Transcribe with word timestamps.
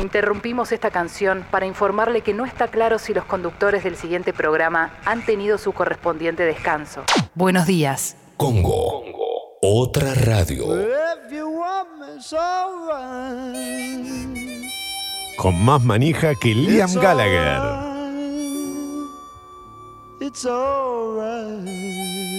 Interrumpimos 0.00 0.72
esta 0.72 0.90
canción 0.90 1.44
para 1.50 1.64
informarle 1.64 2.20
que 2.20 2.34
no 2.34 2.44
está 2.44 2.68
claro 2.68 2.98
si 2.98 3.14
los 3.14 3.24
conductores 3.24 3.82
del 3.82 3.96
siguiente 3.96 4.34
programa 4.34 4.90
han 5.06 5.24
tenido 5.24 5.56
su 5.56 5.72
correspondiente 5.72 6.42
descanso. 6.42 7.04
Buenos 7.34 7.66
días. 7.66 8.16
Congo. 8.36 9.04
Otra 9.62 10.12
radio. 10.14 10.66
Con 15.38 15.64
más 15.64 15.82
manija 15.82 16.34
que 16.34 16.54
Liam 16.54 16.92
Gallagher. 16.94 17.86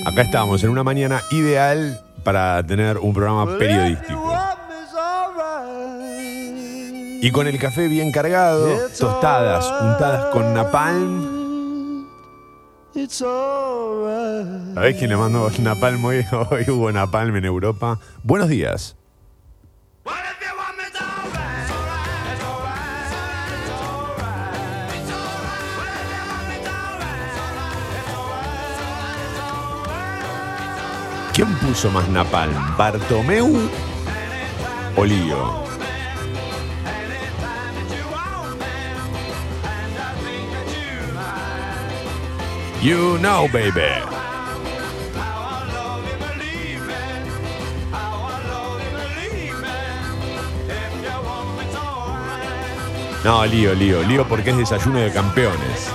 Acá 0.06 0.22
estamos 0.22 0.64
en 0.64 0.70
una 0.70 0.84
mañana 0.84 1.22
ideal 1.32 2.00
para 2.24 2.62
tener 2.66 2.98
un 3.00 3.14
programa 3.14 3.58
periodístico. 3.58 4.37
Y 7.22 7.32
con 7.32 7.48
el 7.48 7.58
café 7.58 7.88
bien 7.88 8.12
cargado, 8.12 8.90
tostadas 8.98 9.66
untadas 9.82 10.26
con 10.32 10.54
napalm. 10.54 11.38
¿Sabés 14.74 14.96
quién 14.98 15.10
le 15.10 15.18
mandó 15.18 15.50
napalm 15.60 16.04
hoy? 16.06 16.26
Hoy 16.50 16.70
hubo 16.70 16.92
napalm 16.92 17.36
en 17.36 17.46
Europa. 17.46 18.00
Buenos 18.24 18.50
días. 18.50 18.96
¿Quién 31.34 31.54
puso 31.60 31.92
más 31.92 32.10
napalm? 32.10 32.76
¿Bartomeu 32.78 33.70
o 34.96 35.06
Lío? 35.06 35.67
You 42.82 43.18
know, 43.18 43.48
baby. 43.52 43.82
No, 53.24 53.46
lío, 53.46 53.74
lío, 53.74 54.04
lío 54.04 54.28
porque 54.28 54.52
es 54.52 54.58
desayuno 54.58 55.00
de 55.00 55.12
campeones. 55.12 55.92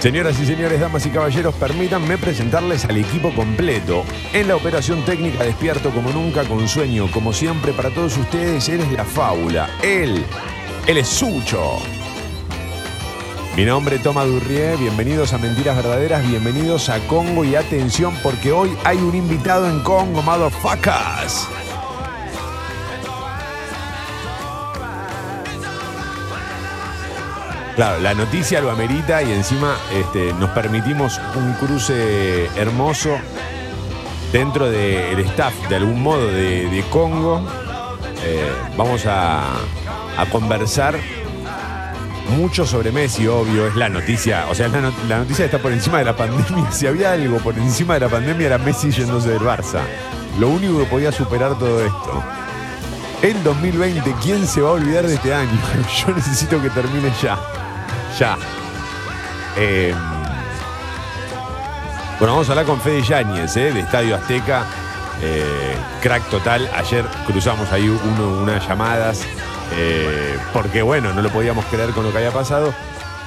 Señoras 0.00 0.38
y 0.38 0.46
señores, 0.46 0.78
damas 0.78 1.04
y 1.06 1.10
caballeros, 1.10 1.52
permítanme 1.56 2.18
presentarles 2.18 2.84
al 2.84 2.98
equipo 2.98 3.34
completo. 3.34 4.04
En 4.32 4.46
la 4.46 4.54
operación 4.54 5.04
técnica 5.04 5.42
despierto 5.42 5.90
como 5.90 6.12
nunca, 6.12 6.44
con 6.44 6.68
sueño, 6.68 7.10
como 7.10 7.32
siempre, 7.32 7.72
para 7.72 7.90
todos 7.90 8.16
ustedes, 8.16 8.68
él 8.68 8.80
es 8.80 8.92
la 8.92 9.04
fábula. 9.04 9.68
Él, 9.82 10.24
él 10.86 10.98
es 10.98 11.08
Sucho. 11.08 11.78
Mi 13.56 13.64
nombre 13.64 13.96
es 13.96 14.02
Toma 14.04 14.24
Durrié, 14.24 14.76
bienvenidos 14.76 15.32
a 15.32 15.38
Mentiras 15.38 15.74
Verdaderas, 15.74 16.24
bienvenidos 16.28 16.88
a 16.90 17.00
Congo 17.08 17.44
y 17.44 17.56
atención 17.56 18.14
porque 18.22 18.52
hoy 18.52 18.70
hay 18.84 18.98
un 18.98 19.16
invitado 19.16 19.68
en 19.68 19.80
Congo, 19.80 20.22
motherfuckers. 20.22 21.48
Claro, 27.78 28.00
la 28.00 28.12
noticia 28.12 28.60
lo 28.60 28.72
amerita 28.72 29.22
y 29.22 29.30
encima 29.30 29.76
este, 29.94 30.32
nos 30.32 30.50
permitimos 30.50 31.20
un 31.36 31.52
cruce 31.52 32.46
hermoso 32.56 33.16
dentro 34.32 34.68
del 34.68 35.20
staff, 35.20 35.54
de 35.68 35.76
algún 35.76 36.02
modo, 36.02 36.26
de, 36.26 36.84
Congo. 36.90 37.40
Eh, 38.24 38.50
vamos 38.76 39.04
a, 39.06 39.44
conversar 40.32 40.96
mucho 42.36 42.66
sobre 42.66 42.90
Messi, 42.90 43.28
obvio, 43.28 43.68
es 43.68 43.76
la 43.76 43.88
noticia. 43.88 44.46
O 44.50 44.56
sea, 44.56 44.66
la, 44.66 44.92
la 45.08 45.18
noticia 45.18 45.44
está 45.44 45.60
por 45.60 45.70
encima 45.70 45.98
de 45.98 46.06
la 46.06 46.16
pandemia. 46.16 46.68
Si 46.72 46.84
había 46.88 47.12
algo 47.12 47.38
por 47.38 47.56
encima 47.56 47.94
de 47.94 48.00
la 48.00 48.08
pandemia 48.08 48.46
era 48.46 48.58
Messi 48.58 48.90
yéndose 48.90 49.28
del 49.28 49.42
Barça. 49.42 49.82
Lo 50.40 50.48
único 50.48 50.80
que 50.80 50.84
podía 50.86 51.12
superar 51.12 51.56
todo 51.56 51.78
esto. 51.84 52.24
El 53.22 53.40
2020, 53.44 54.16
¿quién 54.20 54.48
se 54.48 54.62
va 54.62 54.70
a 54.70 54.72
olvidar 54.72 55.06
de 55.06 55.14
este 55.14 55.32
año? 55.32 55.60
Yo 56.04 56.12
necesito 56.12 56.60
que 56.60 56.70
termine 56.70 57.12
ya. 57.22 57.38
Ya. 58.18 58.36
Eh, 59.56 59.94
bueno, 62.18 62.32
vamos 62.32 62.48
a 62.48 62.52
hablar 62.52 62.66
con 62.66 62.80
Fede 62.80 63.02
Yáñez, 63.02 63.56
¿eh? 63.56 63.72
de 63.72 63.80
Estadio 63.80 64.16
Azteca. 64.16 64.64
Eh, 65.22 65.76
crack 66.02 66.28
total. 66.28 66.68
Ayer 66.74 67.04
cruzamos 67.26 67.70
ahí 67.70 67.88
unas 67.88 68.66
llamadas. 68.66 69.24
eh, 69.76 70.36
porque 70.52 70.82
bueno, 70.82 71.12
no 71.12 71.22
lo 71.22 71.28
podíamos 71.30 71.64
creer 71.66 71.90
con 71.90 72.04
lo 72.04 72.10
que 72.10 72.18
había 72.18 72.32
pasado. 72.32 72.74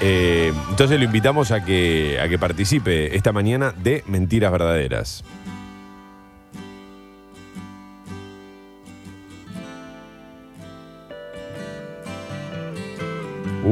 Entonces 0.02 0.98
lo 0.98 1.06
invitamos 1.06 1.52
a 1.52 1.64
que, 1.64 2.20
a 2.20 2.28
que 2.28 2.40
participe 2.40 3.16
esta 3.16 3.32
mañana 3.32 3.74
de 3.78 4.04
Mentiras 4.08 4.52
Verdaderas. 4.52 5.24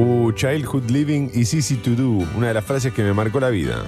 Uh, 0.00 0.32
childhood 0.32 0.90
living 0.90 1.30
is 1.34 1.52
easy 1.52 1.76
to 1.76 1.90
do. 1.94 2.26
Una 2.34 2.48
de 2.48 2.54
las 2.54 2.64
frases 2.64 2.90
que 2.94 3.02
me 3.02 3.12
marcó 3.12 3.38
la 3.38 3.50
vida. 3.50 3.84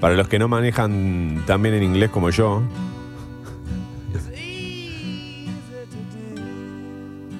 Para 0.00 0.14
los 0.14 0.28
que 0.28 0.38
no 0.38 0.46
manejan 0.46 1.42
tan 1.44 1.60
bien 1.60 1.74
en 1.74 1.82
inglés 1.82 2.10
como 2.10 2.30
yo, 2.30 2.62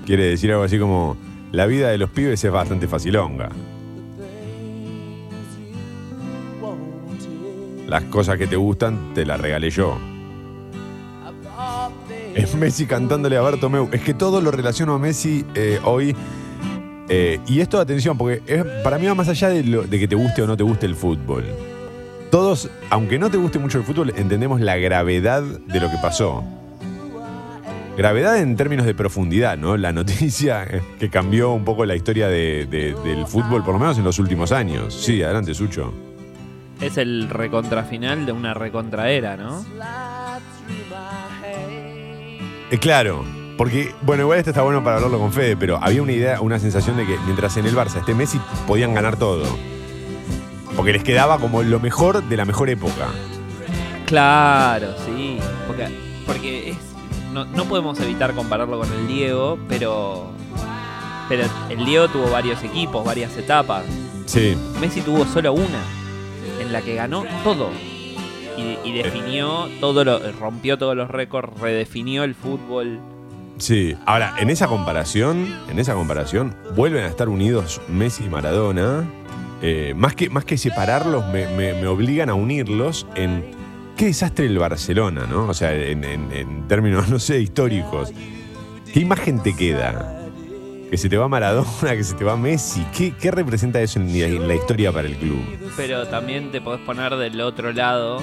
quiere 0.06 0.24
decir 0.24 0.50
algo 0.50 0.64
así 0.64 0.80
como: 0.80 1.16
la 1.52 1.66
vida 1.66 1.90
de 1.90 1.98
los 1.98 2.10
pibes 2.10 2.42
es 2.42 2.50
bastante 2.50 2.88
facilonga. 2.88 3.50
Las 7.94 8.02
cosas 8.06 8.36
que 8.38 8.48
te 8.48 8.56
gustan 8.56 9.14
te 9.14 9.24
las 9.24 9.40
regalé 9.40 9.70
yo. 9.70 9.96
Es 12.34 12.52
Messi 12.56 12.86
cantándole 12.86 13.36
a 13.36 13.40
Bartomeu. 13.40 13.88
Es 13.92 14.00
que 14.00 14.14
todo 14.14 14.40
lo 14.40 14.50
relaciono 14.50 14.94
a 14.94 14.98
Messi 14.98 15.44
eh, 15.54 15.78
hoy. 15.84 16.16
Eh, 17.08 17.38
y 17.46 17.60
esto, 17.60 17.78
atención, 17.78 18.18
porque 18.18 18.42
es- 18.52 18.64
para 18.82 18.98
mí 18.98 19.06
va 19.06 19.14
más 19.14 19.28
allá 19.28 19.48
de, 19.50 19.62
lo- 19.62 19.84
de 19.84 19.96
que 20.00 20.08
te 20.08 20.16
guste 20.16 20.42
o 20.42 20.46
no 20.48 20.56
te 20.56 20.64
guste 20.64 20.86
el 20.86 20.96
fútbol. 20.96 21.44
Todos, 22.32 22.68
aunque 22.90 23.16
no 23.16 23.30
te 23.30 23.36
guste 23.36 23.60
mucho 23.60 23.78
el 23.78 23.84
fútbol, 23.84 24.12
entendemos 24.16 24.60
la 24.60 24.74
gravedad 24.76 25.44
de 25.44 25.78
lo 25.78 25.88
que 25.88 25.96
pasó. 26.02 26.42
Gravedad 27.96 28.38
en 28.38 28.56
términos 28.56 28.86
de 28.86 28.94
profundidad, 28.96 29.56
¿no? 29.56 29.76
La 29.76 29.92
noticia 29.92 30.66
que 30.98 31.10
cambió 31.10 31.52
un 31.52 31.64
poco 31.64 31.84
la 31.86 31.94
historia 31.94 32.26
de- 32.26 32.66
del 32.66 33.24
fútbol, 33.28 33.62
por 33.62 33.74
lo 33.74 33.78
menos 33.78 33.96
en 33.98 34.02
los 34.04 34.18
últimos 34.18 34.50
años. 34.50 34.92
Sí, 34.92 35.22
adelante, 35.22 35.54
Sucho. 35.54 35.94
Es 36.84 36.98
el 36.98 37.30
recontrafinal 37.30 38.26
de 38.26 38.32
una 38.32 38.52
recontraera, 38.52 39.36
¿no? 39.36 39.64
Eh, 42.70 42.78
claro, 42.78 43.24
porque, 43.56 43.94
bueno, 44.02 44.24
igual 44.24 44.38
esto 44.38 44.50
está 44.50 44.62
bueno 44.62 44.84
para 44.84 44.96
hablarlo 44.96 45.18
con 45.18 45.32
Fede, 45.32 45.56
pero 45.56 45.78
había 45.80 46.02
una 46.02 46.12
idea, 46.12 46.40
una 46.40 46.58
sensación 46.58 46.96
de 46.96 47.06
que 47.06 47.16
mientras 47.24 47.56
en 47.56 47.66
el 47.66 47.74
Barça 47.74 48.00
esté 48.00 48.14
Messi, 48.14 48.38
podían 48.66 48.92
ganar 48.92 49.16
todo. 49.16 49.44
Porque 50.76 50.92
les 50.92 51.04
quedaba 51.04 51.38
como 51.38 51.62
lo 51.62 51.80
mejor 51.80 52.22
de 52.22 52.36
la 52.36 52.44
mejor 52.44 52.68
época. 52.68 53.06
Claro, 54.06 54.88
sí. 55.06 55.38
Porque, 55.66 55.88
porque 56.26 56.70
es. 56.70 56.76
No, 57.32 57.44
no 57.44 57.64
podemos 57.64 57.98
evitar 58.00 58.34
compararlo 58.34 58.78
con 58.78 58.92
el 58.92 59.06
Diego, 59.06 59.58
pero. 59.68 60.32
Pero 61.28 61.44
el 61.70 61.84
Diego 61.86 62.08
tuvo 62.08 62.30
varios 62.30 62.62
equipos, 62.62 63.04
varias 63.04 63.34
etapas. 63.36 63.84
Sí. 64.26 64.56
Messi 64.80 65.00
tuvo 65.00 65.24
solo 65.24 65.52
una, 65.52 65.80
en 66.60 66.72
la 66.72 66.82
que 66.82 66.94
ganó 66.94 67.24
todo. 67.42 67.70
Y, 68.56 68.92
definió 68.92 69.68
todo 69.80 70.04
lo. 70.04 70.20
rompió 70.32 70.78
todos 70.78 70.94
los 70.96 71.10
récords, 71.10 71.58
redefinió 71.60 72.22
el 72.24 72.34
fútbol. 72.36 73.00
Sí. 73.58 73.96
Ahora, 74.06 74.34
en 74.38 74.48
esa 74.50 74.68
comparación, 74.68 75.46
en 75.68 75.78
esa 75.78 75.94
comparación, 75.94 76.54
vuelven 76.76 77.04
a 77.04 77.08
estar 77.08 77.28
unidos 77.28 77.80
Messi 77.88 78.24
y 78.24 78.28
Maradona. 78.28 79.04
Eh, 79.62 79.94
más, 79.96 80.14
que, 80.14 80.28
más 80.30 80.44
que 80.44 80.56
separarlos, 80.58 81.26
me, 81.28 81.46
me- 81.48 81.72
me 81.74 81.86
obligan 81.86 82.28
a 82.28 82.34
unirlos 82.34 83.06
en 83.14 83.44
qué 83.96 84.06
desastre 84.06 84.46
el 84.46 84.58
Barcelona, 84.58 85.26
¿no? 85.28 85.46
O 85.48 85.54
sea, 85.54 85.72
en, 85.74 86.04
en- 86.04 86.30
en 86.32 86.68
términos, 86.68 87.08
no 87.10 87.18
sé, 87.18 87.40
históricos. 87.40 88.12
¿Qué 88.92 89.00
imagen 89.00 89.42
te 89.42 89.56
queda? 89.56 90.23
Que 90.94 90.98
se 90.98 91.08
te 91.08 91.16
va 91.16 91.26
Maradona, 91.26 91.66
que 91.96 92.04
se 92.04 92.14
te 92.14 92.22
va 92.24 92.36
Messi. 92.36 92.86
¿Qué, 92.96 93.12
qué 93.20 93.32
representa 93.32 93.80
eso 93.80 93.98
en, 93.98 94.08
en 94.14 94.46
la 94.46 94.54
historia 94.54 94.92
para 94.92 95.08
el 95.08 95.16
club? 95.16 95.42
Pero 95.76 96.06
también 96.06 96.52
te 96.52 96.60
podés 96.60 96.80
poner 96.82 97.16
del 97.16 97.40
otro 97.40 97.72
lado, 97.72 98.22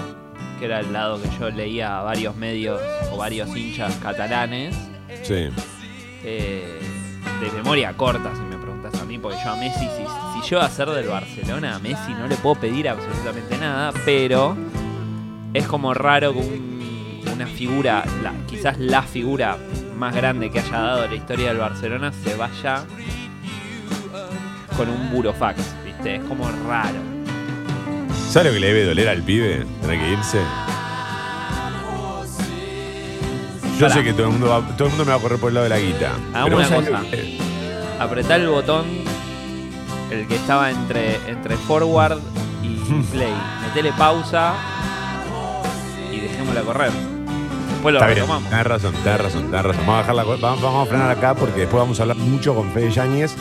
que 0.57 0.65
era 0.65 0.79
el 0.79 0.93
lado 0.93 1.21
que 1.21 1.27
yo 1.37 1.49
leía 1.49 1.99
a 1.99 2.03
varios 2.03 2.33
medios 2.37 2.79
o 3.11 3.17
varios 3.17 3.53
hinchas 3.57 3.93
catalanes, 4.01 4.73
Sí. 5.23 5.49
eh, 6.23 6.79
de 7.41 7.51
memoria 7.57 7.91
corta, 7.97 8.31
si 8.33 8.41
me 8.43 8.55
preguntas 8.55 8.93
a 9.01 9.03
mí, 9.03 9.17
porque 9.17 9.37
yo 9.43 9.51
a 9.51 9.55
Messi, 9.57 9.79
si, 9.87 10.41
si 10.41 10.49
yo 10.49 10.61
a 10.61 10.69
ser 10.69 10.89
del 10.91 11.07
Barcelona, 11.09 11.75
a 11.75 11.79
Messi 11.79 12.13
no 12.13 12.25
le 12.27 12.37
puedo 12.37 12.55
pedir 12.55 12.87
absolutamente 12.87 13.57
nada, 13.57 13.91
pero 14.05 14.55
es 15.53 15.67
como 15.67 15.93
raro 15.93 16.31
que 16.31 16.39
un- 16.39 17.21
una 17.33 17.47
figura, 17.47 18.05
la- 18.23 18.33
quizás 18.47 18.79
la 18.79 19.01
figura 19.01 19.57
más 20.01 20.15
grande 20.15 20.49
que 20.49 20.59
haya 20.59 20.71
dado 20.81 21.07
la 21.07 21.13
historia 21.15 21.49
del 21.49 21.57
Barcelona, 21.59 22.11
se 22.23 22.33
vaya 22.35 22.83
con 24.75 24.89
un 24.89 25.11
burofax, 25.11 25.61
¿viste? 25.85 26.15
Es 26.15 26.23
como 26.23 26.49
raro. 26.67 26.97
¿Sabes 28.31 28.47
lo 28.47 28.53
que 28.55 28.59
le 28.61 28.67
debe 28.73 28.85
doler 28.85 29.09
al 29.09 29.21
pibe? 29.21 29.63
Tener 29.81 29.99
que 29.99 30.11
irse. 30.11 30.39
Yo 33.77 33.87
Pará. 33.87 33.93
sé 33.93 34.03
que 34.03 34.13
todo 34.13 34.25
el, 34.25 34.31
mundo 34.31 34.47
va- 34.49 34.75
todo 34.75 34.85
el 34.87 34.89
mundo 34.95 35.05
me 35.05 35.11
va 35.11 35.17
a 35.17 35.21
correr 35.21 35.39
por 35.39 35.49
el 35.49 35.53
lado 35.55 35.63
de 35.65 35.69
la 35.69 35.79
guita. 35.79 36.11
Hagamos 36.33 36.45
pero 36.45 36.57
una 36.57 36.67
¿sabes 36.67 36.89
cosa. 36.89 37.01
que- 37.11 37.37
Apretá 37.99 38.35
el 38.37 38.47
botón, 38.47 38.85
el 40.09 40.27
que 40.27 40.35
estaba 40.35 40.71
entre, 40.71 41.17
entre 41.29 41.57
forward 41.57 42.17
y 42.63 42.75
play. 43.11 43.33
Metele 43.67 43.91
pausa 43.93 44.53
y 46.11 46.19
dejémosla 46.19 46.61
correr. 46.61 46.91
Después 47.81 47.93
lo 47.93 47.99
Está 47.99 48.07
bien, 48.13 48.19
retomamos. 48.19 48.49
tenés 48.51 48.65
razón, 48.67 48.93
tenés 49.03 49.21
razón, 49.21 49.45
tenés 49.49 49.65
razón. 49.65 49.85
Vamos 49.87 49.95
a, 49.95 50.01
dejar 50.01 50.15
la 50.15 50.23
co- 50.23 50.37
vamos, 50.39 50.61
vamos 50.61 50.87
a 50.87 50.89
frenar 50.89 51.09
acá 51.09 51.33
porque 51.33 51.61
después 51.61 51.81
vamos 51.81 51.99
a 51.99 52.03
hablar 52.03 52.17
mucho 52.17 52.53
con 52.53 52.71
Fede 52.71 52.91
Yáñez. 52.91 53.33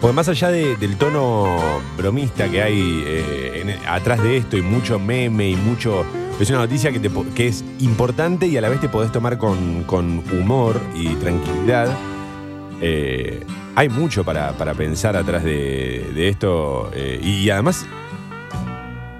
Porque 0.00 0.14
más 0.14 0.28
allá 0.28 0.48
de- 0.50 0.76
del 0.76 0.96
tono 0.96 1.56
bromista 1.96 2.48
que 2.48 2.62
hay 2.62 3.02
eh, 3.04 3.62
en- 3.62 3.88
atrás 3.88 4.22
de 4.22 4.36
esto 4.36 4.56
y 4.56 4.62
mucho 4.62 4.98
meme 5.00 5.48
y 5.50 5.56
mucho... 5.56 6.04
Es 6.38 6.48
una 6.50 6.58
noticia 6.60 6.92
que, 6.92 7.00
te 7.00 7.10
po- 7.10 7.24
que 7.34 7.48
es 7.48 7.64
importante 7.80 8.46
y 8.46 8.56
a 8.56 8.60
la 8.60 8.68
vez 8.68 8.80
te 8.80 8.88
podés 8.88 9.10
tomar 9.10 9.38
con, 9.38 9.82
con 9.84 10.22
humor 10.32 10.78
y 10.94 11.08
tranquilidad. 11.14 11.88
Eh, 12.80 13.42
hay 13.74 13.88
mucho 13.88 14.22
para, 14.22 14.52
para 14.52 14.74
pensar 14.74 15.16
atrás 15.16 15.42
de, 15.42 16.12
de 16.14 16.28
esto 16.28 16.90
eh, 16.94 17.18
y 17.22 17.48
además 17.50 17.86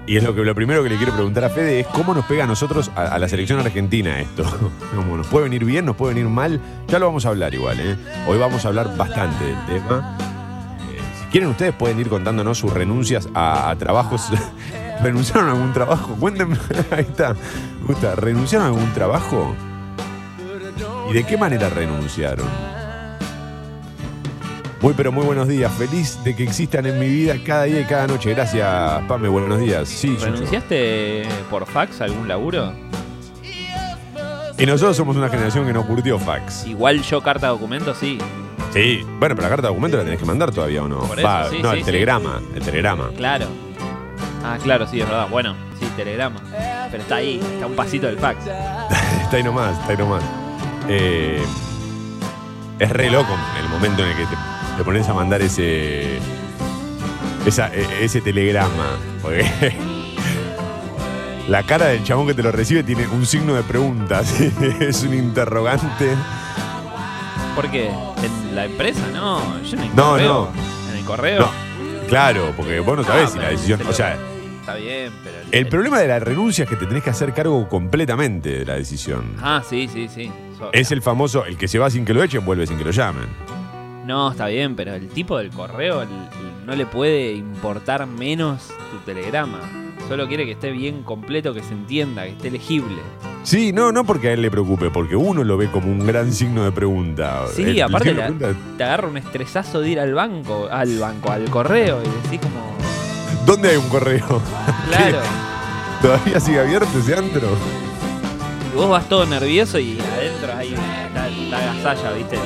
y 0.07 0.15
es 0.15 0.23
lo 0.23 0.33
que 0.33 0.41
lo 0.41 0.55
primero 0.55 0.81
que 0.83 0.89
le 0.89 0.95
quiero 0.95 1.13
preguntar 1.13 1.43
a 1.43 1.49
Fede 1.49 1.81
es 1.81 1.87
cómo 1.87 2.13
nos 2.13 2.25
pega 2.25 2.45
a 2.45 2.47
nosotros, 2.47 2.89
a, 2.95 3.19
la 3.19 3.27
selección 3.27 3.59
argentina 3.59 4.19
esto. 4.21 4.43
Como 4.95 5.17
nos 5.17 5.27
puede 5.27 5.43
venir 5.43 5.65
bien, 5.65 5.85
nos 5.85 5.97
puede 5.97 6.13
venir 6.13 6.29
mal. 6.29 6.61
Ya 6.87 6.97
lo 6.97 7.07
vamos 7.07 7.25
a 7.25 7.29
hablar 7.29 7.53
igual, 7.53 7.77
¿eh? 7.81 7.97
Hoy 8.25 8.37
vamos 8.37 8.63
a 8.63 8.69
hablar 8.69 8.95
bastante 8.95 9.43
del 9.43 9.65
tema. 9.65 10.17
Eh, 10.89 10.99
si 11.19 11.25
quieren 11.27 11.49
ustedes 11.49 11.73
pueden 11.73 11.99
ir 11.99 12.07
contándonos 12.07 12.57
sus 12.57 12.73
renuncias 12.73 13.27
a, 13.33 13.69
a 13.69 13.75
trabajos. 13.75 14.29
¿Renunciaron 15.03 15.49
a 15.49 15.51
algún 15.51 15.73
trabajo? 15.73 16.15
Cuéntenme. 16.15 16.57
Ahí 16.91 17.01
está. 17.01 17.35
Gusta. 17.85 18.15
¿Renunciaron 18.15 18.65
a 18.65 18.69
algún 18.69 18.93
trabajo? 18.93 19.53
¿Y 21.09 21.13
de 21.13 21.25
qué 21.25 21.37
manera 21.37 21.69
renunciaron? 21.69 22.47
Muy 24.81 24.93
pero 24.93 25.11
muy 25.11 25.25
buenos 25.25 25.47
días. 25.47 25.71
Feliz 25.73 26.23
de 26.23 26.35
que 26.35 26.43
existan 26.43 26.85
en 26.85 26.99
mi 26.99 27.07
vida 27.07 27.35
cada 27.43 27.63
día 27.63 27.81
y 27.81 27.85
cada 27.85 28.05
noche. 28.05 28.33
Gracias, 28.33 29.03
Pame. 29.07 29.27
Buenos 29.27 29.59
días. 29.59 29.89
Sí. 29.89 30.15
¿Renunciaste 30.17 31.27
por 31.49 31.65
fax 31.65 32.01
a 32.01 32.03
algún 32.03 32.27
laburo? 32.27 32.73
Y 34.59 34.65
nosotros 34.65 34.95
somos 34.97 35.15
una 35.15 35.29
generación 35.29 35.65
que 35.65 35.73
no 35.73 35.85
curtió 35.85 36.19
fax. 36.19 36.67
Igual 36.67 37.01
yo 37.01 37.21
carta 37.21 37.47
documento 37.47 37.95
sí. 37.95 38.19
Sí. 38.71 39.01
Bueno, 39.19 39.35
pero 39.35 39.41
la 39.43 39.49
carta 39.49 39.63
de 39.63 39.67
documento 39.69 39.97
la 39.97 40.03
tenés 40.03 40.19
que 40.19 40.25
mandar 40.25 40.51
todavía 40.51 40.83
o 40.83 40.87
no. 40.87 40.99
Por 41.01 41.19
eso, 41.19 41.49
sí, 41.49 41.59
no, 41.61 41.71
sí, 41.71 41.77
el 41.77 41.83
sí. 41.83 41.85
telegrama. 41.85 42.41
El 42.55 42.61
telegrama. 42.61 43.09
Claro. 43.17 43.47
Ah, 44.43 44.57
claro, 44.61 44.87
sí, 44.87 44.99
es 44.99 45.07
verdad. 45.07 45.27
Bueno, 45.29 45.55
sí, 45.79 45.87
telegrama. 45.95 46.39
Pero 46.91 47.01
está 47.01 47.15
ahí, 47.15 47.39
está 47.53 47.65
a 47.65 47.67
un 47.67 47.75
pasito 47.75 48.05
del 48.07 48.17
fax. 48.17 48.45
está 49.21 49.37
ahí 49.37 49.43
nomás, 49.43 49.77
está 49.79 49.91
ahí 49.91 49.97
nomás. 49.97 50.23
Eh, 50.87 51.43
es 52.79 52.89
re 52.89 53.09
loco 53.09 53.35
el 53.59 53.69
momento 53.69 54.03
en 54.03 54.09
el 54.09 54.17
que 54.17 54.25
te, 54.25 54.35
te 54.77 54.83
pones 54.83 55.07
a 55.09 55.13
mandar 55.13 55.41
ese. 55.41 56.19
esa- 57.45 57.73
e- 57.73 58.03
ese 58.05 58.21
telegrama. 58.21 58.97
Porque. 59.21 59.45
La 61.47 61.63
cara 61.63 61.85
del 61.85 62.03
chabón 62.03 62.27
que 62.27 62.33
te 62.33 62.43
lo 62.43 62.51
recibe 62.51 62.83
tiene 62.83 63.07
un 63.07 63.25
signo 63.25 63.53
de 63.53 63.63
pregunta. 63.63 64.21
¿sí? 64.23 64.51
Es 64.81 65.03
un 65.03 65.13
interrogante. 65.13 66.13
¿Por 67.55 67.71
qué? 67.71 67.87
¿En 67.87 68.55
la 68.55 68.65
empresa? 68.65 68.99
No, 69.13 69.39
yo 69.63 69.77
en 69.77 69.83
el 69.83 69.95
No, 69.95 70.09
correo. 70.11 70.27
no. 70.53 70.91
¿En 70.91 70.97
el 70.99 71.05
correo? 71.05 71.39
No, 71.39 71.49
claro, 72.09 72.53
porque 72.55 72.79
vos 72.81 72.97
no 72.97 73.03
sabés 73.03 73.29
Ah, 73.29 73.31
si 73.31 73.39
la 73.39 73.49
decisión. 73.49 73.81
O 73.87 73.93
sea, 73.93 74.17
Está 74.59 74.75
bien, 74.75 75.11
pero. 75.23 75.37
el 75.51 75.67
problema 75.69 75.99
de 75.99 76.07
la 76.09 76.19
renuncia 76.19 76.65
es 76.65 76.69
que 76.69 76.75
te 76.75 76.85
tenés 76.85 77.01
que 77.01 77.09
hacer 77.11 77.33
cargo 77.33 77.67
completamente 77.69 78.49
de 78.59 78.65
la 78.65 78.73
decisión. 78.75 79.33
Ah, 79.41 79.63
sí, 79.67 79.89
sí, 79.91 80.07
sí. 80.13 80.29
So- 80.59 80.69
Es 80.73 80.91
el 80.91 81.01
famoso, 81.01 81.45
el 81.45 81.57
que 81.57 81.67
se 81.69 81.79
va 81.79 81.89
sin 81.89 82.03
que 82.03 82.13
lo 82.13 82.21
echen, 82.21 82.45
vuelve 82.45 82.67
sin 82.67 82.77
que 82.77 82.83
lo 82.83 82.91
llamen. 82.91 83.25
No, 84.07 84.31
está 84.31 84.47
bien, 84.47 84.75
pero 84.75 84.93
el 84.95 85.09
tipo 85.09 85.37
del 85.37 85.49
correo 85.51 86.01
el- 86.01 86.07
el- 86.09 86.65
no 86.65 86.75
le 86.75 86.85
puede 86.85 87.33
importar 87.33 88.07
menos 88.07 88.69
tu 88.91 88.97
telegrama. 89.05 89.59
Solo 90.07 90.27
quiere 90.29 90.45
que 90.45 90.53
esté 90.53 90.71
bien 90.71 91.03
completo, 91.03 91.53
que 91.53 91.61
se 91.61 91.73
entienda, 91.73 92.23
que 92.23 92.29
esté 92.29 92.49
legible. 92.49 92.95
Sí, 93.43 93.73
no, 93.73 93.91
no 93.91 94.05
porque 94.05 94.29
a 94.29 94.33
él 94.33 94.41
le 94.41 94.49
preocupe, 94.49 94.89
porque 94.89 95.15
uno 95.17 95.43
lo 95.43 95.57
ve 95.57 95.69
como 95.69 95.91
un 95.91 96.05
gran 96.07 96.31
signo 96.31 96.63
de 96.63 96.71
pregunta. 96.71 97.43
Sí, 97.53 97.63
El- 97.63 97.81
aparte 97.81 98.13
la- 98.13 98.23
pregunta, 98.27 98.53
Te 98.77 98.83
agarra 98.85 99.07
un 99.09 99.17
estresazo 99.17 99.81
de 99.81 99.89
ir 99.89 99.99
al 99.99 100.13
banco, 100.13 100.69
al 100.71 100.97
banco, 100.99 101.31
al 101.31 101.49
correo, 101.49 101.99
y 102.01 102.23
decís 102.23 102.39
como. 102.41 102.65
¿Dónde 103.45 103.69
hay 103.71 103.77
un 103.77 103.89
correo? 103.89 104.41
Claro. 104.89 105.19
¿Todavía 106.01 106.39
sigue 106.39 106.59
abierto 106.61 106.97
ese 106.99 107.15
antro? 107.15 107.49
Y 108.73 108.75
vos 108.77 108.89
vas 108.89 109.07
todo 109.09 109.25
nervioso 109.25 109.79
y 109.79 109.99
adentro 109.99 110.53
hay 110.55 110.73
una, 110.73 111.09
la, 111.13 111.29
la 111.29 111.73
gasalla, 111.73 112.11
¿viste? 112.13 112.37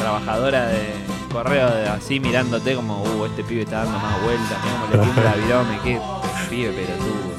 Trabajadora 0.00 0.66
de 0.68 0.92
correo 1.32 1.70
de- 1.74 1.88
así 1.88 2.20
mirándote 2.20 2.74
como, 2.74 3.02
uh, 3.02 3.26
este 3.26 3.42
pibe 3.44 3.62
está 3.62 3.84
dando 3.84 3.98
más 3.98 4.22
vueltas, 4.22 4.58
mirá 4.64 4.74
cómo 4.78 4.86
le 4.86 4.98
tiembla 5.12 5.34
el 5.34 5.40
virome, 5.42 5.78
qué 5.84 6.00
pibe 6.50 6.72
pelotudo. 6.72 7.36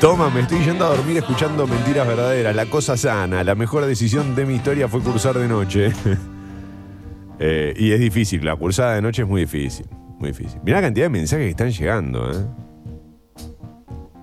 Toma, 0.00 0.30
me 0.30 0.40
estoy 0.40 0.64
yendo 0.64 0.86
a 0.86 0.88
dormir 0.96 1.18
escuchando 1.18 1.66
mentiras 1.66 2.06
verdaderas. 2.08 2.56
La 2.56 2.64
cosa 2.66 2.96
sana. 2.96 3.44
La 3.44 3.54
mejor 3.54 3.84
decisión 3.84 4.34
de 4.34 4.46
mi 4.46 4.54
historia 4.54 4.88
fue 4.88 5.00
cursar 5.02 5.34
de 5.38 5.48
noche. 5.48 5.92
Eh, 7.42 7.72
y 7.74 7.92
es 7.92 8.00
difícil, 8.00 8.44
la 8.44 8.54
cursada 8.54 8.96
de 8.96 9.00
noche 9.00 9.22
es 9.22 9.28
muy 9.28 9.40
difícil. 9.40 9.86
Muy 10.18 10.28
difícil. 10.32 10.60
Mirá 10.62 10.76
la 10.76 10.88
cantidad 10.88 11.06
de 11.06 11.08
mensajes 11.08 11.46
que 11.46 11.50
están 11.52 11.70
llegando, 11.70 12.30
¿eh? 12.30 12.44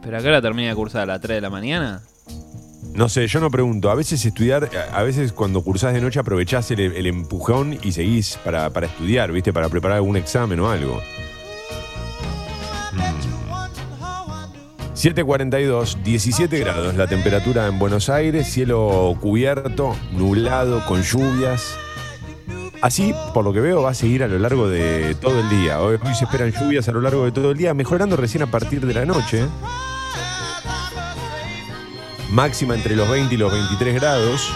¿Pero 0.03 0.17
a 0.19 0.21
qué 0.21 0.27
hora 0.27 0.39
termina 0.39 0.69
de 0.69 0.75
cursar? 0.75 1.01
¿A 1.01 1.05
las 1.13 1.21
3 1.21 1.37
de 1.37 1.41
la 1.41 1.49
mañana? 1.49 2.03
No 2.93 3.09
sé, 3.09 3.27
yo 3.27 3.39
no 3.39 3.51
pregunto. 3.51 3.89
A 3.89 3.95
veces 3.95 4.25
estudiar, 4.25 4.69
a 4.91 5.03
veces 5.03 5.31
cuando 5.33 5.61
cursás 5.61 5.93
de 5.93 6.01
noche 6.01 6.19
aprovechás 6.19 6.71
el, 6.71 6.79
el 6.79 7.07
empujón 7.07 7.77
y 7.83 7.91
seguís 7.91 8.39
para, 8.43 8.69
para 8.69 8.87
estudiar, 8.87 9.31
¿viste? 9.31 9.53
Para 9.53 9.69
preparar 9.69 9.97
algún 9.97 10.17
examen 10.17 10.59
o 10.59 10.69
algo. 10.69 11.01
Mm. 12.93 13.37
7.42, 14.97 16.01
17 16.01 16.57
grados 16.57 16.95
la 16.95 17.05
temperatura 17.05 17.67
en 17.67 17.77
Buenos 17.77 18.09
Aires, 18.09 18.47
cielo 18.47 19.15
cubierto, 19.21 19.95
nublado, 20.11 20.83
con 20.87 21.03
lluvias. 21.03 21.77
Así, 22.81 23.13
por 23.31 23.45
lo 23.45 23.53
que 23.53 23.59
veo, 23.59 23.83
va 23.83 23.91
a 23.91 23.93
seguir 23.93 24.23
a 24.23 24.27
lo 24.27 24.39
largo 24.39 24.67
de 24.67 25.13
todo 25.21 25.39
el 25.39 25.49
día. 25.49 25.81
Hoy 25.81 25.99
se 26.17 26.25
esperan 26.25 26.51
lluvias 26.51 26.89
a 26.89 26.91
lo 26.93 27.01
largo 27.01 27.25
de 27.25 27.31
todo 27.31 27.51
el 27.51 27.57
día, 27.57 27.75
mejorando 27.75 28.17
recién 28.17 28.41
a 28.41 28.47
partir 28.47 28.87
de 28.87 28.93
la 28.95 29.05
noche. 29.05 29.45
Máxima 32.29 32.75
entre 32.75 32.95
los 32.95 33.09
20 33.09 33.33
y 33.33 33.37
los 33.37 33.51
23 33.51 33.95
grados. 33.95 34.51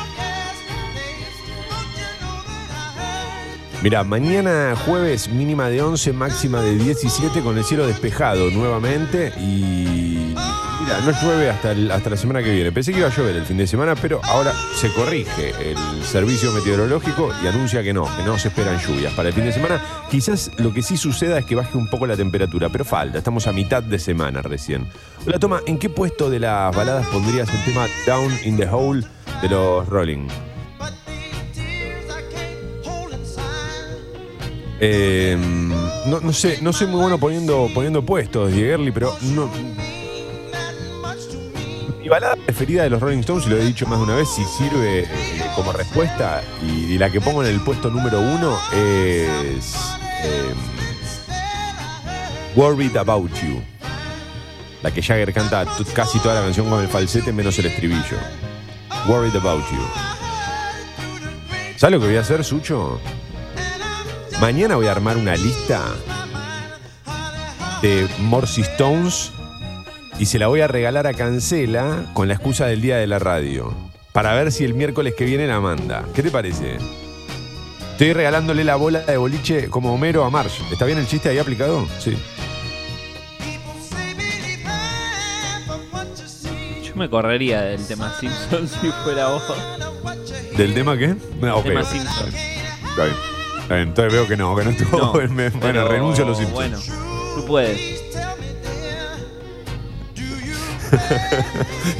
Mira, 3.82 4.04
mañana 4.04 4.76
jueves 4.86 5.28
mínima 5.28 5.70
de 5.70 5.82
11, 5.82 6.14
máxima 6.14 6.62
de 6.62 6.76
17 6.76 7.42
con 7.42 7.58
el 7.58 7.64
cielo 7.64 7.88
despejado 7.88 8.52
nuevamente 8.52 9.34
y 9.40 10.36
no 10.82 11.12
llueve 11.22 11.50
hasta, 11.50 11.72
hasta 11.72 12.10
la 12.10 12.18
semana 12.18 12.44
que 12.44 12.52
viene. 12.52 12.72
Pensé 12.72 12.92
que 12.92 13.00
iba 13.00 13.08
a 13.08 13.16
llover 13.16 13.36
el 13.36 13.46
fin 13.46 13.58
de 13.58 13.68
semana, 13.68 13.96
pero 13.96 14.22
ahora 14.24 14.54
se 14.76 14.92
corrige 14.94 15.54
el 15.72 16.04
servicio 16.04 16.52
meteorológico 16.52 17.32
y 17.44 17.48
anuncia 17.48 17.84
que 17.84 17.94
no, 17.94 18.06
que 18.16 18.24
no 18.24 18.38
se 18.38 18.50
esperan 18.50 18.80
lluvias 18.80 19.14
para 19.14 19.30
el 19.30 19.34
fin 19.34 19.46
de 19.46 19.52
semana. 19.52 19.82
Quizás 20.10 20.52
lo 20.58 20.74
que 20.74 20.82
sí 20.82 20.98
suceda 20.98 21.40
es 21.40 21.46
que 21.46 21.56
baje 21.56 21.78
un 21.78 21.88
poco 21.88 22.06
la 22.08 22.16
temperatura, 22.16 22.70
pero 22.70 22.86
falta, 22.86 23.18
estamos 23.18 23.48
a 23.48 23.52
mitad 23.52 23.84
de 23.84 24.00
semana 24.00 24.42
recién. 24.42 24.88
Hola 25.26 25.40
Toma, 25.40 25.62
¿en 25.66 25.78
qué 25.78 25.90
puesto 25.90 26.30
de 26.30 26.40
las 26.40 26.76
baladas 26.76 27.08
pondrías 27.08 27.50
el 27.54 27.64
tema 27.66 27.88
Down 28.06 28.32
in 28.44 28.58
the 28.58 28.68
Hole 28.68 29.04
de 29.42 29.50
los 29.50 29.88
Rolling? 29.88 30.28
Eh, 34.84 35.38
no, 36.08 36.20
no 36.22 36.34
sé, 36.34 36.58
no 36.64 36.74
soy 36.74 36.88
muy 36.88 37.00
bueno 37.02 37.20
poniendo, 37.20 37.70
poniendo 37.72 38.04
puestos, 38.04 38.52
Diegerly, 38.52 38.92
pero 38.92 39.16
no. 39.22 39.48
Balada 42.12 42.36
preferida 42.36 42.84
de 42.84 42.90
los 42.90 43.00
Rolling 43.00 43.20
Stones, 43.20 43.46
y 43.48 43.50
lo 43.52 43.56
he 43.56 43.64
dicho 43.64 43.88
más 43.88 43.98
de 43.98 44.04
una 44.04 44.16
vez, 44.18 44.28
si 44.28 44.44
sirve 44.44 45.04
eh, 45.04 45.08
como 45.56 45.72
respuesta, 45.72 46.44
y, 46.62 46.98
la 46.98 47.10
que 47.10 47.22
pongo 47.22 47.42
en 47.42 47.50
el 47.50 47.62
puesto 47.62 47.90
número 47.90 48.20
uno 48.20 48.60
es 48.74 49.78
eh, 50.22 50.54
Worried 52.54 52.98
About 52.98 53.32
You. 53.42 53.62
La 54.84 54.92
que 54.92 55.02
Jagger 55.02 55.32
canta 55.32 55.66
casi 55.96 56.20
toda 56.20 56.36
la 56.36 56.42
canción 56.42 56.70
con 56.70 56.82
el 56.82 56.90
falsete 56.90 57.32
menos 57.32 57.58
el 57.60 57.68
estribillo. 57.68 58.18
Worried 59.08 59.38
About 59.38 59.64
You. 59.72 59.88
¿Sabes 61.78 61.94
lo 61.94 62.02
que 62.02 62.08
voy 62.08 62.18
a 62.18 62.20
hacer, 62.22 62.44
Sucho? 62.44 63.00
Mañana 64.42 64.76
voy 64.76 64.88
a 64.88 64.92
armar 64.92 65.16
una 65.16 65.38
lista 65.38 65.82
de 67.82 68.06
Morsi 68.20 68.64
Stones 68.64 69.32
y 70.22 70.28
se 70.28 70.38
la 70.38 70.46
voy 70.46 70.62
a 70.62 70.68
regalar 70.68 71.08
a 71.08 71.16
Cancela 71.16 72.06
con 72.14 72.28
la 72.28 72.36
excusa 72.36 72.68
del 72.68 72.80
día 72.80 72.98
de 72.98 73.08
la 73.08 73.18
radio. 73.18 73.74
Para 74.14 74.36
ver 74.36 74.52
si 74.52 74.64
el 74.64 74.76
miércoles 74.76 75.16
que 75.18 75.26
viene 75.26 75.48
la 75.48 75.60
manda. 75.60 76.06
¿Qué 76.14 76.22
te 76.22 76.30
parece? 76.30 76.78
Estoy 77.94 78.14
regalándole 78.14 78.64
la 78.64 78.76
bola 78.76 79.00
de 79.00 79.18
boliche 79.18 79.68
como 79.68 79.92
Homero 79.92 80.24
a 80.24 80.30
Marsh. 80.30 80.62
¿Está 80.72 80.86
bien 80.86 81.00
el 81.00 81.08
chiste 81.08 81.30
ahí 81.30 81.40
aplicado? 81.40 81.88
Sí. 81.98 82.16
Yo 86.84 86.96
me 86.96 87.10
correría 87.10 87.64
del 87.64 87.84
tema 87.88 88.14
Simpson 88.20 88.68
si 88.68 88.92
fuera 89.04 89.30
vos. 89.30 89.42
¿Del 90.56 90.76
tema 90.76 91.00
qué? 91.00 91.16
No, 91.42 91.58
ok, 91.58 91.64
tema. 91.64 91.84
Simpson. 91.84 92.28
Está 92.28 93.06
bien. 93.06 93.16
Está 93.60 93.74
bien. 93.74 93.88
Entonces 93.88 94.14
veo 94.14 94.28
que 94.28 94.38
no, 94.38 94.56
que 94.56 94.66
no 94.66 94.70
estuvo. 94.70 94.98
No, 95.00 95.14
bueno, 95.60 95.88
renuncio 95.88 96.26
a 96.26 96.28
los 96.28 96.38
Simpsons. 96.38 96.54
Bueno, 96.54 96.78
tú 97.36 97.46
puedes. 97.48 98.02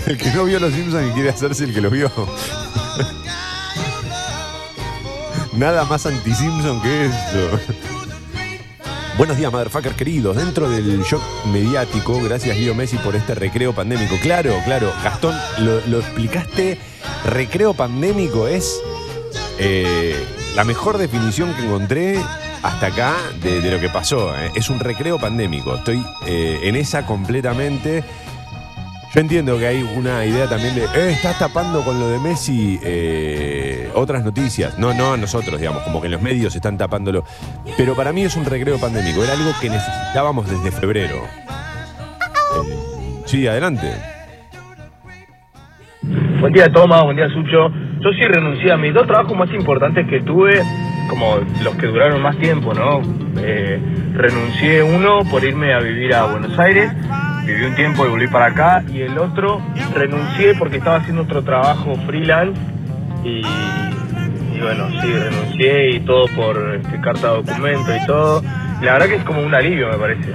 El 0.08 0.18
que 0.18 0.32
no 0.32 0.46
vio 0.46 0.60
los 0.60 0.74
Simpsons 0.74 1.10
y 1.10 1.14
quiere 1.14 1.30
hacerse 1.30 1.66
el 1.66 1.74
que 1.74 1.82
los 1.82 1.92
vio. 1.92 2.12
Nada 5.54 5.84
más 5.86 6.06
anti-Simpson 6.06 6.82
que 6.82 7.06
eso. 7.06 7.60
Buenos 9.18 9.38
días, 9.38 9.52
motherfuckers 9.52 9.96
queridos. 9.96 10.38
Dentro 10.38 10.70
del 10.70 11.04
shock 11.04 11.22
mediático, 11.52 12.20
gracias 12.24 12.58
Leo 12.58 12.74
Messi 12.74 12.98
por 12.98 13.16
este 13.16 13.36
recreo 13.36 13.74
pandémico. 13.74 14.16
Claro, 14.22 14.56
claro, 14.66 14.92
Gastón, 15.04 15.36
lo, 15.60 16.00
explicaste. 16.00 16.80
Recreo 17.26 17.74
pandémico 17.74 18.48
es 18.48 18.82
eh, 19.60 20.16
la 20.56 20.64
mejor 20.64 20.98
definición 20.98 21.54
que 21.54 21.66
encontré 21.66 22.20
hasta 22.64 22.88
acá 22.88 23.16
de, 23.44 23.62
de 23.62 23.72
lo 23.72 23.80
que 23.80 23.90
pasó. 23.90 24.36
eh. 24.38 24.52
Es 24.56 24.70
un 24.70 24.80
recreo 24.80 25.20
pandémico. 25.20 25.76
Estoy 25.76 26.04
eh, 26.26 26.60
en 26.64 26.76
esa 26.76 27.06
completamente. 27.06 28.04
Yo 29.14 29.20
entiendo 29.20 29.60
que 29.60 29.68
hay 29.68 29.84
una 29.84 30.26
idea 30.26 30.48
también 30.48 30.74
de, 30.74 30.84
eh, 30.84 31.12
estás 31.12 31.38
tapando 31.38 31.84
con 31.84 32.00
lo 32.00 32.08
de 32.08 32.18
Messi 32.18 32.80
eh, 32.82 33.90
otras 33.94 34.24
noticias. 34.24 34.80
No, 34.80 34.94
no 34.94 35.14
a 35.14 35.18
nosotros, 35.18 35.60
digamos, 35.60 35.84
como 35.84 36.02
que 36.02 36.08
los 36.08 36.22
medios 36.22 36.56
están 36.56 36.78
tapándolo. 36.78 37.26
Pero 37.76 37.94
para 37.94 38.14
mí 38.14 38.24
es 38.24 38.38
un 38.38 38.46
recreo 38.46 38.80
pandémico, 38.80 39.22
era 39.22 39.34
algo 39.34 39.52
que 39.60 39.70
necesitábamos 39.70 40.50
desde 40.50 40.72
febrero. 40.72 41.24
Eh, 42.56 43.24
sí, 43.26 43.46
adelante. 43.48 43.92
Buen 46.40 46.54
día, 46.54 46.72
Toma, 46.72 47.04
buen 47.04 47.18
día, 47.18 47.28
Sucho. 47.28 47.70
Yo 48.00 48.10
sí 48.14 48.22
renuncié 48.22 48.72
a 48.72 48.78
mis 48.78 48.94
dos 48.94 49.06
trabajos 49.08 49.38
más 49.38 49.52
importantes 49.52 50.08
que 50.08 50.22
tuve, 50.22 50.62
como 51.10 51.38
los 51.64 51.76
que 51.76 51.88
duraron 51.88 52.22
más 52.22 52.38
tiempo, 52.38 52.74
¿no? 52.74 53.02
Eh, 53.38 53.78
renuncié 54.14 54.82
uno 54.82 55.20
por 55.30 55.44
irme 55.44 55.74
a 55.74 55.80
vivir 55.80 56.16
a 56.16 56.32
Buenos 56.32 56.58
Aires, 56.58 56.92
viví 57.46 57.66
un 57.66 57.76
tiempo 57.76 58.06
y 58.06 58.10
volví 58.10 58.28
para 58.28 58.48
acá, 58.48 58.84
y 58.92 59.02
el 59.02 59.18
otro 59.18 59.62
renuncié 59.94 60.56
porque 60.56 60.78
estaba 60.78 60.98
haciendo 60.98 61.24
otro 61.24 61.44
trabajo 61.44 61.96
freelance 62.06 62.60
y, 63.24 63.42
bueno, 64.60 64.90
sí, 65.02 65.12
renuncié 65.12 65.96
y 65.96 66.00
todo 66.02 66.26
por 66.36 66.76
este, 66.76 67.00
carta 67.02 67.32
de 67.32 67.44
documento 67.44 67.96
y 67.96 68.06
todo. 68.06 68.44
La 68.82 68.94
verdad 68.94 69.08
que 69.08 69.16
es 69.16 69.24
como 69.24 69.42
un 69.42 69.54
alivio, 69.54 69.90
me 69.90 69.98
parece. 69.98 70.34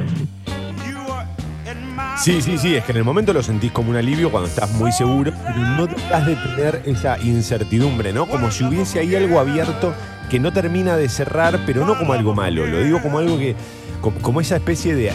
Sí, 2.19 2.41
sí, 2.41 2.57
sí, 2.57 2.75
es 2.75 2.85
que 2.85 2.93
en 2.93 2.99
el 2.99 3.05
momento 3.05 3.33
lo 3.33 3.43
sentís 3.43 3.71
como 3.73 3.91
un 3.91 3.97
alivio 3.97 4.31
cuando 4.31 4.49
estás 4.49 4.73
muy 4.73 4.91
seguro, 4.91 5.33
no 5.77 5.87
dejas 5.87 6.27
de 6.27 6.37
tener 6.37 6.83
esa 6.87 7.19
incertidumbre, 7.19 8.13
¿no? 8.13 8.27
Como 8.27 8.51
si 8.51 8.65
hubiese 8.65 9.01
ahí 9.01 9.15
algo 9.15 9.39
abierto 9.39 9.95
que 10.30 10.38
no 10.40 10.52
termina 10.52 10.97
de 10.97 11.09
cerrar, 11.09 11.61
pero 11.66 11.85
no 11.87 11.97
como 11.99 12.12
algo 12.12 12.35
malo, 12.35 12.66
lo 12.66 12.80
digo 12.83 13.00
como 13.02 13.18
algo 13.18 13.38
que, 13.38 13.54
como, 14.00 14.18
como 14.21 14.40
esa 14.40 14.56
especie 14.56 14.95
de, 14.95 15.12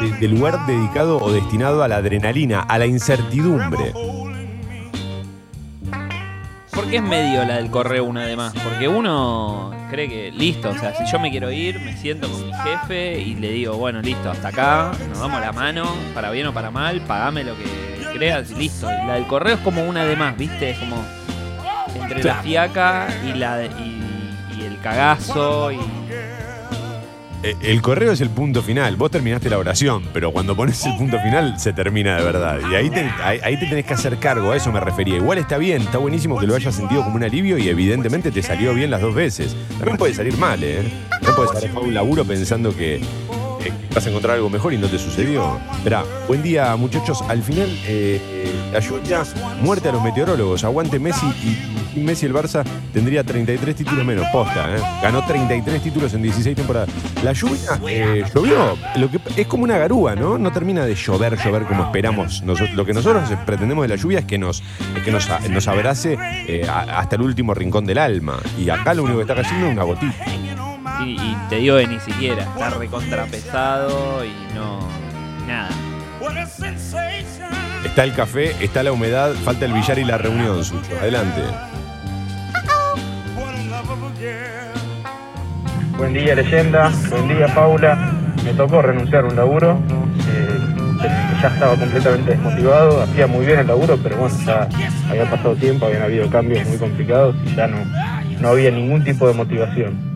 de- 0.00 0.16
de 0.20 0.28
lugar 0.28 0.66
dedicado 0.66 1.18
o 1.18 1.30
destinado 1.32 1.82
a 1.82 1.88
la 1.88 1.96
adrenalina, 1.96 2.60
a 2.60 2.78
la 2.78 2.86
incertidumbre. 2.86 3.92
¿Por 6.72 6.86
qué 6.88 6.96
es 6.96 7.02
medio 7.02 7.44
la 7.44 7.56
del 7.56 7.70
correo 7.70 8.04
una 8.04 8.22
además? 8.22 8.54
Porque 8.64 8.88
uno 8.88 9.72
cree 9.90 10.08
que 10.08 10.30
listo, 10.32 10.70
o 10.70 10.74
sea, 10.78 10.94
si 10.96 11.04
yo 11.10 11.20
me 11.20 11.30
quiero 11.30 11.52
ir, 11.52 11.78
me 11.80 11.94
siento 11.98 12.30
con 12.30 12.46
mi 12.46 12.52
jefe 12.54 13.20
y 13.20 13.34
le 13.34 13.50
digo, 13.50 13.74
bueno, 13.76 14.00
listo, 14.00 14.30
hasta 14.30 14.48
acá, 14.48 14.92
nos 15.10 15.18
damos 15.20 15.40
la 15.40 15.52
mano, 15.52 15.84
para 16.14 16.30
bien 16.30 16.46
o 16.46 16.54
para 16.54 16.70
mal, 16.70 17.02
pagame 17.02 17.44
lo 17.44 17.54
que 17.56 17.64
creas 18.14 18.50
y 18.52 18.54
listo. 18.54 18.86
Y 18.90 19.06
la 19.06 19.14
del 19.14 19.26
correo 19.26 19.56
es 19.56 19.60
como 19.60 19.84
una 19.84 20.04
de 20.06 20.16
más, 20.16 20.34
¿viste? 20.38 20.70
Es 20.70 20.78
como 20.78 20.96
entre 22.00 22.24
la 22.24 22.36
fiaca 22.36 23.08
y, 23.22 23.32
la, 23.34 23.64
y, 23.66 24.01
el 24.64 24.80
cagazo 24.80 25.72
y... 25.72 25.76
Eh, 27.44 27.56
El 27.60 27.82
correo 27.82 28.12
es 28.12 28.20
el 28.20 28.30
punto 28.30 28.62
final, 28.62 28.94
vos 28.94 29.10
terminaste 29.10 29.50
la 29.50 29.58
oración, 29.58 30.04
pero 30.12 30.30
cuando 30.30 30.54
pones 30.54 30.84
el 30.86 30.96
punto 30.96 31.18
final 31.18 31.58
se 31.58 31.72
termina 31.72 32.16
de 32.16 32.22
verdad. 32.22 32.60
Y 32.70 32.76
ahí 32.76 32.88
te, 32.88 33.00
ahí, 33.20 33.56
te 33.58 33.66
tenés 33.66 33.84
que 33.84 33.94
hacer 33.94 34.16
cargo, 34.18 34.52
a 34.52 34.56
eso 34.56 34.70
me 34.70 34.78
refería. 34.78 35.16
Igual 35.16 35.38
está 35.38 35.58
bien, 35.58 35.82
está 35.82 35.98
buenísimo 35.98 36.38
que 36.38 36.46
lo 36.46 36.54
hayas 36.54 36.72
sentido 36.72 37.02
como 37.02 37.16
un 37.16 37.24
alivio 37.24 37.58
y 37.58 37.68
evidentemente 37.68 38.30
te 38.30 38.42
salió 38.44 38.72
bien 38.74 38.92
las 38.92 39.00
dos 39.00 39.12
veces. 39.12 39.56
También 39.76 39.96
puede 39.96 40.14
salir 40.14 40.36
mal, 40.38 40.62
¿eh? 40.62 40.84
También 41.10 41.34
puedes 41.34 41.60
dejado 41.60 41.80
un 41.80 41.94
laburo 41.94 42.24
pensando 42.24 42.76
que 42.76 43.00
eh, 43.64 43.72
vas 43.94 44.06
a 44.06 44.08
encontrar 44.08 44.36
algo 44.36 44.50
mejor 44.50 44.72
y 44.72 44.78
no 44.78 44.88
te 44.88 44.98
sucedió. 44.98 45.58
Esperá, 45.76 46.04
buen 46.26 46.42
día 46.42 46.74
muchachos. 46.76 47.22
Al 47.28 47.42
final, 47.42 47.68
eh, 47.86 48.20
eh, 48.22 48.52
la 48.72 48.80
lluvia, 48.80 49.22
muerte 49.60 49.88
a 49.88 49.92
los 49.92 50.02
meteorólogos. 50.02 50.64
Aguante 50.64 50.98
Messi 50.98 51.26
y 51.94 52.00
Messi 52.00 52.26
el 52.26 52.34
Barça 52.34 52.64
tendría 52.92 53.24
33 53.24 53.76
títulos 53.76 54.04
menos. 54.04 54.26
Posta, 54.32 54.76
¿eh? 54.76 54.80
Ganó 55.02 55.24
33 55.24 55.82
títulos 55.82 56.14
en 56.14 56.22
16 56.22 56.56
temporadas. 56.56 56.88
La 57.22 57.32
lluvia 57.32 57.80
eh, 57.88 58.24
llovió. 58.34 58.76
Lo 58.96 59.10
que, 59.10 59.20
es 59.36 59.46
como 59.46 59.64
una 59.64 59.78
garúa, 59.78 60.14
¿no? 60.14 60.38
No 60.38 60.52
termina 60.52 60.84
de 60.84 60.94
llover, 60.94 61.36
llover 61.38 61.64
como 61.64 61.84
esperamos. 61.84 62.42
Nosotros, 62.42 62.74
lo 62.74 62.84
que 62.84 62.94
nosotros 62.94 63.28
pretendemos 63.46 63.82
de 63.82 63.88
la 63.88 63.96
lluvia 63.96 64.20
es 64.20 64.24
que 64.24 64.38
nos, 64.38 64.62
es 64.96 65.02
que 65.04 65.10
nos, 65.10 65.28
nos 65.50 65.68
abrace 65.68 66.18
hasta 66.68 67.16
el 67.16 67.22
último 67.22 67.54
rincón 67.54 67.84
del 67.84 67.98
alma. 67.98 68.38
Y 68.58 68.70
acá 68.70 68.94
lo 68.94 69.04
único 69.04 69.18
que 69.18 69.22
está 69.22 69.34
cayendo 69.34 69.66
es 69.66 69.72
una 69.72 69.84
gotita. 69.84 70.71
Y, 71.06 71.10
y 71.10 71.36
te 71.48 71.56
digo 71.56 71.76
que 71.78 71.86
ni 71.86 72.00
siquiera, 72.00 72.44
está 72.44 72.70
recontrapesado 72.70 74.24
y 74.24 74.32
no... 74.54 74.80
nada. 75.46 75.68
Está 77.84 78.04
el 78.04 78.14
café, 78.14 78.54
está 78.64 78.82
la 78.82 78.92
humedad, 78.92 79.32
falta 79.44 79.64
el 79.66 79.72
billar 79.72 79.98
y 79.98 80.04
la 80.04 80.16
reunión, 80.18 80.64
Sucho. 80.64 80.96
Adelante. 81.00 81.42
Buen 85.96 86.14
día, 86.14 86.34
leyenda. 86.34 86.90
Buen 87.10 87.28
día, 87.28 87.46
Paula. 87.54 88.12
Me 88.44 88.52
tocó 88.54 88.82
renunciar 88.82 89.24
a 89.24 89.28
un 89.28 89.36
laburo. 89.36 89.78
eh, 90.28 90.58
ya 91.42 91.48
estaba 91.48 91.76
completamente 91.76 92.30
desmotivado. 92.32 93.02
Hacía 93.02 93.26
muy 93.26 93.44
bien 93.44 93.58
el 93.60 93.66
laburo, 93.66 93.98
pero 94.02 94.16
bueno, 94.16 94.34
ya 94.46 94.68
había 95.10 95.28
pasado 95.30 95.54
tiempo, 95.56 95.86
habían 95.86 96.02
habido 96.02 96.28
cambios 96.30 96.66
muy 96.68 96.78
complicados 96.78 97.34
y 97.44 97.54
ya 97.54 97.66
no, 97.66 97.78
no 98.40 98.48
había 98.48 98.70
ningún 98.70 99.02
tipo 99.04 99.26
de 99.28 99.34
motivación. 99.34 100.11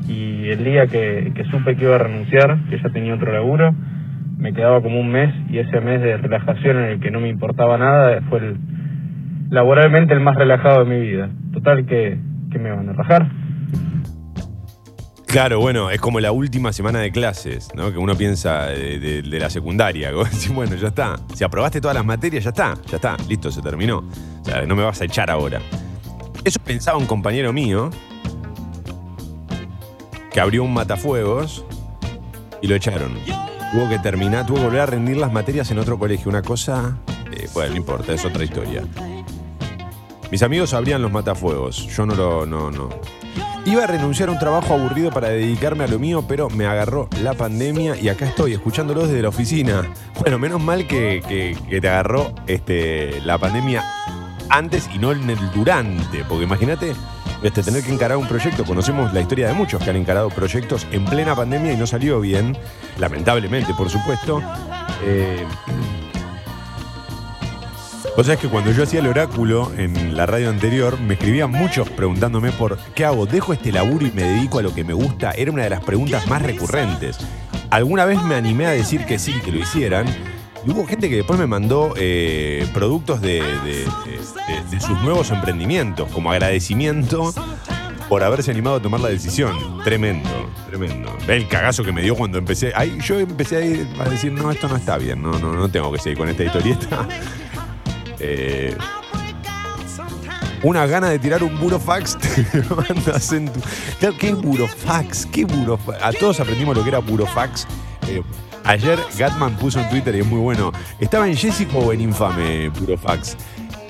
Y 0.46 0.50
el 0.50 0.62
día 0.62 0.86
que, 0.86 1.32
que 1.34 1.44
supe 1.46 1.74
que 1.74 1.82
iba 1.82 1.96
a 1.96 1.98
renunciar, 1.98 2.56
que 2.70 2.78
ya 2.80 2.88
tenía 2.90 3.14
otro 3.16 3.32
laburo, 3.32 3.74
me 4.38 4.52
quedaba 4.52 4.80
como 4.80 5.00
un 5.00 5.10
mes 5.10 5.34
y 5.50 5.58
ese 5.58 5.80
mes 5.80 6.00
de 6.00 6.16
relajación 6.18 6.76
en 6.76 6.84
el 6.84 7.00
que 7.00 7.10
no 7.10 7.18
me 7.18 7.28
importaba 7.28 7.76
nada 7.78 8.20
fue 8.28 8.38
el, 8.38 8.56
laboralmente 9.50 10.14
el 10.14 10.20
más 10.20 10.36
relajado 10.36 10.84
de 10.84 10.90
mi 10.94 11.00
vida. 11.04 11.30
Total 11.52 11.84
que, 11.84 12.18
que 12.52 12.58
me 12.60 12.70
van 12.70 12.88
a 12.88 12.92
rajar. 12.92 13.28
Claro, 15.26 15.58
bueno, 15.58 15.90
es 15.90 16.00
como 16.00 16.20
la 16.20 16.30
última 16.30 16.72
semana 16.72 17.00
de 17.00 17.10
clases, 17.10 17.68
¿no? 17.74 17.90
Que 17.92 17.98
uno 17.98 18.14
piensa 18.14 18.66
de, 18.68 19.00
de- 19.00 19.22
la 19.40 19.50
secundaria. 19.50 20.10
bueno, 20.54 20.76
ya 20.76 20.88
está. 20.88 21.16
Si 21.34 21.42
aprobaste 21.42 21.80
todas 21.80 21.96
las 21.96 22.04
materias, 22.06 22.44
ya 22.44 22.50
está, 22.50 22.74
ya 22.88 22.96
está, 22.96 23.16
listo, 23.28 23.50
se 23.50 23.60
terminó. 23.62 23.98
O 24.42 24.44
sea, 24.44 24.64
no 24.64 24.76
me 24.76 24.84
vas 24.84 25.00
a 25.00 25.06
echar 25.06 25.28
ahora. 25.28 25.58
Eso 26.44 26.60
pensaba 26.64 26.96
un 26.98 27.06
compañero 27.06 27.52
mío 27.52 27.90
que 30.36 30.40
abrió 30.42 30.64
un 30.64 30.74
matafuegos 30.74 31.64
y 32.60 32.66
lo 32.66 32.74
echaron. 32.74 33.14
Tuvo 33.72 33.88
que 33.88 33.98
terminar, 33.98 34.44
tuvo 34.44 34.58
que 34.58 34.64
volver 34.64 34.80
a 34.82 34.84
rendir 34.86 35.16
las 35.16 35.32
materias 35.32 35.70
en 35.70 35.78
otro 35.78 35.98
colegio. 35.98 36.28
Una 36.28 36.42
cosa, 36.42 36.98
eh, 37.32 37.48
bueno, 37.54 37.70
no 37.70 37.76
importa, 37.78 38.12
es 38.12 38.22
otra 38.22 38.44
historia. 38.44 38.82
Mis 40.30 40.42
amigos 40.42 40.74
abrían 40.74 41.00
los 41.00 41.10
matafuegos. 41.10 41.86
Yo 41.86 42.04
no 42.04 42.14
lo, 42.14 42.44
no, 42.44 42.70
no. 42.70 42.90
Iba 43.64 43.84
a 43.84 43.86
renunciar 43.86 44.28
a 44.28 44.32
un 44.32 44.38
trabajo 44.38 44.74
aburrido 44.74 45.10
para 45.10 45.30
dedicarme 45.30 45.84
a 45.84 45.86
lo 45.88 45.98
mío, 45.98 46.22
pero 46.28 46.50
me 46.50 46.66
agarró 46.66 47.08
la 47.22 47.32
pandemia 47.32 47.96
y 47.98 48.10
acá 48.10 48.26
estoy, 48.26 48.52
escuchándolo 48.52 49.06
desde 49.06 49.22
la 49.22 49.30
oficina. 49.30 49.90
Bueno, 50.20 50.38
menos 50.38 50.60
mal 50.62 50.86
que, 50.86 51.22
que- 51.26 51.56
que 51.66 51.80
te 51.80 51.88
agarró 51.88 52.34
este, 52.46 53.22
la 53.22 53.38
pandemia 53.38 53.82
antes 54.50 54.86
y 54.94 54.98
no 54.98 55.12
en 55.12 55.30
el 55.30 55.38
durante, 55.54 56.24
porque 56.28 56.44
imagínate 56.44 56.92
este, 57.46 57.62
tener 57.62 57.82
que 57.82 57.92
encarar 57.92 58.16
un 58.16 58.28
proyecto. 58.28 58.64
Conocemos 58.64 59.12
la 59.12 59.20
historia 59.20 59.48
de 59.48 59.54
muchos 59.54 59.82
que 59.82 59.90
han 59.90 59.96
encarado 59.96 60.28
proyectos 60.30 60.86
en 60.90 61.04
plena 61.04 61.34
pandemia 61.34 61.72
y 61.72 61.76
no 61.76 61.86
salió 61.86 62.20
bien, 62.20 62.56
lamentablemente, 62.98 63.74
por 63.74 63.90
supuesto. 63.90 64.42
Eh, 65.04 65.44
Vos 68.16 68.24
sabés 68.24 68.40
que 68.40 68.48
cuando 68.48 68.72
yo 68.72 68.82
hacía 68.82 69.00
el 69.00 69.08
oráculo 69.08 69.70
en 69.76 70.16
la 70.16 70.24
radio 70.24 70.48
anterior, 70.48 70.98
me 70.98 71.14
escribían 71.14 71.50
muchos 71.50 71.90
preguntándome 71.90 72.50
por 72.50 72.78
qué 72.94 73.04
hago, 73.04 73.26
dejo 73.26 73.52
este 73.52 73.70
laburo 73.70 74.06
y 74.06 74.10
me 74.10 74.22
dedico 74.22 74.58
a 74.58 74.62
lo 74.62 74.74
que 74.74 74.84
me 74.84 74.94
gusta. 74.94 75.32
Era 75.32 75.52
una 75.52 75.64
de 75.64 75.68
las 75.68 75.84
preguntas 75.84 76.26
más 76.26 76.40
recurrentes. 76.40 77.18
Alguna 77.68 78.06
vez 78.06 78.22
me 78.22 78.34
animé 78.34 78.64
a 78.64 78.70
decir 78.70 79.04
que 79.04 79.18
sí, 79.18 79.34
que 79.44 79.52
lo 79.52 79.58
hicieran. 79.58 80.06
Y 80.66 80.70
hubo 80.72 80.84
gente 80.86 81.08
que 81.08 81.16
después 81.16 81.38
me 81.38 81.46
mandó 81.46 81.94
eh, 81.96 82.68
productos 82.74 83.20
de, 83.20 83.40
sus 84.80 85.00
nuevos 85.02 85.30
emprendimientos, 85.30 86.10
como 86.10 86.32
agradecimiento 86.32 87.32
por 88.08 88.24
haberse 88.24 88.50
animado 88.50 88.76
a 88.76 88.82
tomar 88.82 89.00
la 89.00 89.08
decisión. 89.08 89.56
Tremendo, 89.84 90.28
tremendo. 90.68 91.16
El 91.28 91.46
cagazo 91.46 91.84
que 91.84 91.92
me 91.92 92.02
dio 92.02 92.16
cuando 92.16 92.38
empecé. 92.38 92.72
Ahí 92.74 92.98
yo 93.04 93.20
empecé 93.20 93.56
a, 93.56 93.60
ir 93.64 93.88
a 94.00 94.08
decir, 94.08 94.32
no, 94.32 94.50
esto 94.50 94.68
no 94.68 94.76
está 94.76 94.98
bien, 94.98 95.22
no, 95.22 95.38
no, 95.38 95.52
no 95.52 95.68
tengo 95.68 95.92
que 95.92 95.98
seguir 95.98 96.18
con 96.18 96.28
esta 96.28 96.44
historieta. 96.44 97.06
Eh, 98.18 98.74
una 100.62 100.86
gana 100.86 101.10
de 101.10 101.18
tirar 101.18 101.42
un 101.42 101.60
burofax 101.60 102.16
te 102.50 102.62
mandas 102.74 103.30
en 103.32 103.52
tu- 103.52 103.60
¿qué 104.18 104.32
burofax? 104.32 105.26
¿Qué 105.26 105.44
burofax? 105.44 106.02
A 106.02 106.12
todos 106.12 106.40
aprendimos 106.40 106.74
lo 106.74 106.82
que 106.82 106.88
era 106.88 106.98
burofax. 107.00 107.66
Eh, 108.08 108.22
ayer 108.66 108.98
Gatman 109.16 109.56
puso 109.56 109.80
en 109.80 109.88
Twitter 109.88 110.14
y 110.16 110.20
es 110.20 110.26
muy 110.26 110.40
bueno. 110.40 110.72
¿Estaba 111.00 111.26
en 111.28 111.36
Jessico 111.36 111.78
o 111.78 111.92
en 111.92 112.00
Infame 112.02 112.68
burofax? 112.70 113.36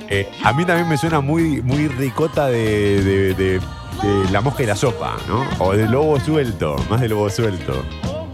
Eh, 0.08 0.30
a 0.44 0.52
mí 0.52 0.64
también 0.64 0.88
me 0.88 0.96
suena 0.96 1.20
muy, 1.20 1.60
muy 1.62 1.88
ricota 1.88 2.46
de, 2.46 3.02
de- 3.02 3.34
de- 3.34 3.60
de 4.02 4.30
la 4.30 4.40
mosca 4.42 4.62
y 4.62 4.66
la 4.66 4.76
sopa, 4.76 5.16
¿no? 5.26 5.44
O 5.58 5.72
de 5.74 5.86
lobo 5.88 6.20
suelto, 6.20 6.76
más 6.90 7.00
de 7.00 7.08
lobo 7.08 7.30
suelto. 7.30 7.82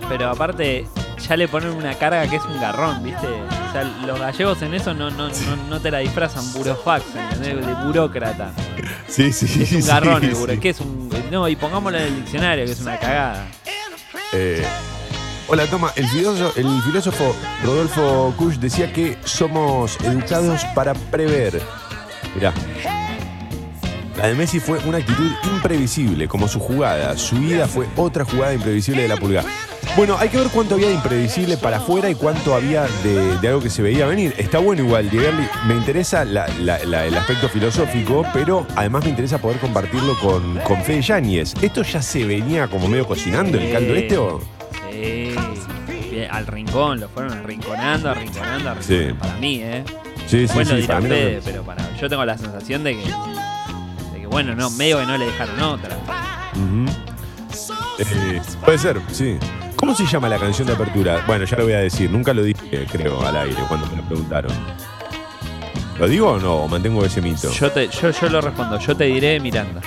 Pero 0.09 0.29
aparte, 0.29 0.87
ya 1.29 1.37
le 1.37 1.47
ponen 1.47 1.71
una 1.71 1.95
carga 1.95 2.27
que 2.29 2.37
es 2.37 2.45
un 2.45 2.61
garrón, 2.61 3.03
¿viste? 3.05 3.27
O 3.29 3.73
sea, 3.73 3.85
los 4.05 4.19
gallegos 4.19 4.61
en 4.63 4.75
eso 4.75 4.93
no, 4.93 5.09
no, 5.11 5.29
no, 5.29 5.57
no 5.71 5.81
te 5.81 5.91
la 5.93 5.99
disfrazan 5.99 6.53
burofax, 6.53 7.05
¿entendés? 7.15 7.65
De 7.65 7.75
burócrata. 7.87 8.53
Sí, 9.09 9.33
sí, 9.33 9.47
Es 9.63 9.73
un 9.73 9.83
sí, 9.83 9.89
garrón 9.89 10.25
el 10.25 10.35
sí. 10.35 10.59
¿Qué 10.59 10.71
es 10.71 10.81
un.? 10.81 11.09
No, 11.31 11.49
y 11.49 11.55
pongámoslo 11.57 11.97
en 11.97 12.05
el 12.07 12.17
diccionario, 12.17 12.65
que 12.67 12.73
es 12.73 12.81
una 12.81 12.99
cagada. 12.99 13.47
Eh, 14.33 14.67
hola, 15.49 15.67
toma. 15.67 15.93
El 15.97 16.07
filósofo, 16.09 17.35
Rodolfo 17.65 18.35
Kusch 18.37 18.57
decía 18.57 18.93
que 18.93 19.17
somos 19.25 19.99
educados 20.03 20.65
para 20.75 20.95
prever. 20.95 21.61
Mirá. 22.35 22.53
La 24.17 24.29
de 24.29 24.35
Messi 24.35 24.61
fue 24.61 24.79
una 24.87 24.99
actitud 24.99 25.31
imprevisible, 25.55 26.29
como 26.29 26.47
su 26.47 26.61
jugada. 26.61 27.17
Su 27.17 27.37
ida 27.37 27.67
fue 27.67 27.87
otra 27.97 28.25
jugada 28.25 28.55
imprevisible 28.55 29.03
de 29.03 29.09
la 29.09 29.17
pulga. 29.17 29.43
Bueno, 29.97 30.17
hay 30.19 30.29
que 30.29 30.39
ver 30.39 30.49
cuánto 30.49 30.75
había 30.75 30.89
de 30.89 30.95
imprevisible 30.95 31.57
para 31.57 31.79
afuera 31.79 32.09
y 32.09 32.15
cuánto 32.15 32.55
había 32.55 32.87
de, 33.03 33.39
de 33.39 33.49
algo 33.49 33.61
que 33.61 33.69
se 33.69 33.83
veía 33.83 34.07
venir. 34.07 34.35
Está 34.39 34.59
bueno 34.59 34.83
igual, 34.83 35.11
Diegerli. 35.11 35.49
Me 35.67 35.75
interesa 35.75 36.23
el 36.23 36.39
aspecto 37.17 37.49
filosófico, 37.49 38.25
pero 38.33 38.67
además 38.77 39.05
me 39.05 39.11
interesa 39.11 39.39
poder 39.39 39.59
compartirlo 39.59 40.17
con, 40.21 40.59
con 40.61 40.83
Fede 40.85 41.03
Yáñez. 41.03 41.55
¿Esto 41.61 41.83
ya 41.83 42.01
se 42.01 42.25
venía 42.25 42.69
como 42.69 42.89
medio 42.89 43.07
cocinando 43.07 43.59
el 43.59 43.73
caldo 43.73 43.95
este 43.95 44.19
o...? 44.19 44.62
Sí. 44.93 45.35
Al 46.31 46.47
rincón, 46.47 47.01
lo 47.01 47.09
fueron 47.09 47.33
arrinconando, 47.33 48.11
arrinconando, 48.11 48.71
arrinconando. 48.71 48.83
Sí. 48.83 49.15
Para 49.19 49.35
mí, 49.37 49.61
¿eh? 49.63 49.83
Sí, 50.27 50.47
sí, 50.47 50.55
bueno, 50.55 50.71
sí, 50.71 50.77
dirá 50.77 50.87
para 50.89 51.01
mí 51.01 51.09
Fede, 51.09 51.21
también. 51.35 51.41
pero 51.45 51.63
para 51.65 51.97
yo 51.99 52.09
tengo 52.09 52.25
la 52.25 52.39
sensación 52.39 52.85
de 52.85 52.93
que, 52.97 53.03
de 53.05 54.21
que, 54.21 54.27
bueno, 54.27 54.55
no, 54.55 54.71
medio 54.71 54.99
que 54.99 55.07
no 55.07 55.17
le 55.19 55.27
dejaron 55.27 55.61
otra. 55.61 55.97
Eh, 57.99 58.41
puede 58.65 58.79
ser, 58.79 59.01
sí. 59.11 59.39
¿Cómo 59.77 59.95
se 59.95 60.07
llama 60.07 60.29
la 60.29 60.39
canción 60.39 60.67
de 60.69 60.75
apertura? 60.75 61.25
Bueno, 61.27 61.45
ya 61.45 61.57
lo 61.57 61.65
voy 61.65 61.73
a 61.73 61.79
decir. 61.79 62.11
Nunca 62.11 62.33
lo 62.33 62.43
dije, 62.43 62.87
creo, 62.91 63.21
al 63.27 63.37
aire 63.37 63.57
cuando 63.69 63.87
me 63.89 63.97
lo 63.97 64.03
preguntaron. 64.05 64.53
¿Lo 65.99 66.09
digo 66.09 66.31
o 66.31 66.39
no? 66.39 66.57
¿O 66.57 66.69
mantengo 66.69 67.05
ese 67.05 67.21
mito? 67.21 67.51
Yo, 67.51 67.71
te, 67.71 67.89
yo, 67.89 68.11
yo 68.11 68.29
lo 68.29 68.41
respondo, 68.41 68.79
yo 68.79 68.97
te 68.97 69.05
diré 69.05 69.39
Miranda. 69.41 69.81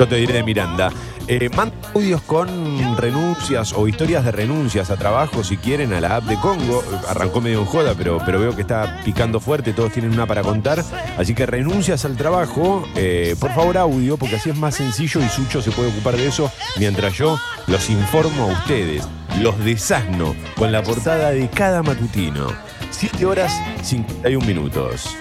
Yo 0.00 0.08
te 0.08 0.16
diré 0.16 0.32
de 0.32 0.42
Miranda. 0.42 0.90
Eh, 1.28 1.50
manda 1.54 1.74
audios 1.94 2.22
con 2.22 2.96
renuncias 2.96 3.74
o 3.74 3.86
historias 3.86 4.24
de 4.24 4.32
renuncias 4.32 4.90
a 4.90 4.96
trabajo 4.96 5.44
si 5.44 5.58
quieren 5.58 5.92
a 5.92 6.00
la 6.00 6.16
app 6.16 6.24
de 6.24 6.36
Congo. 6.36 6.82
Arrancó 7.06 7.42
medio 7.42 7.58
en 7.58 7.66
joda, 7.66 7.92
pero, 7.94 8.16
pero 8.24 8.40
veo 8.40 8.56
que 8.56 8.62
está 8.62 9.02
picando 9.04 9.40
fuerte. 9.40 9.74
Todos 9.74 9.92
tienen 9.92 10.12
una 10.12 10.24
para 10.24 10.40
contar. 10.40 10.82
Así 11.18 11.34
que 11.34 11.44
renuncias 11.44 12.06
al 12.06 12.16
trabajo. 12.16 12.88
eh, 12.96 13.36
por 13.38 13.52
favor, 13.52 13.76
audio, 13.76 14.16
porque 14.16 14.36
así 14.36 14.48
es 14.48 14.56
más 14.56 14.76
sencillo 14.76 15.20
y 15.20 15.28
Sucho 15.28 15.60
se 15.60 15.70
puede 15.70 15.90
ocupar 15.90 16.16
de 16.16 16.28
eso 16.28 16.50
mientras 16.78 17.12
yo 17.12 17.38
los 17.66 17.90
informo 17.90 18.44
a 18.44 18.52
ustedes. 18.54 19.06
Los 19.42 19.62
desasno 19.62 20.34
con 20.56 20.72
la 20.72 20.82
portada 20.82 21.30
de 21.32 21.46
cada 21.50 21.82
matutino. 21.82 22.46
7 22.90 23.26
horas 23.26 23.52
51 23.82 24.46
minutos. 24.46 25.14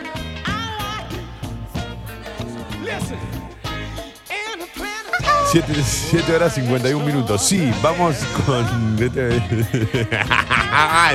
Siete, 5.51 5.73
siete 5.83 6.35
horas 6.35 6.53
51 6.53 7.03
minutos. 7.05 7.41
Sí, 7.41 7.71
vamos 7.81 8.15
con. 8.45 8.97
este- 9.03 9.41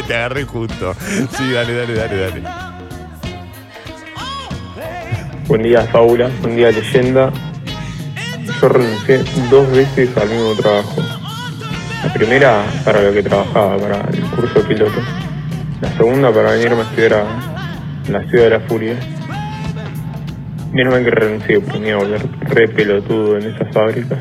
Te 0.07 0.15
agarré 0.17 0.45
justo. 0.45 0.95
Sí, 1.37 1.53
dale, 1.53 1.75
dale, 1.75 1.95
dale, 1.95 2.21
dale. 2.21 2.43
Buen 5.47 5.63
día, 5.63 5.83
Fábula. 5.93 6.31
Buen 6.41 6.57
día, 6.57 6.71
Leyenda. 6.73 7.31
Yo 8.61 8.69
renuncié 8.69 9.19
dos 9.51 9.71
veces 9.71 10.11
al 10.17 10.29
mismo 10.29 10.55
trabajo. 10.55 11.03
La 12.05 12.13
primera 12.13 12.65
para 12.85 13.03
lo 13.03 13.13
que 13.13 13.23
trabajaba, 13.23 13.77
para 13.79 14.01
el 14.11 14.23
curso 14.31 14.55
de 14.61 14.65
piloto. 14.65 15.01
La 15.81 15.93
segunda 15.97 16.33
para 16.33 16.53
venirme 16.53 16.81
a 16.81 16.85
estudiar 16.85 17.15
a 17.15 17.25
la 18.11 18.21
ciudad 18.29 18.45
de 18.45 18.51
la 18.51 18.61
furia. 18.61 18.97
Menos 20.75 20.93
mal 20.93 21.05
que 21.05 21.79
me 21.79 21.89
iba 21.89 21.99
a 21.99 22.03
volver 22.03 22.21
re 22.49 22.67
pelotudo 22.67 23.39
en 23.39 23.55
esas 23.55 23.73
fábricas. 23.73 24.19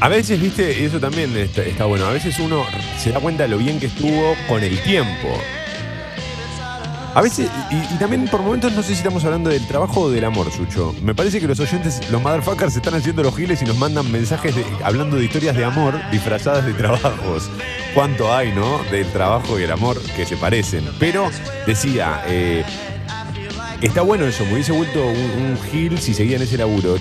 A 0.00 0.08
veces, 0.08 0.40
viste, 0.40 0.80
y 0.80 0.84
eso 0.84 1.00
también 1.00 1.36
está, 1.36 1.62
está 1.62 1.86
bueno. 1.86 2.06
A 2.06 2.12
veces 2.12 2.38
uno 2.38 2.64
se 2.96 3.10
da 3.10 3.18
cuenta 3.18 3.42
de 3.44 3.48
lo 3.48 3.58
bien 3.58 3.80
que 3.80 3.86
estuvo 3.86 4.36
con 4.46 4.62
el 4.62 4.78
tiempo. 4.82 5.36
A 7.14 7.20
veces, 7.22 7.48
y, 7.70 7.94
también 7.98 8.26
por 8.26 8.42
momentos 8.42 8.72
no 8.72 8.82
sé 8.82 8.88
si 8.88 8.94
estamos 8.94 9.24
hablando 9.24 9.48
del 9.48 9.64
trabajo 9.68 10.00
o 10.02 10.10
del 10.10 10.24
amor, 10.24 10.50
Sucho. 10.50 10.92
Me 11.00 11.14
parece 11.14 11.40
que 11.40 11.46
los 11.46 11.60
oyentes, 11.60 12.00
los 12.10 12.20
motherfuckers, 12.20 12.72
se 12.72 12.80
están 12.80 12.94
haciendo 12.94 13.22
los 13.22 13.36
giles 13.36 13.62
y 13.62 13.64
nos 13.64 13.78
mandan 13.78 14.10
mensajes 14.10 14.52
hablando 14.82 15.16
de 15.16 15.24
historias 15.24 15.54
de 15.56 15.64
amor 15.64 15.94
disfrazadas 16.10 16.66
de 16.66 16.72
trabajos. 16.72 17.48
Cuánto 17.94 18.34
hay, 18.34 18.50
¿no? 18.52 18.82
Del 18.90 19.06
trabajo 19.12 19.60
y 19.60 19.62
el 19.62 19.70
amor 19.70 20.00
que 20.16 20.26
se 20.26 20.36
parecen. 20.36 20.84
Pero 20.98 21.30
decía, 21.68 22.20
eh, 22.26 22.64
está 23.80 24.02
bueno 24.02 24.24
eso, 24.26 24.44
me 24.46 24.54
hubiese 24.54 24.72
vuelto 24.72 25.06
un, 25.06 25.16
un 25.52 25.58
gil 25.70 25.98
si 26.00 26.14
seguía 26.14 26.34
en 26.36 26.42
ese 26.42 26.56
laburo. 26.58 26.96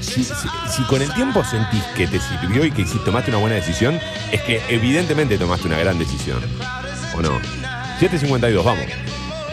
Si, 0.00 0.22
si- 0.22 0.32
si 0.76 0.82
con 0.84 1.02
el 1.02 1.12
tiempo 1.14 1.42
sentís 1.42 1.82
que 1.96 2.06
te 2.06 2.20
sirvió 2.20 2.64
y 2.64 2.70
que 2.70 2.86
si 2.86 2.98
tomaste 2.98 3.30
una 3.32 3.40
buena 3.40 3.56
decisión, 3.56 3.98
es 4.30 4.40
que 4.42 4.60
evidentemente 4.68 5.36
tomaste 5.38 5.66
una 5.66 5.78
gran 5.78 5.98
decisión. 5.98 6.38
¿O 7.16 7.20
no? 7.22 7.40
752, 7.98 8.64
vamos. 8.64 8.84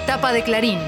Tapa 0.05 0.31
de 0.33 0.43
Clarín. 0.43 0.79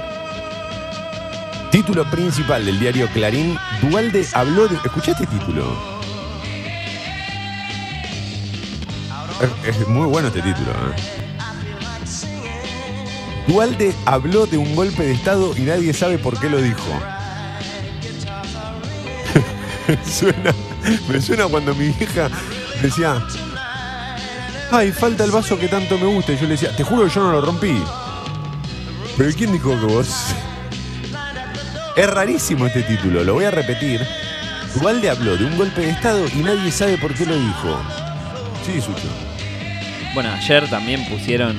Título 1.71 2.05
principal 2.09 2.65
del 2.65 2.79
diario 2.79 3.07
Clarín. 3.13 3.57
Dualde 3.81 4.25
habló 4.33 4.67
de. 4.67 4.75
¿Escuchaste 4.75 5.23
este 5.23 5.37
título? 5.37 5.65
Es, 9.65 9.87
muy 9.87 10.07
bueno 10.07 10.27
este 10.29 10.41
título. 10.41 10.71
¿eh? 10.71 10.95
Dualde 13.47 13.93
habló 14.05 14.45
de 14.47 14.57
un 14.57 14.75
golpe 14.75 15.03
de 15.03 15.13
Estado 15.13 15.53
y 15.57 15.61
nadie 15.61 15.93
sabe 15.93 16.17
por 16.17 16.39
qué 16.39 16.49
lo 16.49 16.61
dijo. 16.61 16.79
Suena- 20.05 20.53
me 21.09 21.21
suena 21.21 21.45
cuando 21.47 21.73
mi 21.75 21.85
hija 21.87 22.29
decía, 22.81 23.21
ay, 24.71 24.91
falta 24.91 25.23
el 25.23 25.31
vaso 25.31 25.57
que 25.59 25.67
tanto 25.67 25.97
me 25.97 26.05
gusta. 26.07 26.31
Y 26.33 26.37
yo 26.37 26.43
le 26.43 26.49
decía, 26.49 26.75
te 26.75 26.83
juro 26.83 27.03
que 27.05 27.09
yo 27.09 27.21
no 27.21 27.31
lo 27.33 27.41
rompí. 27.41 27.83
Pero 29.17 29.31
¿quién 29.35 29.51
dijo 29.53 29.69
que 29.69 29.85
vos? 29.85 30.35
Es 31.95 32.09
rarísimo 32.09 32.67
este 32.67 32.83
título, 32.83 33.23
lo 33.23 33.35
voy 33.35 33.45
a 33.45 33.51
repetir. 33.51 34.05
Dualde 34.81 35.09
habló 35.09 35.37
de 35.37 35.45
un 35.45 35.57
golpe 35.57 35.81
de 35.81 35.91
Estado 35.91 36.25
y 36.35 36.39
nadie 36.39 36.69
sabe 36.69 36.97
por 36.97 37.13
qué 37.13 37.25
lo 37.25 37.35
dijo. 37.39 37.81
Sí, 38.65 38.81
Sucho. 38.81 39.07
Bueno, 40.13 40.31
ayer 40.31 40.69
también 40.69 41.05
pusieron, 41.07 41.55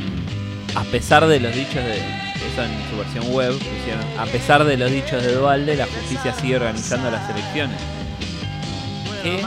a 0.74 0.82
pesar 0.84 1.26
de 1.26 1.40
los 1.40 1.54
dichos 1.54 1.76
de, 1.76 1.96
eso 1.96 2.62
en 2.62 2.90
su 2.90 2.98
versión 2.98 3.32
web, 3.34 3.52
pusieron, 3.52 4.04
a 4.18 4.26
pesar 4.26 4.64
de 4.64 4.76
los 4.76 4.90
dichos 4.90 5.22
de 5.22 5.34
Dualde, 5.34 5.76
la 5.76 5.86
justicia 5.86 6.34
sigue 6.34 6.56
organizando 6.56 7.10
las 7.10 7.30
elecciones. 7.30 7.80
¿Qué? 9.22 9.42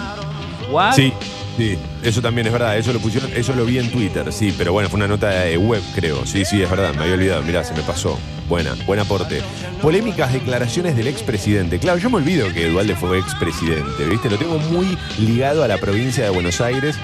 ¿What? 0.72 0.94
Sí, 0.94 1.14
sí, 1.60 1.78
eso 2.04 2.22
también 2.22 2.48
es 2.48 2.54
verdad. 2.54 2.78
Eso 2.78 2.94
lo 2.94 3.00
pusieron, 3.00 3.30
eso 3.36 3.54
lo 3.54 3.66
vi 3.66 3.80
en 3.80 3.92
Twitter, 3.92 4.32
sí, 4.32 4.54
pero 4.58 4.72
bueno, 4.72 4.90
fue 4.90 4.98
una 4.98 5.08
nota 5.08 5.30
de 5.30 5.58
web, 5.58 5.82
creo. 5.94 6.26
Sí, 6.26 6.46
sí, 6.46 6.62
es 6.62 6.70
verdad, 6.70 6.94
me 6.94 7.02
había 7.02 7.16
olvidado. 7.16 7.44
Mirá, 7.44 7.64
se 7.64 7.74
me 7.74 7.82
pasó. 7.82 8.18
Buena, 8.48 8.76
buen 8.86 9.00
aporte. 9.00 9.42
Polémicas 9.82 10.32
declaraciones 10.32 10.96
del 10.96 11.08
expresidente. 11.08 11.78
Claro, 11.78 12.00
yo 12.00 12.10
me 12.10 12.18
olvido 12.18 12.52
que 12.54 12.70
Dualde 12.70 12.96
fue 12.96 13.20
expresidente, 13.20 14.06
¿viste? 14.06 14.30
Lo 14.30 14.38
tengo 14.38 14.58
muy 14.58 14.98
ligado 15.20 15.64
a 15.64 15.68
la 15.68 15.78
provincia 15.78 16.24
de 16.24 16.30
Buenos 16.30 16.62
Aires. 16.62 16.96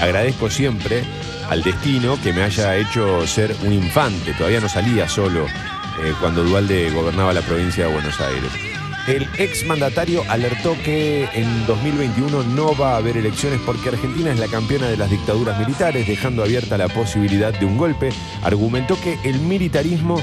Agradezco 0.00 0.50
siempre 0.50 1.04
al 1.48 1.62
destino 1.62 2.20
que 2.22 2.32
me 2.32 2.42
haya 2.42 2.76
hecho 2.76 3.26
ser 3.26 3.54
un 3.64 3.72
infante. 3.72 4.32
Todavía 4.34 4.60
no 4.60 4.68
salía 4.68 5.08
solo 5.08 5.46
eh, 5.46 6.12
cuando 6.20 6.42
Dualde 6.42 6.90
gobernaba 6.90 7.32
la 7.32 7.42
provincia 7.42 7.86
de 7.86 7.92
Buenos 7.92 8.20
Aires. 8.20 8.71
El 9.08 9.28
exmandatario 9.36 10.22
alertó 10.28 10.76
que 10.84 11.28
en 11.34 11.66
2021 11.66 12.44
no 12.54 12.76
va 12.76 12.92
a 12.92 12.96
haber 12.98 13.16
elecciones 13.16 13.60
porque 13.66 13.88
Argentina 13.88 14.30
es 14.30 14.38
la 14.38 14.46
campeona 14.46 14.86
de 14.88 14.96
las 14.96 15.10
dictaduras 15.10 15.58
militares, 15.58 16.06
dejando 16.06 16.44
abierta 16.44 16.78
la 16.78 16.86
posibilidad 16.86 17.52
de 17.52 17.66
un 17.66 17.76
golpe. 17.76 18.10
Argumentó 18.44 18.96
que 19.00 19.18
el 19.24 19.40
militarismo 19.40 20.22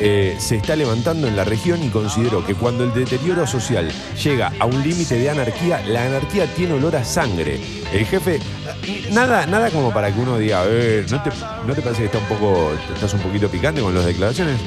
eh, 0.00 0.36
se 0.38 0.56
está 0.56 0.74
levantando 0.74 1.28
en 1.28 1.36
la 1.36 1.44
región 1.44 1.82
y 1.84 1.88
consideró 1.90 2.44
que 2.46 2.54
cuando 2.54 2.84
el 2.84 2.94
deterioro 2.94 3.46
social 3.46 3.92
llega 4.22 4.52
a 4.58 4.64
un 4.64 4.82
límite 4.82 5.16
de 5.16 5.28
anarquía, 5.28 5.82
la 5.86 6.06
anarquía 6.06 6.46
tiene 6.46 6.72
olor 6.72 6.96
a 6.96 7.04
sangre. 7.04 7.60
El 7.92 8.06
jefe, 8.06 8.40
nada, 9.12 9.44
nada 9.46 9.68
como 9.68 9.92
para 9.92 10.10
que 10.10 10.20
uno 10.20 10.38
diga, 10.38 10.62
"Eh, 10.66 11.04
¿no, 11.10 11.22
te, 11.22 11.30
¿no 11.66 11.74
te 11.74 11.82
parece 11.82 12.00
que 12.00 12.06
está 12.06 12.18
un 12.18 12.24
poco, 12.26 12.72
estás 12.94 13.12
un 13.12 13.20
poquito 13.20 13.48
picante 13.48 13.82
con 13.82 13.94
las 13.94 14.06
declaraciones? 14.06 14.58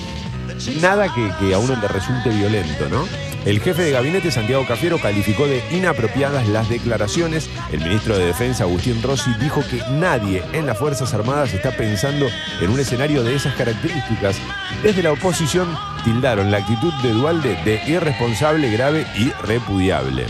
Nada 0.80 1.12
que, 1.13 1.32
que 1.39 1.56
a 1.56 1.58
uno 1.58 1.76
le 1.76 1.88
resulte 1.88 2.30
violento, 2.30 2.88
¿no? 2.89 3.06
El 3.47 3.62
jefe 3.62 3.81
de 3.81 3.91
gabinete, 3.91 4.29
Santiago 4.29 4.65
Cafiero, 4.67 4.99
calificó 4.99 5.47
de 5.47 5.63
inapropiadas 5.71 6.49
las 6.49 6.67
declaraciones. 6.67 7.49
El 7.71 7.79
ministro 7.79 8.17
de 8.17 8.25
Defensa, 8.25 8.65
Agustín 8.65 9.01
Rossi, 9.01 9.33
dijo 9.39 9.62
que 9.71 9.81
nadie 9.89 10.43
en 10.51 10.65
las 10.65 10.77
Fuerzas 10.77 11.13
Armadas 11.13 11.53
está 11.53 11.71
pensando 11.71 12.27
en 12.60 12.69
un 12.69 12.77
escenario 12.77 13.23
de 13.23 13.36
esas 13.36 13.55
características. 13.55 14.36
Desde 14.83 15.01
la 15.01 15.13
oposición 15.13 15.65
tildaron 16.03 16.51
la 16.51 16.57
actitud 16.57 16.93
de 17.01 17.13
Dualde 17.13 17.57
de 17.63 17.81
irresponsable, 17.89 18.69
grave 18.69 19.07
y 19.15 19.29
repudiable. 19.45 20.25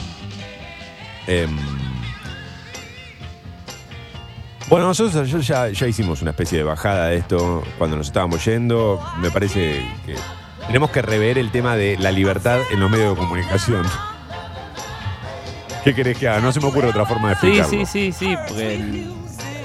Em, 1.26 1.58
bueno, 4.70 4.86
nosotros 4.86 5.48
ya, 5.48 5.70
ya 5.70 5.88
hicimos 5.88 6.22
una 6.22 6.30
especie 6.30 6.60
de 6.60 6.64
bajada 6.64 7.08
de 7.08 7.18
esto 7.18 7.64
cuando 7.80 7.98
nos 7.98 8.06
estábamos 8.06 8.46
yendo. 8.46 9.04
Me 9.20 9.32
parece 9.32 9.84
que 10.06 10.14
tenemos 10.68 10.92
que 10.92 11.02
rever 11.02 11.38
el 11.38 11.52
tema 11.52 11.76
de 11.76 11.98
la 11.98 12.12
libertad 12.12 12.60
en 12.72 12.80
los 12.80 12.90
medios 12.90 13.12
de 13.16 13.16
comunicación. 13.22 13.86
¿Qué 15.84 15.96
querés 15.96 16.18
que 16.18 16.28
haga? 16.28 16.42
No 16.42 16.52
se 16.52 16.60
me 16.60 16.68
ocurre 16.68 16.90
otra 16.90 17.06
forma 17.06 17.30
de 17.30 17.36
Sí, 17.36 17.48
explicarlo. 17.60 17.86
sí, 17.86 18.12
sí, 18.12 18.12
sí, 18.12 18.36
porque 18.48 18.76
el- 18.76 19.12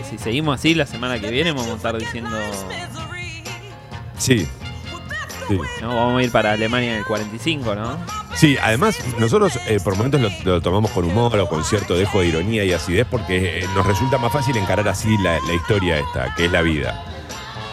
si 0.09 0.19
seguimos 0.19 0.55
así 0.59 0.75
la 0.75 0.87
semana 0.87 1.19
que 1.19 1.31
viene 1.31 1.51
vamos 1.53 1.69
a 1.71 1.75
estar 1.77 1.97
diciendo, 1.99 2.31
Sí. 4.19 4.47
Sí. 5.49 5.59
no, 5.81 5.97
vamos 5.97 6.21
a 6.21 6.23
ir 6.23 6.31
para 6.31 6.53
Alemania 6.53 6.93
en 6.93 6.99
el 6.99 7.05
45, 7.05 7.75
¿no? 7.75 7.99
Sí, 8.37 8.57
además 8.63 8.97
nosotros 9.19 9.59
eh, 9.67 9.79
por 9.83 9.97
momentos 9.97 10.21
lo, 10.21 10.31
lo 10.45 10.61
tomamos 10.63 10.93
con 10.93 11.05
humor 11.05 11.37
o 11.39 11.49
con 11.49 11.65
cierto 11.65 11.95
dejo 11.97 12.21
de 12.21 12.29
ironía 12.29 12.65
y 12.65 12.73
acidez 12.73 13.07
porque 13.11 13.59
eh, 13.59 13.67
nos 13.75 13.85
resulta 13.85 14.19
más 14.19 14.33
fácil 14.33 14.57
encarar 14.57 14.89
así 14.89 15.17
la, 15.19 15.39
la 15.47 15.55
historia 15.55 15.99
esta, 15.99 16.33
que 16.37 16.45
es 16.47 16.53
la 16.53 16.63
vida. 16.63 17.05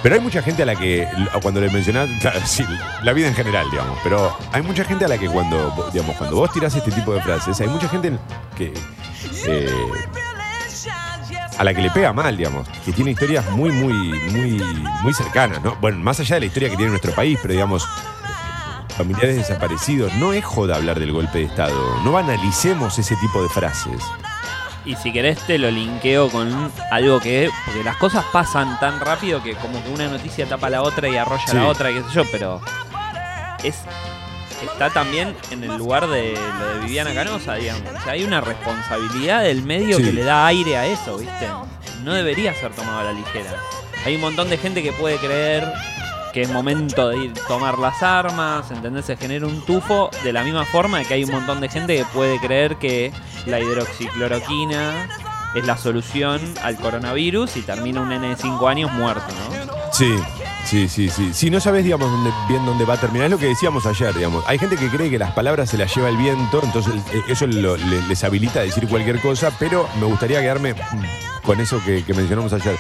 Pero 0.02 0.16
hay 0.16 0.22
mucha 0.22 0.42
gente 0.42 0.64
a 0.64 0.66
la 0.66 0.76
que, 0.76 1.08
cuando 1.42 1.60
le 1.60 1.70
mencionás, 1.70 2.10
claro, 2.22 2.40
sí, 2.46 2.64
la 3.04 3.12
vida 3.12 3.28
en 3.28 3.36
general, 3.36 3.70
digamos, 3.70 3.98
pero 4.02 4.36
hay 4.54 4.62
mucha 4.62 4.86
gente 4.86 5.06
a 5.06 5.08
la 5.10 5.18
que 5.18 5.28
cuando, 5.28 5.90
digamos, 5.92 6.16
cuando 6.16 6.38
vos 6.38 6.52
tirás 6.54 6.74
este 6.74 6.92
tipo 6.92 7.14
de 7.14 7.22
frases, 7.22 7.60
hay 7.60 7.68
mucha 7.68 7.90
gente 7.90 8.18
que, 8.56 8.74
eh, 9.46 9.70
a 11.58 11.64
la 11.66 11.74
que 11.74 11.82
le 11.82 11.92
pega 11.92 12.14
mal, 12.14 12.38
digamos, 12.38 12.66
que 12.86 12.94
tiene 12.94 13.12
historias 13.12 13.50
muy, 13.52 13.72
muy, 13.72 13.94
muy, 13.94 14.64
muy 15.02 15.14
cercanas, 15.14 15.62
¿no? 15.62 15.76
Bueno, 15.82 15.98
más 16.00 16.18
allá 16.22 16.36
de 16.36 16.42
la 16.42 16.46
historia 16.46 16.70
que 16.70 16.78
tiene 16.78 16.92
nuestro 16.92 17.12
país, 17.12 17.38
pero 17.42 17.54
digamos, 17.54 17.86
familiares 18.96 19.36
desaparecidos, 19.36 20.14
no 20.16 20.32
es 20.32 20.46
joda 20.46 20.78
hablar 20.78 20.98
del 20.98 21.12
golpe 21.12 21.40
de 21.40 21.44
Estado, 21.46 22.00
no 22.06 22.14
banalicemos 22.14 22.98
ese 22.98 23.18
tipo 23.18 23.44
de 23.44 23.50
frases. 23.50 24.02
Y 24.86 24.96
si 24.96 25.12
querés 25.12 25.40
te 25.46 25.58
lo 25.58 25.70
linkeo 25.70 26.30
con 26.30 26.72
algo 26.92 27.20
que, 27.20 27.50
porque 27.66 27.84
las 27.84 27.98
cosas 27.98 28.24
pasan 28.32 28.80
tan 28.80 29.00
rápido 29.00 29.44
que 29.44 29.54
como 29.56 29.84
que 29.84 29.90
una 29.90 30.08
noticia 30.08 30.46
tapa 30.48 30.70
la 30.70 30.82
otra 30.82 31.08
y 31.10 31.18
arrolla 31.18 31.44
Sí. 31.48 31.56
la 31.58 31.68
otra, 31.68 31.90
qué 31.90 32.00
sé 32.02 32.08
yo, 32.14 32.24
pero 32.32 32.62
es 33.64 33.76
está 34.64 34.90
también 34.90 35.36
en 35.52 35.64
el 35.64 35.78
lugar 35.78 36.08
de 36.08 36.34
lo 36.60 36.74
de 36.74 36.80
Viviana 36.86 37.14
Canosa, 37.14 37.56
digamos. 37.56 37.84
O 37.98 38.02
sea, 38.04 38.14
hay 38.14 38.24
una 38.24 38.42
responsabilidad 38.42 39.44
del 39.44 39.62
medio 39.64 39.98
Sí. 39.98 40.04
que 40.04 40.12
le 40.14 40.24
da 40.24 40.48
aire 40.48 40.76
a 40.78 40.86
eso, 40.86 41.18
¿viste? 41.18 41.48
No 42.04 42.14
debería 42.14 42.54
ser 42.56 42.72
tomado 42.74 43.00
a 43.00 43.04
la 43.04 43.14
ligera. 43.14 43.52
Hay 44.06 44.16
un 44.16 44.22
montón 44.22 44.50
de 44.50 44.58
gente 44.58 44.82
que 44.82 44.92
puede 44.94 45.18
creer 45.18 45.72
que 46.34 46.42
es 46.44 46.50
momento 46.50 47.10
de 47.10 47.18
ir 47.26 47.34
tomar 47.48 47.78
las 47.80 48.02
armas, 48.04 48.70
¿entendés? 48.72 49.06
Se 49.06 49.18
genera 49.18 49.46
un 49.48 49.62
tufo 49.66 50.10
de 50.24 50.32
la 50.34 50.44
misma 50.44 50.66
forma 50.66 51.04
que 51.04 51.14
hay 51.16 51.24
un 51.24 51.32
montón 51.32 51.60
de 51.62 51.70
gente 51.70 51.96
que 51.98 52.06
puede 52.06 52.40
creer 52.40 52.76
que 52.78 53.12
la 53.46 53.60
hidroxicloroquina 53.60 55.08
es 55.56 55.66
la 55.66 55.78
solución 55.78 56.40
al 56.64 56.76
coronavirus 56.78 57.58
y 57.58 57.62
termina 57.62 58.02
un 58.02 58.10
nene 58.10 58.30
de 58.30 58.36
5 58.36 58.68
años 58.68 58.92
muerto, 58.94 59.24
¿no? 59.28 59.92
Sí, 59.92 60.14
sí, 60.66 60.88
sí, 60.88 61.10
sí. 61.10 61.34
Si 61.34 61.50
no 61.50 61.60
sabes, 61.60 61.84
digamos, 61.84 62.12
dónde- 62.12 62.32
bien 62.48 62.64
dónde 62.66 62.86
va 62.86 62.94
a 62.94 62.98
terminar, 63.00 63.26
es 63.26 63.32
lo 63.32 63.40
que 63.40 63.48
decíamos 63.48 63.86
ayer, 63.88 64.14
digamos. 64.14 64.44
Hay 64.48 64.60
gente 64.60 64.76
que 64.76 64.88
cree 64.90 65.10
que 65.10 65.18
las 65.18 65.32
palabras 65.32 65.70
se 65.72 65.78
las 65.78 65.94
lleva 65.96 66.10
el 66.10 66.18
viento, 66.18 66.62
entonces 66.64 66.94
eh, 67.12 67.24
eso 67.28 67.48
lo- 67.48 67.76
le- 67.78 68.02
les 68.08 68.24
habilita 68.24 68.60
a 68.60 68.64
decir 68.64 68.88
cualquier 68.88 69.20
cosa, 69.20 69.52
pero 69.58 69.90
me 70.00 70.06
gustaría 70.06 70.40
quedarme 70.42 70.76
mm, 70.76 71.42
con 71.44 71.60
eso 71.60 71.82
que, 71.84 72.04
que 72.06 72.14
mencionamos 72.14 72.54
ayer. 72.54 72.78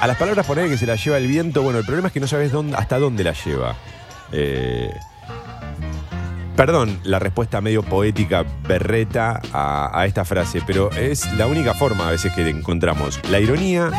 A 0.00 0.06
las 0.06 0.16
palabras 0.16 0.46
poner 0.46 0.68
que 0.68 0.78
se 0.78 0.86
las 0.86 1.02
lleva 1.02 1.18
el 1.18 1.26
viento, 1.26 1.62
bueno, 1.62 1.78
el 1.78 1.84
problema 1.84 2.08
es 2.08 2.14
que 2.14 2.20
no 2.20 2.26
sabes 2.26 2.52
dónde, 2.52 2.76
hasta 2.76 2.98
dónde 2.98 3.24
las 3.24 3.44
lleva. 3.44 3.74
Eh, 4.32 4.92
Perdón 6.56 6.98
la 7.04 7.18
respuesta 7.18 7.60
medio 7.60 7.82
poética, 7.82 8.44
berreta 8.66 9.42
a, 9.52 9.90
a 9.92 10.06
esta 10.06 10.24
frase, 10.24 10.62
pero 10.66 10.90
es 10.92 11.30
la 11.34 11.46
única 11.46 11.74
forma 11.74 12.08
a 12.08 12.12
veces 12.12 12.32
que 12.32 12.48
encontramos. 12.48 13.20
La 13.30 13.40
ironía, 13.40 13.90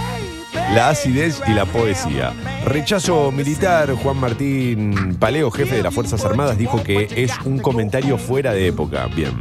la 0.74 0.90
acidez 0.90 1.40
y 1.46 1.52
la 1.52 1.66
poesía. 1.66 2.34
Rechazo 2.66 3.32
militar, 3.32 3.92
Juan 3.94 4.18
Martín 4.18 5.18
Paleo, 5.20 5.52
jefe 5.52 5.76
de 5.76 5.84
las 5.84 5.94
Fuerzas 5.94 6.26
Armadas, 6.26 6.58
dijo 6.58 6.82
que 6.84 7.08
es 7.16 7.32
un 7.46 7.60
comentario 7.60 8.18
fuera 8.18 8.54
de 8.54 8.68
época. 8.68 9.08
Bien. 9.16 9.36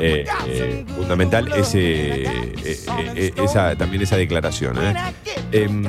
Eh, 0.00 0.84
fundamental 0.94 1.48
eh, 1.54 2.26
eh, 2.64 3.32
esa, 3.36 3.76
también 3.76 4.02
esa 4.02 4.16
declaración. 4.16 4.76
Em, 5.52 5.84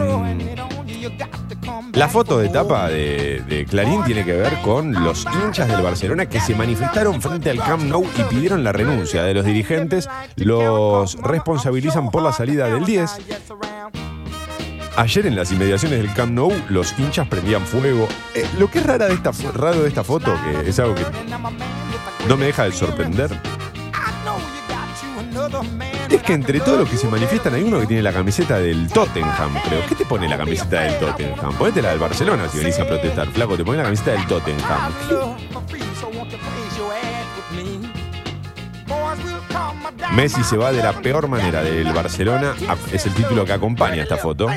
la 1.93 2.07
foto 2.07 2.39
de 2.39 2.49
tapa 2.49 2.89
de, 2.89 3.65
Clarín 3.69 4.03
tiene 4.03 4.23
que 4.23 4.33
ver 4.33 4.61
con 4.61 4.93
los 4.93 5.25
hinchas 5.25 5.67
del 5.67 5.81
Barcelona 5.81 6.27
que 6.27 6.39
se 6.39 6.55
manifestaron 6.55 7.21
frente 7.21 7.49
al 7.49 7.57
Camp 7.57 7.83
Nou 7.83 8.05
y 8.17 8.23
pidieron 8.23 8.63
la 8.63 8.71
renuncia 8.71 9.23
de 9.23 9.33
los 9.33 9.45
dirigentes. 9.45 10.07
Los 10.35 11.15
responsabilizan 11.21 12.11
por 12.11 12.21
la 12.21 12.31
salida 12.31 12.67
del 12.67 12.85
10. 12.85 13.11
Ayer 14.95 15.27
en 15.27 15.35
las 15.35 15.51
inmediaciones 15.51 16.01
del 16.01 16.13
Camp 16.13 16.33
Nou 16.33 16.51
los 16.69 16.97
hinchas 16.97 17.27
prendían 17.27 17.65
fuego. 17.65 18.07
Lo 18.57 18.69
que 18.69 18.79
es 18.79 18.85
rara 18.85 19.07
de 19.07 19.13
esta, 19.13 19.31
raro 19.53 19.81
de 19.81 19.89
esta 19.89 20.03
foto, 20.03 20.33
que 20.43 20.69
es 20.69 20.79
algo 20.79 20.95
que 20.95 21.05
no 22.27 22.37
me 22.37 22.45
deja 22.45 22.63
de 22.63 22.71
sorprender, 22.71 23.29
es 26.09 26.21
que 26.23 26.33
entre 26.33 26.59
todos 26.59 26.79
los 26.79 26.89
que 26.89 26.97
se 26.97 27.07
manifiestan 27.07 27.53
hay 27.53 27.63
uno 27.63 27.79
que 27.79 27.87
tiene 27.87 28.01
la 28.01 28.13
camiseta 28.13 28.57
del 28.59 28.87
Tottenham, 28.89 29.53
creo. 29.63 29.85
¿Qué 29.87 29.95
te 29.95 30.05
pone 30.05 30.27
la 30.27 30.37
camiseta 30.37 30.81
del 30.81 30.99
Tottenham? 30.99 31.55
Ponete 31.57 31.81
la 31.81 31.89
del 31.89 31.99
Barcelona 31.99 32.47
si 32.49 32.57
venís 32.59 32.79
a 32.79 32.87
protestar. 32.87 33.27
Flaco, 33.27 33.55
te 33.57 33.63
pone 33.63 33.77
la 33.77 33.83
camiseta 33.85 34.11
del 34.11 34.25
Tottenham. 34.27 34.93
Messi 40.13 40.43
se 40.43 40.57
va 40.57 40.71
de 40.71 40.81
la 40.81 40.93
peor 40.93 41.27
manera 41.27 41.61
del 41.61 41.91
Barcelona. 41.93 42.55
Ah, 42.67 42.75
Es 42.91 43.05
el 43.05 43.13
título 43.13 43.45
que 43.45 43.53
acompaña 43.53 44.03
esta 44.03 44.17
foto. 44.17 44.47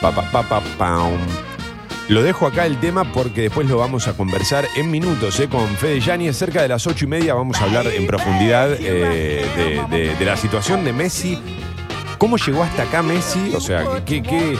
Pa, 0.00 0.10
pa, 0.10 0.50
pa. 0.78 1.08
Lo 2.08 2.22
dejo 2.22 2.46
acá 2.46 2.66
el 2.66 2.78
tema 2.80 3.04
porque 3.12 3.42
después 3.42 3.66
lo 3.68 3.78
vamos 3.78 4.08
a 4.08 4.12
conversar 4.14 4.66
en 4.76 4.90
minutos 4.90 5.40
eh, 5.40 5.48
con 5.48 5.66
Fede 5.76 6.00
Yáñez. 6.00 6.36
Cerca 6.36 6.60
de 6.60 6.68
las 6.68 6.86
ocho 6.86 7.06
y 7.06 7.08
media 7.08 7.34
vamos 7.34 7.58
a 7.60 7.64
hablar 7.64 7.86
en 7.86 8.06
profundidad 8.06 8.72
eh, 8.78 10.14
de, 10.18 10.24
la 10.24 10.36
situación 10.36 10.84
de 10.84 10.92
Messi. 10.92 11.38
¿Cómo 12.18 12.36
llegó 12.36 12.62
hasta 12.62 12.82
acá 12.82 13.02
Messi? 13.02 13.54
O 13.56 13.60
sea, 13.60 14.02
¿qué, 14.04 14.22
qué, 14.22 14.56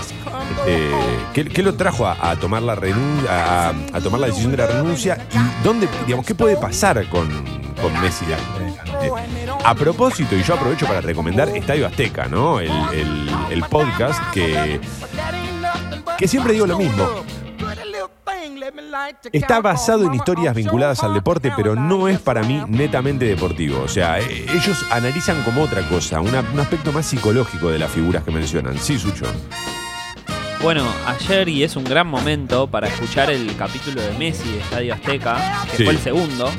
eh, 0.66 0.90
qué- 1.34 1.62
lo 1.62 1.74
trajo 1.74 2.06
a, 2.06 2.34
tomar 2.36 2.62
la 2.62 2.74
renun- 2.76 3.26
a, 3.28 4.00
tomar 4.02 4.20
la 4.20 4.26
decisión 4.28 4.50
de 4.50 4.56
la 4.58 4.66
renuncia? 4.66 5.18
¿Y 5.32 5.64
dónde, 5.64 5.86
digamos, 6.06 6.26
qué 6.26 6.34
puede 6.34 6.56
pasar 6.56 7.06
con, 7.08 7.28
con 7.80 8.00
Messi? 8.00 8.24
A 9.64 9.74
propósito, 9.74 10.34
y 10.34 10.42
yo 10.42 10.54
aprovecho 10.54 10.86
para 10.86 11.02
recomendar 11.02 11.50
Estadio 11.50 11.86
Azteca, 11.86 12.26
¿no? 12.26 12.58
El 12.60 13.64
podcast 13.70 14.20
que, 14.32 14.80
que 16.18 16.28
siempre 16.28 16.52
digo 16.52 16.66
lo 16.66 16.78
mismo. 16.78 17.08
Está 19.32 19.60
basado 19.60 20.04
en 20.06 20.14
historias 20.14 20.54
vinculadas 20.54 21.02
al 21.02 21.14
deporte, 21.14 21.52
pero 21.56 21.74
no 21.74 22.08
es 22.08 22.18
para 22.20 22.42
mí 22.42 22.62
netamente 22.68 23.24
deportivo. 23.24 23.82
O 23.82 23.88
sea, 23.88 24.20
eh, 24.20 24.46
ellos 24.54 24.84
analizan 24.90 25.42
como 25.42 25.62
otra 25.62 25.86
cosa, 25.88 26.20
una- 26.20 26.40
un 26.52 26.60
aspecto 26.60 26.92
más 26.92 27.06
psicológico 27.06 27.70
de 27.70 27.78
las 27.78 27.90
figuras 27.90 28.22
que 28.24 28.30
mencionan. 28.30 28.78
Sí, 28.78 28.98
Sucho. 28.98 29.26
Bueno, 30.62 30.86
ayer 31.06 31.48
y 31.48 31.62
es 31.62 31.76
un 31.76 31.84
gran 31.84 32.06
momento 32.06 32.66
para 32.66 32.88
escuchar 32.88 33.30
el 33.30 33.54
capítulo 33.56 34.00
de 34.00 34.12
Messi 34.18 34.50
de 34.50 34.60
Estadio 34.60 34.94
Azteca, 34.94 35.64
que 35.70 35.76
Sí. 35.78 35.84
fue 35.84 35.92
el 35.94 35.98
segundo. 36.00 36.50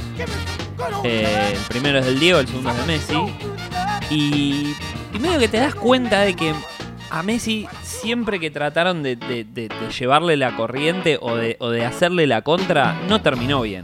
Eh, 1.03 1.53
el 1.55 1.59
primero 1.69 1.99
es 1.99 2.05
del 2.05 2.19
Diego, 2.19 2.39
el 2.39 2.47
segundo 2.47 2.69
es 2.71 2.77
de 2.77 2.85
Messi. 2.85 3.15
Y, 4.11 4.75
y 5.13 5.19
medio 5.19 5.39
que 5.39 5.47
te 5.47 5.57
das 5.57 5.73
cuenta 5.73 6.21
de 6.21 6.35
que 6.35 6.53
a 7.15 7.23
Messi 7.23 7.65
siempre 7.81 8.39
que 8.39 8.51
trataron 8.51 9.01
de, 9.01 9.15
de- 9.15 9.43
de- 9.45 9.69
de 9.69 9.89
llevarle 9.97 10.35
la 10.37 10.55
corriente 10.55 11.17
o 11.21 11.35
de, 11.35 11.55
o 11.59 11.69
de 11.69 11.85
hacerle 11.85 12.27
la 12.27 12.41
contra, 12.41 12.93
no 13.07 13.21
terminó 13.21 13.61
bien. 13.61 13.83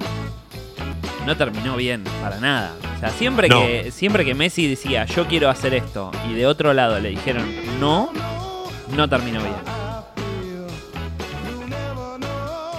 No 1.26 1.38
terminó 1.38 1.76
bien, 1.78 2.04
para 2.22 2.39
nada. 2.39 2.74
O 2.98 3.00
sea, 3.00 3.10
siempre, 3.10 3.48
No. 3.48 3.62
que, 3.62 3.91
siempre 3.91 4.26
que 4.26 4.34
Messi 4.36 4.67
decía 4.67 5.06
yo 5.06 5.28
quiero 5.28 5.50
hacer 5.50 5.74
esto 5.74 6.12
y 6.30 6.34
de 6.34 6.46
otro 6.46 6.74
lado 6.74 7.00
le 7.00 7.10
dijeron 7.10 7.46
no, 7.80 8.12
no 8.96 9.08
terminó 9.08 9.39
bien. 9.39 9.56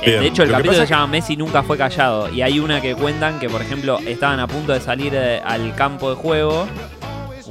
Eh, 0.02 0.10
Bien, 0.10 0.20
De 0.20 0.26
hecho, 0.26 0.42
el 0.42 0.48
lo 0.50 0.56
capítulo 0.56 0.80
se 0.80 0.86
llama 0.86 1.06
Messi 1.06 1.36
nunca 1.36 1.62
fue 1.62 1.78
callado. 1.78 2.28
Y 2.32 2.42
hay 2.42 2.58
una 2.58 2.80
que 2.80 2.94
cuentan 2.96 3.38
que, 3.38 3.48
por 3.48 3.62
ejemplo, 3.62 3.98
estaban 4.00 4.40
a 4.40 4.48
punto 4.48 4.72
de 4.72 4.80
salir 4.80 5.12
eh, 5.14 5.40
al 5.44 5.74
campo 5.76 6.10
de 6.10 6.16
juego. 6.16 6.66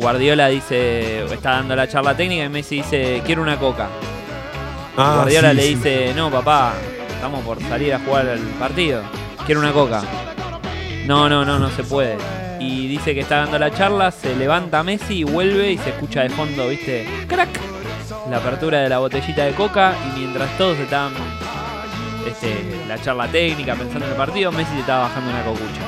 Guardiola 0.01 0.47
dice, 0.47 1.25
está 1.25 1.51
dando 1.51 1.75
la 1.75 1.87
charla 1.87 2.17
técnica 2.17 2.45
y 2.45 2.49
Messi 2.49 2.77
dice, 2.77 3.21
quiero 3.23 3.43
una 3.43 3.59
coca. 3.59 3.87
Ah, 4.97 5.17
Guardiola 5.17 5.51
sí, 5.51 5.55
le 5.55 5.61
sí. 5.61 5.75
dice, 5.75 6.13
no, 6.15 6.31
papá, 6.31 6.73
estamos 7.13 7.45
por 7.45 7.61
salir 7.61 7.93
a 7.93 7.99
jugar 7.99 8.27
al 8.27 8.39
partido. 8.39 9.03
Quiero 9.45 9.61
una 9.61 9.71
coca. 9.71 10.01
No, 11.05 11.29
no, 11.29 11.45
no, 11.45 11.59
no 11.59 11.69
se 11.69 11.83
puede. 11.83 12.17
Y 12.59 12.87
dice 12.87 13.13
que 13.13 13.19
está 13.19 13.37
dando 13.37 13.59
la 13.59 13.69
charla, 13.71 14.09
se 14.09 14.35
levanta 14.35 14.81
Messi 14.81 15.19
y 15.19 15.23
vuelve 15.23 15.71
y 15.71 15.77
se 15.77 15.91
escucha 15.91 16.21
de 16.23 16.29
fondo, 16.31 16.67
viste, 16.67 17.07
crack, 17.27 17.49
la 18.27 18.37
apertura 18.37 18.79
de 18.79 18.89
la 18.89 18.97
botellita 18.97 19.45
de 19.45 19.53
coca 19.53 19.93
y 20.07 20.19
mientras 20.19 20.57
todos 20.57 20.79
estaban 20.79 21.13
este, 22.27 22.55
la 22.87 22.99
charla 22.99 23.27
técnica 23.27 23.75
pensando 23.75 24.05
en 24.05 24.11
el 24.11 24.17
partido, 24.17 24.51
Messi 24.51 24.73
se 24.73 24.79
estaba 24.79 25.03
bajando 25.03 25.29
una 25.29 25.43
cocucha. 25.43 25.81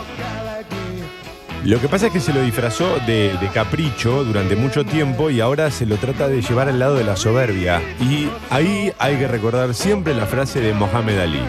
Lo 1.66 1.80
que 1.80 1.88
pasa 1.88 2.08
es 2.08 2.14
que 2.14 2.20
se 2.20 2.34
lo 2.34 2.42
disfrazó 2.42 2.98
de, 3.08 3.38
de 3.40 3.48
capricho 3.54 4.26
durante 4.26 4.56
mucho 4.56 4.84
tiempo 4.84 5.30
y 5.30 5.40
ahora 5.40 5.72
se 5.72 5.86
lo 5.86 5.96
trata 5.96 6.28
de 6.28 6.42
llevar 6.42 6.68
al 6.68 6.78
lado 6.78 6.96
de 6.96 7.06
la 7.06 7.16
soberbia. 7.16 7.82
Y 8.02 8.30
ahí 8.50 8.92
hay 9.00 9.16
que 9.18 9.28
recordar 9.30 9.74
siempre 9.74 10.14
la 10.14 10.26
frase 10.26 10.60
de 10.60 10.74
Mohamed 10.74 11.20
Ali. 11.20 11.42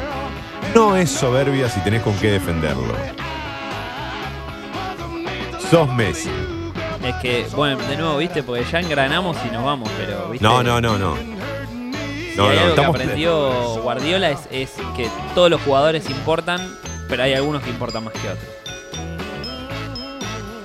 No 0.72 0.96
es 0.96 1.10
soberbia 1.10 1.68
si 1.68 1.80
tenés 1.80 2.02
con 2.02 2.16
qué 2.18 2.30
defenderlo. 2.30 2.94
Sos 5.70 5.92
Messi. 5.92 6.30
Es 7.04 7.14
que, 7.16 7.46
bueno, 7.54 7.76
de 7.76 7.96
nuevo, 7.96 8.16
viste, 8.16 8.42
porque 8.44 8.64
ya 8.70 8.80
engranamos 8.80 9.36
y 9.46 9.52
nos 9.52 9.64
vamos, 9.64 9.90
pero, 9.98 10.30
viste. 10.30 10.46
No, 10.46 10.62
no, 10.62 10.80
no, 10.80 10.96
no. 10.96 11.16
Si 11.16 12.36
No, 12.36 12.48
hay 12.48 12.56
no, 12.56 12.62
algo 12.62 12.74
que 12.76 12.84
aprendió 12.84 13.82
Guardiola 13.82 14.30
es, 14.30 14.40
es 14.50 14.70
que 14.96 15.08
todos 15.34 15.50
los 15.50 15.60
jugadores 15.62 16.08
importan, 16.08 16.60
pero 17.08 17.24
hay 17.24 17.34
algunos 17.34 17.62
que 17.62 17.70
importan 17.70 18.04
más 18.04 18.14
que 18.14 18.28
otros. 18.28 18.63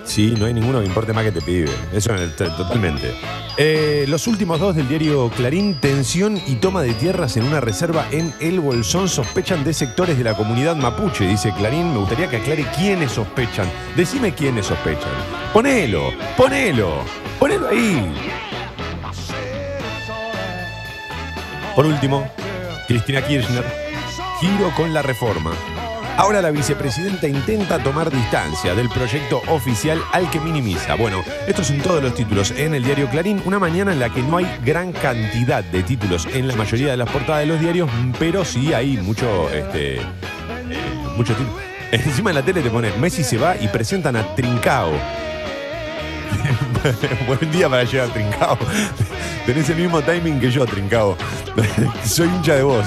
Sí, 0.10 0.34
no 0.40 0.48
hay 0.48 0.56
ninguno 0.56 0.80
que 0.80 0.88
importe 0.88 1.14
más 1.14 1.24
que 1.24 1.32
te 1.32 1.40
pibe. 1.40 1.70
Eso 1.94 2.12
t- 2.16 2.50
totalmente. 2.50 3.14
Eh, 3.58 4.06
los 4.08 4.26
últimos 4.26 4.60
dos 4.60 4.76
del 4.76 4.88
diario 4.90 5.30
Clarín, 5.30 5.76
tensión 5.80 6.42
y 6.48 6.56
toma 6.56 6.82
de 6.82 6.94
tierras 6.94 7.38
en 7.38 7.44
una 7.44 7.62
reserva 7.62 8.08
en 8.10 8.34
El 8.40 8.60
Bolsón 8.60 9.08
sospechan 9.08 9.64
de 9.64 9.72
sectores 9.72 10.18
de 10.18 10.24
la 10.24 10.34
comunidad 10.34 10.76
mapuche. 10.76 11.28
Dice 11.28 11.54
Clarín, 11.56 11.94
me 11.94 12.00
gustaría 12.00 12.28
que 12.28 12.38
aclare 12.38 12.66
quiénes 12.76 13.12
sospechan. 13.12 13.70
Decime 13.96 14.34
quiénes 14.34 14.66
sospechan. 14.66 15.12
Ponelo, 15.54 16.10
ponelo, 16.36 17.04
ponelo 17.38 17.70
ahí. 17.70 18.12
Por 21.76 21.86
último, 21.86 22.28
Cristina 22.88 23.22
Kirchner, 23.22 23.64
giro 24.42 24.72
con 24.76 24.92
la 24.92 25.04
reforma. 25.04 25.52
Ahora 26.20 26.42
la 26.42 26.52
vicepresidenta 26.52 27.30
intenta 27.30 27.82
tomar 27.82 28.12
distancia 28.12 28.76
del 28.76 28.90
proyecto 28.90 29.42
oficial 29.48 30.04
al 30.12 30.30
que 30.30 30.42
minimiza. 30.42 30.96
Bueno, 30.96 31.24
estos 31.48 31.68
son 31.68 31.78
todos 31.78 32.04
los 32.04 32.14
títulos 32.14 32.52
en 32.52 32.74
el 32.74 32.84
diario 32.84 33.10
Clarín. 33.10 33.42
Una 33.46 33.58
mañana 33.58 33.94
en 33.94 34.02
la 34.02 34.10
que 34.14 34.22
no 34.22 34.36
hay 34.36 34.46
gran 34.66 34.92
cantidad 34.92 35.64
de 35.64 35.82
títulos 35.82 36.28
en 36.34 36.50
la 36.50 36.58
mayoría 36.58 36.92
de 36.92 36.98
las 36.98 37.10
portadas 37.10 37.40
de 37.40 37.46
los 37.46 37.62
diarios, 37.62 37.90
pero 38.20 38.44
sí 38.44 38.74
hay 38.74 38.98
mucho, 38.98 39.50
este, 39.50 40.02
mucho 41.16 41.34
título. 41.36 41.58
Encima 41.94 42.32
en 42.32 42.36
la 42.36 42.44
tele 42.44 42.62
te 42.64 42.70
ponen 42.70 43.00
Messi 43.00 43.24
se 43.24 43.38
va 43.38 43.56
y 43.56 43.70
presentan 43.70 44.18
a 44.18 44.36
Trincao. 44.36 44.92
Buen 47.28 47.52
día 47.52 47.70
para 47.70 47.84
llegar 47.84 48.10
a 48.10 48.14
Trincao. 48.14 48.58
Tenés 49.46 49.70
el 49.70 49.78
mismo 49.78 50.02
timing 50.02 50.40
que 50.40 50.52
yo, 50.52 50.66
Trincao. 50.66 51.18
Soy 52.04 52.28
hincha 52.28 52.56
de 52.56 52.64
vos. 52.64 52.86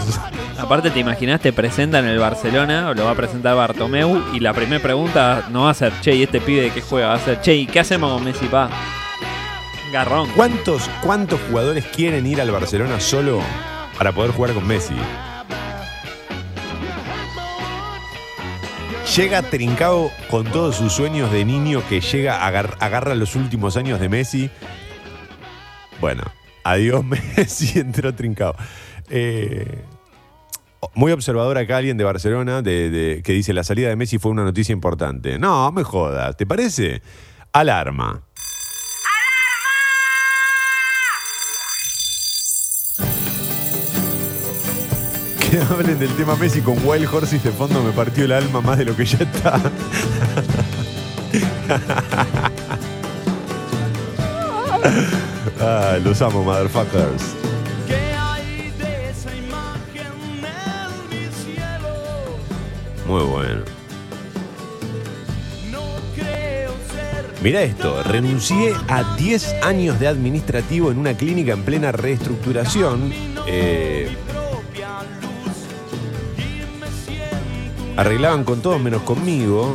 Aparte, 0.59 0.91
te 0.91 1.01
imaginas, 1.01 1.41
te 1.41 1.53
presentan 1.53 2.05
en 2.05 2.13
el 2.13 2.19
Barcelona, 2.19 2.91
o 2.91 2.95
lo 2.95 3.05
va 3.05 3.13
a 3.13 3.15
presentar 3.15 3.57
Bartomeu, 3.57 4.23
y 4.33 4.41
la 4.41 4.53
primera 4.53 4.83
pregunta 4.83 5.47
no 5.51 5.65
va 5.65 5.71
a 5.71 5.75
ser, 5.75 5.93
che, 6.01 6.15
¿y 6.15 6.23
este 6.23 6.41
pibe 6.41 6.63
de 6.63 6.71
qué 6.71 6.81
juega? 6.81 7.09
Va 7.09 7.15
a 7.15 7.19
ser, 7.19 7.41
che, 7.41 7.55
¿y 7.55 7.67
qué 7.67 7.81
hacemos 7.81 8.13
con 8.13 8.25
Messi, 8.25 8.47
pa? 8.47 8.71
Garrón. 9.93 10.29
¿Cuántos, 10.37 10.89
¿Cuántos 11.03 11.41
jugadores 11.49 11.85
quieren 11.87 12.27
ir 12.27 12.41
al 12.41 12.51
Barcelona 12.51 13.01
solo 13.01 13.41
para 13.99 14.13
poder 14.13 14.31
jugar 14.31 14.55
con 14.55 14.67
Messi? 14.67 14.95
Llega 19.17 19.43
Trincao 19.43 20.11
con 20.31 20.45
todos 20.47 20.77
sus 20.77 20.93
sueños 20.95 21.31
de 21.31 21.45
niño 21.45 21.83
que 21.89 22.01
llega, 22.01 22.47
agar- 22.47 22.77
agarra 22.81 23.15
los 23.15 23.37
últimos 23.37 23.77
años 23.77 24.01
de 24.01 24.09
Messi. 24.09 24.51
Bueno, 26.01 26.23
adiós 26.65 27.05
Messi, 27.37 27.79
entró 27.79 28.15
Trincao. 28.15 28.55
Eh, 29.11 29.85
muy 30.95 31.13
observador 31.13 31.59
acá 31.59 31.77
alguien 31.77 31.99
de 31.99 32.05
Barcelona 32.05 32.63
de- 32.63 33.21
que 33.23 33.33
dice 33.33 33.53
la 33.53 33.65
salida 33.65 33.89
de 33.91 33.97
Messi 33.97 34.19
fue 34.19 34.31
una 34.31 34.45
noticia 34.45 34.73
importante. 34.73 35.39
No, 35.39 35.71
me 35.73 35.83
jodas, 35.85 36.37
¿te 36.37 36.47
parece? 36.47 37.03
Alarma. 37.53 38.23
Que 45.53 45.61
hablen 45.71 45.99
del 45.99 46.09
tema 46.17 46.35
Messi 46.35 46.63
con 46.63 46.79
Wild 46.83 47.07
Horses 47.13 47.45
de 47.45 47.51
fondo 47.51 47.83
me 47.83 47.93
partió 47.93 48.25
el 48.25 48.33
alma 48.33 48.63
más 48.63 48.79
de 48.79 48.87
lo 48.87 48.97
que 48.97 49.05
ya 49.05 49.19
está. 49.19 49.61
ah, 55.61 55.99
los 56.03 56.23
amo, 56.23 56.43
motherfuckers. 56.43 57.35
Muy 63.07 63.25
bueno. 63.25 63.65
Mira 67.43 67.63
esto, 67.63 68.03
renuncié 68.05 68.73
a 68.89 69.17
10 69.17 69.65
años 69.65 70.01
de 70.01 70.09
administrativo 70.09 70.91
en 70.91 70.97
una 70.97 71.13
clínica 71.13 71.53
en 71.53 71.63
plena 71.63 71.93
reestructuración. 71.93 73.13
Eh, 73.47 74.17
arreglaban 77.97 78.45
con 78.45 78.63
todos 78.63 78.81
menos 78.81 79.03
conmigo 79.03 79.75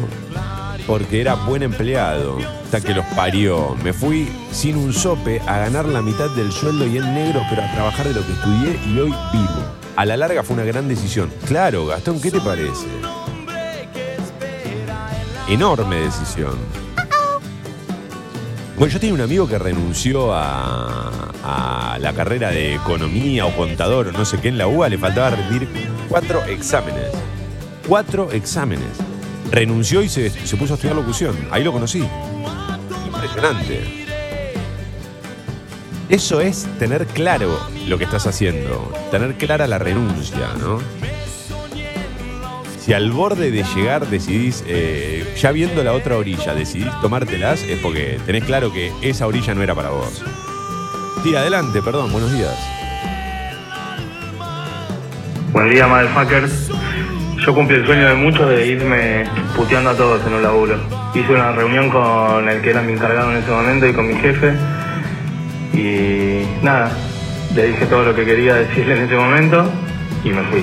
porque 0.87 1.19
era 1.19 1.35
buen 1.35 1.63
empleado. 1.63 2.37
Hasta 2.63 2.81
que 2.81 2.93
los 2.93 3.05
parió. 3.07 3.75
Me 3.83 3.93
fui 3.93 4.29
sin 4.51 4.77
un 4.77 4.93
sope 4.93 5.41
a 5.45 5.59
ganar 5.59 5.85
la 5.85 6.01
mitad 6.01 6.29
del 6.29 6.51
sueldo 6.51 6.87
y 6.87 6.97
en 6.97 7.13
negro, 7.13 7.41
pero 7.49 7.61
a 7.61 7.71
trabajar 7.73 8.07
de 8.07 8.13
lo 8.13 8.25
que 8.25 8.31
estudié 8.33 8.79
y 8.87 8.99
hoy 8.99 9.13
vivo. 9.31 9.65
A 9.95 10.05
la 10.05 10.17
larga 10.17 10.43
fue 10.43 10.55
una 10.55 10.65
gran 10.65 10.87
decisión. 10.87 11.29
Claro, 11.45 11.85
Gastón, 11.85 12.21
¿qué 12.21 12.31
te 12.31 12.39
parece? 12.39 12.87
Enorme 15.47 15.97
decisión. 15.97 16.55
Bueno, 18.77 18.93
yo 18.93 18.99
tenía 18.99 19.15
un 19.15 19.21
amigo 19.21 19.47
que 19.47 19.57
renunció 19.57 20.33
a, 20.33 21.09
a 21.43 21.97
la 21.99 22.13
carrera 22.13 22.51
de 22.51 22.75
economía 22.75 23.45
o 23.45 23.55
contador 23.55 24.09
o 24.09 24.11
no 24.11 24.23
sé 24.23 24.39
qué 24.39 24.49
en 24.49 24.57
la 24.57 24.67
UBA, 24.67 24.89
le 24.89 24.97
faltaba 24.97 25.31
rendir 25.31 25.67
cuatro 26.09 26.43
exámenes. 26.45 27.11
Cuatro 27.87 28.31
exámenes. 28.31 28.97
Renunció 29.51 30.01
y 30.01 30.09
se, 30.09 30.29
se 30.29 30.57
puso 30.57 30.73
a 30.73 30.75
estudiar 30.75 30.95
locución. 30.95 31.35
Ahí 31.51 31.63
lo 31.63 31.71
conocí. 31.71 32.03
Impresionante. 33.05 34.05
Eso 36.09 36.41
es 36.41 36.67
tener 36.79 37.05
claro 37.07 37.59
lo 37.87 37.97
que 37.97 38.05
estás 38.05 38.27
haciendo, 38.27 38.93
tener 39.11 39.35
clara 39.35 39.67
la 39.67 39.77
renuncia, 39.77 40.53
¿no? 40.59 40.79
si 42.87 42.93
al 42.93 43.11
borde 43.11 43.51
de 43.51 43.65
llegar 43.75 44.07
decidís, 44.07 44.63
eh, 44.65 45.35
ya 45.37 45.51
viendo 45.51 45.83
la 45.83 45.91
otra 45.91 46.15
orilla, 46.15 46.55
decidís 46.55 46.89
tomártelas, 47.01 47.61
es 47.63 47.77
porque 47.79 48.17
tenés 48.25 48.45
claro 48.45 48.71
que 48.71 48.93
esa 49.01 49.27
orilla 49.27 49.53
no 49.53 49.61
era 49.61 49.75
para 49.75 49.89
vos. 49.89 50.23
Sí, 51.21 51.35
adelante, 51.35 51.81
perdón, 51.81 52.13
buenos 52.13 52.31
días. 52.31 52.55
Buen 55.51 55.69
día, 55.69 55.85
motherfuckers. 55.85 56.69
Yo 57.47 57.55
cumplí 57.55 57.77
el 57.77 57.85
sueño 57.85 58.09
de 58.09 58.15
muchos 58.15 58.49
de 58.49 58.67
irme 58.67 59.23
puteando 59.55 59.91
a 59.91 59.95
todos 59.95 60.21
en 60.27 60.33
un 60.33 60.43
laburo. 60.43 60.75
Hice 61.15 61.31
una 61.31 61.53
reunión 61.53 61.89
con 61.89 62.49
el 62.49 62.61
que 62.61 62.71
era 62.71 62.81
mi 62.81 62.91
encargado 62.91 63.31
en 63.31 63.37
ese 63.37 63.49
momento 63.49 63.87
y 63.87 63.93
con 63.93 64.05
mi 64.05 64.15
jefe. 64.15 64.51
Y 65.73 66.45
nada, 66.61 66.91
le 67.55 67.67
dije 67.67 67.85
todo 67.85 68.03
lo 68.03 68.13
que 68.13 68.25
quería 68.25 68.55
decirle 68.55 68.97
en 68.97 69.03
ese 69.03 69.15
momento 69.15 69.65
y 70.25 70.29
me 70.31 70.43
fui. 70.43 70.61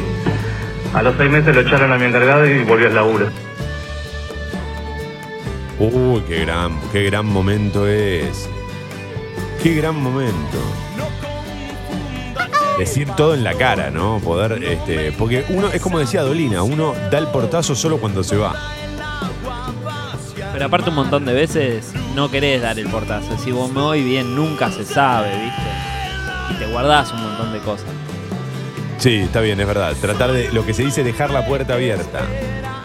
A 0.93 1.03
los 1.03 1.17
seis 1.17 1.31
meses 1.31 1.55
lo 1.55 1.63
echaron 1.63 1.91
a 1.91 1.97
mi 1.97 2.05
encargado 2.05 2.47
y 2.47 2.63
volvió 2.65 2.89
al 2.89 2.95
laburo. 2.95 3.29
Uy, 5.79 6.23
qué 6.29 6.41
gran, 6.45 6.79
qué 6.93 7.05
gran 7.05 7.25
momento 7.25 7.89
es. 7.89 8.47
Qué 9.63 9.73
gran 9.73 9.97
momento. 10.03 10.59
Decir 12.79 13.09
todo 13.17 13.35
en 13.35 13.45
la 13.45 13.55
cara, 13.55 13.91
¿no? 13.91 14.19
Poder, 14.19 14.63
este, 14.65 15.13
porque 15.13 15.45
uno, 15.49 15.69
es 15.69 15.81
como 15.81 15.99
decía 15.99 16.23
Dolina, 16.23 16.63
uno 16.63 16.95
da 17.11 17.19
el 17.19 17.29
portazo 17.29 17.75
solo 17.75 17.99
cuando 17.99 18.25
se 18.25 18.37
va. 18.37 18.55
Pero 20.53 20.67
aparte 20.67 20.91
un 20.91 20.97
montón 20.97 21.25
de 21.25 21.35
veces 21.35 21.93
no 22.15 22.31
querés 22.31 22.63
dar 22.63 22.79
el 22.79 22.89
portazo. 22.89 23.39
Si 23.39 23.53
vos 23.53 23.73
me 23.73 23.81
voy 23.81 24.03
bien, 24.03 24.35
nunca 24.35 24.71
se 24.71 24.85
sabe, 24.85 25.31
¿viste? 25.31 25.63
Y 26.51 26.55
te 26.55 26.67
guardás 26.67 27.13
un 27.13 27.23
montón 27.23 27.53
de 27.53 27.59
cosas. 27.61 27.89
Sí, 28.99 29.17
está 29.17 29.41
bien, 29.41 29.61
es 29.61 29.67
verdad. 29.67 29.95
Tratar 30.01 30.33
de, 30.33 30.53
lo 30.53 30.65
que 30.65 30.75
se 30.75 30.85
dice, 30.85 31.03
dejar 31.03 31.31
la 31.31 31.47
puerta 31.47 31.75
abierta. 31.75 32.21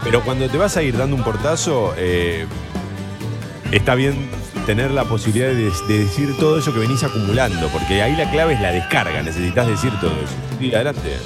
Pero 0.04 0.22
cuando 0.22 0.50
te 0.50 0.58
vas 0.58 0.78
a 0.78 0.82
ir 0.82 0.98
dando 0.98 1.16
un 1.16 1.24
portazo, 1.24 1.94
eh, 1.98 2.46
está 3.72 3.96
bien 3.96 4.30
tener 4.66 4.92
la 4.92 5.04
posibilidad 5.06 5.50
de, 5.50 5.72
de 5.88 6.00
decir 6.00 6.36
todo 6.38 6.58
eso 6.60 6.74
que 6.74 6.80
venís 6.80 7.04
acumulando, 7.04 7.68
porque 7.70 8.02
ahí 8.02 8.16
la 8.16 8.30
clave 8.32 8.54
es 8.54 8.62
la 8.62 8.72
descarga, 8.72 9.22
necesitas 9.22 9.68
decir 9.68 9.92
todo 10.00 10.12
eso. 10.12 10.36
Sí, 10.60 10.74
adelante. 10.74 11.18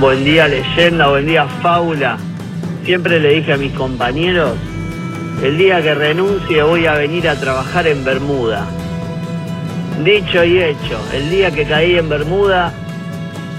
Buen 0.00 0.24
día 0.24 0.46
leyenda, 0.46 1.08
buen 1.08 1.26
día 1.26 1.46
fábula. 1.60 2.18
Siempre 2.84 3.18
le 3.18 3.30
dije 3.30 3.52
a 3.52 3.56
mis 3.56 3.72
compañeros, 3.72 4.54
el 5.42 5.58
día 5.58 5.82
que 5.82 5.94
renuncie 5.94 6.62
voy 6.62 6.86
a 6.86 6.94
venir 6.94 7.28
a 7.28 7.34
trabajar 7.34 7.86
en 7.86 8.04
Bermuda. 8.04 8.66
Dicho 10.04 10.44
y 10.44 10.62
hecho, 10.62 11.00
el 11.12 11.28
día 11.30 11.50
que 11.50 11.64
caí 11.64 11.96
en 11.96 12.08
Bermuda, 12.08 12.72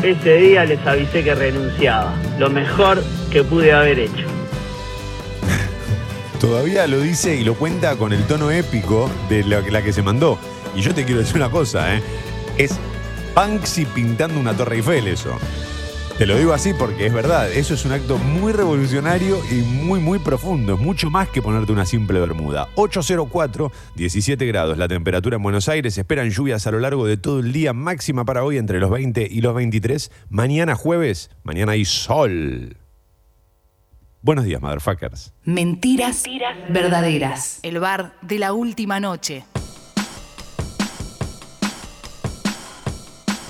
ese 0.01 0.37
día 0.37 0.63
les 0.63 0.79
avisé 0.87 1.23
que 1.23 1.35
renunciaba. 1.35 2.13
Lo 2.37 2.49
mejor 2.49 3.03
que 3.29 3.43
pude 3.43 3.73
haber 3.73 3.99
hecho. 3.99 4.38
Todavía 6.39 6.87
lo 6.87 7.01
dice 7.01 7.35
y 7.35 7.43
lo 7.43 7.55
cuenta 7.55 7.97
con 7.97 8.13
el 8.13 8.25
tono 8.25 8.49
épico 8.49 9.09
de 9.27 9.43
la, 9.43 9.81
que 9.81 9.91
se 9.91 10.01
mandó. 10.01 10.39
Y 10.73 10.81
yo 10.81 10.93
te 10.95 11.03
quiero 11.03 11.19
decir 11.19 11.35
una 11.35 11.51
cosa, 11.51 11.95
¿eh? 11.95 12.01
Es 12.57 12.79
Banksy 13.35 13.85
pintando 13.85 14.39
una 14.39 14.55
Torre 14.55 14.77
Eiffel 14.77 15.07
eso. 15.07 15.37
Te 16.17 16.25
lo 16.25 16.37
digo 16.37 16.53
así 16.53 16.73
porque 16.73 17.05
es 17.05 17.13
verdad, 17.13 17.51
eso 17.51 17.73
es 17.73 17.83
un 17.83 17.91
acto 17.91 18.17
muy 18.17 18.53
revolucionario 18.53 19.41
y 19.51 19.55
muy, 19.55 19.99
muy 19.99 20.19
profundo. 20.19 20.75
Es 20.75 20.79
mucho 20.79 21.09
más 21.09 21.27
que 21.27 21.41
ponerte 21.41 21.73
una 21.73 21.85
simple 21.85 22.21
bermuda. 22.21 22.69
804, 22.75 23.71
17 23.95 24.45
grados. 24.45 24.77
La 24.77 24.87
temperatura 24.87 25.35
en 25.35 25.43
Buenos 25.43 25.67
Aires. 25.67 25.97
Esperan 25.97 26.29
lluvias 26.29 26.65
a 26.67 26.71
lo 26.71 26.79
largo 26.79 27.05
de 27.05 27.17
todo 27.17 27.39
el 27.39 27.51
día. 27.51 27.73
Máxima 27.73 28.23
para 28.23 28.45
hoy 28.45 28.57
entre 28.57 28.79
los 28.79 28.89
20 28.89 29.27
y 29.29 29.41
los 29.41 29.53
23. 29.53 30.09
Mañana 30.29 30.75
jueves, 30.75 31.31
mañana 31.43 31.73
hay 31.73 31.83
sol. 31.83 32.77
Buenos 34.21 34.43
días, 34.43 34.61
motherfuckers. 34.61 35.31
Mentiras, 35.45 36.23
verdaderas. 36.67 37.59
El 37.63 37.79
bar 37.79 38.11
de 38.21 38.37
la 38.37 38.51
última 38.51 38.99
noche. 38.99 39.45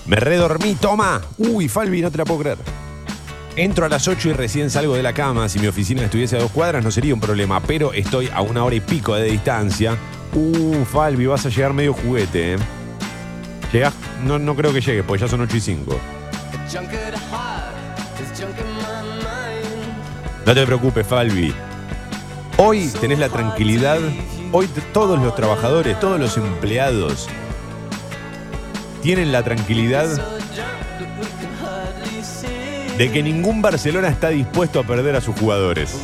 Me 0.06 0.18
redormí, 0.18 0.76
toma. 0.76 1.22
Uy, 1.40 1.68
Falvi, 1.70 2.02
no 2.04 2.12
te 2.12 2.20
la 2.20 2.26
puedo 2.26 2.42
creer. 2.42 2.58
Entro 3.56 3.88
a 3.88 3.90
las 3.90 4.08
8 4.08 4.30
y 4.30 4.34
recién 4.34 4.70
salgo 4.70 4.94
de 4.96 5.02
la 5.02 5.14
cama. 5.14 5.50
Si 5.50 5.58
mi 5.58 5.66
oficina 5.66 6.04
estuviese 6.04 6.38
a 6.38 6.40
dos 6.40 6.52
cuadras 6.52 6.84
no 6.84 6.92
sería 6.92 7.16
un 7.16 7.20
problema, 7.20 7.60
pero 7.62 7.92
estoy 7.92 8.30
a 8.32 8.42
una 8.42 8.64
hora 8.64 8.76
y 8.76 8.80
pico 8.80 9.16
de 9.16 9.24
distancia. 9.24 9.98
Uh, 10.36 10.86
Falvi, 10.86 11.26
vas 11.26 11.48
a 11.48 11.50
llegar 11.50 11.74
medio 11.74 11.94
juguete, 11.94 12.54
¿eh? 12.54 12.58
Llegás, 13.74 13.96
no, 14.24 14.38
no 14.38 14.56
creo 14.56 14.72
que 14.72 14.82
llegues, 14.82 15.04
porque 15.04 15.22
ya 15.22 15.28
son 15.28 15.42
8 15.42 15.58
y 15.58 15.62
5. 15.62 16.00
No 20.50 20.56
te 20.56 20.66
preocupes, 20.66 21.06
Falvi. 21.06 21.54
Hoy 22.58 22.88
tenés 23.00 23.20
la 23.20 23.30
tranquilidad, 23.30 24.00
hoy 24.52 24.68
todos 24.92 25.20
los 25.22 25.36
trabajadores, 25.36 26.00
todos 26.00 26.20
los 26.20 26.38
empleados 26.38 27.28
tienen 29.04 29.32
la 29.32 29.44
tranquilidad 29.44 30.08
de 32.98 33.12
que 33.12 33.22
ningún 33.22 33.62
Barcelona 33.62 34.08
está 34.08 34.30
dispuesto 34.30 34.80
a 34.80 34.84
perder 34.84 35.18
a 35.18 35.22
sus 35.22 35.40
jugadores. 35.40 35.96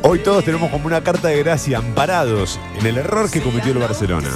Hoy 0.00 0.20
todos 0.20 0.46
tenemos 0.46 0.70
como 0.70 0.86
una 0.86 1.02
carta 1.02 1.28
de 1.28 1.42
gracia 1.42 1.76
amparados 1.76 2.58
en 2.78 2.86
el 2.86 2.96
error 2.96 3.30
que 3.30 3.42
cometió 3.42 3.72
el 3.72 3.80
Barcelona. 3.80 4.30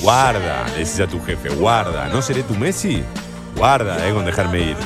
Guarda, 0.00 0.64
le 0.68 0.78
decís 0.78 0.98
a 1.00 1.06
tu 1.06 1.22
jefe, 1.22 1.50
guarda, 1.50 2.08
¿no 2.08 2.22
seré 2.22 2.42
tu 2.42 2.54
Messi? 2.54 3.04
Guarda, 3.56 4.06
eh, 4.06 4.12
con 4.12 4.24
dejarme 4.24 4.60
ir. 4.60 4.76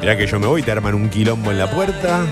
Mirá 0.00 0.16
que 0.16 0.26
yo 0.26 0.38
me 0.38 0.46
voy, 0.46 0.62
te 0.62 0.70
arman 0.70 0.94
un 0.94 1.08
quilombo 1.08 1.50
en 1.50 1.58
la 1.58 1.70
puerta. 1.70 2.26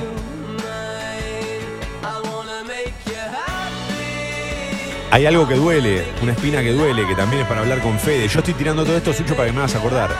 Hay 5.11 5.27
algo 5.27 5.47
que 5.47 5.57
duele, 5.57 6.05
una 6.23 6.33
espina 6.33 6.63
que 6.63 6.73
duele, 6.73 7.07
que 7.07 7.15
también 7.15 7.43
es 7.43 7.49
para 7.49 7.61
hablar 7.61 7.81
con 7.81 7.99
Fede. 7.99 8.29
Yo 8.29 8.39
estoy 8.39 8.55
tirando 8.55 8.85
todo 8.85 8.97
esto, 8.97 9.13
Sucho, 9.13 9.37
para 9.37 9.47
que 9.49 9.53
me 9.53 9.59
hagas 9.59 9.75
acordar. 9.75 10.11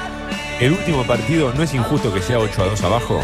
El 0.61 0.73
último 0.73 1.05
partido, 1.05 1.53
¿no 1.55 1.63
es 1.63 1.73
injusto 1.73 2.13
que 2.13 2.21
sea 2.21 2.39
8 2.39 2.63
a 2.63 2.67
2 2.67 2.83
abajo? 2.85 3.21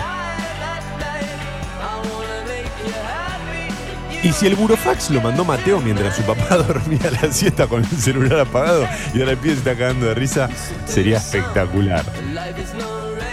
Y 4.23 4.33
si 4.33 4.47
el 4.47 4.57
burofax 4.57 5.11
lo 5.11 5.21
mandó 5.21 5.45
Mateo 5.45 5.81
mientras 5.81 6.17
su 6.17 6.23
papá 6.23 6.57
dormía 6.69 7.11
la 7.23 7.31
siesta 7.31 7.67
con 7.67 7.85
el 7.85 7.99
celular 7.99 8.41
apagado 8.41 8.87
y 9.15 9.21
ahora 9.21 9.33
el 9.33 9.39
pibe 9.39 9.55
se 9.55 9.59
está 9.61 9.77
cagando 9.77 10.07
de 10.07 10.15
risa, 10.15 10.49
sería 10.87 11.19
espectacular. 11.19 12.05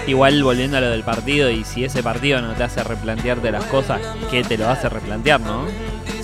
Igual 0.07 0.43
volviendo 0.43 0.77
a 0.77 0.81
lo 0.81 0.89
del 0.91 1.03
partido, 1.03 1.49
y 1.49 1.63
si 1.63 1.83
ese 1.83 2.03
partido 2.03 2.39
no 2.41 2.53
te 2.53 2.63
hace 2.63 2.83
replantearte 2.83 3.51
las 3.51 3.63
cosas, 3.65 3.99
¿qué 4.29 4.43
te 4.43 4.57
lo 4.57 4.69
hace 4.69 4.87
replantear, 4.87 5.41
no? 5.41 5.65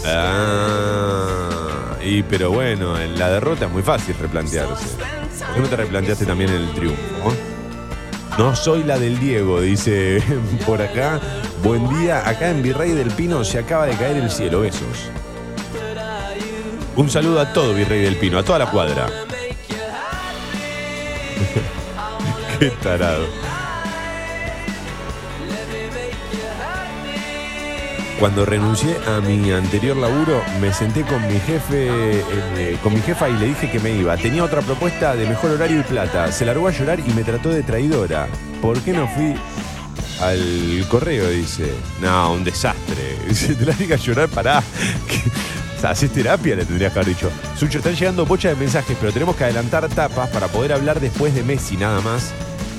Ah, 0.06 1.96
y 2.04 2.22
pero 2.22 2.52
bueno, 2.52 3.00
en 3.00 3.18
la 3.18 3.30
derrota 3.30 3.66
es 3.66 3.72
muy 3.72 3.82
fácil 3.82 4.16
replantearse. 4.20 4.98
¿Por 4.98 5.56
qué 5.56 5.60
no 5.62 5.68
te 5.68 5.76
replanteaste 5.76 6.26
también 6.26 6.52
el 6.52 6.72
triunfo? 6.74 7.02
No 7.24 7.51
soy 8.56 8.84
la 8.84 8.98
del 8.98 9.20
Diego, 9.20 9.62
dice 9.62 10.24
por 10.66 10.82
acá. 10.82 11.20
Buen 11.64 11.88
día, 12.00 12.28
acá 12.28 12.50
en 12.50 12.64
Virrey 12.64 12.92
del 12.92 13.12
Pino 13.12 13.44
se 13.44 13.60
acaba 13.60 13.86
de 13.86 13.96
caer 13.96 14.18
el 14.18 14.32
cielo, 14.32 14.62
besos. 14.62 15.12
Un 16.96 17.10
saludo 17.10 17.40
a 17.40 17.54
todo 17.54 17.74
Virrey 17.74 18.02
del 18.02 18.18
Pino, 18.18 18.38
a 18.38 18.44
toda 18.44 18.60
la 18.60 18.70
cuadra. 18.70 19.08
Qué 22.60 22.70
tarado. 22.84 23.51
Cuando 28.22 28.46
renuncié 28.46 28.96
a 29.08 29.20
mi 29.20 29.52
anterior 29.52 29.98
laburo, 29.98 30.44
me 30.62 30.72
senté 30.72 31.02
con 31.02 31.28
mi 31.28 31.40
jefe, 31.40 31.90
eh, 32.56 32.78
con 32.84 32.94
mi 32.94 33.02
jefa 33.02 33.28
y 33.28 33.34
le 33.34 33.48
dije 33.48 33.72
que 33.72 33.80
me 33.80 33.96
iba. 33.96 34.16
Tenía 34.16 34.44
otra 34.44 34.62
propuesta 34.62 35.16
de 35.16 35.26
mejor 35.26 35.50
horario 35.50 35.80
y 35.80 35.84
plata. 35.84 36.32
Se 36.32 36.46
largó 36.46 36.68
a 36.68 36.72
llorar 36.72 37.00
y 37.00 37.12
me 37.14 37.24
trató 37.24 37.50
de 37.50 37.64
traidora. 37.64 38.28
¿Por 38.62 38.80
qué 38.82 38.94
no 38.94 39.08
fui 39.08 39.34
al 40.22 40.86
correo? 40.88 41.32
Dice. 41.32 41.74
No, 42.00 42.34
un 42.34 42.44
desastre. 42.44 43.18
Dice, 43.28 43.56
te 43.56 43.66
la 43.66 43.74
diga 43.74 43.96
a 43.96 44.00
llorar, 44.00 44.30
pará. 44.30 44.62
¿Haces 45.84 46.12
terapia? 46.12 46.56
Le 46.56 46.66
tendrías 46.66 46.94
que 46.94 47.00
haber 47.00 47.16
dicho. 47.16 47.32
Sucho, 47.58 47.80
están 47.80 47.96
llegando 47.96 48.28
bochas 48.28 48.54
de 48.54 48.60
mensajes, 48.60 48.96
pero 49.02 49.12
tenemos 49.12 49.36
que 49.36 49.46
adelantar 49.46 49.90
tapas 49.90 50.30
para 50.30 50.48
poder 50.48 50.74
hablar 50.74 51.00
después 51.00 51.34
de 51.34 51.42
Messi 51.42 51.76
nada 51.76 52.02
más. 52.02 52.34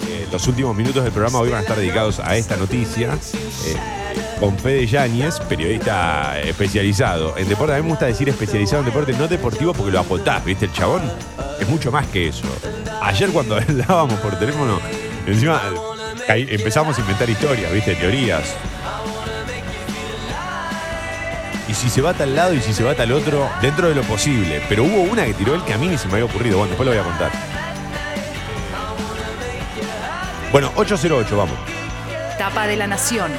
Eh, 0.08 0.28
los 0.30 0.46
últimos 0.46 0.76
minutos 0.76 1.02
del 1.02 1.12
programa 1.12 1.40
hoy 1.40 1.50
van 1.50 1.58
a 1.58 1.62
estar 1.62 1.76
dedicados 1.76 2.20
a 2.20 2.36
esta 2.36 2.56
noticia. 2.56 3.18
Eh, 3.66 4.01
con 4.40 4.58
Fede 4.58 4.86
Yáñez, 4.86 5.40
periodista 5.40 6.38
especializado 6.40 7.36
en 7.36 7.48
deporte. 7.48 7.74
A 7.74 7.76
mí 7.76 7.82
me 7.82 7.90
gusta 7.90 8.06
decir 8.06 8.28
especializado 8.28 8.80
en 8.80 8.86
deporte, 8.86 9.12
no 9.12 9.28
deportivo, 9.28 9.72
porque 9.72 9.92
lo 9.92 10.00
acotás, 10.00 10.44
¿viste? 10.44 10.66
El 10.66 10.72
chabón 10.72 11.02
es 11.60 11.68
mucho 11.68 11.90
más 11.92 12.06
que 12.06 12.28
eso. 12.28 12.46
Ayer 13.00 13.30
cuando 13.30 13.56
hablábamos 13.68 14.18
por 14.20 14.38
teléfono, 14.38 14.80
encima 15.26 15.60
empezamos 16.28 16.96
a 16.98 17.00
inventar 17.00 17.28
historias, 17.28 17.72
¿viste? 17.72 17.94
Teorías. 17.94 18.54
y 21.72 21.74
si 21.74 21.88
se 21.88 22.02
va 22.02 22.10
a 22.10 22.14
tal 22.14 22.36
lado 22.36 22.52
y 22.52 22.60
si 22.60 22.74
se 22.74 22.84
va 22.84 22.90
a 22.90 22.94
tal 22.94 23.12
otro, 23.12 23.48
dentro 23.62 23.88
de 23.88 23.94
lo 23.94 24.02
posible. 24.02 24.60
Pero 24.68 24.84
hubo 24.84 25.02
una 25.02 25.24
que 25.24 25.32
tiró 25.32 25.54
el 25.54 25.64
que 25.64 25.72
a 25.72 25.78
mí 25.78 25.88
ni 25.88 25.96
se 25.96 26.06
me 26.06 26.14
había 26.14 26.26
ocurrido. 26.26 26.58
Bueno, 26.58 26.68
después 26.68 26.86
lo 26.86 26.92
voy 26.92 27.00
a 27.00 27.04
contar. 27.04 27.30
Bueno, 30.52 30.70
808, 30.76 31.34
vamos. 31.34 31.56
Tapa 32.36 32.66
de 32.66 32.76
la 32.76 32.86
Nación. 32.86 33.32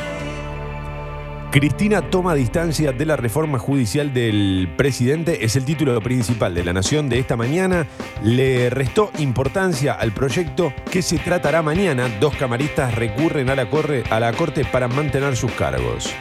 Cristina 1.53 2.01
toma 2.09 2.33
distancia 2.33 2.93
de 2.93 3.05
la 3.05 3.15
reforma 3.15 3.59
judicial 3.59 4.11
del 4.11 4.67
presidente, 4.75 5.45
es 5.45 5.55
el 5.55 5.65
título 5.65 6.01
principal 6.01 6.55
de 6.55 6.63
La 6.63 6.73
Nación 6.73 7.09
de 7.09 7.19
esta 7.19 7.37
mañana. 7.37 7.85
Le 8.23 8.71
restó 8.71 9.11
importancia 9.19 9.93
al 9.93 10.13
proyecto 10.13 10.73
que 10.89 11.03
se 11.03 11.19
tratará 11.19 11.61
mañana. 11.61 12.09
Dos 12.19 12.35
camaristas 12.37 12.95
recurren 12.95 13.51
a 13.51 13.55
la, 13.55 13.69
corre- 13.69 14.03
a 14.09 14.19
la 14.19 14.33
Corte 14.33 14.65
para 14.65 14.87
mantener 14.87 15.37
sus 15.37 15.51
cargos. 15.51 16.11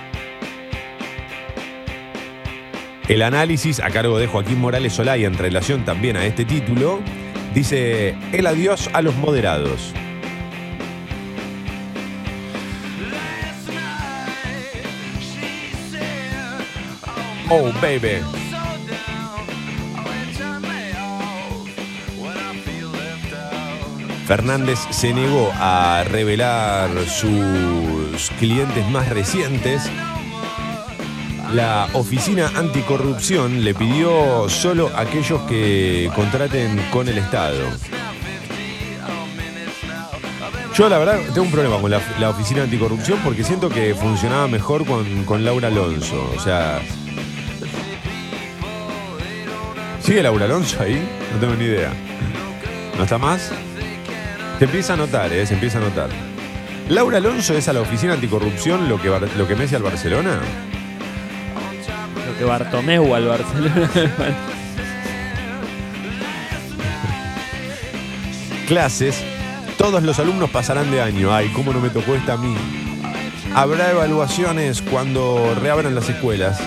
El 3.09 3.23
análisis 3.23 3.81
a 3.81 3.89
cargo 3.89 4.19
de 4.19 4.27
Joaquín 4.27 4.61
Morales 4.61 4.93
Solay 4.93 5.25
en 5.25 5.39
relación 5.39 5.87
también 5.87 6.19
a 6.19 6.27
este 6.27 6.45
título 6.45 7.01
dice 7.55 8.17
el 8.33 8.47
adiós 8.47 8.91
a 8.93 9.01
los 9.01 9.17
moderados. 9.17 9.95
Oh, 17.55 17.71
baby. 17.83 18.23
Fernández 24.27 24.79
se 24.89 25.13
negó 25.13 25.53
a 25.57 26.03
revelar 26.05 26.89
sus 27.07 28.31
clientes 28.39 28.89
más 28.89 29.11
recientes. 29.11 29.83
La 31.53 31.89
Oficina 31.93 32.51
Anticorrupción 32.57 33.63
le 33.63 33.75
pidió 33.75 34.49
solo 34.49 34.91
aquellos 34.97 35.43
que 35.43 36.11
contraten 36.15 36.83
con 36.91 37.07
el 37.07 37.19
Estado. 37.19 37.69
Yo 40.75 40.89
la 40.89 40.97
verdad 40.97 41.21
tengo 41.35 41.43
un 41.43 41.53
problema 41.53 41.79
con 41.79 41.91
la, 41.91 42.01
la 42.19 42.31
Oficina 42.31 42.63
Anticorrupción 42.63 43.19
porque 43.23 43.45
siento 43.45 43.69
que 43.69 43.95
funcionaba 43.95 44.49
mejor 44.49 44.87
con, 44.87 45.25
con 45.25 45.45
Laura 45.45 45.69
Alonso. 45.69 46.33
O 46.35 46.41
sea... 46.41 46.81
¿Sigue 50.03 50.23
Laura 50.23 50.45
Alonso 50.47 50.83
ahí? 50.83 51.01
No 51.33 51.39
tengo 51.41 51.55
ni 51.55 51.65
idea. 51.65 51.93
¿No 52.97 53.05
está 53.05 53.19
más? 53.19 53.51
Se 54.59 54.65
empieza 54.65 54.95
a 54.95 54.97
notar, 54.97 55.33
¿eh? 55.33 55.47
Se 55.47 55.55
empieza 55.55 55.79
a 55.79 55.81
notar. 55.81 56.09
¿Laura 56.89 57.19
Alonso 57.19 57.55
es 57.57 57.69
a 57.69 57.73
la 57.73 57.81
Oficina 57.81 58.15
Anticorrupción 58.15 58.89
lo 58.89 59.01
que, 59.01 59.09
Bar- 59.09 59.29
lo 59.37 59.47
que 59.47 59.55
Messi 59.55 59.75
al 59.77 59.83
Barcelona? 59.83 60.41
Lo 62.31 62.39
que 62.39 62.45
Bartomeu 62.45 63.15
al 63.15 63.27
Barcelona. 63.27 63.91
Clases. 68.69 69.17
Todos 69.77 70.03
los 70.03 70.19
alumnos 70.19 70.51
pasarán 70.51 70.91
de 70.91 71.03
año. 71.03 71.35
Ay, 71.35 71.49
¿cómo 71.55 71.73
no 71.73 71.81
me 71.81 71.91
tocó 71.91 72.15
esta 72.15 72.35
a 72.35 72.37
mí? 72.37 72.55
Habrá 73.55 73.91
evaluaciones 73.91 74.81
cuando 74.83 75.55
reabran 75.61 75.95
las 75.95 76.09
escuelas. 76.09 76.61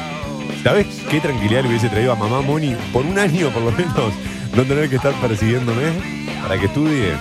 ¿Sabes 0.65 0.87
qué 1.11 1.19
tranquilidad 1.19 1.61
le 1.61 1.67
hubiese 1.67 1.89
traído 1.89 2.11
a 2.11 2.15
mamá 2.15 2.41
Moni 2.41 2.75
por 2.91 3.05
un 3.05 3.19
año 3.19 3.49
por 3.51 3.61
lo 3.61 3.71
menos? 3.71 4.11
No 4.55 4.63
tener 4.63 4.89
que 4.89 4.95
estar 4.95 5.13
persiguiéndome 5.21 5.83
para 6.41 6.59
que 6.59 6.65
estudie. 6.65 7.13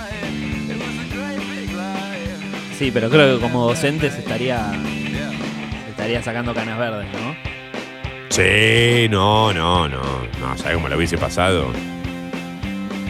Sí, 2.75 2.89
pero 2.91 3.07
creo 3.07 3.35
que 3.35 3.41
como 3.43 3.67
docente 3.67 4.09
se 4.09 4.17
estaría, 4.17 4.71
se 4.71 5.91
estaría 5.91 6.23
sacando 6.23 6.55
canas 6.55 6.79
verdes, 6.79 7.05
¿no? 7.13 7.35
Sí, 8.29 9.07
no, 9.11 9.53
no, 9.53 9.87
no. 9.89 10.01
No, 10.41 10.57
¿sabes 10.57 10.77
cómo 10.77 10.89
lo 10.89 10.97
hubiese 10.97 11.19
pasado? 11.19 11.71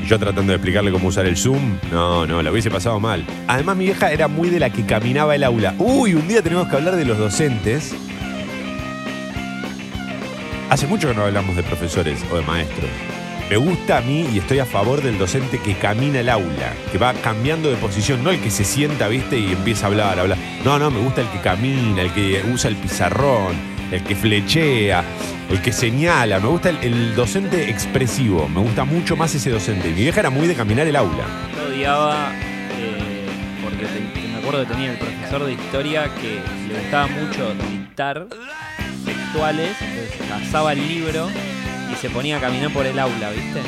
Yo 0.05 0.19
tratando 0.19 0.51
de 0.51 0.57
explicarle 0.57 0.91
cómo 0.91 1.07
usar 1.07 1.27
el 1.27 1.37
Zoom. 1.37 1.77
No, 1.93 2.27
no, 2.27 2.43
lo 2.43 2.51
hubiese 2.51 2.69
pasado 2.69 2.99
mal. 2.99 3.25
Además, 3.47 3.77
mi 3.77 3.85
vieja 3.85 4.11
era 4.11 4.27
muy 4.27 4.49
de 4.49 4.59
la 4.59 4.69
que 4.69 4.85
caminaba 4.85 5.33
el 5.33 5.45
aula. 5.45 5.75
Uy, 5.79 6.13
un 6.13 6.27
día 6.27 6.41
tenemos 6.41 6.67
que 6.67 6.75
hablar 6.75 6.97
de 6.97 7.05
los 7.05 7.17
docentes. 7.17 7.95
Hace 10.69 10.87
mucho 10.87 11.07
que 11.07 11.13
no 11.13 11.23
hablamos 11.23 11.55
de 11.55 11.63
profesores 11.63 12.25
o 12.31 12.37
de 12.37 12.41
maestros. 12.41 12.89
Me 13.49 13.57
gusta 13.57 13.99
a 13.99 14.01
mí 14.01 14.27
y 14.33 14.39
estoy 14.39 14.57
a 14.57 14.65
favor 14.65 15.03
del 15.03 15.19
docente 15.19 15.59
que 15.59 15.75
camina 15.75 16.19
el 16.19 16.29
aula, 16.29 16.73
que 16.91 16.97
va 16.97 17.13
cambiando 17.13 17.69
de 17.69 17.75
posición, 17.75 18.23
no 18.23 18.31
el 18.31 18.41
que 18.41 18.49
se 18.49 18.63
sienta, 18.63 19.07
viste, 19.07 19.37
y 19.37 19.51
empieza 19.51 19.85
a 19.85 19.89
hablar, 19.89 20.17
a 20.17 20.23
hablar. 20.23 20.37
No, 20.63 20.79
no, 20.79 20.89
me 20.89 20.99
gusta 20.99 21.21
el 21.21 21.29
que 21.29 21.39
camina, 21.39 22.01
el 22.01 22.11
que 22.11 22.43
usa 22.51 22.71
el 22.71 22.75
pizarrón, 22.77 23.55
el 23.91 24.03
que 24.03 24.15
flechea, 24.15 25.03
el 25.51 25.61
que 25.61 25.71
señala. 25.71 26.39
Me 26.39 26.47
gusta 26.47 26.69
el, 26.69 27.13
docente 27.15 27.69
expresivo, 27.69 28.49
me 28.49 28.61
gusta 28.61 28.83
mucho 28.83 29.15
más 29.15 29.35
ese 29.35 29.51
docente. 29.51 29.89
Mi 29.89 30.01
vieja 30.01 30.21
era 30.21 30.31
muy 30.31 30.47
de 30.47 30.55
caminar 30.55 30.87
el 30.87 30.95
aula. 30.95 31.25
Yo 31.55 31.67
odiaba, 31.67 32.31
eh, 32.79 33.27
porque 33.63 33.85
me 34.27 34.37
acuerdo 34.37 34.65
que 34.65 34.73
tenía 34.73 34.91
el 34.91 34.97
profesor 34.97 35.45
de 35.45 35.53
historia 35.53 36.09
que 36.15 36.41
le 36.67 36.79
gustaba 36.79 37.05
mucho 37.05 37.53
dictar 37.69 38.25
entonces 39.39 40.27
cazaba 40.29 40.73
el 40.73 40.87
libro 40.87 41.29
y 41.91 41.95
se 41.95 42.09
ponía 42.09 42.37
a 42.37 42.39
caminar 42.41 42.71
por 42.71 42.85
el 42.85 42.97
aula, 42.97 43.29
¿viste? 43.31 43.61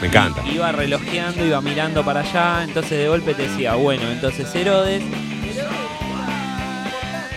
Me 0.00 0.08
encanta. 0.08 0.42
Y 0.46 0.54
Iba 0.56 0.72
relojeando, 0.72 1.44
iba 1.44 1.60
mirando 1.60 2.04
para 2.04 2.20
allá, 2.20 2.64
entonces 2.64 2.98
de 2.98 3.08
golpe 3.08 3.34
te 3.34 3.48
decía, 3.48 3.74
bueno, 3.74 4.02
entonces 4.10 4.52
Herodes. 4.54 5.02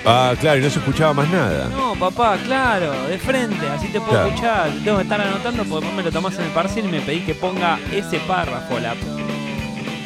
Ah, 0.09 0.34
claro, 0.39 0.59
y 0.59 0.63
no 0.63 0.70
se 0.70 0.80
escuchaba 0.80 1.13
más 1.13 1.28
nada. 1.30 1.68
No, 1.70 1.93
papá, 1.95 2.38
claro, 2.45 2.93
de 3.09 3.18
frente, 3.20 3.68
así 3.70 3.88
te 3.88 3.99
puedo 3.99 4.11
Claro. 4.13 4.28
escuchar. 4.30 4.70
Te 4.72 4.80
tengo 4.80 4.97
que 4.97 5.03
estar 5.03 5.20
anotando 5.20 5.63
porque 5.65 5.86
después 5.86 5.93
me 5.97 6.03
lo 6.03 6.11
tomás 6.11 6.36
en 6.39 6.45
el 6.45 6.51
parcial 6.51 6.86
y 6.86 6.88
me 6.88 7.01
pedís 7.01 7.26
que 7.26 7.36
ponga 7.36 7.78
ese 7.91 8.18
párrafo. 8.22 8.80
La... 8.80 8.95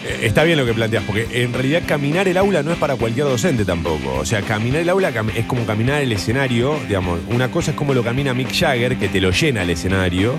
Eh, 0.06 0.20
Está 0.24 0.43
bien 0.43 0.58
lo 0.58 0.66
que 0.66 0.74
planteas, 0.74 1.04
porque 1.06 1.28
en 1.43 1.54
realidad 1.54 1.84
caminar 1.88 2.28
el 2.28 2.38
aula 2.38 2.64
no 2.64 2.72
es 2.72 2.78
para 2.78 2.95
cualquier 2.95 3.26
docente 3.28 3.66
tampoco. 3.66 4.16
O 4.20 4.26
sea, 4.26 4.41
caminar 4.41 4.82
el 4.82 4.89
aula 4.89 5.12
es 5.36 5.45
como 5.45 5.66
caminar 5.66 6.02
el 6.02 6.12
escenario, 6.12 6.80
digamos. 6.88 7.20
Una 7.30 7.49
cosa 7.52 7.72
es 7.72 7.78
como 7.78 7.93
lo 7.93 8.04
camina 8.04 8.34
Mick 8.34 8.52
Jagger, 8.54 8.97
que 8.97 9.08
te 9.10 9.22
lo 9.22 9.32
llena 9.32 9.62
el 9.64 9.70
escenario, 9.70 10.34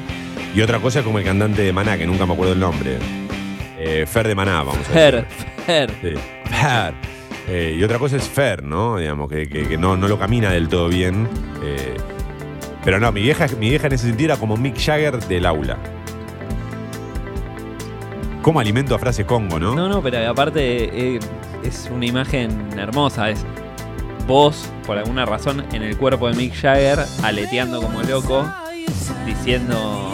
y 0.55 0.61
otra 0.61 0.79
cosa 0.81 0.99
es 1.01 1.05
como 1.05 1.19
el 1.19 1.25
cantante 1.25 1.63
de 1.63 1.73
Maná, 1.73 1.97
que 1.97 2.07
nunca 2.07 2.27
me 2.27 2.33
acuerdo 2.33 2.53
el 2.55 2.61
nombre. 2.61 2.99
Eh, 3.79 4.05
Fer 4.07 4.29
de 4.29 4.35
Maná, 4.35 4.63
vamos 4.63 4.79
a 4.89 4.93
Fer, 4.93 5.15
decir. 5.27 5.47
Fer. 5.67 5.91
Sí. 6.03 6.15
Fer. 6.51 6.95
Eh, 7.49 7.77
y 7.79 7.83
otra 7.83 7.99
cosa 7.99 8.17
es 8.17 8.29
Fer, 8.29 8.63
¿no? 8.63 8.99
Digamos, 8.99 9.29
que, 9.29 9.49
que- 9.49 9.67
que 9.67 9.77
no, 9.79 9.97
no 9.97 10.07
lo 10.09 10.19
camina 10.19 10.51
del 10.51 10.69
todo 10.69 10.89
bien. 10.89 11.29
Eh, 11.65 11.95
pero 12.85 12.99
no, 13.01 13.11
mi 13.13 13.23
vieja, 13.23 13.47
mi 13.59 13.69
vieja 13.71 13.87
en 13.89 13.93
ese 13.95 14.07
sentido 14.07 14.33
era 14.33 14.41
como 14.41 14.57
Mick 14.57 14.77
Jagger 14.79 15.19
del 15.21 15.47
aula. 15.47 15.79
¿Cómo 18.43 18.59
alimento 18.61 18.95
a 18.95 18.99
frase 18.99 19.25
Congo, 19.25 19.59
no? 19.61 19.75
No, 19.75 19.89
no, 19.89 20.03
pero 20.03 20.29
aparte 20.29 21.15
eh, 21.15 21.21
es 21.63 21.89
una 21.95 22.07
imagen 22.07 22.77
hermosa. 22.77 23.31
Es 23.31 23.45
vos, 24.27 24.67
por 24.85 24.99
alguna 24.99 25.25
razón, 25.25 25.65
en 25.73 25.83
el 25.83 25.97
cuerpo 25.97 26.29
de 26.29 26.35
Mick 26.35 26.55
Jagger, 26.55 26.99
aleteando 27.23 27.81
como 27.81 28.03
loco, 28.03 28.45
diciendo 29.25 30.11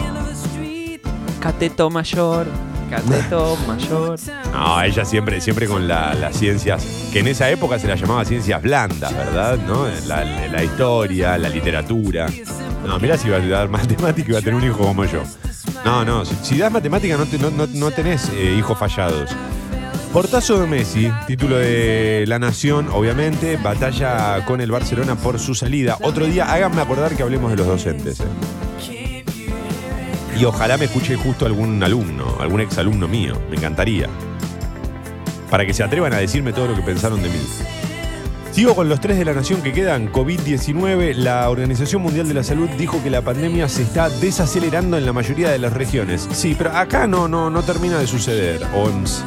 Cateto 1.39 1.89
mayor, 1.89 2.45
cateto 2.89 3.57
mayor. 3.67 4.19
No, 4.53 4.81
ella 4.83 5.05
siempre, 5.05 5.41
siempre 5.41 5.67
con 5.67 5.87
la- 5.87 6.13
las 6.13 6.35
ciencias, 6.37 6.85
que 7.11 7.19
en 7.19 7.29
esa 7.29 7.49
época 7.49 7.79
se 7.79 7.87
las 7.87 7.99
llamaba 7.99 8.25
ciencias 8.25 8.61
blandas, 8.61 9.11
¿verdad? 9.15 9.57
¿No? 9.65 9.87
La, 10.07 10.23
la 10.23 10.63
historia, 10.63 11.35
la 11.37 11.49
literatura. 11.49 12.27
No, 12.85 12.99
mirá 12.99 13.17
si 13.17 13.27
iba 13.27 13.37
a 13.37 13.39
dar 13.39 13.69
matemática 13.69 14.27
y 14.27 14.31
iba 14.31 14.39
a 14.39 14.41
tener 14.41 14.55
un 14.55 14.63
hijo 14.65 14.77
como 14.79 15.05
yo. 15.05 15.23
No, 15.85 16.03
no, 16.05 16.25
si, 16.25 16.57
das 16.57 16.71
matemática 16.71 17.17
no, 17.17 17.25
no, 17.39 17.49
no- 17.51 17.67
no 17.73 17.91
tenés 17.91 18.29
eh, 18.29 18.55
hijos 18.57 18.77
fallados. 18.77 19.29
Portazo 20.13 20.59
de 20.59 20.67
Messi, 20.67 21.11
título 21.27 21.57
de 21.57 22.25
La 22.27 22.39
Nación, 22.39 22.87
obviamente, 22.91 23.57
batalla 23.57 24.43
con 24.45 24.59
el 24.59 24.71
Barcelona 24.71 25.15
por 25.15 25.39
su 25.39 25.53
salida. 25.55 25.97
Otro 26.01 26.25
día, 26.25 26.51
háganme 26.51 26.81
acordar 26.81 27.15
que 27.15 27.21
hablemos 27.23 27.51
de 27.51 27.57
los 27.57 27.67
docentes. 27.67 28.19
eh. 28.19 29.23
Y 30.37 30.45
ojalá 30.45 30.77
me 30.77 30.85
escuche 30.85 31.15
justo 31.15 31.45
algún 31.45 31.81
alumno, 31.83 32.37
algún 32.39 32.61
exalumno 32.61 33.07
mío, 33.07 33.39
me 33.49 33.57
encantaría. 33.57 34.07
Para 35.49 35.65
que 35.65 35.73
se 35.73 35.83
atrevan 35.83 36.13
a 36.13 36.17
decirme 36.17 36.53
todo 36.53 36.67
lo 36.69 36.75
que 36.75 36.81
pensaron 36.81 37.21
de 37.21 37.29
mí. 37.29 37.39
Sigo 38.59 38.75
con 38.75 38.89
los 38.89 38.99
tres 38.99 39.17
de 39.17 39.23
la 39.23 39.31
nación 39.31 39.61
que 39.61 39.71
quedan. 39.71 40.11
COVID-19, 40.11 41.13
la 41.13 41.49
Organización 41.49 42.01
Mundial 42.01 42.27
de 42.27 42.33
la 42.33 42.43
Salud 42.43 42.67
dijo 42.71 43.01
que 43.01 43.09
la 43.09 43.21
pandemia 43.21 43.69
se 43.69 43.83
está 43.83 44.09
desacelerando 44.09 44.97
en 44.97 45.05
la 45.05 45.13
mayoría 45.13 45.49
de 45.49 45.59
las 45.59 45.71
regiones. 45.71 46.27
Sí, 46.33 46.55
pero 46.57 46.75
acá 46.75 47.07
no, 47.07 47.29
no, 47.29 47.49
no 47.49 47.63
termina 47.63 47.97
de 47.97 48.05
suceder. 48.05 48.61
OMS. 48.75 49.23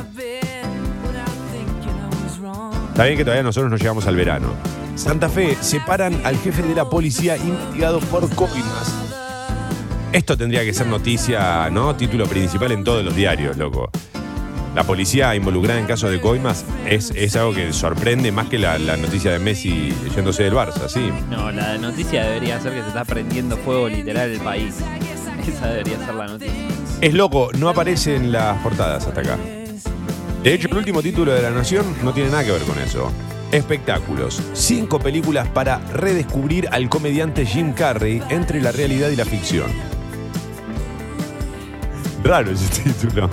Está 2.91 3.05
bien 3.05 3.16
que 3.16 3.24
todavía 3.24 3.43
nosotros 3.43 3.70
no 3.70 3.78
llegamos 3.78 4.07
al 4.07 4.16
verano. 4.16 4.49
Santa 4.97 5.30
Fe, 5.30 5.57
separan 5.62 6.20
al 6.24 6.37
jefe 6.37 6.62
de 6.62 6.74
la 6.74 6.91
policía 6.91 7.39
investigado 7.39 8.01
por 8.01 8.28
COVID. 8.35 8.64
Esto 10.12 10.37
tendría 10.37 10.62
que 10.62 10.74
ser 10.74 10.89
noticia, 10.89 11.70
¿no? 11.70 11.97
Título 11.97 12.26
principal 12.26 12.70
en 12.72 12.85
todos 12.85 13.03
los 13.03 13.16
diarios, 13.16 13.57
loco. 13.57 13.91
La 14.75 14.85
policía 14.85 15.35
involucrada 15.35 15.79
en 15.79 15.87
casos 15.87 16.11
de 16.11 16.20
coimas 16.20 16.64
es, 16.87 17.12
es 17.14 17.37
algo 17.37 17.53
que 17.55 17.73
sorprende 17.73 18.33
más 18.33 18.49
que 18.49 18.59
la, 18.59 18.79
la 18.79 18.97
noticia 18.97 19.33
de 19.33 19.39
Messi 19.39 19.93
yéndose 20.14 20.45
del 20.45 20.55
Barça, 20.55 20.89
sí. 20.89 21.11
No, 21.29 21.51
la 21.53 21.77
noticia 21.77 22.25
debería 22.25 22.59
ser 22.61 22.73
que 22.73 22.81
se 22.81 22.89
está 22.89 23.05
prendiendo 23.05 23.57
fuego 23.59 23.89
literal 23.89 24.31
el 24.31 24.41
país. 24.41 24.77
Esa 25.47 25.68
debería 25.68 25.99
ser 26.05 26.14
la 26.14 26.27
noticia. 26.27 26.55
Es 27.01 27.12
loco, 27.14 27.51
no 27.59 27.68
aparece 27.68 28.16
en 28.16 28.33
las 28.33 28.57
portadas 28.62 29.07
hasta 29.07 29.20
acá. 29.20 29.37
De 30.43 30.55
hecho, 30.55 30.68
el 30.68 30.77
último 30.77 31.03
título 31.03 31.33
de 31.33 31.43
La 31.43 31.51
Nación 31.51 31.85
no 32.03 32.12
tiene 32.12 32.31
nada 32.31 32.45
que 32.45 32.53
ver 32.53 32.62
con 32.62 32.79
eso. 32.79 33.12
Espectáculos. 33.53 34.41
Cinco 34.55 34.99
películas 34.99 35.47
para 35.49 35.79
redescubrir 35.93 36.68
al 36.73 36.89
comediante 36.89 37.45
Jim 37.45 37.73
Carrey 37.75 38.23
entre 38.31 38.62
la 38.62 38.73
realidad 38.73 39.11
y 39.11 39.16
la 39.16 39.25
ficción. 39.25 39.70
Raro 42.25 42.51
ese 42.51 42.83
título. 42.83 43.29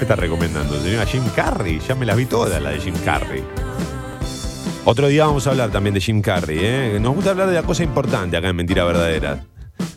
¿Qué 0.00 0.06
me 0.06 0.12
está 0.12 0.16
recomendando? 0.16 0.80
Señora 0.80 1.04
Jim 1.04 1.22
Carrey. 1.36 1.78
Ya 1.86 1.94
me 1.94 2.06
las 2.06 2.16
vi 2.16 2.24
todas, 2.24 2.62
la 2.62 2.70
de 2.70 2.80
Jim 2.80 2.94
Carrey. 3.04 3.44
Otro 4.86 5.08
día 5.08 5.26
vamos 5.26 5.46
a 5.46 5.50
hablar 5.50 5.70
también 5.70 5.92
de 5.92 6.00
Jim 6.00 6.22
Carrey. 6.22 6.58
¿eh? 6.58 6.98
Nos 6.98 7.14
gusta 7.14 7.32
hablar 7.32 7.48
de 7.48 7.54
la 7.54 7.64
cosa 7.64 7.84
importante 7.84 8.34
acá 8.34 8.48
en 8.48 8.56
Mentira 8.56 8.82
Verdadera. 8.84 9.44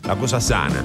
La 0.06 0.14
cosa 0.16 0.42
sana. 0.42 0.84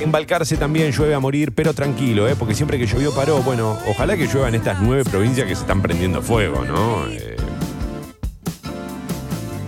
En 0.00 0.10
Balcarce 0.10 0.56
también 0.56 0.90
llueve 0.90 1.12
a 1.12 1.20
morir, 1.20 1.52
pero 1.54 1.74
tranquilo, 1.74 2.26
¿eh? 2.28 2.34
porque 2.34 2.54
siempre 2.54 2.78
que 2.78 2.86
llovió 2.86 3.14
paró. 3.14 3.42
Bueno, 3.42 3.76
ojalá 3.86 4.16
que 4.16 4.26
llueva 4.26 4.48
en 4.48 4.54
estas 4.54 4.80
nueve 4.80 5.04
provincias 5.04 5.46
que 5.46 5.54
se 5.54 5.60
están 5.60 5.82
prendiendo 5.82 6.22
fuego, 6.22 6.64
¿no? 6.64 7.08
Eh, 7.10 7.36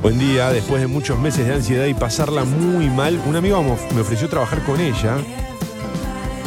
Buen 0.01 0.18
día, 0.18 0.51
después 0.51 0.81
de 0.81 0.87
muchos 0.87 1.18
meses 1.18 1.47
de 1.47 1.53
ansiedad 1.53 1.85
y 1.85 1.95
pasarla 1.95 2.45
muy 2.45 2.89
mal, 2.89 3.20
un 3.27 3.37
amigo 3.37 3.62
me 3.95 4.01
ofreció 4.01 4.31
trabajar 4.31 4.64
con 4.64 4.81
ella 4.81 5.18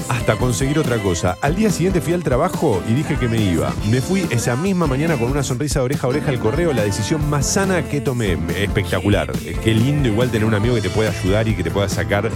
hasta 0.09 0.35
conseguir 0.35 0.79
otra 0.79 0.97
cosa. 0.97 1.37
Al 1.41 1.55
día 1.55 1.69
siguiente 1.69 2.01
fui 2.01 2.13
al 2.13 2.23
trabajo 2.23 2.81
y 2.89 2.93
dije 2.93 3.17
que 3.17 3.27
me 3.27 3.41
iba. 3.41 3.73
Me 3.89 4.01
fui 4.01 4.27
esa 4.29 4.55
misma 4.55 4.87
mañana 4.87 5.17
con 5.17 5.31
una 5.31 5.43
sonrisa 5.43 5.79
de 5.79 5.85
oreja 5.85 6.07
a 6.07 6.09
oreja 6.09 6.29
al 6.29 6.39
correo, 6.39 6.73
la 6.73 6.83
decisión 6.83 7.29
más 7.29 7.45
sana 7.45 7.83
que 7.83 8.01
tomé. 8.01 8.37
Espectacular. 8.57 9.31
Qué 9.31 9.73
lindo 9.73 10.09
igual 10.09 10.29
tener 10.29 10.45
un 10.45 10.53
amigo 10.53 10.75
que 10.75 10.81
te 10.81 10.89
pueda 10.89 11.11
ayudar 11.11 11.47
y 11.47 11.55
que 11.55 11.63
te 11.63 11.71
pueda 11.71 11.89
sacar 11.89 12.29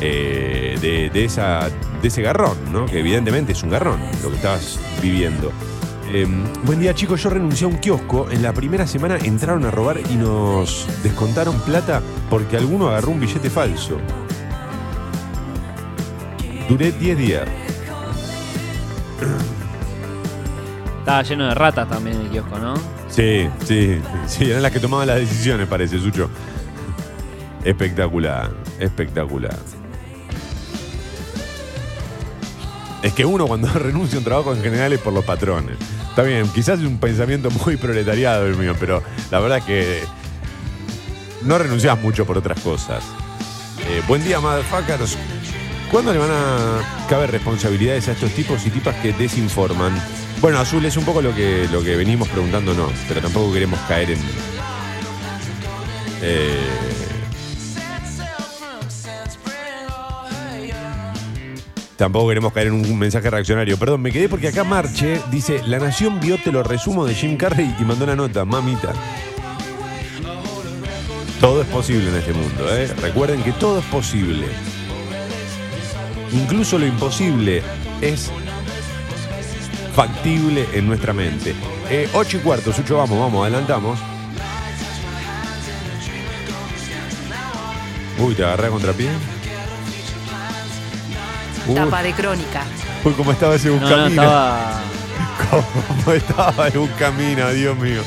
eh, 0.00 0.78
de, 0.80 1.24
ese 1.24 2.22
garrón, 2.22 2.56
¿no? 2.72 2.86
Que 2.86 3.00
evidentemente 3.00 3.52
es 3.52 3.62
un 3.62 3.70
garrón 3.70 4.00
lo 4.22 4.30
que 4.30 4.36
estabas 4.36 4.78
viviendo. 5.02 5.52
Eh, 6.12 6.26
buen 6.64 6.80
día 6.80 6.92
chicos, 6.92 7.22
yo 7.22 7.30
renuncié 7.30 7.66
a 7.66 7.68
un 7.68 7.76
kiosco. 7.76 8.28
En 8.30 8.42
la 8.42 8.52
primera 8.52 8.86
semana 8.86 9.16
entraron 9.22 9.64
a 9.64 9.70
robar 9.70 10.00
y 10.10 10.16
nos 10.16 10.86
descontaron 11.02 11.60
plata 11.60 12.02
porque 12.28 12.56
alguno 12.56 12.88
agarró 12.88 13.10
un 13.10 13.20
billete 13.20 13.50
falso. 13.50 13.98
Duré 16.70 16.92
10 16.92 17.18
días. 17.18 17.48
Estaba 21.00 21.22
lleno 21.24 21.48
de 21.48 21.54
ratas 21.56 21.88
también 21.88 22.20
el 22.20 22.28
kiosco, 22.28 22.60
¿no? 22.60 22.74
Sí, 23.08 23.48
sí, 23.64 24.00
sí, 24.28 24.48
eran 24.48 24.62
las 24.62 24.70
que 24.70 24.78
tomaban 24.78 25.08
las 25.08 25.16
decisiones, 25.16 25.66
parece, 25.66 25.98
Sucho. 25.98 26.30
Espectacular, 27.64 28.52
espectacular. 28.78 29.58
Es 33.02 33.14
que 33.14 33.24
uno 33.24 33.48
cuando 33.48 33.66
renuncia 33.74 34.14
a 34.14 34.18
un 34.20 34.24
trabajo 34.24 34.54
en 34.54 34.62
general 34.62 34.92
es 34.92 35.00
por 35.00 35.12
los 35.12 35.24
patrones. 35.24 35.76
Está 36.10 36.22
bien, 36.22 36.46
quizás 36.54 36.78
es 36.78 36.86
un 36.86 36.98
pensamiento 36.98 37.50
muy 37.66 37.78
proletariado 37.78 38.46
el 38.46 38.54
mío, 38.54 38.76
pero 38.78 39.02
la 39.32 39.40
verdad 39.40 39.58
es 39.58 39.64
que 39.64 40.02
no 41.42 41.58
renunciás 41.58 42.00
mucho 42.00 42.24
por 42.24 42.38
otras 42.38 42.60
cosas. 42.60 43.02
Eh, 43.88 44.02
buen 44.06 44.22
día, 44.22 44.38
motherfuckers. 44.38 45.18
¿Cuándo 45.90 46.12
le 46.12 46.20
van 46.20 46.30
a 46.30 47.06
caber 47.08 47.32
responsabilidades 47.32 48.06
a 48.08 48.12
estos 48.12 48.30
tipos 48.30 48.64
y 48.64 48.70
tipas 48.70 48.94
que 48.96 49.12
desinforman? 49.12 49.92
Bueno, 50.40 50.60
Azul 50.60 50.84
es 50.84 50.96
un 50.96 51.04
poco 51.04 51.20
lo 51.20 51.34
que, 51.34 51.66
lo 51.72 51.82
que 51.82 51.96
venimos 51.96 52.28
preguntándonos, 52.28 52.92
pero 53.08 53.20
tampoco 53.20 53.52
queremos 53.52 53.78
caer 53.88 54.12
en. 54.12 54.18
eh, 56.22 56.58
tampoco 61.96 62.28
queremos 62.28 62.52
caer 62.52 62.68
en 62.68 62.74
un 62.74 62.98
mensaje 62.98 63.28
reaccionario. 63.28 63.76
Perdón, 63.76 64.00
me 64.00 64.12
quedé 64.12 64.28
porque 64.28 64.48
acá 64.48 64.62
Marche 64.62 65.20
dice: 65.32 65.60
La 65.66 65.80
Nación 65.80 66.20
vio, 66.20 66.38
te 66.38 66.52
lo 66.52 66.62
resumo 66.62 67.04
de 67.04 67.16
Jim 67.16 67.36
Carrey 67.36 67.74
y 67.80 67.82
mandó 67.82 68.04
una 68.04 68.14
nota, 68.14 68.44
mamita. 68.44 68.92
Todo 71.40 71.62
es 71.62 71.68
posible 71.68 72.10
en 72.10 72.16
este 72.16 72.32
mundo, 72.32 72.74
¿eh? 72.76 72.86
Recuerden 73.02 73.42
que 73.42 73.50
todo 73.52 73.80
es 73.80 73.84
posible. 73.86 74.46
Incluso 76.32 76.78
lo 76.78 76.86
imposible 76.86 77.62
es 78.00 78.30
factible 79.94 80.66
en 80.72 80.86
nuestra 80.86 81.12
mente. 81.12 81.54
Eh, 81.90 82.08
8 82.12 82.36
y 82.36 82.40
cuarto, 82.40 82.72
Sucho, 82.72 82.96
vamos, 82.98 83.18
vamos, 83.18 83.42
adelantamos. 83.42 83.98
Uy, 88.18 88.34
te 88.34 88.44
agarré 88.44 88.66
a 88.66 88.70
contrapié. 88.70 89.10
Uy, 91.66 91.74
Tapa 91.74 92.02
de 92.02 92.12
crónica. 92.12 92.62
uy, 93.04 93.12
cómo 93.14 93.32
estaba 93.32 93.54
ese 93.54 93.68
No, 93.68 93.74
no, 93.76 93.80
buscamino. 93.80 94.22
estaba. 94.22 94.80
Cómo 95.50 96.12
estaba 96.12 96.68
el 96.68 96.78
buscamino, 96.78 97.50
Dios 97.50 97.76
mío. 97.78 98.02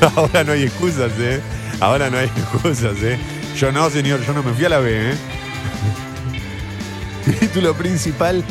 Ahora 0.16 0.44
no 0.44 0.52
hay 0.52 0.62
excusas, 0.64 1.12
¿eh? 1.18 1.40
Ahora 1.80 2.08
no 2.08 2.18
hay 2.18 2.26
excusas, 2.36 2.96
¿eh? 3.02 3.18
Yo 3.56 3.70
no, 3.70 3.88
señor, 3.88 4.20
yo 4.26 4.32
no 4.32 4.42
me 4.42 4.52
fui 4.52 4.64
a 4.64 4.68
la 4.68 4.78
B, 4.80 5.12
¿eh? 5.12 5.14
Título 7.40 7.74
principal, 7.74 8.44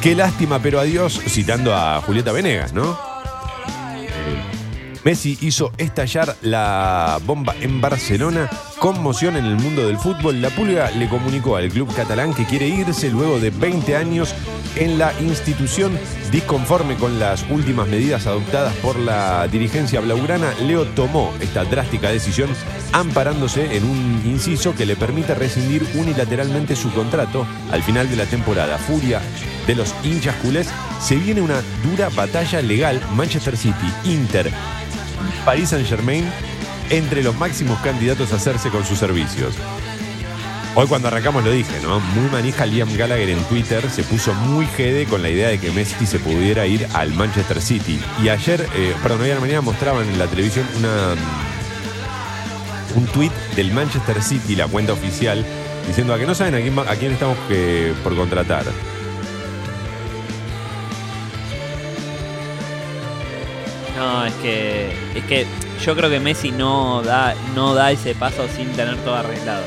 qué 0.00 0.14
lástima, 0.14 0.58
pero 0.60 0.80
adiós, 0.80 1.20
citando 1.28 1.74
a 1.74 2.00
Julieta 2.02 2.32
Venegas, 2.32 2.72
¿no? 2.72 2.98
Eh, 3.96 4.08
Messi 5.04 5.38
hizo 5.40 5.72
estallar 5.78 6.36
la 6.42 7.18
bomba 7.24 7.54
en 7.62 7.80
Barcelona, 7.80 8.50
conmoción 8.78 9.36
en 9.36 9.46
el 9.46 9.56
mundo 9.56 9.86
del 9.86 9.96
fútbol. 9.96 10.42
La 10.42 10.50
Pulga 10.50 10.90
le 10.90 11.08
comunicó 11.08 11.56
al 11.56 11.70
club 11.70 11.92
catalán 11.94 12.34
que 12.34 12.44
quiere 12.44 12.68
irse 12.68 13.08
luego 13.08 13.40
de 13.40 13.48
20 13.50 13.96
años 13.96 14.34
en 14.76 14.98
la 14.98 15.12
institución. 15.20 15.98
Disconforme 16.30 16.96
con 16.96 17.18
las 17.18 17.44
últimas 17.50 17.88
medidas 17.88 18.26
adoptadas 18.26 18.74
por 18.76 18.98
la 18.98 19.48
dirigencia 19.48 20.00
blaugrana, 20.00 20.52
Leo 20.66 20.84
tomó 20.88 21.32
esta 21.40 21.64
drástica 21.64 22.10
decisión 22.10 22.50
amparándose 22.92 23.76
en 23.76 23.84
un 23.84 24.22
inciso 24.26 24.74
que 24.74 24.86
le 24.86 24.96
permite 24.96 25.34
rescindir 25.34 25.82
unilateralmente 25.94 26.76
su 26.76 26.92
contrato 26.92 27.46
al 27.72 27.82
final 27.82 28.10
de 28.10 28.16
la 28.16 28.26
temporada. 28.26 28.76
Furia 28.76 29.22
de 29.66 29.74
los 29.74 29.94
hinchas 30.04 30.36
culés, 30.36 30.68
se 31.00 31.16
viene 31.16 31.40
una 31.40 31.62
dura 31.82 32.10
batalla 32.10 32.60
legal 32.60 33.00
Manchester 33.14 33.56
City, 33.56 33.92
Inter, 34.04 34.52
Paris 35.44 35.70
Saint 35.70 35.86
Germain 35.86 36.24
entre 36.90 37.22
los 37.22 37.36
máximos 37.36 37.78
candidatos 37.80 38.32
a 38.32 38.36
hacerse 38.36 38.68
con 38.70 38.84
sus 38.84 38.98
servicios. 38.98 39.54
Hoy 40.74 40.86
cuando 40.86 41.08
arrancamos 41.08 41.44
lo 41.44 41.50
dije, 41.50 41.80
¿no? 41.82 41.98
Muy 42.00 42.30
manija 42.30 42.64
Liam 42.64 42.96
Gallagher 42.96 43.28
en 43.30 43.42
Twitter 43.44 43.90
se 43.90 44.04
puso 44.04 44.32
muy 44.34 44.66
jede 44.66 45.04
con 45.06 45.20
la 45.22 45.28
idea 45.28 45.48
de 45.48 45.58
que 45.58 45.70
Messi 45.72 46.06
se 46.06 46.20
pudiera 46.20 46.64
ir 46.66 46.86
al 46.94 47.12
Manchester 47.12 47.60
City. 47.60 47.98
Y 48.22 48.28
ayer, 48.28 48.64
eh, 48.76 48.94
perdón, 49.02 49.22
hoy 49.22 49.28
la 49.30 49.40
mañana 49.40 49.60
mostraban 49.62 50.08
en 50.08 50.18
la 50.18 50.26
televisión 50.28 50.64
una, 50.78 51.14
un 52.94 53.06
tweet 53.06 53.32
del 53.56 53.72
Manchester 53.72 54.22
City, 54.22 54.54
la 54.54 54.68
cuenta 54.68 54.92
oficial, 54.92 55.44
diciendo 55.88 56.14
a 56.14 56.18
que 56.18 56.26
no 56.26 56.34
saben 56.36 56.54
a 56.54 56.60
quién, 56.60 56.78
va- 56.78 56.90
a 56.90 56.94
quién 56.94 57.12
estamos 57.12 57.36
eh, 57.50 57.92
por 58.04 58.14
contratar. 58.14 58.64
No, 64.00 64.24
es 64.24 64.32
que. 64.36 64.90
Es 65.14 65.24
que 65.24 65.46
yo 65.84 65.94
creo 65.94 66.08
que 66.08 66.20
Messi 66.20 66.52
no 66.52 67.02
da, 67.02 67.34
no 67.54 67.74
da 67.74 67.92
ese 67.92 68.14
paso 68.14 68.48
sin 68.48 68.72
tener 68.72 68.96
todo 69.04 69.14
arreglado. 69.14 69.62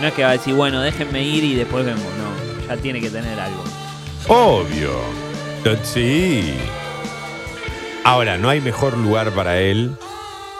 No 0.00 0.08
es 0.08 0.12
que 0.14 0.24
va 0.24 0.30
a 0.30 0.32
decir, 0.32 0.54
bueno, 0.54 0.80
déjenme 0.80 1.22
ir 1.22 1.44
y 1.44 1.54
después 1.54 1.84
vemos. 1.84 2.02
No, 2.02 2.66
ya 2.66 2.76
tiene 2.82 3.00
que 3.00 3.10
tener 3.10 3.38
algo. 3.38 3.62
Obvio. 4.26 4.90
Sí. 5.84 6.52
Ahora, 8.02 8.38
no 8.38 8.48
hay 8.48 8.60
mejor 8.60 8.98
lugar 8.98 9.30
para 9.30 9.60
él 9.60 9.92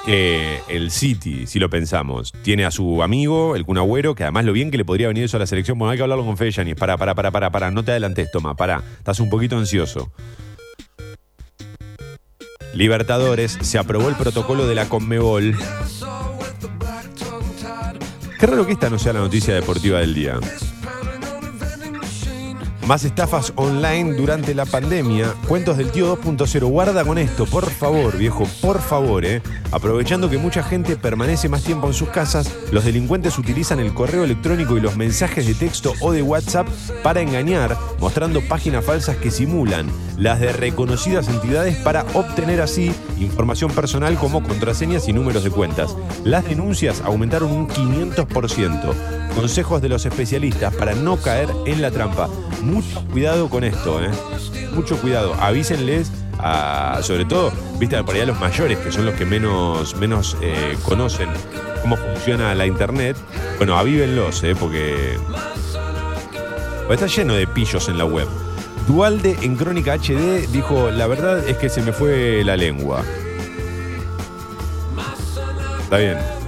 que 0.07 0.61
el 0.69 0.93
City, 0.93 1.49
si 1.49 1.59
lo 1.59 1.69
pensamos. 1.69 2.33
Tiene 2.43 2.65
a 2.65 2.71
su 2.71 3.03
amigo, 3.03 3.57
el 3.57 3.65
Kun 3.65 3.79
Agüero, 3.79 4.15
que 4.15 4.23
además 4.23 4.45
lo 4.45 4.53
bien 4.53 4.71
que 4.71 4.77
le 4.77 4.85
podría 4.85 5.09
venir 5.09 5.25
eso 5.25 5.37
a 5.37 5.41
la 5.41 5.47
selección. 5.47 5.81
Bueno, 5.81 5.91
hay 5.91 5.97
que 5.97 6.05
hablarlo 6.05 6.25
con 6.25 6.37
Fede 6.37 6.53
Yanis. 6.53 6.77
Para, 6.77 6.97
para, 6.97 7.17
para, 7.17 7.33
para, 7.33 7.51
para. 7.51 7.71
No 7.73 7.83
te 7.83 7.91
adelantes, 7.91 8.31
toma, 8.31 8.55
para. 8.55 8.85
Estás 8.99 9.19
un 9.19 9.31
poquito 9.31 9.59
ansioso. 9.59 10.13
Libertadores, 12.75 13.59
se 13.61 13.79
aprobó 13.79 14.09
el 14.09 14.17
protocolo 14.17 14.67
de 14.67 14.75
la 14.75 14.89
Conmebol. 14.89 15.57
Qué 18.39 18.47
raro 18.47 18.67
que 18.67 18.73
esta 18.73 18.91
no 18.91 18.99
sea 18.99 19.13
la 19.13 19.21
noticia 19.21 19.55
deportiva 19.55 20.01
del 20.01 20.15
día. 20.15 20.39
Más 22.87 23.05
estafas 23.05 23.53
online 23.55 24.15
durante 24.15 24.57
la 24.57 24.67
pandemia. 24.67 25.35
Cuentos 25.47 25.77
del 25.77 25.93
tío 25.93 26.19
2.0. 26.19 26.69
Guarda 26.69 27.05
con 27.05 27.17
esto, 27.17 27.47
por 27.47 27.71
favor, 27.71 28.19
viejo, 28.19 28.45
por 28.61 28.81
favor, 28.81 29.25
eh. 29.25 29.41
Aprovechando 29.71 30.29
que 30.29 30.37
mucha 30.37 30.65
gente 30.65 30.97
permanece 30.97 31.49
más 31.49 31.63
tiempo 31.63 31.87
en 31.87 31.95
sus 31.95 32.09
casas, 32.09 32.53
los 32.73 32.85
delincuentes 32.85 33.39
utilizan 33.39 33.79
el 33.79 33.95
correo 33.95 34.25
electrónico 34.25 34.77
y 34.77 34.81
los 34.81 34.97
mensajes 34.97 35.47
de 35.47 35.55
texto 35.55 35.95
o 36.01 36.11
de 36.11 36.23
WhatsApp 36.23 36.67
para 37.05 37.21
engañar, 37.21 37.79
mostrando 38.01 38.41
páginas 38.49 38.85
falsas 38.85 39.17
que 39.17 39.31
simulan 39.31 39.89
las 40.19 40.41
de 40.41 40.53
reconocidas 40.53 41.29
entidades 41.29 41.77
para 41.77 42.05
obtener 42.15 42.61
así 42.61 42.93
información 43.21 43.71
personal 43.71 44.17
como 44.17 44.43
contraseñas 44.43 45.09
y 45.09 45.13
números 45.13 45.45
de 45.45 45.51
cuentas. 45.51 45.97
Las 46.25 46.45
denuncias 46.45 47.01
aumentaron 47.01 47.53
un 47.53 47.69
500%. 47.69 48.93
Consejos 49.35 49.81
de 49.81 49.89
los 49.89 50.05
especialistas 50.05 50.75
para 50.75 50.95
no 50.95 51.17
caer 51.17 51.49
en 51.65 51.81
la 51.81 51.91
trampa. 51.91 52.29
Mucho 52.73 53.05
cuidado 53.13 53.51
con 53.51 53.65
esto, 53.65 54.03
¿eh? 54.03 54.11
Mucho 54.73 54.97
cuidado. 54.97 55.35
Avísenles 55.35 56.11
a, 56.39 57.01
sobre 57.03 57.27
todo, 57.27 57.53
viste, 57.79 58.03
por 58.03 58.15
ahí 58.15 58.23
a 58.23 58.27
los 58.27 58.41
mayores, 58.41 58.79
que 58.79 58.91
son 58.91 59.05
los 59.05 59.15
que 59.15 59.27
menos, 59.27 59.95
menos 59.97 60.39
eh, 60.41 60.77
conocen 60.83 61.29
cómo 61.83 61.99
funciona 61.99 62.55
la 62.55 62.67
internet. 62.67 63.19
Bueno, 63.59 63.77
avívenlos, 63.77 64.43
¿eh? 64.43 64.57
Porque 64.59 65.19
está 66.91 67.07
lleno 67.07 67.35
de 67.35 67.47
pillos 67.47 67.89
en 67.91 67.99
la 67.99 68.07
web. 68.07 68.27
Dualde 68.89 69.37
en 69.43 69.55
Crónica 69.57 69.99
HD 69.99 70.49
dijo, 70.51 70.91
la 70.91 71.07
verdad 71.07 71.47
es 71.47 71.59
que 71.59 71.69
se 71.69 71.83
me 71.83 71.93
fue 71.93 72.43
la 72.43 72.57
lengua. 72.57 73.05
Está 75.85 75.99
bien. 75.99 76.42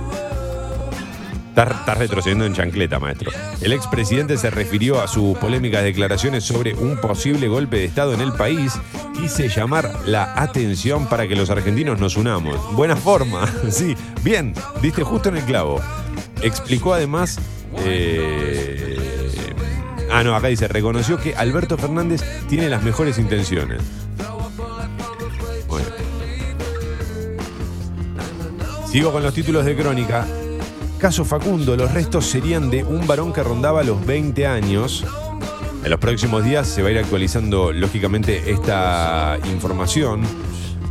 Estás 1.57 1.99
retrocediendo 1.99 2.45
en 2.47 2.53
chancleta, 2.53 2.99
maestro. 2.99 3.31
El 3.61 3.73
expresidente 3.73 4.37
se 4.37 4.51
refirió 4.51 5.01
a 5.01 5.07
sus 5.07 5.39
polémicas 5.39 5.85
declaraciones 5.85 6.43
sobre 6.43 6.75
un 6.75 6.97
posible 7.01 7.47
golpe 7.47 7.77
de 7.77 7.85
Estado 7.85 8.13
en 8.13 8.21
el 8.21 8.33
país. 8.33 8.73
Quise 9.15 9.49
llamar 9.49 9.89
la 10.05 10.33
atención 10.37 11.07
para 11.07 11.29
que 11.29 11.37
los 11.37 11.51
argentinos 11.51 12.01
nos 12.01 12.17
unamos. 12.17 12.75
Buena 12.75 12.97
forma, 12.97 13.47
sí. 13.71 13.97
Bien, 14.25 14.53
diste 14.83 15.05
justo 15.05 15.29
en 15.29 15.37
el 15.37 15.45
clavo. 15.45 15.81
Explicó 16.43 16.95
además... 16.95 17.39
eh, 17.79 18.97
Ah, 20.13 20.23
no, 20.23 20.37
acá 20.37 20.47
dice, 20.49 20.69
reconoció 20.69 21.19
que 21.19 21.35
Alberto 21.35 21.77
Fernández 21.77 22.23
tiene 22.49 22.69
las 22.69 22.83
mejores 22.85 23.19
intenciones. 23.19 23.81
Bueno. 25.69 25.87
Sigo 28.91 29.13
con 29.13 29.23
los 29.25 29.35
títulos 29.35 29.65
de 29.65 29.75
crónica. 29.75 30.25
Caso 31.05 31.27
Facundo, 31.27 31.77
los 31.77 31.93
restos 31.93 32.25
serían 32.25 32.71
de 32.71 32.83
un 32.83 33.07
varón 33.07 33.31
que 33.31 33.43
rondaba 33.43 33.83
los 33.83 34.07
20 34.07 34.47
años. 34.47 35.05
En 35.85 35.91
los 35.91 36.01
próximos 36.01 36.43
días 36.43 36.67
se 36.67 36.81
va 36.81 36.89
a 36.89 36.93
ir 36.93 36.99
actualizando, 36.99 37.73
lógicamente, 37.73 38.51
esta 38.51 39.39
información. 39.53 40.23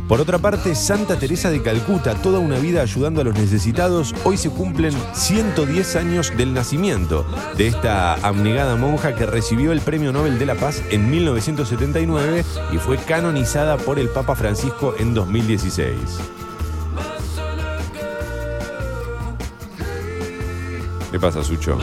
Por 0.06 0.20
otra 0.20 0.38
parte, 0.38 0.76
Santa 0.76 1.18
Teresa 1.18 1.50
de 1.50 1.62
Calcuta, 1.62 2.14
toda 2.14 2.38
una 2.38 2.60
vida 2.60 2.80
ayudando 2.80 3.22
a 3.22 3.24
los 3.24 3.34
necesitados, 3.34 4.14
hoy 4.22 4.36
se 4.36 4.50
cumplen 4.50 4.94
110 5.14 5.96
años 5.96 6.32
del 6.36 6.54
nacimiento 6.54 7.26
de 7.56 7.66
esta 7.66 8.14
abnegada 8.14 8.76
monja 8.76 9.16
que 9.16 9.26
recibió 9.26 9.72
el 9.72 9.80
Premio 9.80 10.12
Nobel 10.12 10.38
de 10.38 10.46
la 10.46 10.54
Paz 10.54 10.80
en 10.92 11.10
1979 11.10 12.44
y 12.72 12.76
fue 12.78 12.98
canonizada 12.98 13.78
por 13.78 13.98
el 13.98 14.08
Papa 14.10 14.36
Francisco 14.36 14.94
en 14.96 15.12
2016. 15.12 16.43
¿Qué 21.14 21.20
pasa, 21.20 21.44
Sucho? 21.44 21.78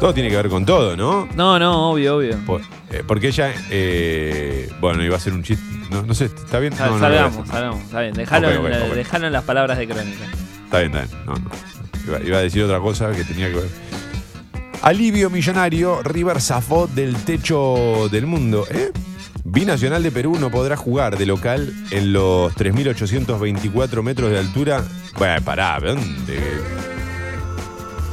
Todo 0.00 0.12
tiene 0.12 0.28
que 0.28 0.34
ver 0.34 0.48
con 0.48 0.66
todo, 0.66 0.96
¿no? 0.96 1.28
No, 1.36 1.56
no, 1.56 1.92
obvio, 1.92 2.16
obvio. 2.16 2.36
Por- 2.44 2.62
eh, 2.90 3.04
porque 3.06 3.28
ella, 3.28 3.52
eh, 3.70 4.68
bueno, 4.80 5.04
iba 5.04 5.16
a 5.16 5.20
ser 5.20 5.32
un 5.32 5.44
chiste. 5.44 5.64
No, 5.88 6.02
no 6.02 6.14
sé, 6.14 6.24
¿está 6.24 6.58
bien? 6.58 6.72
Sal- 6.74 6.88
No, 6.90 6.94
no, 6.96 7.00
salgamos, 7.00 7.32
gracias. 7.36 7.54
salgamos. 7.54 7.80
Está 7.84 8.00
bien, 8.00 8.14
dejalo, 8.14 8.48
Ok, 8.48 8.54
en 8.54 8.60
ok, 8.60 8.68
la- 8.70 8.84
ok. 8.86 8.92
dejalo 8.94 9.26
en 9.28 9.32
las 9.34 9.44
palabras 9.44 9.78
de 9.78 9.86
crónica. 9.86 10.24
Está 10.64 10.80
bien, 10.80 10.96
está 10.96 11.06
bien. 11.06 11.26
No, 11.26 11.34
no. 11.34 11.50
Iba, 12.08 12.20
iba 12.26 12.38
a 12.38 12.40
decir 12.40 12.64
otra 12.64 12.80
cosa 12.80 13.12
que 13.12 13.22
tenía 13.22 13.50
que 13.50 13.54
ver. 13.54 13.68
Alivio 14.82 15.30
millonario, 15.30 16.02
River 16.02 16.40
zafó 16.40 16.88
del 16.88 17.14
techo 17.22 18.08
del 18.10 18.26
mundo. 18.26 18.66
¿eh? 18.68 18.90
Binacional 19.44 20.02
de 20.02 20.10
Perú 20.10 20.38
no 20.40 20.50
podrá 20.50 20.76
jugar 20.76 21.16
de 21.18 21.26
local 21.26 21.72
en 21.92 22.12
los 22.12 22.52
3.824 22.56 24.02
metros 24.02 24.28
de 24.32 24.40
altura. 24.40 24.82
Bueno, 25.16 25.40
pará, 25.44 25.78
¿dónde? 25.78 26.40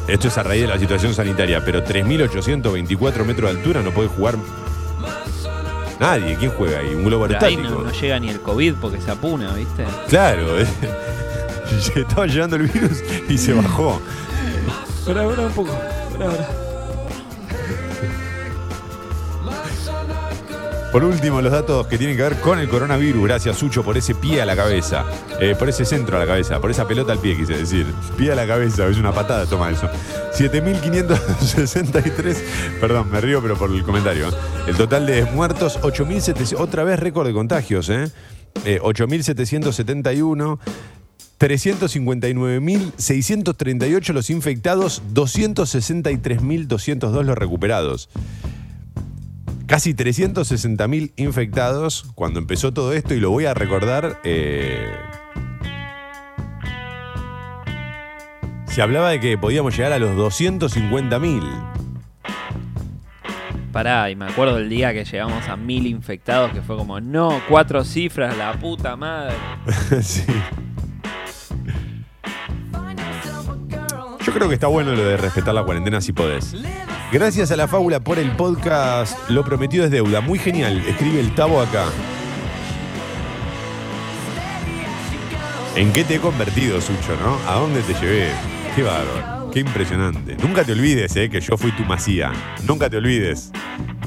Esto 0.10 0.28
es 0.28 0.38
a 0.38 0.43
raíz 0.43 0.64
de 0.64 0.68
la 0.68 0.80
situación 0.80 1.14
sanitaria, 1.14 1.64
pero 1.64 1.84
3.824 1.84 3.24
metros 3.26 3.51
de 3.51 3.57
altura 3.60 3.82
no 3.84 3.91
puede 3.91 4.10
jugar 4.10 4.36
nadie. 5.99 6.36
¿Quién 6.36 6.51
juega 6.51 6.80
ahí? 6.80 6.95
Un 6.95 7.03
globo 7.05 7.28
Pero 7.28 7.39
ahí 7.45 7.55
aerostático. 7.55 7.84
no, 7.84 7.91
no 7.91 7.99
llega 7.99 8.20
ni 8.20 8.30
el 8.30 8.39
COVID 8.41 8.74
porque 8.82 8.99
se 9.01 9.12
apuna, 9.12 9.53
¿viste? 9.53 9.86
Claro, 10.07 10.60
eh. 10.60 10.66
Se 11.80 11.99
estaba 12.01 12.26
llegando 12.26 12.55
el 12.55 12.64
virus 12.64 13.03
y 13.30 13.38
se 13.38 13.53
bajó. 13.53 14.01
Ahora, 15.07 15.22
ahora 15.24 15.41
un 15.43 15.51
poco. 15.53 15.72
Ahora, 16.14 16.26
ahora. 16.32 16.68
Por 20.92 21.04
último, 21.04 21.40
los 21.40 21.52
datos 21.52 21.86
que 21.86 22.00
tienen 22.00 22.18
que 22.18 22.24
ver 22.24 22.42
con 22.42 22.58
el 22.58 22.68
coronavirus. 22.68 23.24
Gracias, 23.24 23.58
Sucho, 23.58 23.84
por 23.84 23.96
ese 23.96 24.16
pie 24.16 24.42
a 24.42 24.46
la 24.46 24.56
cabeza. 24.56 25.06
Eh, 25.40 25.56
por 25.58 25.70
ese 25.70 25.86
centro 25.86 26.18
a 26.18 26.20
la 26.20 26.26
cabeza. 26.26 26.60
Por 26.60 26.72
esa 26.72 26.88
pelota 26.88 27.12
al 27.12 27.20
pie, 27.20 27.38
quise 27.38 27.56
decir. 27.56 27.86
Pie 28.18 28.32
a 28.32 28.36
la 28.36 28.48
cabeza, 28.48 28.88
es 28.88 28.98
una 28.98 29.12
patada, 29.12 29.46
toma 29.46 29.70
eso. 29.70 29.88
7.563. 30.34 32.38
Perdón, 32.82 33.12
me 33.12 33.22
río, 33.22 33.40
pero 33.40 33.56
por 33.56 33.70
el 33.70 33.84
comentario. 33.84 34.30
El 34.68 34.76
total 34.76 35.06
de 35.06 35.26
muertos, 35.26 35.80
8.700. 35.82 36.60
Otra 36.60 36.84
vez 36.84 37.00
récord 37.00 37.28
de 37.28 37.34
contagios, 37.34 37.88
¿eh? 37.90 38.12
Eh, 38.66 38.80
8.771. 38.82 40.58
359.638 41.40 44.12
los 44.12 44.30
infectados, 44.30 45.02
263.202 45.14 47.24
los 47.24 47.38
recuperados. 47.38 48.10
Casi 49.70 49.93
360.000 49.93 51.11
infectados 51.17 52.07
cuando 52.15 52.39
empezó 52.39 52.74
todo 52.74 52.91
esto 52.91 53.13
y 53.13 53.20
lo 53.20 53.30
voy 53.30 53.45
a 53.45 53.53
recordar. 53.53 54.20
eh, 54.24 54.91
se 58.65 58.82
hablaba 58.82 59.11
de 59.11 59.20
que 59.20 59.38
podíamos 59.38 59.78
llegar 59.78 59.93
a 59.93 59.99
los 59.99 60.17
250.000. 60.17 61.43
Pará, 63.72 64.09
y 64.09 64.15
me 64.15 64.26
acuerdo 64.26 64.57
el 64.57 64.70
día 64.70 64.91
que 64.91 65.05
llegamos 65.05 65.47
a 65.47 65.55
mil 65.55 65.86
infectados, 65.86 66.51
que 66.51 66.63
fue 66.63 66.76
como, 66.76 66.99
no, 66.99 67.39
cuatro 67.47 67.84
cifras, 67.84 68.36
la 68.36 68.53
puta 68.53 68.95
madre. 68.95 69.36
sí. 70.01 70.24
Yo 74.30 74.36
creo 74.36 74.47
que 74.47 74.53
está 74.53 74.67
bueno 74.67 74.91
lo 74.93 75.03
de 75.03 75.17
respetar 75.17 75.55
la 75.55 75.63
cuarentena 75.63 76.01
si 76.01 76.13
podés. 76.13 76.53
Gracias 77.11 77.49
a 77.49 77.55
la 77.55 77.67
fábula 77.67 77.99
por 77.99 78.19
el 78.19 78.30
podcast. 78.34 79.17
Lo 79.27 79.43
prometido 79.43 79.86
es 79.86 79.89
deuda. 79.89 80.21
Muy 80.21 80.38
genial. 80.38 80.84
Escribe 80.88 81.19
el 81.19 81.34
Tabo 81.34 81.59
acá. 81.59 81.86
¿En 85.75 85.91
qué 85.91 86.03
te 86.03 86.17
he 86.17 86.19
convertido, 86.19 86.80
Sucho, 86.80 87.17
no? 87.23 87.39
¿A 87.51 87.55
dónde 87.55 87.82
te 87.82 87.95
llevé? 87.95 88.27
Qué 88.75 88.84
bárbaro. 88.84 89.49
Qué 89.49 89.61
impresionante. 89.61 90.38
Nunca 90.43 90.63
te 90.63 90.73
olvides, 90.73 91.15
eh, 91.15 91.27
que 91.27 91.41
yo 91.41 91.57
fui 91.57 91.71
tu 91.71 91.84
masía. 91.86 92.32
Nunca 92.67 92.88
te 92.88 92.97
olvides. 92.97 93.51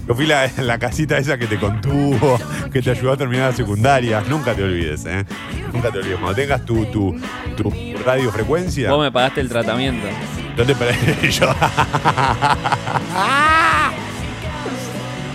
Yo 0.07 0.15
fui 0.17 0.27
la, 0.27 0.51
la 0.59 0.79
casita 0.79 1.17
esa 1.17 1.39
que 1.39 1.47
te 1.47 1.59
contuvo, 1.59 2.39
que 2.73 2.83
te 2.83 2.91
ayudó 2.91 3.13
a 3.13 3.17
terminar 3.17 3.51
la 3.51 3.57
secundaria. 3.57 4.23
Nunca 4.29 4.53
te 4.55 4.63
olvides, 4.65 5.05
¿eh? 5.07 5.25
Nunca 5.73 5.91
te 5.91 5.99
olvides. 5.99 6.19
Cuando 6.19 6.35
tengas 6.35 6.65
tu, 6.65 6.85
tu, 6.87 7.19
tu 7.57 7.73
radiofrecuencia, 8.05 8.91
Vos 8.91 9.01
me 9.01 9.13
pagaste 9.13 9.41
el 9.41 9.49
tratamiento. 9.49 10.07
yo 10.57 10.67
te 10.67 10.75
pare- 10.75 11.31
yo- 11.31 11.55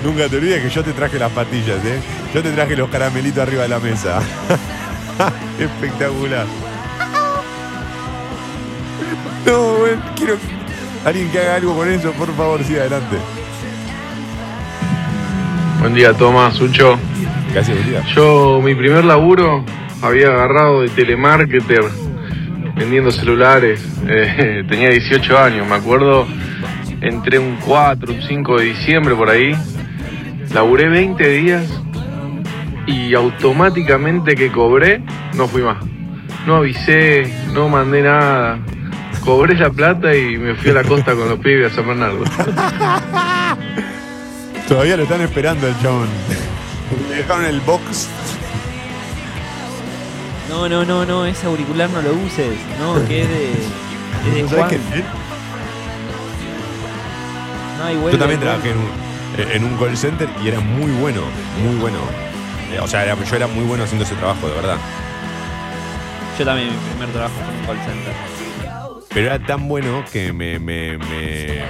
Nunca 0.04 0.28
te 0.30 0.36
olvides 0.38 0.62
que 0.64 0.70
yo 0.70 0.84
te 0.84 0.92
traje 0.94 1.18
las 1.18 1.32
patillas, 1.32 1.84
¿eh? 1.86 2.00
Yo 2.34 2.44
te 2.44 2.52
traje 2.52 2.76
los 2.76 2.90
caramelitos 2.90 3.40
arriba 3.42 3.64
de 3.64 3.70
la 3.70 3.80
mesa. 3.80 4.20
Espectacular. 5.60 6.46
No, 9.46 9.62
bueno, 9.78 10.02
quiero. 10.16 10.38
Alguien 11.06 11.30
que 11.32 11.40
haga 11.40 11.56
algo 11.56 11.74
con 11.76 11.90
eso, 11.90 12.12
por 12.12 12.36
favor, 12.36 12.64
siga 12.64 12.82
adelante. 12.82 13.16
Buen 15.88 15.96
día, 15.96 16.12
Tomás, 16.12 16.56
Sucho. 16.56 17.00
Gracias, 17.54 17.78
buen 17.78 17.90
día. 17.90 18.04
Yo, 18.14 18.60
mi 18.62 18.76
primer 18.76 19.06
laburo, 19.06 19.64
había 20.02 20.28
agarrado 20.28 20.82
de 20.82 20.90
telemarketer 20.90 21.82
vendiendo 22.76 23.10
celulares. 23.10 23.82
Eh, 24.06 24.66
tenía 24.70 24.90
18 24.90 25.40
años, 25.40 25.66
me 25.66 25.76
acuerdo. 25.76 26.28
Entré 27.00 27.40
un 27.40 27.56
4, 27.66 28.14
un 28.14 28.22
5 28.22 28.58
de 28.58 28.66
diciembre 28.66 29.16
por 29.16 29.30
ahí. 29.30 29.56
Laburé 30.54 30.90
20 30.90 31.26
días 31.26 31.82
y 32.86 33.14
automáticamente 33.14 34.36
que 34.36 34.52
cobré, 34.52 35.02
no 35.36 35.48
fui 35.48 35.62
más. 35.62 35.78
No 36.46 36.58
avisé, 36.58 37.34
no 37.54 37.70
mandé 37.70 38.02
nada. 38.02 38.60
Cobré 39.24 39.56
la 39.56 39.70
plata 39.70 40.14
y 40.14 40.38
me 40.38 40.54
fui 40.56 40.72
a 40.72 40.74
la 40.74 40.84
costa 40.84 41.16
con 41.16 41.30
los 41.30 41.40
pibes 41.40 41.72
a 41.72 41.76
San 41.78 41.88
Bernardo. 41.88 42.26
Todavía 44.68 44.98
lo 44.98 45.04
están 45.04 45.22
esperando 45.22 45.68
el 45.68 45.80
chabón. 45.82 46.08
Le 47.10 47.16
dejaron 47.16 47.46
el 47.46 47.60
box. 47.62 48.08
No, 50.50 50.68
no, 50.70 50.86
no, 50.86 51.06
no, 51.06 51.26
ese 51.26 51.46
auricular 51.46 51.90
no 51.90 52.02
lo 52.02 52.14
uses. 52.14 52.58
No, 52.80 52.96
que 53.08 53.22
es 53.24 53.30
de. 53.30 53.52
Es 53.52 54.34
de 54.36 54.42
¿No 54.44 54.50
Juan. 54.50 54.70
sabés 54.70 54.82
qué? 54.94 55.04
No, 57.80 57.92
igual 57.92 58.12
Yo 58.14 58.18
también 58.20 58.40
trabajé 58.40 58.72
en 58.72 58.78
un, 58.78 59.52
en 59.52 59.64
un 59.64 59.78
call 59.78 59.96
center 59.98 60.30
y 60.44 60.48
era 60.48 60.60
muy 60.60 60.92
bueno, 60.92 61.22
muy 61.64 61.76
bueno. 61.76 61.98
Eh, 62.74 62.80
O 62.82 62.88
sea, 62.88 63.04
era- 63.04 63.16
yo 63.24 63.36
era 63.36 63.48
muy 63.48 63.64
bueno 63.66 63.84
haciendo 63.84 64.04
ese 64.04 64.16
trabajo, 64.16 64.48
de 64.48 64.54
verdad. 64.56 64.78
Yo 66.40 66.46
también, 66.46 66.70
mi 66.70 66.76
primer 66.92 67.10
trabajo 67.10 67.34
fue 67.46 67.54
en 67.54 67.60
un 67.60 67.66
call 67.66 67.86
center. 67.86 68.14
Pero 69.14 69.28
era 69.28 69.40
tan 69.40 69.68
bueno 69.68 70.04
que 70.12 70.34
me, 70.34 70.60
me- 70.60 70.98
me- 70.98 71.62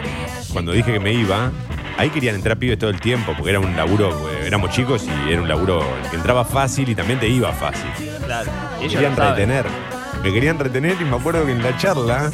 cuando 0.51 0.71
dije 0.71 0.93
que 0.93 0.99
me 0.99 1.13
iba, 1.13 1.51
ahí 1.97 2.09
querían 2.09 2.35
entrar 2.35 2.57
pibes 2.57 2.77
todo 2.77 2.89
el 2.89 2.99
tiempo, 2.99 3.33
porque 3.35 3.49
era 3.49 3.59
un 3.59 3.75
laburo, 3.75 4.09
eh, 4.29 4.47
éramos 4.47 4.71
chicos 4.71 5.05
y 5.27 5.31
era 5.31 5.41
un 5.41 5.47
laburo 5.47 5.83
que 6.09 6.15
entraba 6.15 6.45
fácil 6.45 6.89
y 6.89 6.95
también 6.95 7.19
te 7.19 7.27
iba 7.27 7.51
fácil. 7.51 7.89
Claro. 8.25 8.51
Me 8.79 8.87
querían 8.87 9.15
retener. 9.15 9.65
Me 10.23 10.33
querían 10.33 10.59
retener 10.59 10.95
y 10.99 11.05
me 11.05 11.15
acuerdo 11.15 11.45
que 11.45 11.51
en 11.51 11.63
la 11.63 11.77
charla 11.77 12.31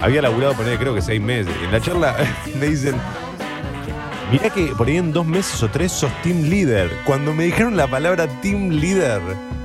había 0.00 0.22
laburado 0.22 0.54
poner 0.54 0.78
creo 0.78 0.94
que 0.94 1.02
seis 1.02 1.20
meses. 1.20 1.52
En 1.62 1.72
la 1.72 1.80
charla 1.80 2.16
me 2.60 2.66
dicen, 2.66 2.94
mirá 4.30 4.50
que 4.50 4.66
por 4.68 4.86
ahí 4.86 4.96
en 4.96 5.12
dos 5.12 5.26
meses 5.26 5.62
o 5.62 5.68
tres 5.68 5.92
sos 5.92 6.10
team 6.22 6.42
leader. 6.42 6.90
Cuando 7.04 7.34
me 7.34 7.44
dijeron 7.44 7.76
la 7.76 7.86
palabra 7.86 8.26
team 8.40 8.70
leader, 8.70 9.20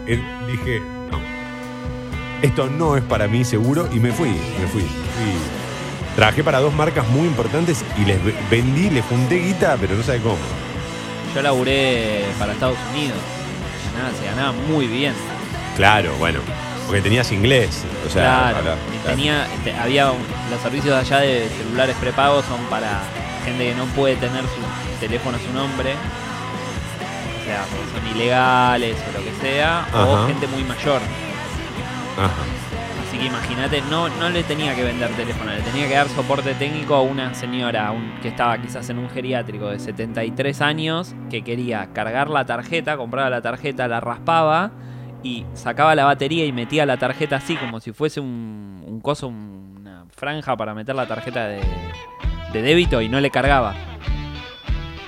eh, 0.07 0.21
dije, 0.47 0.81
no, 1.11 1.19
esto 2.41 2.69
no 2.69 2.97
es 2.97 3.03
para 3.03 3.27
mí 3.27 3.43
seguro 3.43 3.87
y 3.93 3.99
me 3.99 4.11
fui, 4.11 4.29
me 4.29 4.67
fui. 4.67 4.81
fui. 4.81 5.62
Trabajé 6.15 6.43
para 6.43 6.59
dos 6.59 6.73
marcas 6.73 7.07
muy 7.09 7.27
importantes 7.27 7.83
y 7.97 8.05
les 8.05 8.23
ve- 8.23 8.35
vendí, 8.51 8.89
les 8.89 9.03
junté 9.05 9.35
guita, 9.39 9.77
pero 9.81 9.95
no 9.95 10.03
sabe 10.03 10.19
cómo. 10.19 10.37
Yo 11.33 11.41
laburé 11.41 12.25
para 12.37 12.53
Estados 12.53 12.77
Unidos. 12.93 13.17
Nada, 13.97 14.11
se 14.19 14.25
ganaba 14.25 14.51
muy 14.69 14.85
bien. 14.87 15.13
Claro, 15.75 16.13
bueno, 16.19 16.39
porque 16.85 17.01
tenías 17.01 17.31
inglés. 17.31 17.83
O 18.07 18.09
sea, 18.11 18.23
claro. 18.51 18.57
habla- 18.57 18.75
y 18.93 18.97
claro. 19.01 19.15
tenía, 19.17 19.47
te- 19.63 19.73
había 19.75 20.11
un- 20.11 20.21
los 20.51 20.61
servicios 20.61 20.95
allá 20.95 21.19
de 21.19 21.49
celulares 21.57 21.95
prepagos 21.99 22.45
son 22.45 22.59
para 22.69 23.01
gente 23.43 23.65
que 23.69 23.75
no 23.75 23.85
puede 23.87 24.15
tener 24.17 24.43
su 24.43 24.99
teléfono 24.99 25.37
a 25.37 25.39
su 25.39 25.51
nombre. 25.51 25.93
O 27.41 27.45
sea, 27.45 27.65
porque 27.71 27.99
son 27.99 28.15
ilegales 28.15 28.95
o 29.09 29.17
lo 29.19 29.25
que 29.25 29.31
sea. 29.41 29.87
O 29.93 30.15
Ajá. 30.17 30.27
gente 30.27 30.45
muy 30.47 30.63
mayor. 30.63 31.01
Ajá. 32.17 32.43
Así 33.13 33.19
que 33.21 33.27
imagínate, 33.27 33.81
no, 33.91 34.09
no 34.09 34.27
le 34.29 34.41
tenía 34.41 34.75
que 34.75 34.83
vender 34.83 35.11
teléfono, 35.11 35.51
le 35.51 35.61
tenía 35.61 35.87
que 35.87 35.93
dar 35.93 36.07
soporte 36.09 36.55
técnico 36.55 36.95
a 36.95 37.01
una 37.03 37.35
señora 37.35 37.91
un- 37.91 38.15
que 38.23 38.27
estaba 38.29 38.57
quizás 38.57 38.89
en 38.89 38.97
un 38.97 39.07
geriátrico 39.07 39.67
de 39.69 39.77
73 39.77 40.61
años 40.61 41.13
que 41.29 41.43
quería 41.43 41.89
cargar 41.93 42.31
la 42.31 42.43
tarjeta, 42.45 42.97
compraba 42.97 43.29
la 43.29 43.39
tarjeta, 43.43 43.87
la 43.87 43.99
raspaba 43.99 44.71
y 45.21 45.45
sacaba 45.53 45.93
la 45.93 46.05
batería 46.05 46.43
y 46.47 46.51
metía 46.51 46.87
la 46.87 46.97
tarjeta 46.97 47.35
así 47.35 47.55
como 47.55 47.79
si 47.79 47.91
fuese 47.93 48.19
un, 48.19 48.83
un 48.87 48.99
coso, 48.99 49.27
un- 49.27 49.75
una 49.79 50.05
franja 50.09 50.57
para 50.57 50.73
meter 50.73 50.95
la 50.95 51.05
tarjeta 51.05 51.45
de, 51.47 51.61
de 52.51 52.61
débito 52.63 52.99
y 52.99 53.09
no 53.09 53.19
le 53.21 53.29
cargaba. 53.29 53.75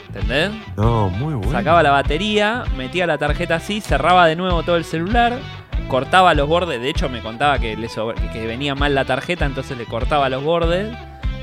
¿Entendés? 0.10 0.52
No, 0.78 1.10
muy 1.10 1.34
bueno. 1.34 1.52
Sacaba 1.52 1.82
la 1.82 1.90
batería, 1.92 2.64
metía 2.78 3.08
la 3.08 3.18
tarjeta 3.18 3.56
así, 3.56 3.82
cerraba 3.82 4.28
de 4.28 4.36
nuevo 4.36 4.62
todo 4.64 4.78
el 4.78 4.86
celular, 4.86 5.40
cortaba 5.88 6.34
los 6.34 6.48
bordes. 6.48 6.82
De 6.82 6.90
hecho, 6.90 7.10
me 7.10 7.22
contaba 7.22 7.60
que, 7.60 7.76
le 7.76 7.88
que 8.34 8.48
venía 8.48 8.76
mal 8.76 8.96
la 8.96 9.06
tarjeta, 9.06 9.46
entonces 9.46 9.78
le 9.78 9.86
cortaba 9.86 10.30
los 10.30 10.44
bordes 10.44 10.96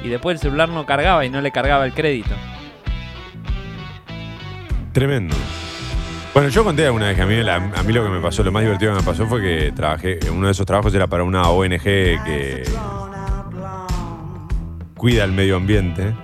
y 0.04 0.08
después 0.08 0.34
el 0.34 0.40
celular 0.40 0.68
no 0.68 0.84
cargaba 0.86 1.24
y 1.24 1.30
no 1.30 1.40
le 1.40 1.50
cargaba 1.50 1.84
el 1.84 1.92
crédito. 1.92 2.34
Tremendo. 4.92 5.34
Bueno, 6.34 6.48
yo 6.48 6.64
conté 6.64 6.86
alguna 6.86 7.08
vez 7.08 7.16
que 7.16 7.22
a 7.22 7.26
mí, 7.26 7.34
a 7.40 7.82
mí 7.82 7.92
lo 7.92 8.04
que 8.04 8.10
me 8.10 8.20
pasó, 8.20 8.42
lo 8.42 8.52
más 8.52 8.62
divertido 8.62 8.92
que 8.92 9.00
me 9.00 9.04
pasó 9.04 9.26
fue 9.26 9.42
que 9.42 9.72
trabajé, 9.72 10.18
uno 10.30 10.46
de 10.46 10.52
esos 10.52 10.64
trabajos 10.64 10.94
era 10.94 11.06
para 11.06 11.24
una 11.24 11.48
ONG 11.50 11.82
que 11.82 12.62
cuida 14.96 15.24
el 15.24 15.32
medio 15.32 15.56
ambiente. 15.56 16.14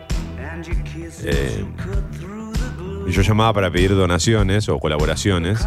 Eh, 1.25 1.65
y 3.07 3.11
yo 3.11 3.23
llamaba 3.23 3.53
para 3.53 3.71
pedir 3.71 3.95
donaciones 3.95 4.69
o 4.69 4.79
colaboraciones 4.79 5.67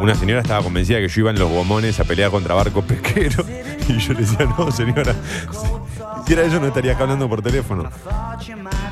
una 0.00 0.14
señora 0.14 0.40
estaba 0.40 0.62
convencida 0.62 0.98
que 0.98 1.08
yo 1.08 1.20
iba 1.20 1.30
en 1.30 1.38
los 1.38 1.50
gomones 1.50 1.98
a 2.00 2.04
pelear 2.04 2.30
contra 2.30 2.54
barcos 2.54 2.84
pesqueros 2.84 3.44
y 3.88 3.98
yo 3.98 4.12
le 4.12 4.20
decía, 4.20 4.46
no 4.56 4.70
señora, 4.70 5.14
si 5.14 6.34
hiciera 6.34 6.42
eso 6.42 6.60
no 6.60 6.66
estaría 6.66 6.92
acá 6.92 7.04
hablando 7.04 7.28
por 7.28 7.42
teléfono. 7.42 7.88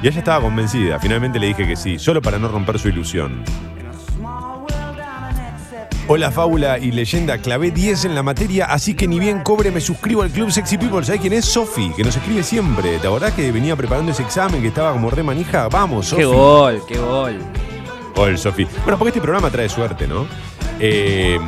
Y 0.02 0.08
ella 0.08 0.18
estaba 0.18 0.42
convencida. 0.42 0.98
Finalmente 0.98 1.38
le 1.38 1.48
dije 1.48 1.66
que 1.66 1.76
sí, 1.76 1.98
solo 1.98 2.22
para 2.22 2.38
no 2.38 2.48
romper 2.48 2.78
su 2.78 2.88
ilusión. 2.88 3.44
Hola, 6.08 6.30
fábula 6.30 6.78
y 6.78 6.92
leyenda. 6.92 7.36
Clavé 7.38 7.72
10 7.72 8.04
en 8.04 8.14
la 8.14 8.22
materia, 8.22 8.66
así 8.66 8.94
que 8.94 9.08
ni 9.08 9.18
bien 9.18 9.42
cobre 9.42 9.72
me 9.72 9.80
suscribo 9.80 10.22
al 10.22 10.30
Club 10.30 10.52
Sexy 10.52 10.78
People. 10.78 11.04
¿Sabes 11.04 11.20
quién 11.20 11.32
es? 11.32 11.44
Sofi, 11.44 11.90
que 11.96 12.04
nos 12.04 12.16
escribe 12.16 12.44
siempre. 12.44 12.98
¿Te 12.98 13.08
acordás 13.08 13.32
que 13.32 13.50
venía 13.50 13.74
preparando 13.74 14.12
ese 14.12 14.22
examen 14.22 14.62
que 14.62 14.68
estaba 14.68 14.92
como 14.92 15.10
re 15.10 15.24
manija? 15.24 15.68
Vamos, 15.68 16.06
Sofi. 16.06 16.22
¡Qué 16.22 16.26
gol, 16.26 16.82
qué 16.86 16.98
gol! 16.98 17.38
Gol, 18.14 18.38
Sofi. 18.38 18.68
Bueno, 18.84 18.98
porque 18.98 19.08
este 19.08 19.20
programa 19.20 19.50
trae 19.50 19.68
suerte, 19.68 20.06
¿no? 20.06 20.26
Eh, 20.80 21.38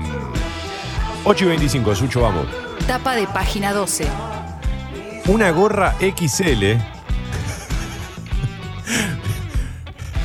8 1.25 1.45
y 1.45 1.49
25, 1.49 1.95
Sucho, 1.95 2.21
vamos. 2.23 2.47
Tapa 2.87 3.15
de 3.15 3.27
página 3.27 3.73
12. 3.73 4.07
Una 5.27 5.51
gorra 5.51 5.95
XL. 6.01 6.77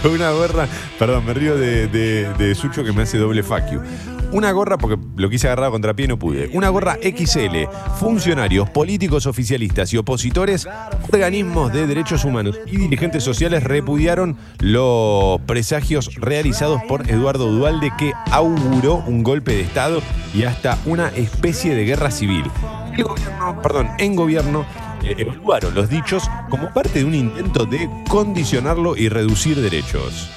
Una 0.08 0.32
gorra. 0.32 0.68
Perdón, 1.00 1.26
me 1.26 1.34
río 1.34 1.56
de, 1.58 1.88
de- 1.88 2.34
de 2.34 2.56
Sucho 2.56 2.84
que 2.84 2.92
me 2.94 3.04
hace 3.04 3.18
doble 3.18 3.42
you. 3.72 3.82
Una 4.34 4.52
gorra, 4.52 4.80
porque 4.80 4.98
lo 5.16 5.30
quise 5.30 5.46
agarrar 5.46 5.70
contra 5.70 5.94
pie 5.94 6.06
y 6.06 6.08
no 6.08 6.18
pude. 6.18 6.50
Una 6.54 6.70
gorra 6.70 6.98
XL. 7.04 7.70
Funcionarios, 8.00 8.68
políticos 8.68 9.28
oficialistas 9.28 9.94
y 9.94 9.98
opositores, 9.98 10.68
organismos 11.04 11.72
de 11.72 11.86
derechos 11.86 12.26
humanos 12.26 12.60
y 12.66 12.78
dirigentes 12.78 13.24
sociales 13.24 13.64
repudiaron 13.64 14.36
los 14.58 15.40
presagios 15.42 16.16
realizados 16.16 16.82
por 16.88 17.08
Eduardo 17.12 17.52
Dualde 17.52 17.92
que 17.96 18.14
auguró 18.32 19.04
un 19.06 19.22
golpe 19.22 19.52
de 19.52 19.62
Estado 19.62 20.02
y 20.34 20.46
hasta 20.46 20.80
una 20.86 21.10
especie 21.10 21.76
de 21.76 21.86
guerra 21.86 22.10
civil. 22.10 22.46
El 22.98 23.04
gobierno, 23.04 23.62
perdón, 23.62 23.90
en 24.00 24.16
gobierno 24.16 24.66
eh, 25.04 25.14
evaluaron 25.16 25.76
los 25.76 25.90
dichos 25.90 26.24
como 26.50 26.74
parte 26.74 27.00
de 27.00 27.06
un 27.06 27.14
intento 27.14 27.68
de 27.68 27.88
condicionarlo 28.10 28.98
y 28.98 29.10
reducir 29.10 29.62
derechos. 29.62 30.32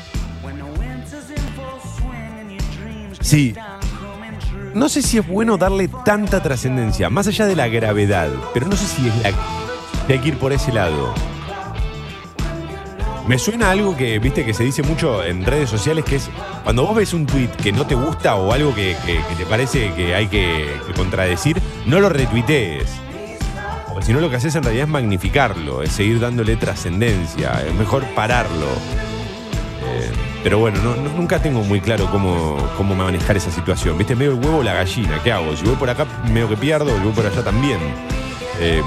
Sí. 3.27 3.55
No 4.77 4.91
sé 4.91 5.01
si 5.01 5.17
es 5.17 5.27
bueno 5.27 5.57
darle 5.57 5.89
tanta 5.89 6.43
trascendencia, 6.43 7.09
más 7.09 7.27
allá 7.27 7.47
de 7.47 7.57
la 7.57 7.67
gravedad, 7.67 8.29
pero 8.53 8.69
no 8.69 8.77
sé 8.77 8.85
si 8.85 9.09
es 9.09 9.17
la 9.23 9.33
hay 10.07 10.19
que 10.19 10.29
ir 10.29 10.39
por 10.39 10.53
ese 10.53 10.71
lado. 10.71 11.15
Me 13.27 13.39
suena 13.39 13.71
algo 13.71 13.97
que, 13.97 14.19
viste, 14.19 14.45
que 14.45 14.53
se 14.53 14.65
dice 14.65 14.83
mucho 14.83 15.25
en 15.25 15.47
redes 15.47 15.71
sociales, 15.71 16.05
que 16.05 16.17
es 16.17 16.29
cuando 16.63 16.85
vos 16.85 16.95
ves 16.95 17.15
un 17.15 17.25
tweet 17.25 17.49
que 17.49 17.73
no 17.73 17.87
te 17.87 17.95
gusta 17.95 18.35
o 18.35 18.53
algo 18.53 18.75
que 18.75 18.95
te 19.39 19.47
parece 19.47 19.95
que 19.95 20.15
hay 20.15 20.27
que, 20.27 20.69
que 20.87 20.93
contradecir, 20.93 21.59
no 21.87 21.99
lo 21.99 22.11
retuitees. 22.11 22.91
Porque 23.89 24.05
si 24.05 24.13
no 24.13 24.21
lo 24.21 24.29
que 24.29 24.37
haces 24.37 24.57
en 24.57 24.63
realidad 24.63 24.85
es 24.85 24.93
magnificarlo, 24.93 25.83
es 25.83 25.93
seguir 25.93 26.21
dándole 26.21 26.55
trascendencia, 26.57 27.65
es 27.67 27.75
mejor 27.77 28.05
pararlo. 28.15 28.67
Pero 30.47 30.61
bueno, 30.61 30.81
no- 30.81 30.95
no- 30.95 31.11
nunca 31.11 31.43
tengo 31.43 31.61
muy 31.65 31.81
claro 31.81 32.09
cómo, 32.13 32.57
cómo 32.77 32.95
manejar 32.95 33.37
esa 33.37 33.51
situación. 33.51 33.99
¿Viste? 33.99 34.15
Medio 34.15 34.31
el 34.31 34.39
huevo 34.39 34.59
o 34.59 34.63
la 34.63 34.75
gallina, 34.75 35.21
¿qué 35.25 35.33
hago? 35.33 35.57
Si 35.57 35.65
voy 35.65 35.75
por 35.75 35.91
acá, 35.91 36.07
medio 36.31 36.49
que 36.49 36.57
pierdo, 36.57 36.97
si 36.97 37.03
voy 37.03 37.13
por 37.13 37.27
allá 37.27 37.43
también. 37.43 37.81
Eh, 38.61 38.81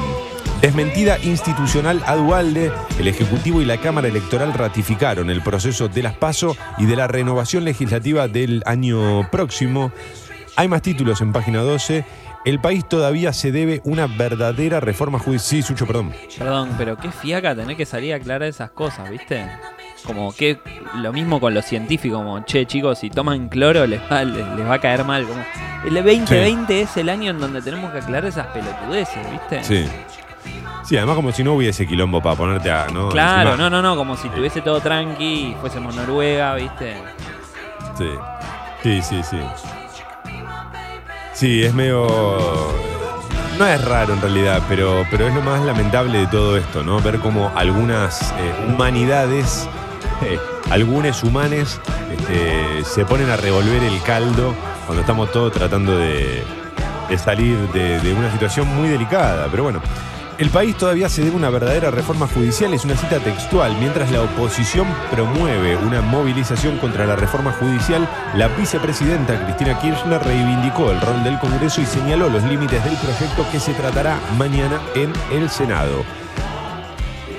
desmentida 0.61 1.19
institucional 1.19 2.01
a 2.05 2.15
Dualde, 2.15 2.71
el 2.97 3.09
Ejecutivo 3.09 3.61
y 3.61 3.65
la 3.65 3.75
Cámara 3.75 4.07
Electoral 4.07 4.53
ratificaron 4.53 5.29
el 5.29 5.41
proceso 5.41 5.89
de 5.89 6.01
las 6.01 6.13
PASO 6.13 6.55
y 6.77 6.85
de 6.85 6.95
la 6.95 7.07
renovación 7.07 7.65
legislativa 7.65 8.29
del 8.29 8.63
año 8.65 9.29
próximo. 9.29 9.91
Hay 10.55 10.69
más 10.69 10.81
títulos 10.81 11.19
en 11.19 11.33
página 11.33 11.59
12. 11.59 12.05
El 12.45 12.61
país 12.61 12.87
todavía 12.87 13.33
se 13.33 13.51
debe 13.51 13.81
una 13.83 14.07
verdadera 14.07 14.79
reforma 14.79 15.19
judicial. 15.19 15.61
Sí, 15.61 15.67
Sucho, 15.67 15.85
perdón. 15.85 16.13
Perdón, 16.37 16.69
pero 16.77 16.95
qué 16.95 17.11
fiaca 17.11 17.53
tener 17.53 17.75
que 17.75 17.85
salir 17.85 18.13
a 18.13 18.15
aclarar 18.15 18.47
esas 18.47 18.71
cosas, 18.71 19.09
¿viste? 19.09 19.45
Como 20.05 20.33
que 20.33 20.59
lo 20.95 21.11
mismo 21.13 21.39
con 21.39 21.53
los 21.53 21.65
científicos, 21.65 22.17
como, 22.19 22.43
che, 22.45 22.65
chicos, 22.65 22.99
si 22.99 23.09
toman 23.09 23.47
cloro 23.49 23.85
les 23.85 24.01
va, 24.11 24.23
les, 24.23 24.47
les 24.55 24.67
va 24.67 24.75
a 24.75 24.79
caer 24.79 25.03
mal. 25.05 25.25
Como, 25.25 25.41
el 25.85 25.93
2020 25.93 26.81
es 26.81 26.97
el 26.97 27.09
año 27.09 27.31
en 27.31 27.39
donde 27.39 27.61
tenemos 27.61 27.91
que 27.91 27.99
aclarar 27.99 28.25
esas 28.25 28.47
pelotudeces, 28.47 29.29
¿viste? 29.31 29.63
Sí. 29.63 29.85
Sí, 30.83 30.97
además 30.97 31.17
como 31.17 31.31
si 31.31 31.43
no 31.43 31.53
hubiese 31.53 31.85
quilombo 31.85 32.21
para 32.21 32.35
ponerte 32.35 32.71
a... 32.71 32.87
¿no? 32.87 33.09
Claro, 33.09 33.51
Encima- 33.51 33.57
no, 33.57 33.69
no, 33.69 33.81
no, 33.81 33.95
como 33.95 34.17
si 34.17 34.27
tuviese 34.29 34.61
todo 34.61 34.79
tranqui 34.79 35.23
y 35.51 35.55
fuésemos 35.61 35.95
Noruega, 35.95 36.55
¿viste? 36.55 36.95
Sí. 37.97 38.09
Sí, 38.81 39.01
sí, 39.03 39.21
sí. 39.23 39.37
Sí, 41.33 41.63
es 41.63 41.73
medio. 41.73 42.07
No 43.57 43.65
es 43.67 43.83
raro 43.85 44.13
en 44.13 44.21
realidad, 44.21 44.61
pero, 44.69 45.05
pero 45.11 45.27
es 45.27 45.33
lo 45.35 45.41
más 45.41 45.61
lamentable 45.61 46.19
de 46.19 46.27
todo 46.27 46.57
esto, 46.57 46.81
¿no? 46.83 46.99
Ver 47.01 47.19
cómo 47.19 47.51
algunas 47.55 48.31
eh, 48.31 48.53
humanidades 48.67 49.67
algunos 50.69 51.23
humanes 51.23 51.79
este, 52.11 52.83
se 52.83 53.05
ponen 53.05 53.29
a 53.29 53.37
revolver 53.37 53.83
el 53.83 54.01
caldo 54.01 54.53
cuando 54.85 55.01
estamos 55.01 55.31
todos 55.31 55.53
tratando 55.53 55.97
de, 55.97 56.43
de 57.09 57.17
salir 57.17 57.57
de, 57.73 57.99
de 57.99 58.13
una 58.13 58.31
situación 58.31 58.67
muy 58.75 58.89
delicada. 58.89 59.47
Pero 59.49 59.63
bueno, 59.63 59.81
el 60.39 60.49
país 60.51 60.77
todavía 60.77 61.09
se 61.09 61.21
debe 61.21 61.35
una 61.35 61.49
verdadera 61.49 61.91
reforma 61.91 62.25
judicial, 62.25 62.73
es 62.73 62.85
una 62.85 62.95
cita 62.95 63.19
textual. 63.19 63.75
Mientras 63.77 64.09
la 64.09 64.21
oposición 64.21 64.87
promueve 65.11 65.75
una 65.75 66.01
movilización 66.01 66.77
contra 66.77 67.05
la 67.05 67.17
reforma 67.17 67.51
judicial, 67.51 68.07
la 68.35 68.47
vicepresidenta 68.47 69.43
Cristina 69.43 69.77
Kirchner 69.79 70.23
reivindicó 70.23 70.91
el 70.91 71.01
rol 71.01 71.25
del 71.25 71.37
Congreso 71.39 71.81
y 71.81 71.85
señaló 71.85 72.29
los 72.29 72.43
límites 72.43 72.81
del 72.85 72.95
proyecto 72.95 73.45
que 73.51 73.59
se 73.59 73.73
tratará 73.73 74.17
mañana 74.37 74.79
en 74.95 75.11
el 75.31 75.49
Senado. 75.49 76.05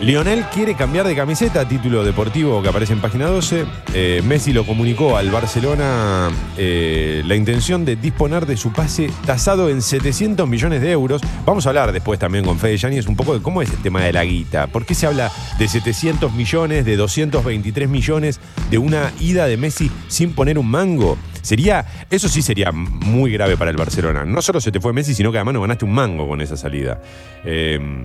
Lionel 0.01 0.45
quiere 0.47 0.75
cambiar 0.75 1.07
de 1.07 1.15
camiseta, 1.15 1.69
título 1.69 2.03
deportivo 2.03 2.63
que 2.63 2.71
aparece 2.71 2.95
en 2.95 3.03
página 3.03 3.27
12. 3.27 3.67
Eh, 3.93 4.23
Messi 4.25 4.55
lo 4.55 4.65
comunicó 4.65 5.19
al 5.19 5.31
Barcelona 5.31 6.31
eh, 6.57 7.23
la 7.27 7.37
intención 7.37 7.85
de 7.85 7.97
disponer 7.97 8.47
de 8.47 8.57
su 8.57 8.73
pase 8.73 9.11
tasado 9.27 9.69
en 9.69 9.83
700 9.83 10.49
millones 10.49 10.81
de 10.81 10.91
euros. 10.91 11.21
Vamos 11.45 11.67
a 11.67 11.69
hablar 11.69 11.93
después 11.93 12.19
también 12.19 12.47
con 12.47 12.59
Fede 12.59 12.79
Yáñez 12.79 13.09
un 13.09 13.17
poco 13.17 13.35
de 13.35 13.43
cómo 13.43 13.61
es 13.61 13.71
el 13.71 13.83
tema 13.83 14.01
de 14.01 14.15
la 14.15 14.25
guita. 14.25 14.69
¿Por 14.69 14.87
qué 14.87 14.95
se 14.95 15.07
habla 15.07 15.31
de 15.59 15.69
700 15.69 16.33
millones, 16.33 16.87
de 16.87 16.97
223 16.97 17.87
millones, 17.87 18.41
de 18.71 18.79
una 18.79 19.13
ida 19.21 19.47
de 19.47 19.59
Messi 19.59 19.91
sin 20.09 20.33
poner 20.33 20.59
un 20.59 20.71
mango? 20.71 21.19
Sería, 21.43 21.85
eso 22.09 22.31
sí 22.31 22.41
sería 22.41 22.73
muy 22.73 23.33
grave 23.33 23.59
para 23.59 23.71
el 23.71 23.77
Barcelona. 23.77 24.25
No 24.25 24.41
solo 24.41 24.63
se 24.63 24.73
te 24.73 24.81
fue 24.81 24.95
Messi, 24.95 25.13
sino 25.13 25.31
que 25.31 25.37
además 25.37 25.53
no 25.53 25.61
ganaste 25.61 25.85
un 25.85 25.93
mango 25.93 26.27
con 26.27 26.41
esa 26.41 26.57
salida. 26.57 27.03
Eh, 27.45 28.03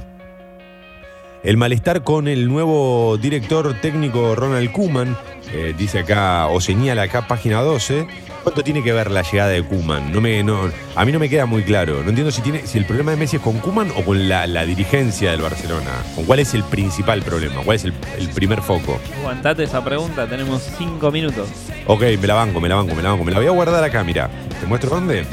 el 1.46 1.58
malestar 1.58 2.04
con 2.04 2.28
el 2.28 2.48
nuevo 2.48 3.18
director 3.18 3.76
técnico 3.80 4.36
Ronald 4.36 4.72
Kuman, 4.72 5.16
eh, 5.54 5.76
dice 5.78 6.00
acá, 6.00 6.48
o 6.48 6.60
señala 6.60 7.04
acá 7.04 7.28
página 7.28 7.62
12. 7.62 8.08
¿Cuánto 8.42 8.64
tiene 8.64 8.84
que 8.84 8.94
ver 8.94 9.10
la 9.10 9.22
llegada 9.22 9.50
de 9.50 9.64
Kuman? 9.64 10.12
No 10.12 10.22
me, 10.22 10.44
no, 10.44 10.72
a 10.96 11.06
mí 11.06 11.12
no 11.12 11.20
me 11.20 11.30
queda 11.30 11.46
muy 11.46 11.64
claro. 11.64 12.02
No 12.04 12.10
entiendo 12.10 12.32
si, 12.32 12.42
tiene, 12.42 12.66
si 12.66 12.78
el 12.80 12.86
problema 12.86 13.12
de 13.12 13.18
Messi 13.18 13.38
es 13.38 13.42
con 13.42 13.60
Kuman 13.60 13.92
o 13.96 14.04
con 14.04 14.28
la, 14.28 14.48
la 14.48 14.66
dirigencia 14.66 15.32
del 15.32 15.42
Barcelona. 15.42 15.92
¿Con 16.16 16.26
cuál 16.26 16.40
es 16.40 16.54
el 16.56 16.64
principal 16.64 17.22
problema? 17.22 17.62
¿Cuál 17.64 17.76
es 17.76 17.86
el, 17.86 17.94
el 18.18 18.30
primer 18.30 18.62
foco? 18.62 19.00
Aguantate 19.20 19.64
esa 19.64 19.84
pregunta, 19.84 20.28
tenemos 20.28 20.64
cinco 20.78 21.12
minutos. 21.12 21.48
Ok, 21.88 22.02
me 22.20 22.28
la 22.28 22.34
banco, 22.34 22.60
me 22.60 22.70
la 22.70 22.76
banco, 22.76 22.96
me 22.96 23.04
la 23.04 23.10
banco. 23.10 23.24
Me 23.24 23.32
la 23.32 23.38
voy 23.38 23.48
a 23.48 23.52
guardar 23.52 23.84
acá, 23.84 24.04
mira. 24.04 24.30
¿Te 24.60 24.66
muestro 24.66 24.92
dónde? 24.92 25.26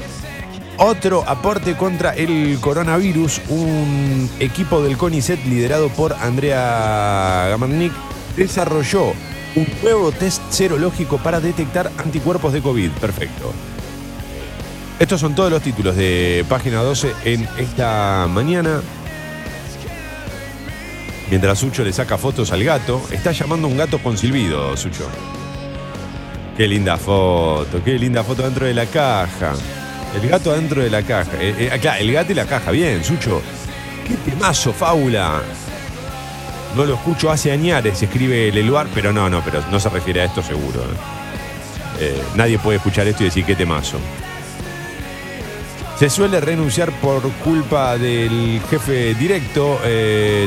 Otro 0.79 1.23
aporte 1.29 1.77
contra 1.77 2.15
el 2.15 2.59
coronavirus, 2.61 3.43
un 3.49 4.31
equipo 4.41 4.83
del 4.83 4.97
CONICET 4.97 5.45
liderado 5.45 5.89
por 5.91 6.15
Andrea 6.15 7.47
Gamarnik 7.51 7.93
desarrolló 8.37 9.13
un 9.55 9.67
nuevo 9.83 10.13
test 10.13 10.43
serológico 10.51 11.19
para 11.19 11.41
detectar 11.41 11.91
anticuerpos 11.99 12.53
de 12.53 12.63
COVID. 12.63 12.91
Perfecto. 12.93 13.53
Estos 14.99 15.21
son 15.21 15.35
todos 15.35 15.51
los 15.51 15.63
títulos 15.63 15.95
de 15.97 16.45
página 16.49 16.83
12 16.83 17.13
en 17.25 17.49
esta 17.59 18.27
mañana. 18.31 18.81
Mientras 21.29 21.59
Sucho 21.59 21.85
le 21.85 21.93
saca 21.93 22.19
fotos 22.19 22.53
al 22.53 22.63
gato, 22.65 23.03
está 23.11 23.33
llamando 23.33 23.69
un 23.69 23.77
gato 23.77 23.99
con 23.99 24.17
silbido, 24.17 24.77
Sucho. 24.77 25.07
Qué 26.57 26.67
linda 26.67 26.97
foto, 26.97 27.83
qué 27.85 27.99
linda 27.99 28.23
foto 28.23 28.43
dentro 28.43 28.67
de 28.67 28.75
la 28.75 28.87
caja. 28.87 29.55
El 30.15 30.29
gato 30.29 30.51
adentro 30.51 30.83
de 30.83 30.91
la 30.91 31.03
caja. 31.03 31.33
Eh, 31.41 31.55
eh, 31.59 31.71
acá, 31.73 31.99
el 31.99 32.13
gato 32.13 32.33
y 32.33 32.35
la 32.35 32.45
caja. 32.45 32.71
Bien, 32.71 33.03
Sucho. 33.03 33.41
Qué 34.07 34.15
temazo, 34.31 34.73
fábula. 34.73 35.41
No 36.77 36.85
lo 36.85 36.95
escucho 36.95 37.31
hace 37.31 37.53
añares, 37.53 38.03
escribe 38.03 38.51
Leluar, 38.51 38.87
pero 38.95 39.13
no, 39.13 39.29
no, 39.29 39.43
pero 39.45 39.63
no 39.71 39.79
se 39.79 39.89
refiere 39.89 40.23
a 40.23 40.25
esto 40.25 40.43
seguro. 40.43 40.81
¿eh? 42.01 42.21
Nadie 42.35 42.59
puede 42.59 42.79
escuchar 42.79 43.07
esto 43.07 43.23
y 43.23 43.27
decir 43.27 43.45
qué 43.45 43.55
temazo. 43.55 43.99
Se 45.99 46.11
suele 46.11 46.41
renunciar 46.41 46.91
por 47.01 47.23
culpa 47.45 47.97
del 47.97 48.61
jefe 48.69 49.15
directo. 49.15 49.79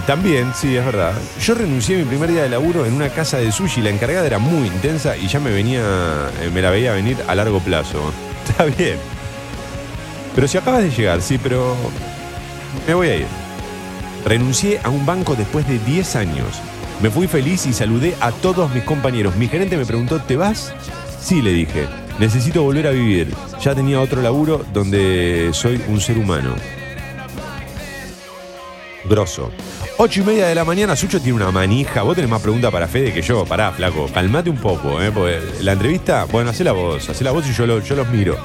también, 0.05 0.51
sí, 0.53 0.75
es 0.75 0.83
verdad. 0.83 1.13
Yo 1.39 1.53
renuncié 1.53 1.97
mi 1.97 2.03
primer 2.03 2.31
día 2.31 2.43
de 2.43 2.49
laburo 2.49 2.85
en 2.85 2.93
una 2.93 3.09
casa 3.09 3.37
de 3.37 3.51
sushi. 3.51 3.81
La 3.81 3.91
encargada 3.91 4.25
era 4.25 4.39
muy 4.39 4.67
intensa 4.67 5.15
y 5.15 5.27
ya 5.27 5.39
me 5.39 5.51
venía, 5.51 5.83
me 6.53 6.61
la 6.61 6.71
veía 6.71 6.91
venir 6.91 7.17
a 7.27 7.35
largo 7.35 7.59
plazo. 7.59 8.11
Está 8.49 8.65
bien. 8.65 9.14
Pero 10.35 10.47
si 10.47 10.57
acabas 10.57 10.83
de 10.83 10.91
llegar, 10.91 11.21
sí, 11.21 11.39
pero 11.41 11.75
me 12.85 12.93
voy 12.93 13.07
a 13.07 13.15
ir. 13.15 13.27
Renuncié 14.25 14.79
a 14.83 14.89
un 14.89 15.05
banco 15.05 15.35
después 15.35 15.67
de 15.67 15.79
10 15.79 16.15
años. 16.17 16.47
Me 17.01 17.09
fui 17.09 17.27
feliz 17.27 17.65
y 17.65 17.73
saludé 17.73 18.15
a 18.19 18.31
todos 18.31 18.73
mis 18.73 18.83
compañeros. 18.83 19.35
Mi 19.35 19.47
gerente 19.47 19.77
me 19.77 19.85
preguntó, 19.85 20.19
¿te 20.19 20.35
vas? 20.35 20.73
Sí, 21.21 21.41
le 21.41 21.51
dije. 21.51 21.87
Necesito 22.19 22.63
volver 22.63 22.87
a 22.87 22.91
vivir. 22.91 23.33
Ya 23.61 23.75
tenía 23.75 23.99
otro 23.99 24.21
laburo 24.21 24.65
donde 24.73 25.49
soy 25.53 25.81
un 25.87 25.99
ser 25.99 26.17
humano. 26.17 26.55
Grosso. 29.05 29.51
Ocho 29.97 30.19
y 30.19 30.23
media 30.25 30.47
de 30.47 30.55
la 30.55 30.65
mañana, 30.65 30.93
Sucho 30.97 31.21
tiene 31.21 31.37
una 31.37 31.51
manija. 31.51 32.01
Vos 32.03 32.15
tenés 32.15 32.29
más 32.29 32.41
preguntas 32.41 32.69
para 32.69 32.85
Fede 32.87 33.13
que 33.13 33.21
yo. 33.21 33.45
Pará, 33.45 33.71
flaco. 33.71 34.09
Calmate 34.13 34.49
un 34.49 34.57
poco, 34.57 35.01
¿eh? 35.01 35.09
La 35.61 35.71
entrevista, 35.71 36.25
bueno, 36.25 36.49
hacé 36.49 36.65
la 36.65 36.73
voz, 36.73 37.07
hacé 37.07 37.23
la 37.23 37.31
voz 37.31 37.47
y 37.47 37.53
yo, 37.53 37.65
lo- 37.65 37.79
yo 37.81 37.95
los 37.95 38.09
miro. 38.09 38.37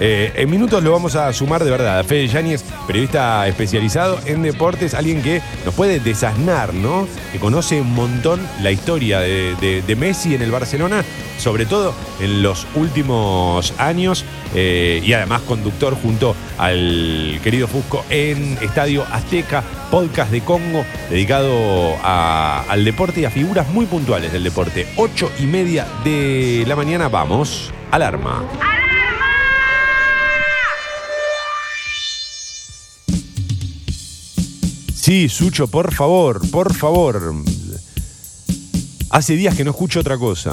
Eh, 0.00 0.32
en 0.36 0.48
minutos 0.50 0.80
lo 0.84 0.92
vamos 0.92 1.16
a 1.16 1.32
sumar 1.32 1.64
de 1.64 1.70
verdad. 1.70 2.04
Fede 2.04 2.28
Yáñez, 2.28 2.62
periodista 2.86 3.48
especializado 3.48 4.18
en 4.26 4.42
deportes, 4.42 4.92
alguien 4.94 5.22
que 5.22 5.40
nos 5.64 5.74
puede 5.74 5.98
desasnar, 5.98 6.74
¿no? 6.74 7.08
Que 7.32 7.38
conoce 7.38 7.80
un 7.80 7.94
montón 7.94 8.40
la 8.62 8.70
historia 8.70 9.18
de, 9.20 9.56
de- 9.60 9.80
de 9.82 9.96
Messi 9.96 10.34
en 10.34 10.42
el 10.42 10.50
Barcelona, 10.52 11.02
sobre 11.38 11.64
todo 11.66 11.94
en 12.20 12.42
los 12.42 12.66
últimos 12.74 13.72
años, 13.78 14.24
eh, 14.54 15.00
y 15.02 15.12
además 15.14 15.40
conductor 15.42 15.96
junto 16.00 16.36
al 16.58 17.40
querido 17.42 17.66
Fusco 17.66 18.04
en 18.10 18.56
Estadio 18.60 19.04
Azteca, 19.10 19.64
podcast 19.90 20.30
de 20.30 20.42
Congo, 20.42 20.84
dedicado 21.10 21.96
al 22.02 22.84
deporte 22.84 23.20
y 23.20 23.24
a 23.24 23.30
figuras 23.30 23.68
muy 23.68 23.86
puntuales 23.86 24.32
del 24.32 24.44
deporte. 24.44 24.86
Ocho 24.96 25.30
y 25.38 25.44
media 25.44 25.86
de 26.04 26.64
la 26.66 26.76
mañana, 26.76 27.08
vamos, 27.08 27.72
alarma. 27.90 28.44
Sí, 34.94 35.28
Sucho, 35.30 35.68
por 35.68 35.94
favor, 35.94 36.40
por 36.50 36.74
favor. 36.74 37.32
Hace 39.10 39.36
días 39.36 39.56
que 39.56 39.64
no 39.64 39.70
escucho 39.70 40.00
otra 40.00 40.18
cosa. 40.18 40.52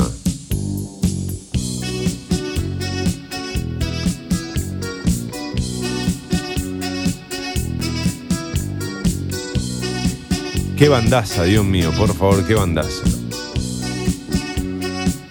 Qué 10.78 10.90
bandaza, 10.90 11.44
Dios 11.44 11.64
mío, 11.64 11.92
por 11.96 12.14
favor, 12.14 12.46
qué 12.46 12.54
bandaza. 12.54 13.04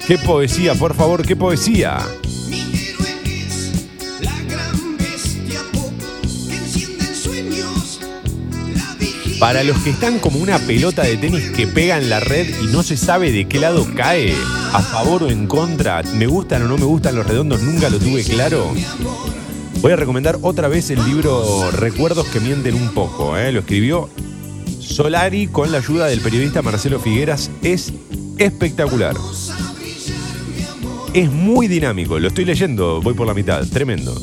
Qué 0.06 0.16
poesía, 0.16 0.74
por 0.74 0.94
favor, 0.94 1.26
qué 1.26 1.36
poesía. 1.36 1.98
Para 9.38 9.62
los 9.64 9.76
que 9.80 9.90
están 9.90 10.18
como 10.18 10.38
una 10.38 10.58
pelota 10.58 11.02
de 11.02 11.18
tenis 11.18 11.50
que 11.50 11.66
pega 11.66 11.98
en 11.98 12.08
la 12.08 12.20
red 12.20 12.46
y 12.62 12.68
no 12.68 12.82
se 12.82 12.96
sabe 12.96 13.30
de 13.30 13.46
qué 13.46 13.58
lado 13.58 13.86
cae, 13.94 14.34
a 14.72 14.80
favor 14.80 15.24
o 15.24 15.28
en 15.28 15.46
contra, 15.46 16.02
me 16.14 16.26
gustan 16.26 16.62
o 16.62 16.68
no 16.68 16.78
me 16.78 16.86
gustan 16.86 17.16
los 17.16 17.26
redondos, 17.26 17.60
nunca 17.60 17.90
lo 17.90 17.98
tuve 17.98 18.24
claro. 18.24 18.72
Voy 19.82 19.92
a 19.92 19.96
recomendar 19.96 20.38
otra 20.40 20.68
vez 20.68 20.88
el 20.88 21.04
libro 21.04 21.70
Recuerdos 21.70 22.28
que 22.28 22.40
mienten 22.40 22.74
un 22.74 22.94
poco. 22.94 23.36
¿eh? 23.36 23.52
Lo 23.52 23.60
escribió 23.60 24.08
Solari 24.84 25.46
con 25.48 25.72
la 25.72 25.78
ayuda 25.78 26.06
del 26.06 26.20
periodista 26.20 26.62
Marcelo 26.62 27.00
Figueras. 27.00 27.50
Es 27.62 27.92
espectacular. 28.38 29.16
Es 31.12 31.30
muy 31.30 31.68
dinámico. 31.68 32.18
Lo 32.18 32.28
estoy 32.28 32.44
leyendo, 32.44 33.00
voy 33.00 33.14
por 33.14 33.26
la 33.26 33.34
mitad. 33.34 33.66
Tremendo. 33.66 34.14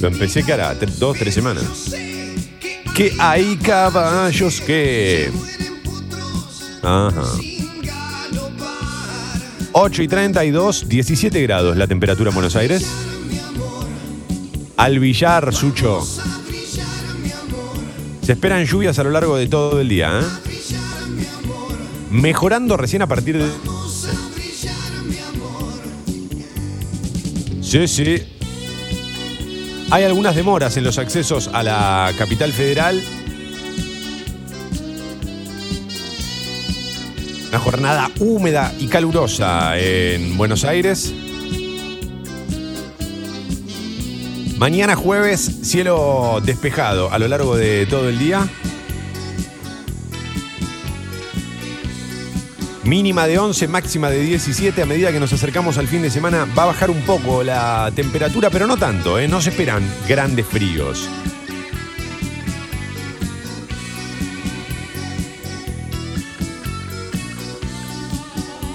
Lo 0.00 0.08
empecé 0.08 0.42
que 0.42 0.52
hará 0.52 0.74
dos, 0.74 1.18
tres 1.18 1.34
semanas. 1.34 1.94
Que 2.94 3.12
hay 3.18 3.56
caballos 3.56 4.60
que. 4.60 5.30
Ajá. 6.82 7.24
8 9.76 10.02
y 10.02 10.08
32, 10.08 10.88
17 10.88 11.42
grados 11.42 11.76
la 11.76 11.88
temperatura 11.88 12.28
en 12.30 12.34
Buenos 12.34 12.54
Aires. 12.54 12.86
Al 14.76 15.00
billar, 15.00 15.52
Sucho. 15.52 16.06
Se 18.24 18.32
esperan 18.32 18.64
lluvias 18.64 18.98
a 18.98 19.04
lo 19.04 19.10
largo 19.10 19.36
de 19.36 19.46
todo 19.48 19.80
el 19.82 19.88
día, 19.90 20.18
¿eh? 20.18 20.24
Mejorando 22.10 22.78
recién 22.78 23.02
a 23.02 23.06
partir 23.06 23.36
de. 23.36 23.50
Sí, 27.60 27.86
sí. 27.86 28.22
Hay 29.90 30.04
algunas 30.04 30.34
demoras 30.34 30.74
en 30.78 30.84
los 30.84 30.96
accesos 30.96 31.50
a 31.52 31.62
la 31.62 32.12
capital 32.16 32.50
federal. 32.52 33.02
Una 37.50 37.58
jornada 37.58 38.10
húmeda 38.20 38.72
y 38.78 38.86
calurosa 38.86 39.78
en 39.78 40.38
Buenos 40.38 40.64
Aires. 40.64 41.12
Mañana 44.58 44.94
jueves, 44.94 45.60
cielo 45.62 46.40
despejado 46.44 47.12
a 47.12 47.18
lo 47.18 47.26
largo 47.26 47.56
de 47.56 47.86
todo 47.86 48.08
el 48.08 48.18
día. 48.18 48.48
Mínima 52.84 53.26
de 53.26 53.38
11, 53.38 53.66
máxima 53.66 54.10
de 54.10 54.20
17. 54.20 54.80
A 54.80 54.86
medida 54.86 55.10
que 55.10 55.18
nos 55.18 55.32
acercamos 55.32 55.76
al 55.76 55.88
fin 55.88 56.02
de 56.02 56.10
semana 56.10 56.46
va 56.56 56.64
a 56.64 56.66
bajar 56.66 56.90
un 56.90 57.00
poco 57.02 57.42
la 57.42 57.90
temperatura, 57.96 58.48
pero 58.50 58.66
no 58.66 58.76
tanto, 58.76 59.18
¿eh? 59.18 59.26
no 59.26 59.40
se 59.40 59.50
esperan 59.50 59.82
grandes 60.06 60.46
fríos. 60.46 61.08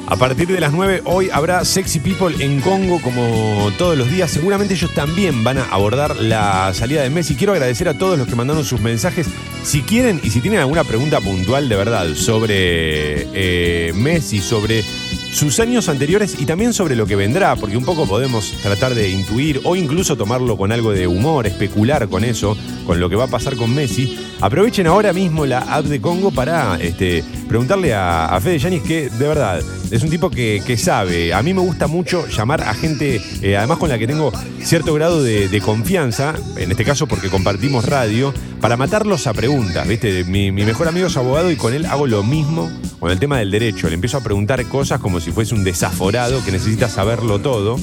A 0.09 0.15
partir 0.15 0.47
de 0.47 0.59
las 0.59 0.73
9 0.73 1.03
hoy 1.05 1.29
habrá 1.31 1.63
Sexy 1.63 1.99
People 1.99 2.43
en 2.43 2.61
Congo 2.61 2.99
como 2.99 3.71
todos 3.77 3.95
los 3.95 4.09
días. 4.09 4.31
Seguramente 4.31 4.73
ellos 4.73 4.91
también 4.95 5.43
van 5.43 5.59
a 5.59 5.65
abordar 5.65 6.15
la 6.15 6.73
salida 6.73 7.03
de 7.03 7.11
Messi. 7.11 7.35
Quiero 7.35 7.53
agradecer 7.53 7.87
a 7.87 7.93
todos 7.93 8.17
los 8.17 8.27
que 8.27 8.35
mandaron 8.35 8.65
sus 8.65 8.81
mensajes. 8.81 9.27
Si 9.63 9.83
quieren 9.83 10.19
y 10.23 10.31
si 10.31 10.41
tienen 10.41 10.61
alguna 10.61 10.83
pregunta 10.83 11.21
puntual 11.21 11.69
de 11.69 11.75
verdad 11.75 12.15
sobre 12.15 13.27
eh, 13.35 13.93
Messi, 13.93 14.41
sobre 14.41 14.83
sus 15.31 15.59
años 15.59 15.89
anteriores 15.89 16.35
y 16.39 16.45
también 16.45 16.73
sobre 16.73 16.95
lo 16.95 17.05
que 17.05 17.15
vendrá, 17.15 17.55
porque 17.55 17.77
un 17.77 17.85
poco 17.85 18.07
podemos 18.07 18.51
tratar 18.63 18.95
de 18.95 19.09
intuir 19.09 19.61
o 19.63 19.75
incluso 19.75 20.17
tomarlo 20.17 20.57
con 20.57 20.71
algo 20.71 20.91
de 20.91 21.07
humor, 21.07 21.47
especular 21.47 22.07
con 22.09 22.23
eso, 22.23 22.57
con 22.85 22.99
lo 22.99 23.09
que 23.09 23.15
va 23.15 23.25
a 23.25 23.27
pasar 23.27 23.55
con 23.55 23.73
Messi. 23.73 24.17
Aprovechen 24.41 24.87
ahora 24.87 25.13
mismo 25.13 25.45
la 25.45 25.59
app 25.59 25.85
de 25.85 26.01
Congo 26.01 26.31
para 26.31 26.77
este, 26.79 27.23
preguntarle 27.47 27.93
a, 27.93 28.25
a 28.25 28.41
Fede 28.41 28.59
Yanis 28.59 28.81
que, 28.83 29.09
de 29.09 29.27
verdad, 29.27 29.61
es 29.91 30.03
un 30.03 30.09
tipo 30.09 30.29
que, 30.29 30.61
que 30.65 30.77
sabe. 30.77 31.33
A 31.33 31.41
mí 31.41 31.53
me 31.53 31.61
gusta 31.61 31.87
mucho 31.87 32.27
llamar 32.27 32.61
a 32.61 32.73
gente, 32.73 33.21
eh, 33.41 33.57
además 33.57 33.77
con 33.77 33.89
la 33.89 33.97
que 33.97 34.07
tengo 34.07 34.31
cierto 34.61 34.93
grado 34.93 35.23
de, 35.23 35.47
de 35.47 35.61
confianza, 35.61 36.33
en 36.57 36.71
este 36.71 36.85
caso 36.85 37.07
porque 37.07 37.29
compartimos 37.29 37.85
radio, 37.85 38.33
para 38.61 38.77
matarlos 38.77 39.27
a 39.27 39.33
preguntas. 39.33 39.87
¿viste? 39.87 40.23
Mi, 40.25 40.51
mi 40.51 40.65
mejor 40.65 40.87
amigo 40.87 41.07
es 41.07 41.17
abogado 41.17 41.51
y 41.51 41.55
con 41.55 41.73
él 41.73 41.85
hago 41.85 42.07
lo 42.07 42.23
mismo 42.23 42.69
con 42.99 43.11
el 43.11 43.19
tema 43.19 43.39
del 43.39 43.51
derecho. 43.51 43.87
Le 43.87 43.95
empiezo 43.95 44.17
a 44.17 44.21
preguntar 44.21 44.63
cosas 44.65 44.99
como 44.99 45.19
si 45.19 45.31
fuese 45.31 45.55
un 45.55 45.63
desaforado 45.63 46.43
que 46.43 46.51
necesita 46.51 46.89
saberlo 46.89 47.39
todo. 47.39 47.79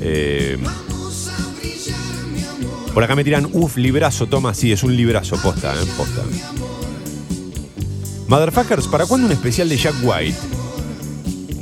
Eh, 0.00 0.58
por 2.94 3.02
acá 3.02 3.16
me 3.16 3.24
tiran, 3.24 3.48
uff, 3.52 3.76
librazo, 3.76 4.26
toma, 4.26 4.52
sí, 4.54 4.70
es 4.70 4.82
un 4.82 4.94
librazo, 4.94 5.36
posta, 5.40 5.72
¿eh? 5.74 5.86
Posta. 5.96 6.22
Motherfuckers, 8.28 8.86
¿para 8.88 9.06
cuándo 9.06 9.26
un 9.26 9.32
especial 9.32 9.68
de 9.68 9.76
Jack 9.76 9.94
White? 10.02 10.36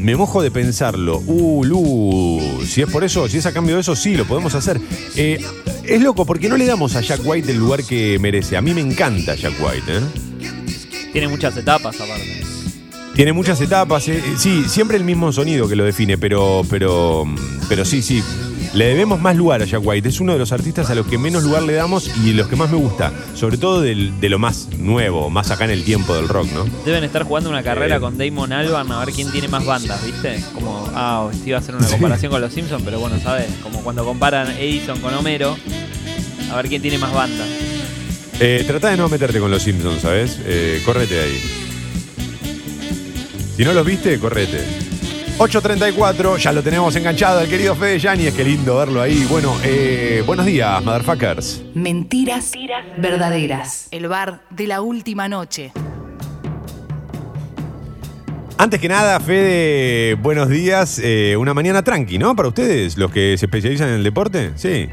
Me 0.00 0.16
mojo 0.16 0.42
de 0.42 0.50
pensarlo. 0.50 1.22
Uh, 1.26 1.64
Lu, 1.64 2.40
si 2.66 2.80
es 2.82 2.90
por 2.90 3.04
eso, 3.04 3.28
si 3.28 3.38
es 3.38 3.46
a 3.46 3.52
cambio 3.52 3.74
de 3.74 3.82
eso, 3.82 3.94
sí, 3.94 4.16
lo 4.16 4.24
podemos 4.24 4.54
hacer. 4.54 4.80
Eh, 5.14 5.44
es 5.84 6.00
loco, 6.02 6.24
porque 6.24 6.48
no 6.48 6.56
le 6.56 6.64
damos 6.66 6.96
a 6.96 7.02
Jack 7.02 7.20
White 7.24 7.50
el 7.50 7.58
lugar 7.58 7.84
que 7.84 8.18
merece. 8.18 8.56
A 8.56 8.62
mí 8.62 8.72
me 8.72 8.80
encanta 8.80 9.34
Jack 9.34 9.54
White, 9.60 9.98
¿eh? 9.98 10.00
Tiene 11.12 11.28
muchas 11.28 11.56
etapas 11.56 12.00
aparte. 12.00 12.40
Tiene 13.14 13.32
muchas 13.32 13.60
etapas, 13.60 14.08
eh, 14.08 14.22
sí, 14.38 14.64
siempre 14.68 14.96
el 14.96 15.04
mismo 15.04 15.32
sonido 15.32 15.68
que 15.68 15.76
lo 15.76 15.84
define, 15.84 16.16
pero, 16.16 16.62
pero, 16.70 17.26
pero 17.68 17.84
sí, 17.84 18.00
sí. 18.00 18.22
Le 18.72 18.84
debemos 18.86 19.20
más 19.20 19.34
lugar 19.36 19.62
a 19.62 19.64
Jack 19.64 19.80
White. 19.84 20.08
Es 20.08 20.20
uno 20.20 20.32
de 20.32 20.38
los 20.38 20.52
artistas 20.52 20.88
a 20.90 20.94
los 20.94 21.04
que 21.06 21.18
menos 21.18 21.42
lugar 21.42 21.62
le 21.64 21.72
damos 21.72 22.08
y 22.24 22.32
los 22.34 22.46
que 22.46 22.54
más 22.54 22.70
me 22.70 22.76
gusta. 22.76 23.12
Sobre 23.34 23.56
todo 23.58 23.80
del- 23.80 24.20
de 24.20 24.28
lo 24.28 24.38
más 24.38 24.68
nuevo, 24.78 25.28
más 25.28 25.50
acá 25.50 25.64
en 25.64 25.70
el 25.72 25.82
tiempo 25.82 26.14
del 26.14 26.28
rock, 26.28 26.46
¿no? 26.52 26.64
Deben 26.84 27.02
estar 27.02 27.24
jugando 27.24 27.50
una 27.50 27.64
carrera 27.64 27.96
Eh. 27.96 28.00
con 28.00 28.16
Damon 28.16 28.52
Albarn 28.52 28.92
a 28.92 29.04
ver 29.04 29.12
quién 29.12 29.30
tiene 29.32 29.48
más 29.48 29.64
bandas, 29.66 30.04
¿viste? 30.06 30.40
Como, 30.54 30.88
ah, 30.94 31.28
este 31.32 31.48
iba 31.48 31.58
a 31.58 31.60
hacer 31.60 31.74
una 31.74 31.88
comparación 31.88 32.30
con 32.30 32.40
los 32.40 32.52
Simpsons, 32.52 32.82
pero 32.84 33.00
bueno, 33.00 33.16
¿sabes? 33.20 33.48
Como 33.60 33.80
cuando 33.82 34.04
comparan 34.04 34.48
Edison 34.56 35.00
con 35.00 35.14
Homero, 35.14 35.56
a 36.52 36.56
ver 36.56 36.68
quién 36.68 36.80
tiene 36.80 36.98
más 36.98 37.12
bandas. 37.12 37.48
Eh, 38.38 38.62
trata 38.68 38.90
de 38.90 38.96
no 38.96 39.08
meterte 39.08 39.40
con 39.40 39.50
los 39.50 39.62
Simpsons, 39.64 40.00
¿sabes? 40.00 40.38
Eh, 40.44 40.80
correte 40.86 41.14
de 41.14 41.20
ahí. 41.24 41.40
Si 43.56 43.64
no 43.64 43.72
los 43.72 43.84
viste, 43.84 44.16
correte. 44.20 44.64
8.34, 45.40 46.36
ya 46.36 46.52
lo 46.52 46.62
tenemos 46.62 46.94
enganchado 46.96 47.38
al 47.40 47.48
querido 47.48 47.74
Fede 47.74 47.98
Yáñez, 47.98 48.34
qué 48.34 48.44
lindo 48.44 48.76
verlo 48.76 49.00
ahí. 49.00 49.24
Bueno, 49.24 49.56
eh, 49.64 50.22
buenos 50.26 50.44
días, 50.44 50.84
motherfuckers. 50.84 51.62
Mentiras 51.72 52.52
verdaderas. 52.98 53.88
El 53.90 54.08
bar 54.08 54.42
de 54.50 54.66
la 54.66 54.82
última 54.82 55.30
noche. 55.30 55.72
Antes 58.58 58.80
que 58.82 58.88
nada, 58.90 59.18
Fede, 59.18 60.12
buenos 60.16 60.50
días. 60.50 61.00
Eh, 61.02 61.34
una 61.38 61.54
mañana 61.54 61.82
tranqui, 61.82 62.18
¿no? 62.18 62.36
Para 62.36 62.48
ustedes, 62.48 62.98
los 62.98 63.10
que 63.10 63.38
se 63.38 63.46
especializan 63.46 63.88
en 63.88 63.94
el 63.94 64.04
deporte. 64.04 64.52
Sí. 64.56 64.90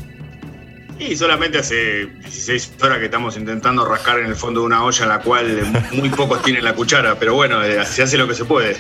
Y 0.98 1.18
solamente 1.18 1.58
hace 1.58 2.06
16 2.06 2.72
horas 2.82 3.00
que 3.00 3.06
estamos 3.06 3.36
intentando 3.36 3.84
rascar 3.84 4.20
en 4.20 4.28
el 4.28 4.36
fondo 4.38 4.62
de 4.62 4.68
una 4.68 4.86
olla 4.86 5.04
en 5.04 5.10
la 5.10 5.20
cual 5.20 5.74
muy 5.92 6.08
pocos 6.08 6.42
tienen 6.42 6.64
la 6.64 6.74
cuchara, 6.74 7.20
pero 7.20 7.34
bueno, 7.34 7.62
eh, 7.62 7.86
se 7.86 8.04
hace 8.04 8.18
lo 8.18 8.30
que 8.30 8.34
se 8.34 8.46
puede. 8.46 8.78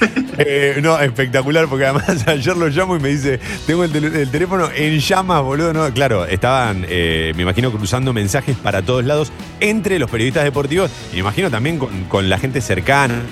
Eh, 0.38 0.80
no, 0.82 1.00
espectacular, 1.00 1.66
porque 1.66 1.86
además 1.86 2.04
ayer 2.26 2.54
lo 2.58 2.68
llamo 2.68 2.94
y 2.94 3.00
me 3.00 3.08
dice, 3.08 3.40
tengo 3.66 3.84
el, 3.84 3.90
tel- 3.90 4.14
el 4.14 4.30
teléfono 4.30 4.68
en 4.74 4.98
llamas, 4.98 5.42
boludo. 5.42 5.72
No, 5.72 5.90
claro, 5.94 6.26
estaban, 6.26 6.84
eh, 6.90 7.32
me 7.36 7.42
imagino, 7.42 7.72
cruzando 7.72 8.12
mensajes 8.12 8.54
para 8.54 8.82
todos 8.82 9.02
lados 9.06 9.32
entre 9.60 9.98
los 9.98 10.10
periodistas 10.10 10.44
deportivos 10.44 10.90
y 11.10 11.14
me 11.14 11.20
imagino 11.20 11.50
también 11.50 11.78
con, 11.78 12.04
con 12.04 12.28
la 12.28 12.38
gente 12.38 12.60
cercana. 12.60 13.22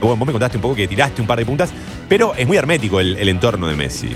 Bueno, 0.00 0.16
vos 0.16 0.26
me 0.26 0.32
contaste 0.32 0.58
un 0.58 0.62
poco 0.62 0.74
que 0.74 0.86
tiraste 0.86 1.22
un 1.22 1.26
par 1.26 1.38
de 1.38 1.46
puntas, 1.46 1.70
pero 2.10 2.34
es 2.34 2.46
muy 2.46 2.58
hermético 2.58 3.00
el, 3.00 3.26
entorno 3.26 3.66
de 3.66 3.76
Messi. 3.76 4.10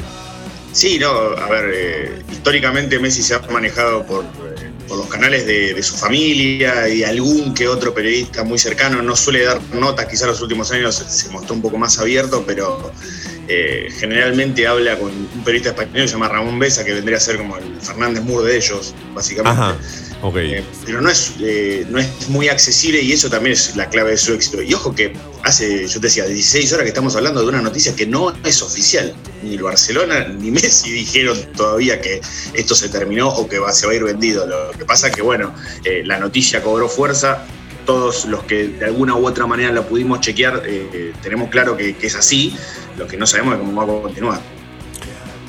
Sí, 0.73 0.99
no, 0.99 1.09
a 1.09 1.49
ver, 1.49 1.71
eh, 1.75 2.23
históricamente 2.31 2.99
Messi 2.99 3.23
se 3.23 3.37
ha 3.37 3.41
manejado 3.51 4.05
por, 4.05 4.27
por 4.89 4.99
los 4.99 5.07
canales 5.07 5.47
de, 5.47 5.75
de 5.75 5.83
su 5.83 5.95
familia 5.97 6.89
y 6.89 7.05
algún 7.05 7.55
que 7.55 7.69
otro 7.69 7.95
periodista 7.95 8.45
muy 8.45 8.59
cercano. 8.59 9.03
No 9.03 9.15
suele 9.15 9.45
dar 9.45 9.61
notas, 9.75 10.07
quizás 10.07 10.29
los 10.29 10.41
últimos 10.41 10.71
años 10.73 10.97
se, 10.97 11.29
mostró 11.31 11.55
un 11.55 11.63
poco 11.63 11.79
más 11.79 11.99
abierto, 11.99 12.45
pero 12.47 12.93
eh, 13.47 13.89
generalmente 13.99 14.67
habla 14.67 14.99
con 14.99 15.11
un 15.11 15.45
periodista 15.45 15.71
español 15.71 15.95
que 15.95 16.09
se 16.09 16.15
llama 16.15 16.29
Ramón 16.29 16.59
Besa, 16.59 16.85
que 16.85 16.95
vendría 16.95 17.19
a 17.19 17.21
ser 17.21 17.37
como 17.37 17.57
el 17.57 17.81
Fernández 17.81 18.25
Moore 18.25 18.51
de 18.51 18.57
ellos, 18.57 18.95
básicamente. 19.15 19.79
Ok. 20.23 20.37
Eh, 20.37 20.65
pero 20.85 21.01
no 21.01 21.11
es, 21.11 21.35
eh, 21.41 21.87
no 21.89 21.99
es 21.99 22.29
muy 22.29 22.49
accesible 22.49 23.01
y 23.01 23.13
eso 23.13 23.29
también 23.29 23.53
es 23.53 23.77
la 23.77 23.89
clave 23.89 24.13
de 24.13 24.19
su 24.19 24.33
éxito. 24.35 24.63
Y 24.63 24.73
ojo 24.75 24.95
que 24.95 25.13
hace, 25.43 25.87
yo 25.87 26.01
te 26.01 26.07
decía, 26.07 26.25
16 26.25 26.73
horas 26.73 26.83
que 26.85 26.89
estamos 26.89 27.17
hablando 27.17 27.43
de 27.43 27.49
una 27.49 27.63
noticia 27.63 27.95
que 27.95 28.07
no 28.07 28.35
es 28.45 28.63
oficial. 28.63 29.15
Ni 29.43 29.55
el 29.55 29.63
Barcelona 29.63 30.29
ni 30.29 30.51
Messi 30.51 30.91
dijeron 30.91 31.39
todavía 31.57 32.01
que 32.01 32.21
esto 32.55 32.75
se 32.75 32.89
terminó 32.89 33.29
o 33.29 33.49
que 33.49 33.59
va, 33.59 33.73
se 33.73 33.87
va 33.87 33.93
a 33.93 33.97
ir 33.97 34.05
vendido. 34.05 34.47
Lo 34.47 34.71
que 34.73 34.85
pasa 34.85 35.11
que, 35.11 35.23
bueno, 35.23 35.55
eh, 35.85 36.03
la 36.05 36.19
noticia 36.19 36.63
cobró 36.63 36.89
fuerza. 36.89 37.47
Todos 37.87 38.27
los 38.27 38.43
que 38.45 38.69
de 38.69 38.85
alguna 38.85 39.17
u 39.17 39.27
otra 39.27 39.47
manera 39.47 39.73
la 39.73 39.81
pudimos 39.81 40.21
chequear, 40.21 40.63
tenemos 41.23 41.49
claro 41.49 41.75
que, 41.75 41.97
que 41.97 42.09
es 42.09 42.17
así. 42.17 42.55
Lo 42.99 43.07
que 43.07 43.17
no 43.17 43.27
sabemos 43.27 43.55
es 43.55 43.61
cómo 43.61 43.87
va 43.87 43.99
a 43.99 44.03
continuar. 44.03 44.58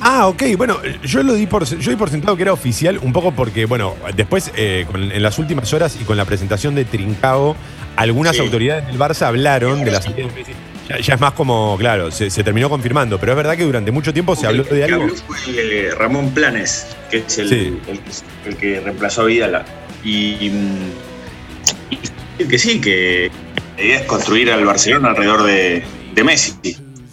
Ah, 0.00 0.28
ok. 0.28 0.42
Bueno, 0.56 0.78
yo 1.04 1.22
lo 1.22 1.34
di 1.34 1.46
por, 1.46 1.64
yo 1.64 1.90
di 1.90 1.96
por 1.96 2.08
sentado 2.10 2.36
que 2.36 2.42
era 2.42 2.52
oficial, 2.52 2.98
un 3.02 3.12
poco 3.12 3.32
porque, 3.32 3.66
bueno, 3.66 3.94
después, 4.16 4.50
eh, 4.56 4.86
con- 4.90 5.12
en 5.12 5.22
las 5.22 5.38
últimas 5.38 5.72
horas 5.74 5.96
y 6.00 6.04
con 6.04 6.16
la 6.16 6.24
presentación 6.24 6.74
de 6.74 6.84
Trincao, 6.86 7.54
algunas 7.96 8.36
Sí. 8.36 8.42
autoridades 8.42 8.86
del 8.86 8.98
Barça 8.98 9.26
hablaron 9.26 9.84
de 9.84 9.90
la 9.90 10.00
salida 10.00 10.26
de 10.28 10.32
Messi. 10.34 10.52
Ya, 10.88 10.98
ya 10.98 11.14
es 11.14 11.20
más 11.20 11.32
como, 11.32 11.76
claro, 11.78 12.10
se, 12.10 12.30
se 12.30 12.42
terminó 12.42 12.68
confirmando, 12.70 13.18
pero 13.20 13.32
es 13.32 13.36
verdad 13.36 13.56
que 13.56 13.62
durante 13.64 13.92
mucho 13.92 14.12
tiempo 14.12 14.34
se 14.34 14.46
habló 14.46 14.62
El 14.62 14.68
de 14.70 14.76
que 14.76 14.84
algo. 14.84 15.02
habló 15.04 15.14
fue 15.16 15.36
eh, 15.56 15.90
Ramón 15.96 16.30
Planes, 16.30 16.86
que 17.10 17.18
es 17.18 17.38
el, 17.38 17.48
Sí. 17.48 17.78
el 17.86 17.98
que- 18.00 18.48
el 18.48 18.56
que 18.56 18.80
reemplazó 18.80 19.22
a 19.22 19.24
Vidal. 19.26 19.64
Y, 20.02 20.50
mm, 20.50 22.40
y 22.40 22.44
que 22.46 22.58
sí, 22.58 22.80
que 22.80 23.30
la 23.76 23.84
idea 23.84 24.00
es 24.00 24.06
construir 24.06 24.50
al 24.50 24.64
Barcelona 24.64 25.10
alrededor 25.10 25.42
de, 25.44 25.84
de 26.14 26.24
Messi. 26.24 26.54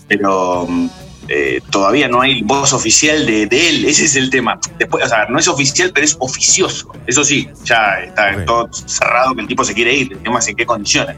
Pero 0.07 0.65
mm, 0.67 0.88
eh, 1.28 1.61
todavía 1.69 2.07
no 2.07 2.21
hay 2.21 2.41
voz 2.41 2.73
oficial 2.73 3.25
de, 3.25 3.47
de 3.47 3.69
él, 3.69 3.86
ese 3.86 4.05
es 4.05 4.15
el 4.15 4.30
tema. 4.30 4.59
Después, 4.78 5.05
o 5.05 5.07
sea, 5.07 5.25
no 5.30 5.39
es 5.39 5.47
oficial, 5.47 5.91
pero 5.93 6.05
es 6.05 6.15
oficioso. 6.19 6.91
Eso 7.05 7.23
sí, 7.23 7.49
ya 7.63 7.99
está 8.05 8.45
todo 8.45 8.69
cerrado 8.71 9.36
que 9.36 9.41
el 9.41 9.47
tipo 9.47 9.63
se 9.63 9.73
quiere 9.73 9.93
ir. 9.93 10.13
El 10.13 10.19
tema 10.19 10.39
es 10.39 10.47
en 10.47 10.55
qué 10.55 10.65
condiciones. 10.65 11.17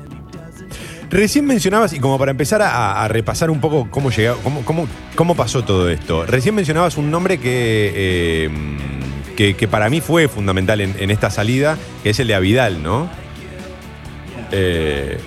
Recién 1.10 1.46
mencionabas, 1.46 1.94
y 1.94 2.00
como 2.00 2.20
para 2.20 2.30
empezar 2.32 2.62
a, 2.62 3.04
a 3.04 3.08
repasar 3.08 3.50
un 3.50 3.60
poco 3.60 3.88
cómo, 3.90 4.12
llegó, 4.12 4.38
cómo, 4.44 4.64
cómo, 4.64 4.88
cómo 5.16 5.36
pasó 5.36 5.64
todo 5.64 5.90
esto, 5.90 6.26
recién 6.28 6.54
mencionabas 6.54 6.98
un 6.98 7.10
nombre 7.10 7.40
que, 7.40 7.92
eh, 7.96 8.50
que, 9.36 9.56
que 9.56 9.68
para 9.68 9.90
mí 9.90 10.02
fue 10.02 10.28
fundamental 10.28 10.82
en, 10.82 10.96
en 11.00 11.10
esta 11.10 11.32
salida, 11.32 11.80
que 12.04 12.12
es 12.12 12.20
el 12.20 12.28
de 12.28 12.36
Avidal, 12.36 12.84
¿no? 12.84 13.10
Eh, 14.52 15.18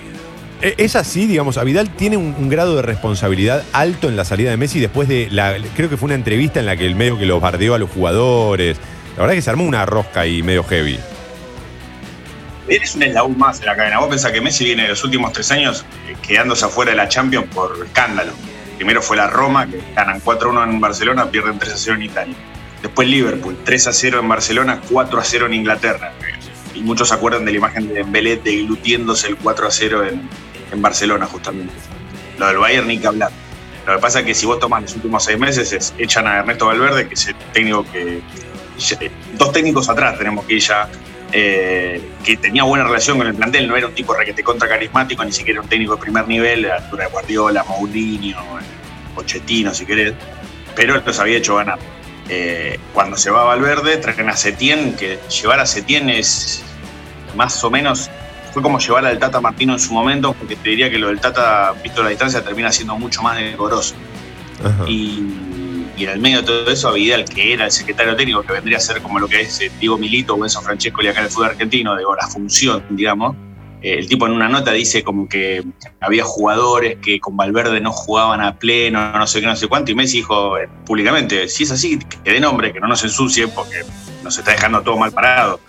es 0.63 0.97
así, 0.97 1.27
digamos, 1.27 1.59
Avidal 1.59 1.91
tiene 1.91 2.17
un, 2.17 2.49
grado 2.49 2.77
de 2.77 2.83
responsabilidad 2.83 3.65
alto 3.73 4.09
en 4.09 4.17
la 4.17 4.25
salida 4.25 4.51
de 4.51 4.57
Messi 4.57 4.79
después 4.79 5.09
de 5.09 5.29
la. 5.31 5.57
Creo 5.75 5.91
que 5.91 5.97
fue 5.97 6.07
una 6.07 6.15
entrevista 6.15 6.61
en 6.61 6.67
la 6.67 6.77
que 6.77 6.87
el 6.87 6.95
medio 6.95 7.19
que 7.19 7.27
los 7.27 7.41
bardeó 7.41 7.75
a 7.75 7.79
los 7.79 7.91
jugadores. 7.91 8.79
La 9.17 9.23
verdad 9.23 9.35
es 9.35 9.39
que 9.39 9.43
se 9.43 9.51
armó 9.51 9.65
una 9.65 9.85
rosca 9.85 10.21
ahí 10.21 10.43
medio 10.43 10.63
heavy. 10.65 10.99
eres 12.69 12.95
un 12.95 13.03
eslabón 13.03 13.37
más 13.37 13.61
en 13.61 13.67
la 13.67 13.77
cadena. 13.77 13.99
Vos 13.99 14.09
pensás 14.09 14.31
que 14.31 14.41
Messi 14.41 14.65
viene 14.65 14.89
los 14.89 15.03
últimos 15.03 15.33
tres 15.33 15.51
años 15.51 15.85
eh, 16.09 16.15
quedándose 16.23 16.65
afuera 16.65 16.93
de 16.93 16.97
la 16.97 17.09
Champions 17.09 17.47
por 17.53 17.77
escándalo. 17.85 18.33
Primero 18.77 19.03
fue 19.03 19.17
la 19.17 19.27
Roma, 19.27 19.67
que 19.67 19.81
ganan 19.95 20.21
4-1 20.21 20.65
en 20.65 20.81
Barcelona, 20.81 21.31
pierden 21.31 21.59
3-0 21.59 21.95
en 21.95 22.03
Italia. 22.03 22.35
Después 22.83 23.09
Liverpool, 23.09 23.57
3-0 23.65 24.21
en 24.21 24.29
Barcelona, 24.29 24.81
4-0 24.91 25.47
en 25.47 25.55
Inglaterra. 25.55 26.13
Y 26.75 26.81
muchos 26.81 27.09
se 27.09 27.15
acuerdan 27.15 27.45
de 27.45 27.53
la 27.53 27.59
imagen 27.59 27.89
de 27.89 27.95
Dembélé 27.95 28.37
deglutiéndose 28.37 29.29
el 29.29 29.39
4-0 29.39 30.09
en, 30.09 30.29
en 30.73 30.83
Barcelona, 30.83 31.27
justamente. 31.27 31.73
Lo 32.39 32.47
del 32.49 32.59
Bayern 32.59 32.87
ni 32.89 32.99
que 32.99 33.07
hablar. 33.07 33.31
Lo 33.87 33.95
que 33.97 34.01
pasa 34.01 34.21
es 34.21 34.27
que 34.27 34.35
si 34.35 34.47
vos 34.47 34.59
tomás 34.61 34.83
los 34.83 34.95
últimos 34.97 35.25
seis 35.25 35.39
meses, 35.39 35.73
es- 35.73 35.95
echan 35.99 36.27
a 36.27 36.39
Ernesto 36.39 36.67
Valverde, 36.67 37.09
que 37.09 37.15
es 37.15 37.27
el 37.29 37.35
técnico 37.53 37.85
que. 37.91 38.21
Dos 39.35 39.53
técnicos 39.53 39.89
atrás 39.89 40.19
tenemos 40.19 40.45
que 40.45 40.59
ya. 40.59 40.89
eh, 41.35 41.99
que 42.23 42.37
tenía 42.37 42.63
buena 42.65 42.85
relación 42.85 43.17
con 43.17 43.27
el 43.27 43.35
plantel, 43.35 43.67
no 43.67 43.75
era 43.75 43.87
un 43.87 43.95
tipo 43.95 44.13
requete 44.13 44.43
contra 44.45 44.69
carismático, 44.69 45.25
ni 45.25 45.33
siquiera 45.33 45.63
un 45.63 45.67
técnico 45.69 45.95
de 45.97 46.01
primer 46.03 46.29
nivel, 46.29 46.71
a 46.71 46.77
altura 46.77 47.05
de 47.07 47.11
Guardiola, 47.11 47.65
Mourinho, 47.65 48.37
Pochettino, 49.15 49.73
si 49.73 49.87
querés, 49.87 50.13
pero 50.77 51.01
los 51.01 51.19
había 51.19 51.39
hecho 51.39 51.57
ganar. 51.57 51.79
Eh, 52.29 52.79
cuando 52.93 53.17
se 53.17 53.31
va 53.31 53.45
Valverde, 53.45 53.97
traen 53.97 54.29
a 54.29 54.37
Setién, 54.37 54.95
que 54.95 55.19
llevar 55.41 55.59
a 55.61 55.65
Setién 55.65 56.11
es 56.11 56.63
más 57.35 57.65
o 57.65 57.71
menos 57.71 58.11
fue 58.53 58.63
como 58.63 58.79
llevar 58.79 59.07
al 59.07 59.19
Tata 59.19 59.41
Martino 59.41 59.73
en 59.73 59.79
su 59.79 59.93
momento, 59.93 60.35
porque 60.35 60.57
te 60.57 60.71
diría 60.71 60.91
que 60.91 60.99
lo 60.99 61.09
del 61.09 61.21
Tata, 61.21 61.75
visto 61.83 62.01
a 62.01 62.05
la 62.05 62.11
distancia, 62.11 62.43
termina 62.43 62.71
siendo 62.71 62.97
mucho 62.97 63.23
más 63.23 63.39
decoroso. 63.39 63.95
Ajá. 64.65 64.85
Y, 64.89 65.93
y 65.97 66.05
en 66.05 66.11
el 66.11 66.21
medio 66.21 66.39
de 66.39 66.47
todo 66.47 66.71
eso, 66.71 66.89
a 66.89 66.93
Vidal, 66.93 67.25
que 67.25 67.53
era 67.53 67.67
el 67.67 67.73
secretario 67.73 68.15
técnico, 68.17 68.43
que 68.43 68.53
vendría 68.53 68.77
a 68.77 68.81
ser 68.81 69.01
como 69.03 69.19
lo 69.19 69.29
que 69.29 69.41
es 69.41 69.61
eh, 69.61 69.71
Diego 69.81 69.99
Milito 69.99 70.35
o 70.35 70.45
Enzo 70.45 70.61
Francesco 70.61 71.01
acá 71.01 71.21
en 71.21 71.27
el 71.27 71.31
fútbol 71.31 71.51
argentino, 71.51 71.97
digo, 71.97 72.15
la 72.15 72.27
función, 72.29 72.85
digamos. 72.91 73.37
Eh, 73.83 73.99
el 73.99 74.09
tipo 74.09 74.27
en 74.27 74.33
una 74.33 74.49
nota 74.49 74.71
dice 74.73 75.03
como 75.03 75.29
que 75.29 75.65
había 76.01 76.23
jugadores 76.25 76.99
que 77.03 77.19
con 77.19 77.37
Valverde 77.37 77.81
no 77.81 77.91
jugaban 77.91 78.41
a 78.41 78.57
pleno, 78.57 79.13
no 79.13 79.27
sé 79.27 79.41
qué, 79.41 79.47
no 79.47 79.57
sé 79.57 79.67
cuánto, 79.67 79.91
y 79.91 79.95
Messi 79.95 80.19
dijo 80.19 80.57
eh, 80.57 80.69
públicamente, 80.87 81.49
si 81.49 81.65
es 81.65 81.73
así, 81.73 81.99
que 82.23 82.33
dé 82.33 82.41
nombre, 82.41 82.73
que 82.73 82.81
no 82.81 82.87
nos 82.87 83.03
ensucie, 83.03 83.49
porque 83.49 83.83
nos 84.23 84.39
está 84.39 84.53
dejando 84.53 84.83
todo 84.83 84.97
mal 84.97 85.11
parado. 85.11 85.61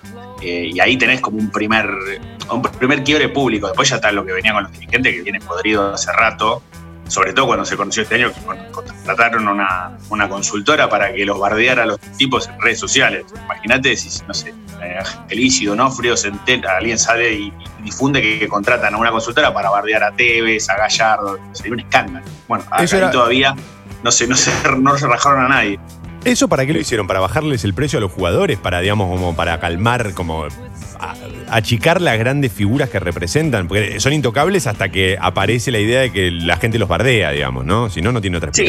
Eh, 0.42 0.72
y 0.74 0.80
ahí 0.80 0.98
tenés 0.98 1.22
como 1.22 1.38
un 1.38 1.50
primer, 1.50 1.88
un 2.52 2.62
primer 2.62 3.04
quiebre 3.04 3.30
público. 3.30 3.68
Después 3.68 3.90
ya 3.90 3.96
está 3.98 4.12
lo 4.12 4.26
que 4.26 4.34
venía 4.34 4.54
con 4.54 4.64
los 4.64 4.72
dirigentes, 4.72 5.14
que 5.16 5.22
viene 5.22 5.40
podrido 5.40 5.94
hace 5.94 6.12
rato, 6.12 6.62
sobre 7.08 7.34
todo 7.34 7.48
cuando 7.48 7.66
se 7.66 7.76
conoció 7.76 8.04
este 8.04 8.16
año, 8.16 8.32
que 8.34 8.42
con- 8.42 8.58
contrataron 8.72 9.48
una, 9.48 9.98
una 10.10 10.30
consultora 10.30 10.90
para 10.90 11.14
que 11.14 11.26
los 11.26 11.38
bardeara 11.40 11.84
a 11.84 11.86
los 11.86 12.00
tipos 12.18 12.48
en 12.48 12.60
redes 12.62 12.80
sociales. 12.80 13.26
Imagínate 13.46 13.96
si, 13.96 14.22
no 14.28 14.34
sé, 14.34 14.54
eh, 14.82 14.98
Angelici, 15.00 15.66
Donofrio, 15.66 16.16
se 16.18 16.30
entera, 16.30 16.78
alguien 16.78 16.98
sale 16.98 17.34
y, 17.34 17.54
y 17.80 17.84
difunde 17.84 18.22
que, 18.22 18.40
que 18.40 18.48
contratan 18.48 18.94
a 18.94 18.98
una 18.98 19.12
consultora 19.12 19.54
para 19.54 19.70
bardear 19.70 20.04
a 20.04 20.12
Tevez, 20.12 20.70
a 20.70 20.78
Gallardo, 20.78 21.38
sería 21.52 21.74
un 21.74 21.80
escándalo. 21.82 22.26
Bueno, 22.48 22.64
acá 22.72 22.84
era- 22.98 23.12
todavía 23.12 23.56
no 24.04 24.12
se, 24.12 24.28
no, 24.28 24.36
se, 24.36 24.52
no 24.80 24.98
se 24.98 25.08
rajaron 25.08 25.46
a 25.46 25.50
nadie. 25.50 25.80
¿Eso 26.26 26.48
para 26.48 26.66
qué 26.66 26.72
lo 26.74 26.80
hicieron? 26.80 27.06
¿Para 27.06 27.20
bajarles 27.20 27.66
el 27.66 27.74
precio 27.74 28.00
a 28.00 28.02
los 28.02 28.10
jugadores? 28.12 28.58
¿Para, 28.58 28.80
digamos, 28.80 29.10
como 29.10 29.36
para 29.36 29.60
calmar, 29.60 30.14
como 30.14 30.48
a- 31.12 31.16
achicar 31.58 32.02
las 32.02 32.18
grandes 32.18 32.52
figuras 32.52 32.90
que 32.90 33.00
representan? 33.00 33.68
Porque 33.68 34.00
son 34.00 34.14
intocables 34.14 34.68
hasta 34.68 34.90
que 34.90 35.18
aparece 35.20 35.72
la 35.72 35.80
idea 35.80 36.02
de 36.02 36.12
que 36.12 36.32
la 36.32 36.58
gente 36.58 36.80
los 36.80 36.88
bardea, 36.90 37.32
digamos, 37.32 37.66
¿no? 37.66 37.90
Si 37.90 38.02
no, 38.02 38.12
no 38.12 38.22
tiene 38.22 38.38
otra 38.38 38.52
Sí. 38.54 38.66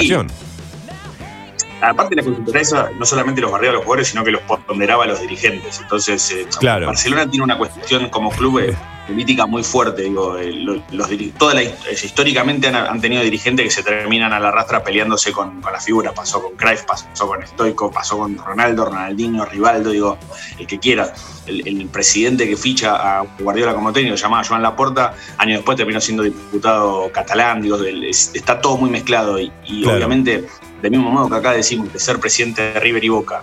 Aparte 1.90 2.14
la 2.16 2.22
consultora 2.22 2.60
esa 2.60 2.90
no 2.98 3.04
solamente 3.04 3.40
los 3.40 3.50
bardeaba 3.50 3.72
a 3.72 3.76
los 3.76 3.84
jugadores, 3.84 4.08
sino 4.08 4.24
que 4.24 4.30
los 4.30 4.42
ponderaba 4.42 5.04
a 5.04 5.06
los 5.06 5.20
dirigentes. 5.20 5.80
Entonces, 5.80 6.30
eh, 6.30 6.46
Claro. 6.60 6.86
Barcelona 6.86 7.28
tiene 7.30 7.44
una 7.44 7.58
cuestión 7.58 8.08
como 8.10 8.30
club 8.30 8.58
eh, 8.60 8.76
política 9.06 9.46
muy 9.46 9.62
fuerte. 9.62 10.02
Digo, 10.02 10.38
eh, 10.38 10.52
lo- 10.52 10.82
los, 10.92 11.08
toda 11.38 11.54
la, 11.54 11.62
hist- 11.62 12.04
históricamente 12.04 12.68
han, 12.68 12.76
han 12.76 13.00
tenido 13.00 13.22
dirigentes 13.22 13.64
que 13.66 13.70
se 13.70 13.82
terminan 13.82 14.32
a 14.32 14.40
la 14.40 14.50
rastra 14.50 14.82
peleándose 14.82 15.32
con, 15.32 15.60
con 15.60 15.72
la 15.72 15.80
figura. 15.80 16.12
Pasó 16.12 16.42
con 16.42 16.56
Cruyff, 16.56 16.82
pasó 16.84 17.26
con 17.26 17.46
Stoico, 17.46 17.90
pasó 17.90 18.18
con 18.18 18.36
Ronaldo, 18.38 18.86
Ronaldinho, 18.86 19.44
Rivaldo, 19.44 19.90
digo, 19.90 20.16
el 20.58 20.66
que 20.66 20.78
quiera. 20.78 21.12
El, 21.46 21.68
el 21.68 21.86
presidente 21.88 22.48
que 22.48 22.56
ficha 22.56 23.18
a 23.18 23.26
Guardiola 23.38 23.74
como 23.74 23.92
técnico, 23.92 24.16
llamaba 24.16 24.42
Joan 24.44 24.62
Laporta, 24.62 25.14
años 25.36 25.58
después 25.58 25.76
terminó 25.76 26.00
siendo 26.00 26.22
diputado 26.22 27.12
catalán. 27.12 27.60
Digo, 27.60 27.76
el- 27.76 28.04
es- 28.04 28.30
está 28.34 28.60
todo 28.62 28.78
muy 28.78 28.88
mezclado 28.88 29.38
y, 29.38 29.52
y 29.66 29.82
Claro. 29.82 29.98
obviamente, 29.98 30.46
del 30.84 30.90
mismo 30.90 31.10
modo 31.10 31.30
que 31.30 31.36
acá 31.36 31.52
decimos 31.52 31.88
que 31.88 31.98
ser 31.98 32.20
presidente 32.20 32.60
de 32.60 32.78
River 32.78 33.02
y 33.02 33.08
Boca 33.08 33.40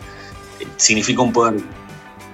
eh, 0.59 0.67
significa 0.77 1.23
un 1.23 1.33
poder 1.33 1.55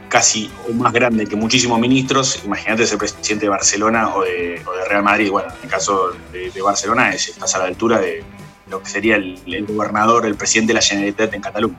casi 0.09 0.51
más 0.73 0.91
grande 0.91 1.25
que 1.25 1.37
muchísimos 1.37 1.79
ministros. 1.79 2.41
Imagínate 2.43 2.85
ser 2.85 2.97
presidente 2.97 3.45
de 3.45 3.49
Barcelona 3.49 4.13
o 4.13 4.23
de, 4.23 4.61
Real 4.89 5.03
Madrid. 5.03 5.31
Bueno, 5.31 5.47
en 5.47 5.63
el 5.63 5.69
caso 5.69 6.11
de, 6.33 6.61
Barcelona 6.61 7.11
es, 7.11 7.29
estás 7.29 7.55
a 7.55 7.59
la 7.59 7.65
altura 7.65 7.99
de 7.99 8.21
lo 8.69 8.83
que 8.83 8.89
sería 8.89 9.15
el, 9.15 9.65
gobernador, 9.65 10.25
el 10.25 10.35
presidente 10.35 10.73
de 10.73 10.79
la 10.79 10.81
Generalitat 10.81 11.33
en 11.33 11.41
Cataluña. 11.41 11.77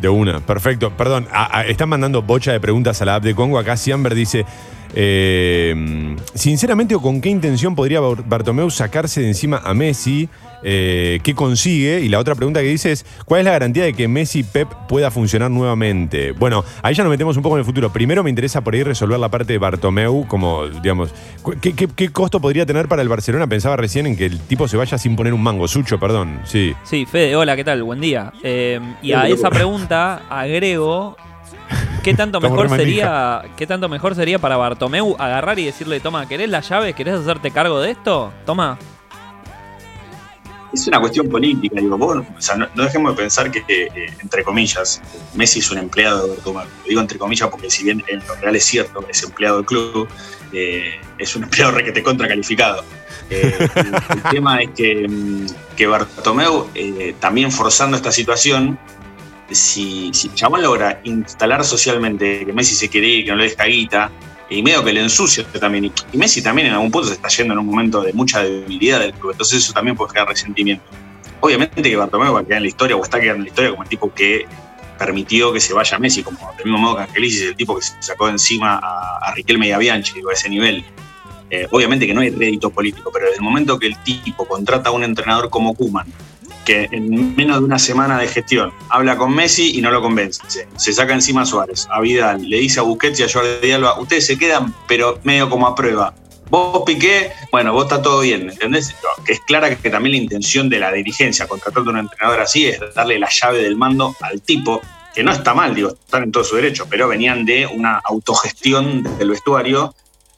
De 0.00 0.08
una, 0.08 0.40
perfecto. 0.40 0.90
Perdón, 0.96 1.28
están 1.68 1.88
mandando 1.88 2.20
bocha 2.20 2.50
de 2.50 2.58
preguntas 2.58 3.00
a 3.00 3.04
la 3.04 3.14
app 3.14 3.22
de 3.22 3.36
Congo. 3.36 3.60
Acá 3.60 3.76
Siamber 3.76 4.16
dice, 4.16 4.44
eh, 4.94 6.16
sinceramente 6.34 6.94
o 6.94 7.00
con 7.00 7.20
qué 7.20 7.28
intención 7.28 7.74
podría 7.74 8.00
Bar- 8.00 8.24
Bartomeu 8.26 8.70
sacarse 8.70 9.20
de 9.20 9.28
encima 9.28 9.58
a 9.64 9.74
Messi, 9.74 10.28
Eh, 10.62 11.20
¿qué 11.22 11.34
consigue? 11.34 12.00
Y 12.02 12.10
la 12.10 12.18
otra 12.18 12.34
pregunta 12.34 12.60
que 12.60 12.66
dice 12.66 12.92
es, 12.92 13.06
¿cuál 13.24 13.40
es 13.40 13.44
la 13.46 13.52
garantía 13.52 13.82
de 13.84 13.94
que 13.94 14.08
Messi 14.08 14.42
Pep 14.42 14.68
pueda 14.90 15.10
funcionar 15.10 15.50
nuevamente? 15.50 16.32
Bueno, 16.32 16.62
ahí 16.82 16.94
ya 16.94 17.02
nos 17.02 17.08
metemos 17.10 17.34
un 17.38 17.42
poco 17.42 17.54
en 17.56 17.60
el 17.60 17.64
futuro. 17.64 17.90
Primero 17.90 18.22
me 18.22 18.28
interesa 18.28 18.60
por 18.60 18.74
ahí 18.74 18.82
resolver 18.82 19.18
la 19.18 19.30
parte 19.30 19.54
de 19.54 19.58
Bartomeu, 19.58 20.26
como, 20.28 20.66
digamos, 20.68 21.14
cu- 21.40 21.54
¿qué, 21.62 21.72
qué, 21.72 21.88
qué 21.88 22.10
costo 22.10 22.40
podría 22.42 22.66
tener 22.66 22.88
para 22.88 23.00
el 23.00 23.08
Barcelona? 23.08 23.46
Pensaba 23.46 23.78
recién 23.78 24.06
en 24.06 24.16
que 24.18 24.26
el 24.26 24.38
tipo 24.38 24.68
se 24.68 24.76
vaya 24.76 24.98
sin 24.98 25.16
poner 25.16 25.32
un 25.32 25.42
mango. 25.42 25.66
Sucho, 25.66 25.98
perdón, 25.98 26.42
sí. 26.44 26.74
Sí, 26.84 27.06
Fede, 27.06 27.34
hola, 27.36 27.56
¿qué 27.56 27.64
tal? 27.64 27.82
Buen 27.82 28.02
día. 28.02 28.30
Eh, 28.42 28.78
y 29.00 29.12
a 29.12 29.28
esa 29.28 29.48
pregunta 29.48 30.24
agrego, 30.28 31.16
¿qué 32.02 32.14
tanto 32.14 32.40
mejor 32.40 32.68
sería, 32.68 33.42
qué 33.56 33.66
tanto 33.66 33.88
mejor 33.88 34.14
sería 34.14 34.38
para 34.38 34.56
Bartomeu 34.56 35.16
agarrar 35.18 35.58
y 35.58 35.66
decirle, 35.66 36.00
toma, 36.00 36.26
¿querés 36.28 36.48
las 36.48 36.68
llaves? 36.68 36.94
¿Querés 36.94 37.20
hacerte 37.20 37.50
cargo 37.50 37.80
de 37.80 37.92
esto? 37.92 38.32
Toma. 38.46 38.78
Es 40.72 40.86
una 40.86 41.00
cuestión 41.00 41.28
política, 41.28 41.80
digo, 41.80 41.98
vos, 41.98 42.18
o 42.18 42.40
sea, 42.40 42.56
no, 42.56 42.68
no 42.76 42.84
dejemos 42.84 43.16
de 43.16 43.22
pensar 43.22 43.50
que, 43.50 43.64
eh, 43.68 44.14
entre 44.20 44.44
comillas, 44.44 45.02
Messi 45.34 45.58
es 45.58 45.70
un 45.70 45.78
empleado 45.78 46.22
de 46.22 46.36
Bartomeu. 46.36 46.64
Lo 46.64 46.88
digo 46.88 47.00
entre 47.00 47.18
comillas 47.18 47.48
porque 47.48 47.68
si 47.70 47.82
bien 47.82 48.04
en 48.06 48.20
lo 48.26 48.34
real 48.36 48.54
es 48.54 48.64
cierto, 48.64 49.04
es 49.08 49.22
empleado 49.24 49.56
del 49.56 49.66
club, 49.66 50.08
eh, 50.52 51.00
es 51.18 51.34
un 51.34 51.42
empleado 51.42 51.72
requete 51.72 52.02
contra 52.02 52.28
calificado. 52.28 52.84
Eh, 53.30 53.68
el, 53.74 53.86
el 53.86 54.22
tema 54.30 54.60
es 54.62 54.70
que, 54.70 55.08
mm, 55.08 55.46
que 55.76 55.86
Bartomeu, 55.86 56.68
eh, 56.74 57.14
también 57.20 57.50
forzando 57.50 57.96
esta 57.96 58.12
situación, 58.12 58.78
si, 59.50 60.10
si 60.12 60.30
logra 60.60 61.00
instalar 61.04 61.64
socialmente 61.64 62.44
que 62.46 62.52
Messi 62.52 62.74
se 62.74 62.88
quiere 62.88 63.08
ir, 63.08 63.24
que 63.24 63.30
no 63.30 63.36
le 63.36 63.48
deja 63.48 63.64
guita, 63.64 64.10
y 64.48 64.62
medio 64.62 64.84
que 64.84 64.92
le 64.92 65.00
ensucia 65.00 65.44
también. 65.58 65.92
Y, 66.12 66.16
Messi 66.16 66.42
también 66.42 66.68
en 66.68 66.74
algún 66.74 66.90
punto 66.90 67.08
se 67.08 67.14
está 67.14 67.28
yendo 67.28 67.54
en 67.54 67.60
un 67.60 67.66
momento 67.66 68.02
de 68.02 68.12
mucha 68.12 68.42
debilidad 68.42 69.00
del 69.00 69.12
club, 69.14 69.32
entonces 69.32 69.58
eso 69.58 69.72
también 69.72 69.96
puede 69.96 70.12
crear 70.12 70.28
resentimiento. 70.28 70.84
Obviamente 71.40 71.82
que 71.82 71.96
Bartomeu 71.96 72.34
va 72.34 72.40
a 72.40 72.44
quedar 72.44 72.58
en 72.58 72.64
la 72.64 72.68
historia 72.68 72.96
o 72.96 73.02
está 73.02 73.18
quedando 73.18 73.38
en 73.38 73.42
la 73.44 73.48
historia 73.48 73.70
como 73.70 73.82
el 73.82 73.88
tipo 73.88 74.12
que 74.12 74.46
permitió 74.98 75.52
que 75.52 75.60
se 75.60 75.72
vaya 75.72 75.98
Messi, 75.98 76.22
como 76.22 76.38
del 76.56 76.66
mismo 76.66 76.78
modo 76.78 76.96
que 76.96 77.02
Angelici 77.04 77.38
es 77.38 77.44
el 77.44 77.56
tipo 77.56 77.74
que 77.76 77.82
se 77.82 77.94
sacó 78.00 78.28
encima 78.28 78.78
a, 78.82 79.18
a 79.22 79.34
Riquelme 79.34 79.68
y 79.68 79.72
a 79.72 79.78
Bianchi, 79.78 80.12
digo, 80.14 80.28
a 80.28 80.34
ese 80.34 80.48
nivel. 80.50 80.84
Eh, 81.48 81.66
obviamente 81.70 82.06
que 82.06 82.14
no 82.14 82.20
hay 82.20 82.30
rédito 82.30 82.70
político, 82.70 83.10
pero 83.12 83.26
desde 83.26 83.38
el 83.38 83.42
momento 83.42 83.78
que 83.78 83.86
el 83.86 83.96
tipo 83.98 84.46
contrata 84.46 84.90
a 84.90 84.92
un 84.92 85.02
entrenador 85.02 85.50
como 85.50 85.74
Kuman, 85.74 86.06
que 86.70 86.88
en 86.92 87.34
menos 87.34 87.58
de 87.58 87.64
una 87.64 87.80
semana 87.80 88.16
de 88.16 88.28
gestión 88.28 88.72
habla 88.90 89.16
con 89.16 89.34
Messi 89.34 89.76
y 89.76 89.80
no 89.80 89.90
lo 89.90 90.00
convence, 90.00 90.40
se 90.76 90.92
saca 90.92 91.12
encima 91.12 91.42
a 91.42 91.46
Suárez, 91.46 91.88
a 91.90 92.00
Vidal, 92.00 92.48
le 92.48 92.58
dice 92.58 92.78
a 92.78 92.84
Busquets 92.84 93.18
y 93.18 93.24
a 93.24 93.28
Jordi 93.28 93.72
Alba, 93.72 93.98
ustedes 93.98 94.26
se 94.26 94.38
quedan, 94.38 94.72
pero 94.86 95.18
medio 95.24 95.50
como 95.50 95.66
a 95.66 95.74
prueba. 95.74 96.14
Vos 96.48 96.84
Piqué, 96.86 97.32
bueno, 97.50 97.72
vos 97.72 97.84
está 97.84 98.00
todo 98.00 98.20
bien, 98.20 98.50
¿entendés? 98.50 98.94
Que 99.26 99.32
es 99.32 99.40
clara 99.40 99.74
que 99.74 99.90
también 99.90 100.12
la 100.12 100.22
intención 100.22 100.68
de 100.68 100.78
la 100.78 100.92
dirigencia 100.92 101.48
contratando 101.48 101.90
a 101.90 101.94
un 101.94 101.98
entrenador 101.98 102.40
así 102.40 102.68
es 102.68 102.78
darle 102.94 103.18
la 103.18 103.28
llave 103.28 103.62
del 103.62 103.76
mando 103.76 104.14
al 104.20 104.40
tipo, 104.40 104.80
que 105.12 105.24
no 105.24 105.32
está 105.32 105.54
mal, 105.54 105.74
digo, 105.74 105.88
están 105.88 106.22
en 106.22 106.30
todo 106.30 106.44
su 106.44 106.54
derecho, 106.54 106.86
pero 106.88 107.08
venían 107.08 107.44
de 107.44 107.66
una 107.66 108.00
autogestión 108.04 109.02
del 109.18 109.30
vestuario 109.30 109.92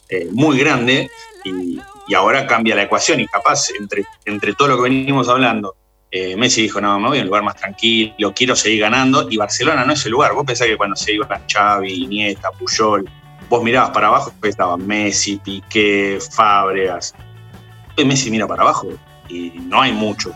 eh, 0.09 0.29
muy 0.33 0.59
grande 0.59 1.11
y, 1.45 1.79
y 2.09 2.15
ahora 2.15 2.47
cambia 2.47 2.75
la 2.75 2.85
ecuación 2.85 3.21
y 3.21 3.27
capaz 3.27 3.69
entre, 3.79 4.07
entre 4.25 4.55
todo 4.55 4.69
lo 4.69 4.77
que 4.77 4.85
venimos 4.85 5.29
hablando, 5.29 5.77
eh, 6.13 6.37
Messi 6.37 6.63
dijo, 6.63 6.81
no, 6.81 7.01
me 7.01 7.09
voy 7.09 7.19
a 7.19 7.23
un 7.23 7.27
lugar 7.29 7.43
más 7.43 7.57
tranquilo, 7.57 8.33
quiero 8.37 8.55
seguir 8.55 8.83
ganando 8.83 9.29
y 9.31 9.37
Barcelona 9.39 9.85
no 9.85 9.95
es 9.95 10.05
el 10.07 10.13
lugar. 10.13 10.35
Vos 10.35 10.45
pensás 10.47 10.67
que 10.69 10.77
cuando 10.77 10.95
se 10.95 11.15
iban 11.15 11.43
Xavi, 11.51 12.05
Iniesta, 12.05 12.51
Puyol, 12.53 13.09
vos 13.49 13.63
mirabas 13.65 13.91
para 13.91 14.09
abajo 14.09 14.33
y 14.43 14.49
estaban 14.49 14.87
Messi, 14.87 15.39
Piqué, 15.43 16.19
Fábregas. 16.35 17.15
Hoy 17.97 18.05
Messi 18.05 18.31
mira 18.31 18.47
para 18.47 18.63
abajo 18.63 18.89
y 19.29 19.51
no 19.67 19.81
hay 19.81 19.93
mucho. 19.93 20.33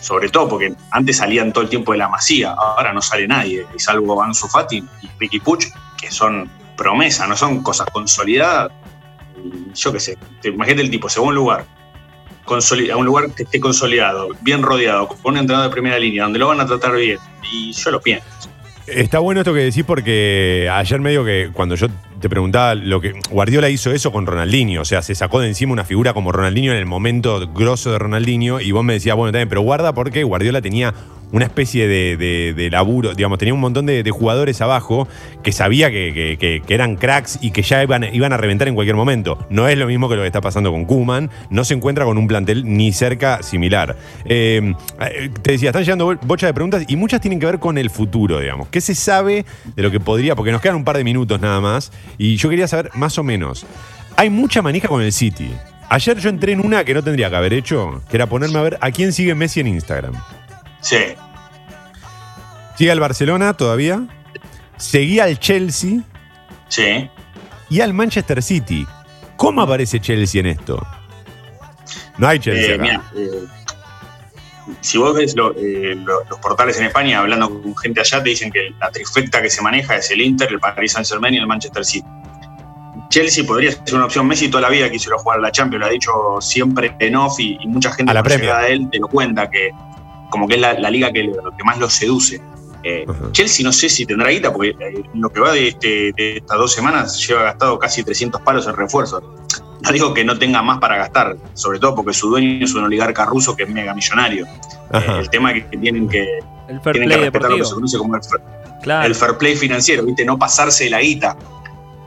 Sobre 0.00 0.28
todo 0.30 0.48
porque 0.48 0.72
antes 0.92 1.18
salían 1.18 1.52
todo 1.52 1.64
el 1.64 1.68
tiempo 1.70 1.92
de 1.92 1.98
la 1.98 2.08
masía, 2.08 2.52
ahora 2.52 2.92
no 2.92 3.02
sale 3.02 3.28
nadie, 3.28 3.66
y 3.76 3.78
salvo 3.78 4.22
Ansu 4.22 4.48
Fati 4.48 4.78
y 5.02 5.08
Ricky 5.18 5.40
Puch, 5.40 5.66
que 6.00 6.10
son 6.10 6.48
promesa, 6.76 7.26
no 7.26 7.36
son 7.36 7.62
cosas 7.62 7.86
consolidadas. 7.92 8.72
Y 9.44 9.72
yo 9.74 9.92
qué 9.92 10.00
sé, 10.00 10.16
te- 10.40 10.48
imagínate 10.48 10.82
el 10.82 10.90
tipo, 10.90 11.08
segundo 11.08 11.34
lugar, 11.34 11.66
a 12.46 12.96
un 12.96 13.06
lugar 13.06 13.30
que 13.32 13.44
esté 13.44 13.60
consolidado, 13.60 14.28
bien 14.40 14.62
rodeado, 14.62 15.08
con 15.08 15.34
un 15.34 15.38
entrenador 15.38 15.70
de 15.70 15.72
primera 15.72 15.98
línea, 15.98 16.24
donde 16.24 16.38
lo 16.38 16.48
van 16.48 16.60
a 16.60 16.66
tratar 16.66 16.96
bien. 16.96 17.18
Y 17.52 17.72
yo 17.72 17.90
lo 17.90 18.00
pienso. 18.00 18.26
Está 18.86 19.20
bueno 19.20 19.40
esto 19.40 19.54
que 19.54 19.60
decís 19.60 19.84
porque 19.84 20.68
ayer 20.72 21.00
medio 21.00 21.24
que 21.24 21.50
cuando 21.52 21.76
yo 21.76 21.86
te 22.20 22.28
preguntaba 22.28 22.74
lo 22.74 23.00
que 23.00 23.14
Guardiola 23.30 23.68
hizo 23.70 23.90
eso 23.92 24.12
con 24.12 24.26
Ronaldinho, 24.26 24.82
o 24.82 24.84
sea, 24.84 25.02
se 25.02 25.14
sacó 25.14 25.40
de 25.40 25.48
encima 25.48 25.72
una 25.72 25.84
figura 25.84 26.12
como 26.12 26.32
Ronaldinho 26.32 26.72
en 26.72 26.78
el 26.78 26.86
momento 26.86 27.48
grosso 27.54 27.90
de 27.92 27.98
Ronaldinho 27.98 28.60
y 28.60 28.72
vos 28.72 28.84
me 28.84 28.92
decías, 28.94 29.16
bueno, 29.16 29.32
también, 29.32 29.48
pero 29.48 29.62
guarda 29.62 29.94
porque 29.94 30.22
Guardiola 30.24 30.60
tenía 30.60 30.94
una 31.32 31.44
especie 31.44 31.86
de, 31.86 32.16
de- 32.56 32.70
laburo, 32.70 33.14
digamos, 33.14 33.38
tenía 33.38 33.54
un 33.54 33.60
montón 33.60 33.86
de, 33.86 34.02
jugadores 34.10 34.60
abajo 34.60 35.06
que 35.44 35.52
sabía 35.52 35.88
que, 35.88 36.60
eran 36.68 36.96
cracks 36.96 37.38
y 37.40 37.52
que 37.52 37.62
ya 37.62 37.82
iban, 37.84 38.02
iban 38.12 38.32
a 38.32 38.36
reventar 38.36 38.66
en 38.66 38.74
cualquier 38.74 38.96
momento. 38.96 39.38
No 39.48 39.68
es 39.68 39.78
lo 39.78 39.86
mismo 39.86 40.08
que 40.08 40.16
lo 40.16 40.22
que 40.22 40.26
está 40.26 40.40
pasando 40.40 40.72
con 40.72 40.84
Kuman, 40.86 41.30
no 41.48 41.62
se 41.64 41.74
encuentra 41.74 42.04
con 42.04 42.18
un 42.18 42.26
plantel 42.26 42.64
ni 42.66 42.92
cerca 42.92 43.44
similar. 43.44 43.96
Eh, 44.24 44.74
eh, 45.00 45.30
te 45.40 45.52
decía, 45.52 45.70
están 45.70 45.84
llegando 45.84 46.06
bo- 46.06 46.16
bocha 46.26 46.48
de 46.48 46.54
preguntas 46.54 46.84
y 46.88 46.96
muchas 46.96 47.20
tienen 47.20 47.38
que 47.38 47.46
ver 47.46 47.60
con 47.60 47.78
el 47.78 47.90
futuro, 47.90 48.40
digamos. 48.40 48.66
¿Qué 48.68 48.80
se 48.80 48.96
sabe 48.96 49.44
de 49.76 49.82
lo 49.84 49.92
que 49.92 50.00
podría? 50.00 50.34
Porque 50.34 50.50
nos 50.50 50.60
quedan 50.60 50.76
un 50.76 50.84
par 50.84 50.96
de 50.96 51.04
minutos 51.04 51.40
nada 51.40 51.60
más 51.60 51.92
y 52.18 52.36
yo 52.36 52.48
quería 52.48 52.68
saber 52.68 52.90
más 52.94 53.18
o 53.18 53.22
menos. 53.22 53.66
Hay 54.16 54.30
mucha 54.30 54.62
manija 54.62 54.88
con 54.88 55.02
el 55.02 55.12
City. 55.12 55.50
Ayer 55.88 56.18
yo 56.18 56.28
entré 56.30 56.52
en 56.52 56.60
una 56.64 56.84
que 56.84 56.94
no 56.94 57.02
tendría 57.02 57.30
que 57.30 57.36
haber 57.36 57.52
hecho, 57.52 58.02
que 58.08 58.16
era 58.16 58.26
ponerme 58.26 58.58
a 58.58 58.62
ver 58.62 58.78
a 58.80 58.90
quién 58.90 59.12
sigue 59.12 59.34
Messi 59.34 59.60
en 59.60 59.66
Instagram. 59.68 60.14
Sí. 60.80 60.98
Sigue 62.76 62.90
al 62.92 63.00
Barcelona 63.00 63.54
todavía, 63.54 64.02
seguía 64.76 65.24
al 65.24 65.38
Chelsea 65.38 66.00
Sí. 66.68 67.10
y 67.68 67.80
al 67.80 67.92
Manchester 67.92 68.42
City. 68.42 68.86
¿Cómo 69.36 69.62
aparece 69.62 70.00
Chelsea 70.00 70.40
en 70.40 70.46
esto? 70.46 70.86
No 72.18 72.28
hay 72.28 72.38
Chelsea 72.38 72.70
Eh, 72.70 72.74
acá. 72.74 72.82
mira, 72.82 73.02
eh, 73.16 73.46
si 74.80 74.98
vos 74.98 75.14
ves 75.14 75.34
lo- 75.36 75.54
eh, 75.56 75.94
lo- 75.96 76.24
los 76.28 76.38
portales 76.40 76.78
en 76.78 76.86
España, 76.86 77.20
hablando 77.20 77.48
con 77.62 77.76
gente 77.76 78.00
allá, 78.00 78.22
te 78.22 78.30
dicen 78.30 78.50
que 78.50 78.70
la 78.80 78.90
trifecta 78.90 79.40
que 79.42 79.50
se 79.50 79.62
maneja 79.62 79.96
es 79.96 80.10
el 80.10 80.20
Inter, 80.20 80.48
el 80.50 80.60
Paris 80.60 80.92
Saint 80.92 81.06
Germain 81.08 81.34
y 81.34 81.38
el 81.38 81.46
Manchester 81.46 81.84
City. 81.84 82.06
Chelsea 83.08 83.44
podría 83.44 83.72
ser 83.72 83.94
una 83.94 84.04
opción. 84.04 84.26
Messi 84.26 84.48
toda 84.48 84.62
la 84.62 84.68
vida 84.68 84.88
quiso 84.90 85.16
jugar 85.18 85.38
a 85.38 85.42
la 85.42 85.50
Champions, 85.52 85.80
lo 85.80 85.86
ha 85.86 85.90
dicho 85.90 86.12
siempre 86.40 86.94
en 87.00 87.16
off 87.16 87.40
y, 87.40 87.58
y 87.60 87.66
mucha 87.66 87.90
gente 87.92 88.10
A 88.10 88.14
la 88.14 88.22
llegada 88.42 88.62
de 88.66 88.72
él 88.74 88.88
te 88.90 88.98
lo 88.98 89.08
cuenta 89.08 89.50
que 89.50 89.70
como 90.30 90.46
que 90.46 90.54
es 90.54 90.60
la, 90.60 90.74
la 90.74 90.90
liga 90.90 91.10
que, 91.12 91.24
lo 91.24 91.50
que 91.56 91.64
más 91.64 91.78
lo 91.78 91.90
seduce. 91.90 92.40
Eh. 92.84 93.04
Chelsea 93.32 93.64
no 93.64 93.72
sé 93.72 93.88
si 93.90 94.06
tendrá 94.06 94.30
guita, 94.30 94.52
porque 94.52 94.70
eh, 94.78 95.02
lo 95.14 95.28
que 95.30 95.40
va 95.40 95.52
de, 95.52 95.68
este- 95.68 96.12
de 96.16 96.36
estas 96.38 96.56
dos 96.56 96.72
semanas 96.72 97.26
lleva 97.26 97.42
gastado 97.42 97.78
casi 97.78 98.04
300 98.04 98.40
palos 98.42 98.66
en 98.68 98.76
refuerzos. 98.76 99.22
No 99.90 99.94
digo 99.94 100.14
que 100.14 100.24
no 100.24 100.38
tenga 100.38 100.62
más 100.62 100.78
para 100.78 100.96
gastar, 100.96 101.36
sobre 101.54 101.78
todo 101.78 101.94
porque 101.94 102.12
su 102.12 102.28
dueño 102.30 102.64
es 102.64 102.74
un 102.74 102.84
oligarca 102.84 103.24
ruso 103.24 103.56
que 103.56 103.64
es 103.64 103.68
mega 103.68 103.94
millonario. 103.94 104.46
Ajá. 104.92 105.20
el 105.20 105.30
tema 105.30 105.52
es 105.52 105.64
que 105.66 105.76
tienen 105.76 106.08
que, 106.08 106.40
El 106.68 106.80
fair 106.80 106.94
tienen 106.94 107.08
que 107.10 107.16
respetar 107.16 107.50
lo 107.50 107.56
que 107.58 107.64
se 107.64 107.74
conoce 107.74 107.98
como 107.98 108.16
el 108.16 108.22
fair, 108.22 108.40
Claro. 108.82 109.06
el 109.06 109.14
fair 109.14 109.36
play 109.36 109.56
financiero, 109.56 110.04
¿viste? 110.04 110.24
No 110.24 110.38
pasarse 110.38 110.84
de 110.84 110.90
la 110.90 111.00
guita. 111.00 111.36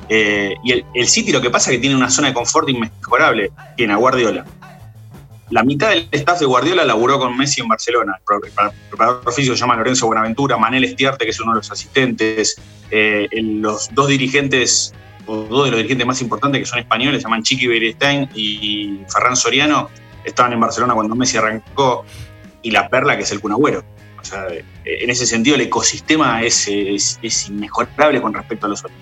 Eh, 0.10 0.56
y 0.64 0.72
el, 0.74 0.86
el 0.94 1.08
City 1.08 1.32
lo 1.32 1.40
que 1.42 1.50
pasa 1.50 1.70
es 1.70 1.78
que 1.78 1.82
tiene 1.82 1.96
una 1.96 2.10
zona 2.10 2.30
de 2.30 2.34
confort 2.34 2.68
inmejorable. 2.70 3.52
Tiene 3.78 3.94
a 3.94 3.98
Guardiola. 3.98 4.46
La 5.50 5.64
mitad 5.64 5.90
del 5.90 6.08
staff 6.12 6.40
de 6.40 6.46
Guardiola 6.46 6.84
laburó 6.84 7.20
con 7.20 7.38
Messi 7.38 7.62
en 7.62 7.68
Barcelona. 7.68 8.18
El 8.18 8.72
preparador 8.90 9.34
físico 9.34 9.56
se 9.56 9.62
llama 9.62 9.76
Lorenzo 9.76 10.08
Buenaventura, 10.08 10.58
Manel 10.58 10.84
Estiarte, 10.84 11.26
que 11.26 11.32
es 11.32 11.40
uno 11.40 11.52
de 11.52 11.58
los 11.58 11.72
asistentes, 11.72 12.60
eh, 12.90 13.28
los 13.32 13.94
dos 13.94 14.08
dirigentes, 14.08 14.94
o 15.26 15.38
dos 15.44 15.66
de 15.66 15.72
los 15.72 15.78
dirigentes 15.78 16.06
más 16.06 16.22
importantes 16.22 16.60
que 16.60 16.66
son 16.66 16.80
españoles, 16.80 17.22
se 17.22 17.24
llaman 17.24 17.44
Chiqui 17.44 17.68
Beristain 17.68 18.30
y 18.34 19.00
Ferran 19.08 19.36
Soriano, 19.36 19.90
estaban 20.24 20.54
en 20.54 20.60
Barcelona 20.60 20.94
cuando 20.94 21.16
Messi 21.16 21.38
arrancó, 21.38 22.06
y 22.62 22.72
la 22.72 22.90
perla 22.90 23.16
que 23.16 23.24
es 23.24 23.32
el 23.32 23.40
Kun 23.40 23.52
Agüero. 23.52 23.84
O 24.20 24.26
sea, 24.26 24.48
eh, 24.48 24.64
en 24.86 25.10
ese 25.10 25.26
sentido 25.26 25.56
el 25.56 25.62
ecosistema 25.62 26.42
es, 26.42 26.68
es, 26.68 27.20
es 27.22 27.50
inmejorable 27.50 28.22
con 28.22 28.34
respecto 28.34 28.66
a 28.66 28.70
los 28.70 28.80
otros. 28.80 28.98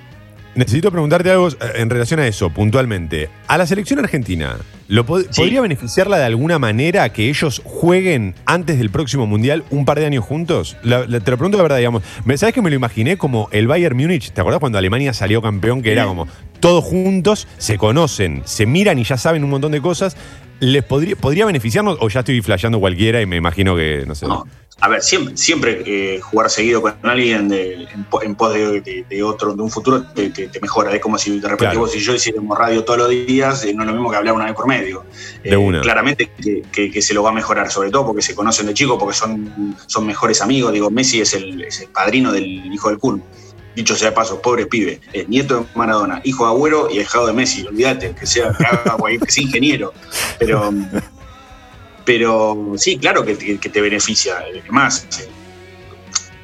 Necesito 0.54 0.92
preguntarte 0.92 1.32
algo 1.32 1.48
eh, 1.48 1.54
en 1.76 1.90
relación 1.90 2.20
a 2.20 2.28
eso, 2.28 2.50
puntualmente. 2.50 3.30
A 3.48 3.58
la 3.58 3.66
selección 3.66 4.00
argentina, 4.00 4.58
¿lo 4.90 5.06
pod- 5.06 5.28
Sí. 5.32 5.42
¿podría 5.42 5.62
beneficiarla 5.62 6.18
de 6.18 6.26
alguna 6.26 6.60
manera 6.60 7.08
que 7.14 7.30
ellos 7.30 7.62
jueguen 7.64 8.36
antes 8.46 8.78
del 8.78 8.90
próximo 8.90 9.26
mundial 9.28 9.64
un 9.70 9.86
par 9.86 10.00
de 10.00 10.06
años 10.08 10.26
juntos? 10.26 10.76
La- 10.84 11.06
la- 11.08 11.22
te 11.22 11.32
lo 11.32 11.38
pregunto 11.38 11.58
la 11.58 11.64
verdad, 11.64 11.78
digamos. 11.78 12.04
¿Sabes 12.36 12.54
que 12.54 12.62
me 12.62 12.70
lo 12.70 12.76
imaginé 12.76 13.18
como 13.18 13.48
el 13.52 13.68
Bayern 13.68 13.96
Múnich? 13.96 14.32
¿Te 14.32 14.42
acordás 14.42 14.60
cuando 14.60 14.78
Alemania 14.78 15.14
salió 15.14 15.42
campeón? 15.42 15.82
Que 15.82 15.94
era 15.94 16.06
como 16.06 16.28
todos 16.60 16.84
juntos, 16.84 17.48
se 17.58 17.78
conocen, 17.78 18.42
se 18.46 18.66
miran 18.66 19.00
y 19.00 19.04
ya 19.06 19.18
saben 19.18 19.44
un 19.46 19.50
montón 19.52 19.72
de 19.72 19.82
cosas. 19.82 20.18
¿Les 20.60 20.84
podría, 20.84 21.16
podría 21.16 21.46
beneficiarnos 21.46 21.98
o 22.02 22.10
ya 22.10 22.20
estoy 22.20 22.40
flasheando 22.42 22.80
cualquiera 22.80 23.20
y 23.22 23.26
me 23.26 23.36
imagino 23.38 23.76
que, 23.76 24.04
no 24.06 24.14
sé. 24.16 24.28
No. 24.28 24.46
A 24.84 24.88
ver, 24.90 25.04
siempre, 25.04 25.38
siempre 25.38 25.84
eh, 25.86 26.20
jugar 26.22 26.50
seguido 26.50 26.82
con 26.82 26.96
alguien 27.04 27.48
de- 27.50 27.84
en, 27.94 28.04
po- 28.06 28.22
en 28.24 28.34
pos 28.36 28.52
de, 28.54 28.82
de- 28.82 29.06
de 29.08 29.24
otro, 29.24 29.54
de 29.54 29.62
un 29.62 29.70
futuro, 29.70 30.04
te, 30.04 30.32
te- 30.32 30.48
te 30.48 30.60
mejora. 30.60 30.92
Es 30.94 31.00
como 31.00 31.18
si 31.20 31.30
de 31.40 31.48
repente 31.48 31.66
Claro. 31.66 31.82
vos 31.82 31.96
y 31.96 32.00
yo 32.00 32.16
hiciéramos 32.16 32.58
radio 32.58 32.84
todos 32.84 32.98
los 33.00 33.10
días, 33.10 33.64
eh, 33.64 33.74
no 33.76 33.84
es 33.84 33.88
lo 33.88 33.94
mismo 33.94 34.10
que 34.10 34.18
hablar 34.18 34.34
una 34.34 34.46
vez 34.46 34.56
por 34.56 34.66
medio. 34.68 35.06
De 35.44 35.56
una. 35.56 35.82
Claramente 35.82 36.32
que, 36.36 36.64
que- 36.72 36.90
que 36.90 37.02
se 37.04 37.14
lo 37.14 37.22
va 37.22 37.30
a 37.30 37.34
mejorar, 37.34 37.70
sobre 37.72 37.92
todo 37.92 38.08
porque 38.08 38.24
se 38.24 38.34
conocen 38.34 38.66
de 38.66 38.74
chico, 38.74 38.98
porque 38.98 39.16
son, 39.16 39.76
son 39.86 40.06
mejores 40.08 40.42
amigos. 40.42 40.74
Digo, 40.74 40.90
Messi 40.90 41.22
es 41.22 41.34
el, 41.36 41.62
es 41.62 41.80
el 41.82 41.90
padrino 41.90 42.32
del 42.32 42.46
hijo 42.74 42.90
del 42.90 42.98
Kun. 42.98 43.24
Dicho 43.74 43.96
sea 43.96 44.10
de 44.10 44.16
paso, 44.16 44.42
pobre 44.42 44.66
pibe, 44.66 45.00
es 45.14 45.30
nieto 45.30 45.60
de 45.60 45.66
Maradona, 45.76 46.20
hijo 46.26 46.44
de 46.44 46.50
Agüero 46.52 46.90
y 46.92 47.00
ahijado 47.00 47.26
de 47.28 47.32
Messi, 47.32 47.66
olvídate, 47.66 48.14
que 48.20 48.26
sea, 48.26 48.52
que 48.52 49.32
sea 49.32 49.44
ingeniero. 49.46 49.94
Pero, 50.40 50.74
pero 52.06 52.74
sí, 52.78 52.98
claro 52.98 53.24
que 53.26 53.36
te, 53.36 53.58
que 53.60 53.70
te 53.70 53.82
beneficia. 53.82 54.38
Además, 54.40 55.08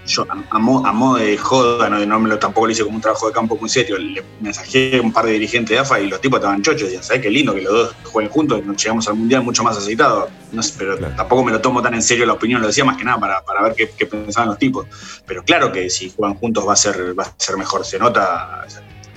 yo 0.05 0.25
a, 0.29 0.55
a 0.55 0.59
mo- 0.59 0.85
a 0.87 0.93
modo 0.93 1.17
de 1.17 1.37
joda, 1.37 1.89
no, 1.89 2.05
no 2.05 2.19
me 2.19 2.29
lo, 2.29 2.39
tampoco 2.39 2.67
lo 2.67 2.71
hice 2.71 2.83
como 2.83 2.95
un 2.95 3.01
trabajo 3.01 3.27
de 3.27 3.33
campo 3.33 3.57
muy 3.59 3.67
serio, 3.69 3.97
le 3.97 4.23
mensajé 4.39 4.97
a 4.97 5.01
un 5.01 5.11
par 5.11 5.25
de 5.25 5.33
dirigentes 5.33 5.71
de 5.75 5.79
AFA 5.79 5.99
y 5.99 6.07
los 6.07 6.21
tipos 6.21 6.39
estaban 6.39 6.61
chochos. 6.61 6.83
Decían, 6.83 7.03
¿sabes 7.03 7.21
qué 7.21 7.29
lindo 7.29 7.53
que 7.53 7.61
los 7.61 7.73
dos 7.73 7.95
jueguen 8.05 8.31
juntos? 8.31 8.65
Nos 8.65 8.81
llegamos 8.81 9.05
al 9.09 9.15
mundial 9.15 9.43
mucho 9.43 9.63
más 9.63 9.77
aceitados. 9.77 10.29
No 10.53 10.63
sé, 10.63 10.75
pero 10.77 10.97
Claro. 10.97 11.13
tampoco 11.17 11.43
me 11.43 11.51
lo 11.51 11.59
tomo 11.59 11.81
tan 11.81 11.93
en 11.93 12.01
serio 12.01 12.25
la 12.25 12.33
opinión, 12.33 12.61
lo 12.61 12.67
decía 12.67 12.85
más 12.85 12.95
que 12.95 13.03
nada 13.03 13.19
para, 13.19 13.43
para 13.43 13.61
ver 13.63 13.73
qué, 13.75 13.89
qué 13.97 14.05
pensaban 14.05 14.47
los 14.47 14.57
tipos. 14.57 14.85
Pero 15.25 15.43
claro 15.43 15.73
que 15.73 15.89
si 15.89 16.09
juegan 16.15 16.37
juntos 16.37 16.65
va 16.65 16.71
a 16.73 16.77
ser, 16.77 17.17
va 17.19 17.23
a 17.23 17.33
ser 17.37 17.57
mejor. 17.57 17.83
Se 17.83 17.99
nota, 17.99 18.65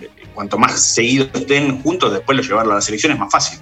eh, 0.00 0.08
cuanto 0.34 0.58
más 0.58 0.80
seguidos 0.82 1.28
estén 1.34 1.80
juntos, 1.82 2.12
después 2.12 2.36
lo 2.36 2.42
llevarlo 2.42 2.72
a 2.72 2.76
la 2.76 2.80
selección 2.80 3.12
es 3.12 3.18
más 3.20 3.30
fácil. 3.30 3.60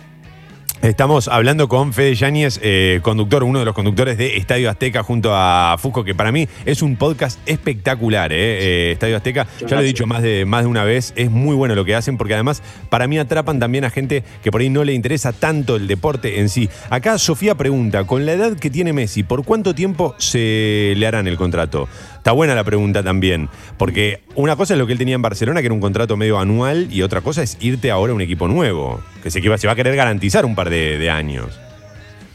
Estamos 0.83 1.27
hablando 1.27 1.69
con 1.69 1.93
Fede 1.93 2.15
Yáñez, 2.15 2.61
eh, 2.63 3.01
conductor, 3.03 3.43
uno 3.43 3.59
de 3.59 3.65
los 3.65 3.75
conductores 3.75 4.17
de 4.17 4.37
Estadio 4.37 4.71
Azteca 4.71 5.03
junto 5.03 5.33
a 5.35 5.77
Fusco, 5.77 6.05
que 6.05 6.15
para 6.15 6.31
mí 6.31 6.49
es 6.65 6.83
un 6.83 6.95
podcast 6.95 7.41
espectacular, 7.47 8.33
eh, 8.33 8.37
eh, 8.37 8.93
Estadio 8.93 9.17
Azteca. 9.17 9.49
Ya 9.67 9.75
lo 9.75 9.83
he 9.83 9.85
dicho 9.85 10.07
más 10.07 10.23
de, 10.23 10.45
más 10.45 10.63
de 10.63 10.69
una 10.69 10.85
vez, 10.85 11.13
es 11.17 11.33
muy 11.33 11.57
bueno 11.57 11.75
lo 11.75 11.85
que 11.85 11.97
hacen, 11.97 12.17
porque 12.17 12.35
además 12.35 12.63
para 12.91 13.09
mí 13.09 13.19
atrapan 13.19 13.59
también 13.59 13.85
a 13.85 13.91
gente 13.91 14.23
que 14.43 14.53
por 14.53 14.61
ahí 14.61 14.71
no 14.71 14.85
le 14.85 14.93
interesa 14.93 15.33
tanto 15.33 15.75
el 15.75 15.89
deporte 15.89 16.39
en 16.39 16.49
sí. 16.49 16.71
Acá 16.91 17.19
Sofía 17.19 17.57
pregunta, 17.57 18.05
con 18.05 18.25
la 18.25 18.35
edad 18.35 18.57
que 18.57 18.71
tiene 18.71 18.93
Messi, 18.93 19.25
¿por 19.25 19.45
cuánto 19.45 19.75
tiempo 19.75 20.15
se 20.19 20.95
le 20.97 21.07
harán 21.09 21.27
el 21.27 21.37
contrato? 21.37 21.89
Está 22.29 22.35
buena 22.35 22.55
la 22.55 22.63
pregunta 22.63 23.03
también, 23.03 23.49
porque 23.79 24.21
una 24.35 24.55
cosa 24.55 24.75
es 24.75 24.79
lo 24.79 24.87
que 24.87 24.93
él 24.93 24.99
tenía 24.99 25.15
en 25.15 25.23
Barcelona, 25.23 25.61
que 25.61 25.67
era 25.69 25.73
un 25.73 25.81
contrato 25.81 26.15
medio 26.19 26.39
anual, 26.39 26.89
y 26.91 27.01
otra 27.01 27.23
cosa 27.23 27.43
es 27.43 27.57
irte 27.59 27.91
ahora 27.91 28.13
a 28.13 28.17
un 28.17 28.21
equipo 28.21 28.47
nuevo, 28.49 29.01
que 29.23 29.31
se, 29.31 29.41
se 29.41 29.67
va 29.67 29.73
a 29.73 29.75
querer 29.75 29.97
garantizar 29.97 30.45
un 30.45 30.55
par 30.55 30.69
de, 30.69 31.09
años. 31.09 31.59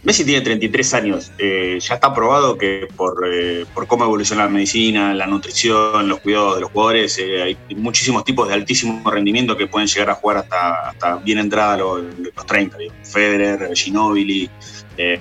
Messi 0.02 0.26
tiene 0.26 0.42
33 0.42 0.94
años. 0.96 1.32
eh, 1.38 1.78
ya 1.80 1.94
está 1.94 2.12
probado 2.12 2.58
que 2.58 2.88
por, 2.98 3.24
eh, 3.32 3.68
por 3.72 3.86
cómo 3.86 4.06
evoluciona 4.06 4.46
la 4.46 4.50
medicina, 4.50 5.14
la 5.14 5.28
nutrición, 5.28 6.08
los 6.08 6.22
cuidados 6.22 6.56
de 6.56 6.62
los 6.62 6.72
jugadores, 6.72 7.20
eh, 7.20 7.44
hay 7.44 7.58
muchísimos 7.76 8.24
tipos 8.24 8.48
de 8.48 8.56
altísimo 8.56 9.08
rendimiento 9.12 9.56
que 9.56 9.68
pueden 9.68 9.88
llegar 9.88 10.10
a 10.10 10.16
jugar 10.16 10.38
hasta, 10.38 10.90
hasta 10.90 11.18
bien 11.18 11.38
entrada 11.38 11.78
los, 11.78 12.02
los 12.36 12.46
30. 12.48 12.80
digo. 12.80 12.94
Federer, 13.04 13.70
Ginóbili. 13.76 14.50
Eh, 14.98 15.20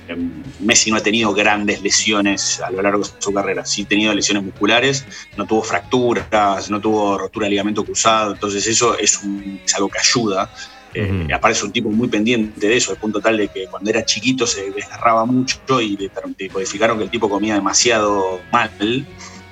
Messi 0.60 0.90
no 0.90 0.96
ha 0.96 1.00
tenido 1.02 1.32
grandes 1.32 1.82
lesiones 1.82 2.60
a 2.60 2.70
lo 2.70 2.82
largo 2.82 3.02
de 3.04 3.10
su 3.18 3.32
carrera. 3.32 3.64
Sí 3.64 3.82
ha 3.82 3.88
tenido 3.88 4.12
lesiones 4.14 4.42
musculares, 4.44 5.04
no 5.36 5.46
tuvo 5.46 5.62
fracturas, 5.62 6.70
no 6.70 6.80
tuvo 6.80 7.16
rotura 7.18 7.44
de 7.46 7.50
ligamento 7.50 7.84
cruzado. 7.84 8.32
Entonces, 8.34 8.66
eso 8.66 8.98
es, 8.98 9.22
un- 9.22 9.60
es 9.64 9.74
algo 9.74 9.88
que 9.88 9.98
ayuda. 9.98 10.50
Eh, 10.94 11.26
aparece 11.32 11.64
un 11.64 11.72
tipo 11.72 11.88
muy 11.88 12.06
pendiente 12.08 12.68
de 12.68 12.76
eso, 12.76 12.90
al 12.90 12.98
punto 12.98 13.18
tal 13.18 13.38
de 13.38 13.48
que 13.48 13.66
cuando 13.66 13.88
era 13.88 14.04
chiquito 14.04 14.46
se 14.46 14.70
desgarraba 14.72 15.24
mucho 15.24 15.80
y 15.80 15.96
le, 15.96 16.10
le 16.38 16.48
codificaron 16.50 16.98
que 16.98 17.04
el 17.04 17.10
tipo 17.10 17.30
comía 17.30 17.54
demasiado 17.54 18.40
mal. 18.52 19.06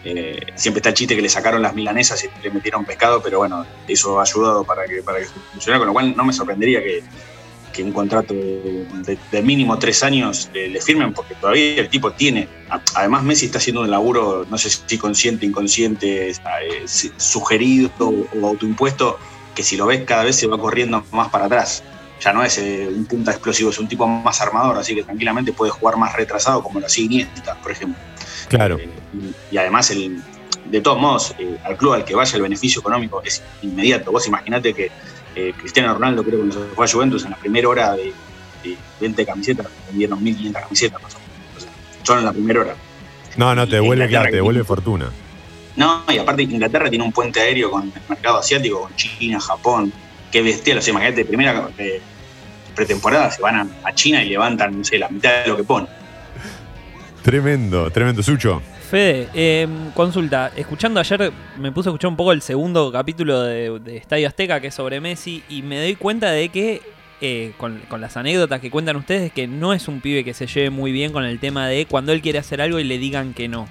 Eh, 0.05 0.39
siempre 0.55 0.79
está 0.81 0.91
el 0.91 0.95
chiste 0.95 1.15
que 1.17 1.23
le 1.23 1.29
sacaron 1.29 1.61
las 1.63 1.75
milanesas 1.75 2.25
y 2.25 2.43
le 2.43 2.51
metieron 2.51 2.85
pescado, 2.85 3.23
pero 3.23 3.39
bueno, 3.39 3.67
eso 3.89 4.19
ha 4.19 4.23
ayudado 4.23 4.65
para 4.65 4.85
que, 4.87 5.03
para 5.03 5.19
que 5.19 5.27
funcionara, 5.53 5.79
con 5.79 5.87
lo 5.89 5.93
cual 5.93 6.15
no 6.17 6.25
me 6.25 6.33
sorprendería 6.33 6.83
que, 6.83 7.03
que 7.73 7.83
un 7.85 7.93
contrato 7.93 8.35
de, 8.35 8.87
de- 9.07 9.19
de 9.31 9.43
mínimo 9.43 9.79
tres 9.79 10.03
años 10.03 10.51
le, 10.53 10.69
le 10.69 10.81
firmen, 10.81 11.13
porque 11.13 11.35
todavía 11.35 11.81
el 11.81 11.89
tipo 11.89 12.13
tiene. 12.13 12.49
Además, 12.95 13.23
Messi 13.23 13.47
está 13.47 13.59
haciendo 13.59 13.83
un 13.83 13.91
laburo, 13.91 14.47
no 14.51 14.59
sé 14.59 14.71
si 14.71 14.99
consciente, 14.99 15.47
inconsciente, 15.47 16.31
eh, 16.31 16.35
sugerido 17.17 17.91
o 17.99 18.47
autoimpuesto 18.47 19.19
que 19.55 19.63
si 19.63 19.77
lo 19.77 19.87
ves 19.87 20.03
cada 20.05 20.25
vez 20.25 20.37
se 20.37 20.47
va 20.47 20.59
corriendo 20.59 21.05
más 21.13 21.29
para 21.29 21.47
atrás. 21.47 21.83
Ya 22.21 22.33
no 22.33 22.45
es 22.45 22.59
eh, 22.59 22.87
un 22.89 23.07
punta 23.07 23.31
explosivo, 23.31 23.71
es 23.71 23.79
un 23.79 23.89
tipo 23.89 24.07
más 24.07 24.41
armador, 24.43 24.77
así 24.79 24.95
que 24.95 25.03
tranquilamente 25.03 25.53
puede 25.53 25.71
jugar 25.73 25.97
más 25.97 26.15
retrasado 26.15 26.63
como 26.63 26.79
lo 26.81 26.87
hacía 26.87 27.05
Iniesta, 27.05 27.55
por 27.63 27.73
ejemplo. 27.73 27.99
Claro. 28.49 28.79
Eh, 28.79 28.89
y, 29.51 29.55
y 29.55 29.59
además, 29.59 29.91
el, 29.91 30.23
de 30.67 30.81
todos 30.83 30.99
modos, 31.01 31.35
eh, 31.39 31.57
al 31.65 31.77
club 31.79 31.95
al 31.95 32.05
que 32.05 32.15
vaya 32.15 32.37
el 32.37 32.43
beneficio 32.43 32.81
económico 32.81 33.23
es 33.25 33.43
inmediato. 33.63 34.13
Vos 34.13 34.27
imaginate 34.27 34.75
que 34.75 34.91
eh, 35.35 35.52
Cristiano 35.57 35.94
Ronaldo, 35.94 36.23
creo 36.23 36.43
que 36.43 36.48
cuando 36.48 36.69
se 36.69 36.74
fue 36.74 36.86
a 36.86 36.89
Juventus, 36.89 37.24
en 37.24 37.31
la 37.31 37.36
primera 37.36 37.69
hora 37.69 37.93
de, 37.94 38.12
de 38.62 38.77
20 39.01 39.27
camisetas, 39.27 39.66
vendieron 39.89 40.24
1.500 40.24 40.52
camisetas 40.52 41.02
más 41.02 41.15
o 41.15 41.19
menos. 41.19 41.69
Solo 42.02 42.19
en 42.20 42.24
la 42.27 42.32
primera 42.32 42.61
hora. 42.61 42.74
No, 43.36 43.55
no, 43.55 43.66
te 43.66 43.77
devuelve, 43.77 44.09
claro, 44.09 44.31
te 44.31 44.36
devuelve 44.36 44.65
fortuna. 44.65 45.11
No, 45.77 46.05
y 46.09 46.19
aparte 46.19 46.43
Inglaterra 46.43 46.90
tiene 46.90 47.05
un 47.05 47.12
puente 47.12 47.40
aéreo 47.40 47.70
con 47.70 47.85
el 47.85 48.02
mercado 48.09 48.39
asiático, 48.39 48.82
con 48.82 48.94
China, 48.97 49.40
Japón. 49.40 49.93
Qué 50.32 50.43
bestial. 50.43 50.78
O 50.78 50.82
sea, 50.82 50.93
imagínate, 50.93 51.24
primera 51.24 51.69
eh, 51.78 52.02
pretemporada 52.74 53.31
se 53.31 53.40
van 53.40 53.57
a, 53.57 53.66
a 53.85 53.94
China 53.94 54.23
y 54.23 54.31
levantan, 54.31 54.78
no 54.78 54.85
sé, 54.85 54.98
la 54.98 55.09
mitad 55.09 55.43
de 55.43 55.48
lo 55.48 55.57
que 55.57 55.65
ponen. 55.65 55.89
Tremendo, 57.23 57.90
tremendo. 57.90 58.23
Sucho. 58.23 58.62
Fede, 58.91 59.29
eh, 59.35 59.69
consulta. 59.95 60.51
Escuchando 60.57 60.99
ayer, 60.99 61.33
me 61.59 61.71
puse 61.71 61.89
a 61.89 61.93
escuchar 61.93 62.09
un 62.09 62.17
poco 62.17 62.33
el 62.33 62.43
segundo 62.43 62.91
capítulo 62.91 63.41
de, 63.43 63.79
de 63.79 63.97
Estadio 63.97 64.27
Azteca, 64.27 64.61
que 64.61 64.67
es 64.69 64.75
sobre 64.75 65.01
Messi, 65.01 65.45
y 65.49 65.62
me 65.62 65.81
doy 65.81 65.95
cuenta 65.95 66.31
de 66.33 66.49
que, 66.49 66.83
eh, 67.21 67.53
con, 67.57 67.79
con 67.89 68.01
las 68.01 68.17
anécdotas 68.17 68.61
que 68.61 68.69
cuentan 68.71 68.97
ustedes, 68.97 69.31
que 69.33 69.47
no 69.47 69.73
es 69.75 69.87
un 69.87 70.01
pibe 70.01 70.25
que 70.25 70.35
se 70.35 70.49
lleve 70.49 70.71
muy 70.71 70.91
bien 70.91 71.12
con 71.12 71.25
el 71.25 71.39
tema 71.39 71.69
de 71.69 71.87
cuando 71.87 72.12
él 72.12 72.21
quiere 72.21 72.41
hacer 72.41 72.61
algo 72.61 72.81
y 72.81 72.85
le 72.85 72.99
digan 72.99 73.33
que 73.33 73.47
no. 73.47 73.69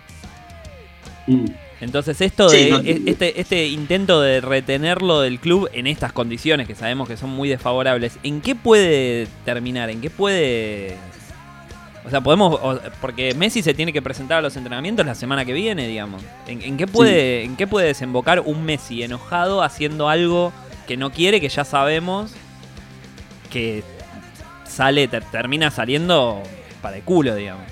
Entonces 1.82 2.20
esto 2.22 2.48
Sí, 2.50 2.66
de 2.66 2.72
no- 2.72 2.80
este, 3.12 3.40
este 3.42 3.68
intento 3.68 4.22
de 4.22 4.40
retenerlo 4.42 5.20
del 5.22 5.40
club 5.40 5.70
en 5.74 5.86
estas 5.86 6.14
condiciones 6.14 6.66
que 6.66 6.76
sabemos 6.76 7.08
que 7.10 7.18
son 7.18 7.30
muy 7.30 7.50
desfavorables, 7.50 8.18
¿en 8.24 8.40
qué 8.42 8.56
puede 8.56 9.28
terminar? 9.44 9.90
¿En 9.90 10.00
qué 10.02 10.10
puede 10.10 10.96
o 12.06 12.10
sea, 12.10 12.22
podemos. 12.22 12.54
o- 12.62 12.80
porque 13.02 13.34
Messi 13.36 13.62
se 13.62 13.74
tiene 13.74 13.92
que 13.94 14.02
presentar 14.02 14.40
a 14.40 14.42
los 14.42 14.56
entrenamientos 14.56 15.06
la 15.06 15.16
semana 15.16 15.46
que 15.46 15.54
viene, 15.54 15.88
digamos. 15.88 16.22
¿En, 16.48 16.62
en 16.62 16.78
qué, 16.78 16.88
puede, 16.88 17.44
¿En 17.44 17.56
qué 17.56 17.68
puede 17.68 17.88
desembocar 17.88 18.40
un 18.42 18.64
Messi 18.66 19.04
enojado 19.04 19.62
haciendo 19.64 20.10
algo 20.10 20.52
que 20.88 20.98
no 20.98 21.12
quiere, 21.12 21.40
que 21.42 21.50
ya 21.50 21.64
sabemos 21.66 22.32
que 23.52 23.84
sale, 24.68 25.08
ter- 25.08 25.24
termina 25.26 25.72
saliendo 25.72 26.42
para 26.82 26.98
el 26.98 27.04
culo, 27.04 27.36
digamos? 27.36 27.64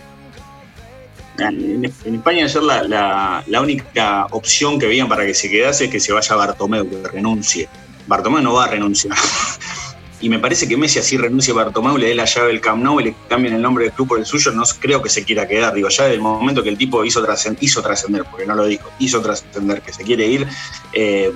En, 1.39 1.85
en 1.85 2.15
España 2.15 2.45
ayer 2.45 2.63
la, 2.63 2.83
la- 2.83 3.43
la 3.45 3.61
única 3.61 4.25
opción 4.31 4.79
que 4.79 4.87
veían 4.87 5.07
para 5.07 5.23
que 5.25 5.33
se 5.35 5.49
quedase 5.49 5.85
es 5.85 5.91
que 5.91 5.99
se 5.99 6.11
vaya 6.11 6.35
Bartomeu, 6.35 6.89
que 6.89 7.07
renuncie. 7.07 7.69
Bartomeu 8.07 8.41
no 8.41 8.53
va 8.53 8.65
a 8.65 8.67
renunciar. 8.69 9.15
y 10.19 10.29
me 10.29 10.39
parece 10.39 10.67
que 10.67 10.75
Messi 10.77 10.99
así 10.99 11.17
renuncie 11.17 11.53
a 11.53 11.55
Bartomeu, 11.57 11.97
le 11.97 12.07
dé 12.07 12.15
la 12.15 12.25
llave 12.25 12.47
del 12.47 12.59
Camp 12.61 12.83
Nou 12.83 12.99
y 12.99 13.03
le 13.05 13.15
cambien 13.29 13.53
el 13.53 13.61
nombre 13.61 13.85
del 13.85 13.93
club 13.93 14.07
por 14.07 14.19
el 14.19 14.25
suyo, 14.25 14.51
no 14.51 14.63
creo 14.79 15.01
que 15.01 15.09
se 15.09 15.23
quiera 15.23 15.47
quedar. 15.47 15.73
Digo, 15.73 15.89
ya 15.89 16.03
desde 16.05 16.15
el 16.15 16.21
momento 16.21 16.63
que 16.63 16.69
el 16.69 16.77
tipo 16.77 17.05
hizo, 17.05 17.23
trascend- 17.25 17.57
hizo 17.61 17.81
trascender, 17.81 18.23
porque 18.29 18.45
no 18.45 18.55
lo 18.55 18.65
dijo, 18.65 18.89
hizo 18.99 19.21
trascender 19.21 19.81
que 19.81 19.93
se 19.93 20.03
quiere 20.03 20.25
ir, 20.27 20.47
eh, 20.93 21.31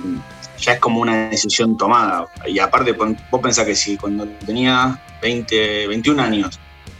ya 0.58 0.72
es 0.74 0.80
como 0.80 1.00
una 1.00 1.28
decisión 1.28 1.76
tomada. 1.76 2.26
Y 2.46 2.58
aparte, 2.58 2.92
vos 2.92 3.40
pensás 3.40 3.66
que 3.66 3.74
si 3.74 3.96
cuando 3.96 4.26
tenía 4.44 5.00
20, 5.20 5.86
21 5.88 6.20
años, 6.20 6.58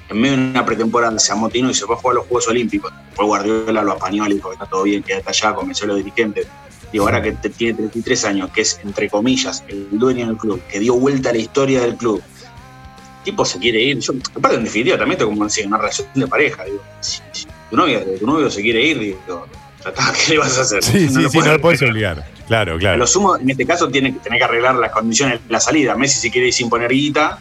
en 0.09 0.21
medio 0.21 0.37
de 0.37 0.43
una 0.51 0.65
pretemporada 0.65 1.19
se 1.19 1.33
amotinó 1.33 1.71
y 1.71 1.75
se 1.75 1.87
fue 1.87 1.95
a 1.95 1.99
jugar 1.99 2.17
a 2.17 2.19
los 2.21 2.27
Juegos 2.29 2.49
Olímpicos. 2.49 2.93
Fue 3.15 3.25
Guardiola, 3.25 3.83
lo 3.83 3.93
apañó, 3.93 4.27
le 4.29 4.35
dijo 4.35 4.49
que 4.51 4.55
está 4.55 4.67
todo 4.67 4.83
bien, 4.83 5.03
quédate 5.03 5.31
allá, 5.31 5.55
convenció 5.55 5.85
a 5.85 5.89
los 5.89 5.97
dirigentes. 5.97 6.47
Digo, 6.93 7.05
ahora 7.07 7.23
que 7.23 7.33
tiene 7.33 7.75
33 7.75 8.25
años, 8.27 8.51
que 8.51 8.61
es, 8.61 8.79
entre 8.85 9.09
comillas, 9.09 9.65
el 9.69 9.89
dueño 9.99 10.27
del 10.27 10.37
club, 10.37 10.61
que 10.71 10.79
dio 10.79 10.95
vuelta 10.95 11.31
a 11.31 11.33
la 11.33 11.39
historia 11.39 11.81
del 11.81 11.97
club, 11.97 12.23
el 12.23 13.25
tipo 13.25 13.45
se 13.47 13.59
quiere 13.59 13.83
ir. 13.83 13.99
Yo, 14.01 14.13
aparte, 14.37 14.59
en 14.59 14.65
definitiva, 14.65 14.99
también 14.99 15.19
esto 15.19 15.27
como 15.29 15.45
decir, 15.45 15.67
una 15.67 15.79
relación 15.79 16.09
de 16.15 16.27
pareja. 16.27 16.65
Digo, 16.65 16.83
si, 17.01 17.21
si 17.33 17.47
tu, 17.71 17.77
novia, 17.77 18.03
tu 18.19 18.27
novio 18.27 18.51
se 18.51 18.61
quiere 18.61 18.85
ir, 18.85 18.99
digo, 18.99 19.47
¿qué 19.83 20.33
le 20.33 20.39
vas 20.39 20.59
a 20.59 20.63
hacer? 20.63 20.85
Sí, 20.85 21.09
sí, 21.09 21.23
lo 21.23 21.31
sí, 21.31 21.39
no 21.39 21.53
lo 21.53 21.61
puedes 21.61 21.81
obligar. 21.83 22.27
Claro, 22.47 22.75
A 22.75 22.79
claro. 22.79 22.99
lo 22.99 23.07
sumo, 23.07 23.37
en 23.39 23.49
este 23.49 23.65
caso, 23.65 23.89
tiene 23.89 24.13
que 24.13 24.19
tener 24.19 24.39
que 24.39 24.45
arreglar 24.45 24.75
las 24.75 24.93
condiciones 24.93 25.41
de 25.47 25.53
la 25.53 25.61
salida. 25.61 25.95
Messi 25.97 26.21
se 26.21 26.31
quiere 26.31 26.49
ir 26.49 26.53
sin 26.53 26.69
poner 26.69 26.91
guita 26.91 27.39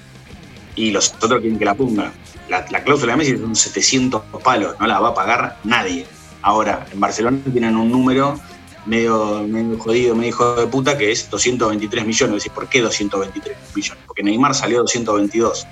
y 0.76 0.92
los 0.92 1.14
otros 1.22 1.42
quieren 1.42 1.60
que 1.60 1.66
la 1.66 1.74
ponga. 1.74 2.14
La, 2.48 2.66
la 2.70 2.84
cláusula 2.84 3.14
de 3.14 3.18
Messi 3.18 3.38
son 3.38 3.56
700 3.56 4.22
palos, 4.44 4.76
no 4.80 4.88
la 4.88 5.00
va 5.00 5.10
a 5.10 5.14
pagar 5.14 5.58
nadie. 5.66 6.06
Ahora, 6.42 6.86
en 6.92 7.00
Barcelona 7.00 7.40
tienen 7.52 7.76
un 7.76 7.92
número 7.92 8.40
medio, 8.86 9.44
medio 9.48 9.78
jodido, 9.80 10.16
medio 10.16 10.30
hijo 10.30 10.56
de 10.56 10.68
puta, 10.68 10.98
que 10.98 11.12
es 11.12 11.30
223 11.30 12.06
millones. 12.06 12.36
Decís, 12.38 12.52
¿por 12.52 12.68
qué 12.68 12.82
223 12.82 13.58
millones? 13.76 14.04
Porque 14.08 14.24
Neymar 14.24 14.56
salió 14.56 14.78
a 14.80 14.82
222 14.82 15.68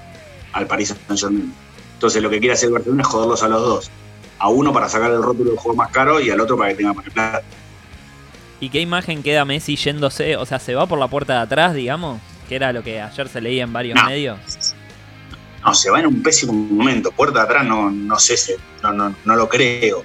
al 0.53 0.67
Paris 0.67 0.89
Saint-Germain. 1.07 1.53
Entonces, 1.93 2.21
lo 2.21 2.29
que 2.29 2.39
quiere 2.39 2.53
hacer 2.53 2.67
el 2.67 2.73
Barcelona 2.73 3.01
es 3.01 3.07
joderlos 3.07 3.43
a 3.43 3.47
los 3.49 3.61
dos. 3.61 3.91
A 4.39 4.49
uno 4.49 4.71
para 4.71 4.87
sacar 4.87 5.11
el 5.11 5.21
rótulo 5.21 5.49
del 5.51 5.59
juego 5.59 5.75
más 5.75 5.91
caro 5.91 6.19
y 6.21 6.29
al 6.29 6.39
otro 6.39 6.57
para 6.57 6.69
que 6.69 6.75
tenga 6.75 6.93
poner 6.93 7.11
plata. 7.11 7.41
¿Y 8.61 8.69
qué 8.69 8.79
imagen 8.81 9.21
queda 9.23 9.45
Messi 9.45 9.75
yéndose? 9.75 10.35
O 10.37 10.45
sea, 10.45 10.59
¿se 10.59 10.75
va 10.75 10.85
por 10.85 10.99
la 10.99 11.07
puerta 11.07 11.33
de 11.33 11.39
atrás, 11.39 11.73
digamos? 11.73 12.19
Que 12.47 12.55
era 12.55 12.71
lo 12.73 12.83
que 12.83 13.01
ayer 13.01 13.27
se 13.29 13.41
leía 13.41 13.63
en 13.63 13.73
varios 13.73 13.95
No. 13.95 14.05
medios. 14.09 14.39
No, 15.65 15.73
se 15.73 15.89
va 15.91 15.99
en 15.99 16.07
un 16.07 16.23
pésimo 16.23 16.53
momento. 16.53 17.11
Puerta 17.11 17.39
de 17.39 17.45
atrás 17.45 17.65
no, 17.65 17.91
no 17.91 18.17
sé, 18.17 18.35
no, 18.81 18.93
no, 18.93 19.13
no 19.25 19.35
lo 19.35 19.49
creo. 19.49 20.03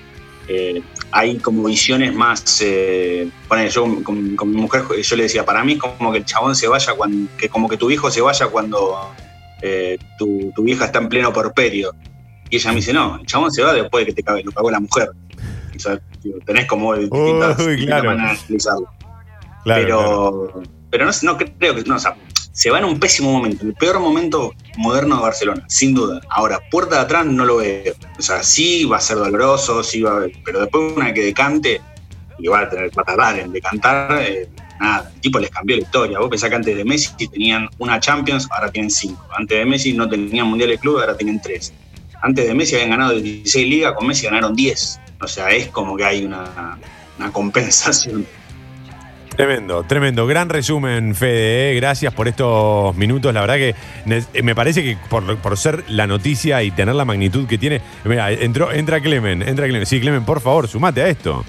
Eh, 0.48 0.82
hay 1.10 1.38
como 1.38 1.64
visiones 1.64 2.14
más. 2.14 2.60
Eh, 2.62 3.28
ponele, 3.48 3.70
yo 3.70 4.02
con, 4.02 4.36
con 4.36 4.50
mi 4.50 4.56
mujer 4.56 4.84
yo 5.02 5.16
le 5.16 5.22
decía, 5.24 5.44
para 5.44 5.64
mí 5.64 5.74
es 5.74 5.78
como 5.78 6.12
que 6.12 6.18
el 6.18 6.24
chabón 6.24 6.54
se 6.54 6.68
vaya 6.68 6.92
cuando. 6.94 7.30
que 7.36 7.48
como 7.48 7.68
que 7.68 7.76
tu 7.76 7.90
hijo 7.90 8.10
se 8.10 8.20
vaya 8.20 8.46
cuando 8.48 9.12
eh, 9.62 9.98
tu, 10.18 10.52
tu 10.54 10.62
vieja 10.62 10.86
está 10.86 10.98
en 10.98 11.08
pleno 11.08 11.32
porperio. 11.32 11.94
Y 12.50 12.56
ella 12.56 12.70
me 12.70 12.76
dice, 12.76 12.92
no, 12.92 13.16
el 13.16 13.26
chabón 13.26 13.50
se 13.50 13.62
va 13.62 13.72
después 13.72 14.04
de 14.04 14.10
que 14.10 14.16
te 14.16 14.22
cague, 14.22 14.42
lo 14.42 14.52
pagó 14.52 14.70
la 14.70 14.80
mujer. 14.80 15.10
O 15.74 15.78
sea, 15.78 15.98
tenés 16.44 16.66
como 16.66 16.94
distintas, 16.94 17.58
Uy, 17.58 17.66
distintas 17.72 18.00
claro. 18.00 18.04
maneras 18.04 18.30
de 18.30 18.34
explicarlo 18.36 18.88
Claro, 19.64 20.52
pero, 20.52 20.62
pero 20.90 21.06
no, 21.06 21.12
no 21.22 21.38
creo 21.38 21.74
que. 21.74 21.82
No, 21.84 21.96
o 21.96 21.98
sea, 21.98 22.16
se 22.54 22.70
va 22.70 22.78
en 22.78 22.84
un 22.84 23.00
pésimo 23.00 23.32
momento, 23.32 23.66
el 23.66 23.74
peor 23.74 23.98
momento 23.98 24.54
moderno 24.76 25.16
de 25.16 25.22
Barcelona, 25.22 25.64
sin 25.68 25.92
duda. 25.92 26.20
Ahora, 26.30 26.60
puerta 26.70 26.94
de 26.94 27.02
atrás 27.02 27.26
no 27.26 27.44
lo 27.44 27.56
veo. 27.56 27.94
O 28.16 28.22
sea, 28.22 28.44
sí 28.44 28.84
va 28.84 28.98
a 28.98 29.00
ser 29.00 29.16
doloroso, 29.16 29.82
sí 29.82 30.02
va 30.02 30.18
a, 30.18 30.26
pero 30.44 30.60
después 30.60 30.92
una 30.96 31.12
que 31.12 31.24
decante, 31.24 31.80
y 32.38 32.46
va 32.46 32.60
a 32.60 32.70
tener 32.70 32.96
va 32.96 33.02
a 33.02 33.04
tardar 33.04 33.40
en 33.40 33.52
decantar, 33.52 34.22
eh, 34.22 34.48
nada, 34.78 35.10
el 35.12 35.20
tipo 35.20 35.40
les 35.40 35.50
cambió 35.50 35.74
la 35.76 35.82
historia. 35.82 36.20
Vos 36.20 36.30
pensás 36.30 36.48
que 36.48 36.54
antes 36.54 36.76
de 36.76 36.84
Messi 36.84 37.26
tenían 37.26 37.68
una 37.78 37.98
Champions, 37.98 38.46
ahora 38.52 38.70
tienen 38.70 38.90
cinco. 38.90 39.26
Antes 39.36 39.58
de 39.58 39.64
Messi 39.64 39.92
no 39.92 40.08
tenían 40.08 40.46
Mundial 40.46 40.70
de 40.70 40.78
Club, 40.78 41.00
ahora 41.00 41.16
tienen 41.16 41.42
tres. 41.42 41.72
Antes 42.22 42.46
de 42.46 42.54
Messi 42.54 42.76
habían 42.76 42.90
ganado 42.90 43.20
16 43.20 43.68
ligas, 43.68 43.94
con 43.94 44.06
Messi 44.06 44.26
ganaron 44.26 44.54
10. 44.54 45.00
O 45.20 45.26
sea, 45.26 45.50
es 45.50 45.68
como 45.68 45.96
que 45.96 46.04
hay 46.04 46.24
una 46.24 46.78
compensación. 47.32 48.24
Tremendo, 49.36 49.82
tremendo. 49.82 50.26
Gran 50.28 50.48
resumen, 50.48 51.14
Fede. 51.14 51.72
¿eh? 51.72 51.74
Gracias 51.76 52.14
por 52.14 52.28
estos 52.28 52.94
minutos. 52.96 53.34
La 53.34 53.40
verdad 53.40 53.56
que 53.56 53.74
eh, 54.06 54.42
me 54.42 54.54
parece 54.54 54.82
que 54.84 54.96
por, 55.10 55.36
por 55.38 55.56
ser 55.56 55.82
la 55.88 56.06
noticia 56.06 56.62
y 56.62 56.70
tener 56.70 56.94
la 56.94 57.04
magnitud 57.04 57.46
que 57.48 57.58
tiene. 57.58 57.80
Mira, 58.04 58.30
entró, 58.30 58.70
entra 58.72 59.00
Clemen, 59.00 59.42
entra 59.42 59.66
Clemen. 59.66 59.86
Sí, 59.86 60.00
Clemen, 60.00 60.24
por 60.24 60.40
favor, 60.40 60.68
sumate 60.68 61.02
a 61.02 61.08
esto. 61.08 61.44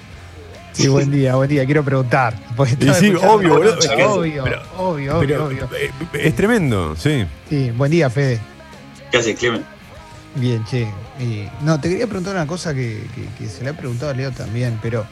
Sí, 0.72 0.88
buen 0.88 1.10
día, 1.12 1.36
buen 1.36 1.48
día. 1.48 1.64
Quiero 1.64 1.84
preguntar. 1.84 2.34
Y 2.80 2.92
sí, 2.92 3.10
obvio, 3.14 3.20
la 3.22 3.54
boludo. 3.54 3.74
noche, 3.76 3.88
Es 3.88 3.94
que- 3.94 4.04
Obvio, 4.04 4.44
pero- 4.44 4.62
obvio, 4.78 5.16
obvio, 5.18 5.28
Pero, 5.28 5.46
obvio. 5.46 5.68
eh, 5.78 5.90
es 6.14 6.34
tremendo, 6.34 6.96
sí. 6.96 7.24
Sí, 7.48 7.70
buen 7.70 7.90
día, 7.92 8.10
Fede. 8.10 8.40
¿Qué 9.12 9.18
hace 9.18 9.34
Clemen? 9.36 9.64
Bien, 10.34 10.62
che. 10.64 10.82
Y, 11.20 11.48
no, 11.62 11.80
te 11.80 11.88
quería 11.88 12.06
preguntar 12.06 12.34
una 12.34 12.46
cosa 12.48 12.74
que, 12.74 13.04
que- 13.14 13.44
que 13.44 13.48
se 13.48 13.62
le 13.64 13.70
ha 13.70 13.72
preguntado 13.74 14.10
a 14.10 14.14
Leo 14.14 14.32
también, 14.32 14.78
pero 14.82 15.06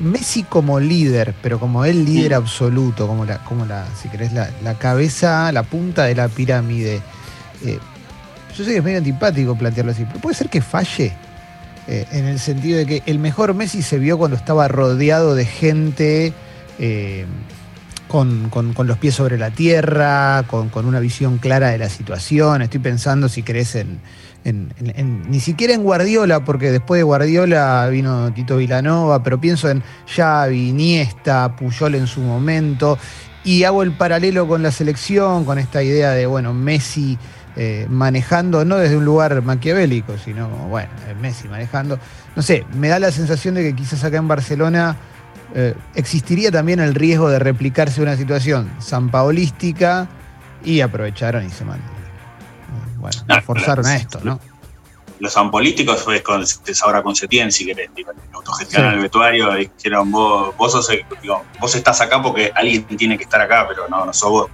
Messi 0.00 0.44
como 0.44 0.78
líder, 0.78 1.34
pero 1.42 1.58
como 1.58 1.84
el 1.84 2.04
líder 2.04 2.34
absoluto, 2.34 3.06
como 3.08 3.24
la, 3.24 3.38
como 3.44 3.66
la, 3.66 3.84
si 4.00 4.08
querés, 4.08 4.32
la, 4.32 4.48
la 4.62 4.74
cabeza, 4.74 5.50
la 5.52 5.62
punta 5.64 6.04
de 6.04 6.14
la 6.14 6.28
pirámide. 6.28 7.00
eh, 7.64 7.78
yo 8.56 8.64
sé 8.64 8.70
que 8.72 8.76
es 8.78 8.84
medio 8.84 8.98
antipático 8.98 9.56
plantearlo 9.56 9.92
así, 9.92 10.04
pero 10.06 10.20
puede 10.20 10.34
ser 10.36 10.48
que 10.48 10.60
falle. 10.60 11.12
eh, 11.88 12.06
en 12.12 12.26
el 12.26 12.38
sentido 12.38 12.78
de 12.78 12.86
que 12.86 13.02
el 13.06 13.18
mejor 13.18 13.54
Messi 13.54 13.82
se 13.82 13.98
vio 13.98 14.18
cuando 14.18 14.36
estaba 14.36 14.68
rodeado 14.68 15.34
de 15.34 15.44
gente 15.46 16.32
eh, 16.78 17.24
con, 18.08 18.50
con- 18.50 18.74
con 18.74 18.86
los 18.86 18.98
pies 18.98 19.14
sobre 19.14 19.36
la 19.38 19.50
tierra, 19.50 20.44
con, 20.48 20.68
con 20.70 20.86
una 20.86 21.00
visión 21.00 21.38
clara 21.38 21.68
de 21.70 21.78
la 21.78 21.88
situación. 21.88 22.62
Estoy 22.62 22.80
pensando, 22.80 23.28
si 23.28 23.42
querés, 23.42 23.74
en, 23.74 24.00
ni 24.44 25.40
siquiera 25.40 25.74
en 25.74 25.82
Guardiola, 25.82 26.44
porque 26.44 26.70
después 26.70 26.98
de 26.98 27.02
Guardiola 27.02 27.86
vino 27.90 28.32
Tito 28.32 28.56
Vilanova, 28.56 29.22
pero 29.22 29.40
pienso 29.40 29.68
en 29.68 29.82
Xavi, 30.06 30.70
Iniesta, 30.70 31.54
Puyol 31.56 31.96
en 31.96 32.06
su 32.06 32.20
momento, 32.20 32.98
y 33.44 33.64
hago 33.64 33.82
el 33.82 33.92
paralelo 33.92 34.46
con 34.48 34.62
la 34.62 34.70
selección, 34.70 35.44
con 35.44 35.58
esta 35.58 35.82
idea 35.82 36.10
de, 36.12 36.26
bueno, 36.26 36.54
Messi 36.54 37.18
eh, 37.56 37.86
manejando, 37.90 38.64
no 38.64 38.76
desde 38.76 38.96
un 38.96 39.04
lugar 39.04 39.42
maquiavélico, 39.42 40.16
sino, 40.18 40.48
bueno, 40.48 40.88
Messi 41.20 41.48
manejando. 41.48 41.98
No 42.36 42.42
sé, 42.42 42.64
me 42.74 42.88
da 42.88 42.98
la 42.98 43.10
sensación 43.10 43.54
de 43.54 43.62
que 43.62 43.74
quizás 43.74 44.04
acá 44.04 44.18
en 44.18 44.28
Barcelona 44.28 44.96
eh, 45.54 45.74
existiría 45.94 46.50
también 46.50 46.78
el 46.80 46.94
riesgo 46.94 47.28
de 47.28 47.38
replicarse 47.38 48.00
una 48.00 48.16
situación 48.16 48.70
sanpaolística 48.78 50.08
y 50.64 50.80
aprovecharon 50.80 51.44
y 51.46 51.50
se 51.50 51.64
man- 51.64 51.80
bueno, 53.26 53.40
No, 53.40 53.42
forzaron 53.42 53.86
a 53.86 53.96
esto, 53.96 54.20
¿no? 54.22 54.40
Los 55.20 55.34
políticos 55.50 56.02
fue 56.04 56.22
con, 56.22 56.42
es 56.42 56.82
ahora 56.84 57.02
con 57.02 57.16
Setién, 57.16 57.50
si 57.50 57.66
querés, 57.66 57.90
digo, 57.94 58.12
autogestionan 58.32 58.90
Sí. 58.92 58.96
el 58.96 59.02
vestuario, 59.02 59.52
dijeron 59.54 60.12
vos, 60.12 60.56
vos 60.56 60.70
sos 60.70 60.88
el- 60.90 61.04
digo, 61.20 61.44
vos 61.60 61.74
estás 61.74 62.00
acá 62.00 62.22
porque 62.22 62.52
alguien 62.54 62.84
tiene 62.84 63.18
que 63.18 63.24
estar 63.24 63.40
acá, 63.40 63.66
pero 63.68 63.88
no, 63.88 64.04
no 64.06 64.12
sos 64.12 64.30
vos. 64.30 64.50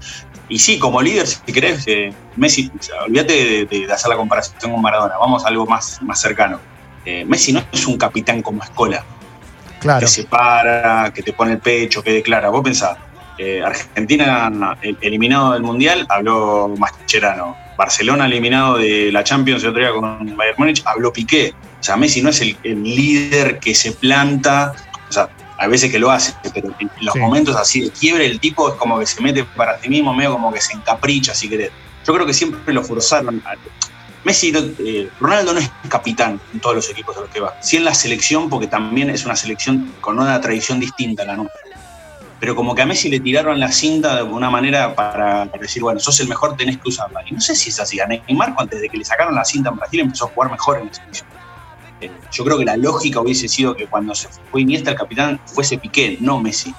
Y 0.48 0.58
sí, 0.58 0.78
como 0.78 1.02
líder, 1.02 1.26
si 1.26 1.40
querés, 1.52 1.84
eh, 1.86 2.14
Messi, 2.36 2.70
o 2.78 2.82
sea, 2.82 3.02
olvídate 3.02 3.66
de, 3.66 3.92
hacer 3.92 4.08
la 4.08 4.16
comparación 4.16 4.72
con 4.72 4.80
Maradona, 4.80 5.16
vamos 5.18 5.44
a 5.44 5.48
algo 5.48 5.66
más, 5.66 6.00
más 6.02 6.18
cercano. 6.20 6.58
Eh, 7.04 7.24
Messi 7.26 7.52
no 7.52 7.62
es 7.70 7.86
un 7.86 7.98
capitán 7.98 8.40
como 8.40 8.62
Escola, 8.62 9.04
Claro. 9.80 10.00
que 10.00 10.06
se 10.06 10.24
para, 10.24 11.12
que 11.12 11.22
te 11.22 11.34
pone 11.34 11.52
el 11.52 11.58
pecho, 11.58 12.02
que 12.02 12.10
declara. 12.12 12.48
Vos 12.48 12.62
pensás, 12.62 12.96
eh, 13.36 13.62
Argentina 13.62 14.50
eliminado 15.02 15.52
del 15.52 15.62
Mundial, 15.62 16.06
habló 16.08 16.68
Mascherano. 16.78 17.54
Barcelona 17.76 18.26
eliminado 18.26 18.78
de 18.78 19.10
la 19.12 19.24
Champions 19.24 19.62
el 19.62 19.70
otro 19.70 19.80
día 19.80 19.92
con 19.92 20.36
Bayern 20.36 20.56
Múnich, 20.58 20.82
habló 20.84 21.12
Piqué. 21.12 21.54
O 21.80 21.82
sea, 21.84 21.96
Messi 21.96 22.22
no 22.22 22.30
es 22.30 22.40
el, 22.40 22.56
el 22.62 22.82
líder 22.82 23.58
que 23.58 23.74
se 23.74 23.92
planta, 23.92 24.72
o 25.08 25.12
sea, 25.12 25.28
a 25.58 25.66
veces 25.68 25.90
que 25.90 25.98
lo 25.98 26.10
hace, 26.10 26.34
pero 26.54 26.74
en 26.80 26.90
los 27.00 27.12
Sí. 27.14 27.20
momentos 27.20 27.56
así 27.56 27.80
de 27.82 27.90
quiebre, 27.90 28.26
el 28.26 28.40
tipo 28.40 28.68
es 28.68 28.74
como 28.74 28.98
que 28.98 29.06
se 29.06 29.20
mete 29.20 29.44
para 29.44 29.78
sí 29.80 29.88
mismo, 29.88 30.12
medio 30.14 30.32
como 30.32 30.52
que 30.52 30.60
se 30.60 30.72
encapricha, 30.72 31.34
si 31.34 31.48
querés. 31.48 31.70
Yo 32.06 32.12
creo 32.14 32.26
que 32.26 32.34
siempre 32.34 32.72
lo 32.74 32.82
forzaron. 32.82 33.42
a- 33.46 33.54
Messi, 34.24 34.52
eh, 34.56 35.10
Ronaldo 35.20 35.52
no 35.52 35.60
es 35.60 35.70
capitán 35.90 36.40
en 36.54 36.60
todos 36.60 36.74
los 36.76 36.88
equipos 36.88 37.14
a 37.18 37.20
los 37.20 37.28
que 37.28 37.40
va. 37.40 37.54
Sí 37.60 37.76
en 37.76 37.84
la 37.84 37.92
selección, 37.92 38.48
porque 38.48 38.66
también 38.66 39.10
es 39.10 39.26
una 39.26 39.36
selección 39.36 39.92
con 40.00 40.18
una 40.18 40.40
tradición 40.40 40.80
distinta 40.80 41.24
a 41.24 41.26
la 41.26 41.36
nuestra. 41.36 41.60
Pero 42.44 42.54
como 42.54 42.74
que 42.74 42.82
a 42.82 42.84
Messi 42.84 43.08
le 43.08 43.20
tiraron 43.20 43.58
la 43.58 43.72
cinta 43.72 44.16
de 44.16 44.22
una 44.22 44.50
manera 44.50 44.94
para, 44.94 45.46
para 45.46 45.62
decir, 45.62 45.82
bueno, 45.82 45.98
sos 45.98 46.20
el 46.20 46.28
mejor, 46.28 46.54
tenés 46.58 46.76
que 46.76 46.90
usarla. 46.90 47.22
Y 47.26 47.32
no 47.32 47.40
sé 47.40 47.56
si 47.56 47.70
es 47.70 47.80
así. 47.80 47.98
A 48.00 48.06
Neymar, 48.06 48.54
antes 48.58 48.82
de 48.82 48.90
que 48.90 48.98
le 48.98 49.04
sacaron 49.06 49.34
la 49.34 49.46
cinta 49.46 49.70
en 49.70 49.76
Brasil, 49.76 50.00
empezó 50.00 50.26
a 50.26 50.28
jugar 50.28 50.50
mejor 50.50 50.78
en 50.78 50.88
la 50.88 50.92
selección. 50.92 51.26
Eh, 52.02 52.10
yo 52.30 52.44
creo 52.44 52.58
que 52.58 52.66
la 52.66 52.76
lógica 52.76 53.18
hubiese 53.20 53.48
sido 53.48 53.74
que 53.74 53.86
cuando 53.86 54.14
se 54.14 54.28
fue 54.50 54.60
Iniesta, 54.60 54.90
el 54.90 54.96
capitán 54.98 55.40
fuese 55.46 55.78
Piqué, 55.78 56.18
no 56.20 56.38
Messi. 56.38 56.74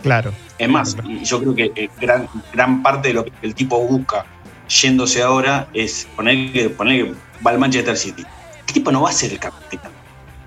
Claro. 0.00 0.32
Es 0.58 0.68
más, 0.68 0.96
yo 1.24 1.40
creo 1.40 1.56
que 1.56 1.72
eh, 1.74 1.90
gran, 2.00 2.28
gran 2.52 2.80
parte 2.80 3.08
de 3.08 3.14
lo 3.14 3.24
que 3.24 3.32
el 3.42 3.52
tipo 3.52 3.80
busca 3.80 4.24
yéndose 4.68 5.24
ahora 5.24 5.66
es 5.74 6.06
poner 6.14 6.52
que, 6.52 6.70
poner 6.70 7.06
que 7.06 7.14
va 7.44 7.50
al 7.50 7.58
Manchester 7.58 7.96
City. 7.96 8.24
El 8.68 8.72
tipo 8.72 8.92
no 8.92 9.02
va 9.02 9.10
a 9.10 9.12
ser 9.12 9.32
el 9.32 9.40
capitán 9.40 9.90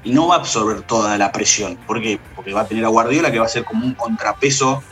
y 0.04 0.12
no 0.12 0.28
va 0.28 0.36
a 0.36 0.40
absorber 0.40 0.84
toda 0.84 1.18
la 1.18 1.32
presión. 1.32 1.78
¿Por 1.86 2.02
qué? 2.02 2.20
Porque 2.36 2.54
va 2.54 2.62
a 2.62 2.68
tener 2.68 2.84
a 2.86 2.90
Guardiola 2.90 3.32
que 3.32 3.40
va 3.40 3.46
a 3.46 3.50
ser 3.50 3.64
como 3.64 3.86
un 3.86 3.96
contrapeso 3.96 4.84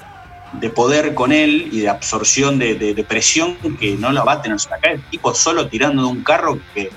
de 0.51 0.69
poder 0.69 1.13
con 1.13 1.31
él 1.31 1.67
y 1.71 1.79
de 1.81 1.89
absorción 1.89 2.57
de, 2.59 2.75
de- 2.75 2.93
de 2.93 3.03
presión 3.05 3.57
que 3.79 3.97
no 3.97 4.11
la 4.11 4.23
va 4.23 4.33
a 4.33 4.41
tener 4.41 4.57
acá. 4.57 4.91
El 4.91 5.05
tipo 5.05 5.33
solo 5.33 5.67
tirando 5.69 6.01
de 6.03 6.07
un 6.09 6.23
carro 6.23 6.61
que, 6.73 6.89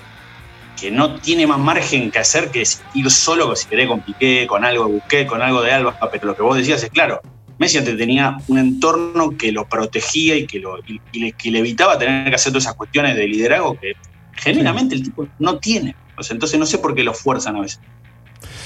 que 0.76 0.90
no 0.90 1.20
tiene 1.20 1.46
más 1.46 1.58
margen 1.58 2.10
que 2.10 2.18
hacer 2.18 2.50
que 2.50 2.64
ir 2.92 3.10
solo, 3.10 3.54
si 3.56 3.66
querés, 3.68 3.88
con 3.88 4.02
Piqué, 4.02 4.46
con 4.46 4.64
algo 4.64 4.84
de 4.86 4.90
Busqué, 4.92 5.26
con 5.26 5.40
algo 5.42 5.62
de 5.62 5.72
Alba. 5.72 5.96
Pero 6.10 6.26
lo 6.28 6.36
que 6.36 6.42
vos 6.42 6.56
decías 6.56 6.82
es 6.82 6.90
claro, 6.90 7.20
Messi 7.58 7.78
antes 7.78 7.96
tenía 7.96 8.36
un 8.48 8.58
entorno 8.58 9.36
que 9.36 9.52
lo 9.52 9.66
protegía 9.66 10.36
y 10.36 10.46
que, 10.46 10.58
lo, 10.58 10.78
y- 10.86 11.00
y 11.12 11.18
le, 11.20 11.32
que 11.32 11.50
le 11.52 11.60
evitaba 11.60 11.96
tener 11.98 12.28
que 12.28 12.34
hacer 12.34 12.52
todas 12.52 12.64
esas 12.64 12.74
cuestiones 12.74 13.14
de 13.16 13.26
liderazgo 13.28 13.76
que 13.80 13.92
genuinamente 14.32 14.94
el 14.96 15.02
tipo 15.04 15.28
no 15.38 15.58
tiene. 15.58 15.94
O 16.16 16.22
sea, 16.24 16.34
entonces 16.34 16.58
no 16.58 16.66
sé 16.66 16.78
por 16.78 16.94
qué 16.94 17.04
lo 17.04 17.14
fuerzan 17.14 17.56
a 17.56 17.60
veces. 17.60 17.80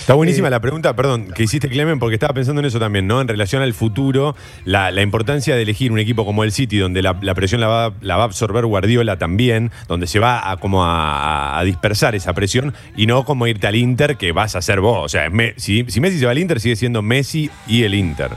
Está 0.09 0.17
buenísima 0.17 0.49
la 0.49 0.59
pregunta, 0.61 0.97
perdón, 0.97 1.29
que 1.35 1.43
hiciste 1.43 1.69
Clemen, 1.69 1.99
porque 1.99 2.15
estaba 2.15 2.33
pensando 2.33 2.61
en 2.61 2.65
eso 2.65 2.81
también, 2.81 3.07
¿no? 3.07 3.21
En 3.21 3.29
relación 3.29 3.61
al 3.61 3.75
futuro, 3.75 4.35
la, 4.65 4.91
la 4.91 5.03
importancia 5.03 5.55
de 5.55 5.61
elegir 5.61 5.93
un 5.93 5.99
equipo 5.99 6.25
como 6.25 6.45
el 6.45 6.53
City, 6.53 6.79
donde 6.79 7.03
la, 7.03 7.19
la 7.21 7.35
presión 7.35 7.61
la 7.61 7.67
va, 7.67 7.93
la 8.01 8.17
va 8.17 8.23
a 8.23 8.25
absorber 8.25 8.65
Guardiola 8.65 9.19
también, 9.19 9.71
donde 9.87 10.07
se 10.07 10.19
va 10.19 10.51
a, 10.51 10.57
como 10.57 10.83
a, 10.83 11.59
a 11.59 11.63
dispersar 11.65 12.15
esa 12.15 12.33
presión, 12.33 12.73
y 12.97 13.05
no 13.05 13.27
como 13.27 13.47
irte 13.47 13.67
al 13.67 13.77
Inter, 13.77 14.17
que 14.17 14.33
vas 14.33 14.57
a 14.57 14.63
ser 14.63 14.81
vos. 14.81 15.05
O 15.05 15.09
sea, 15.11 15.29
Me- 15.29 15.53
si, 15.59 15.85
si 15.89 16.01
Messi 16.01 16.19
se 16.19 16.25
va 16.25 16.31
al 16.31 16.39
Inter, 16.39 16.59
sigue 16.59 16.77
siendo 16.77 17.03
Messi 17.03 17.51
y 17.67 17.83
el 17.83 17.93
Inter. 17.93 18.31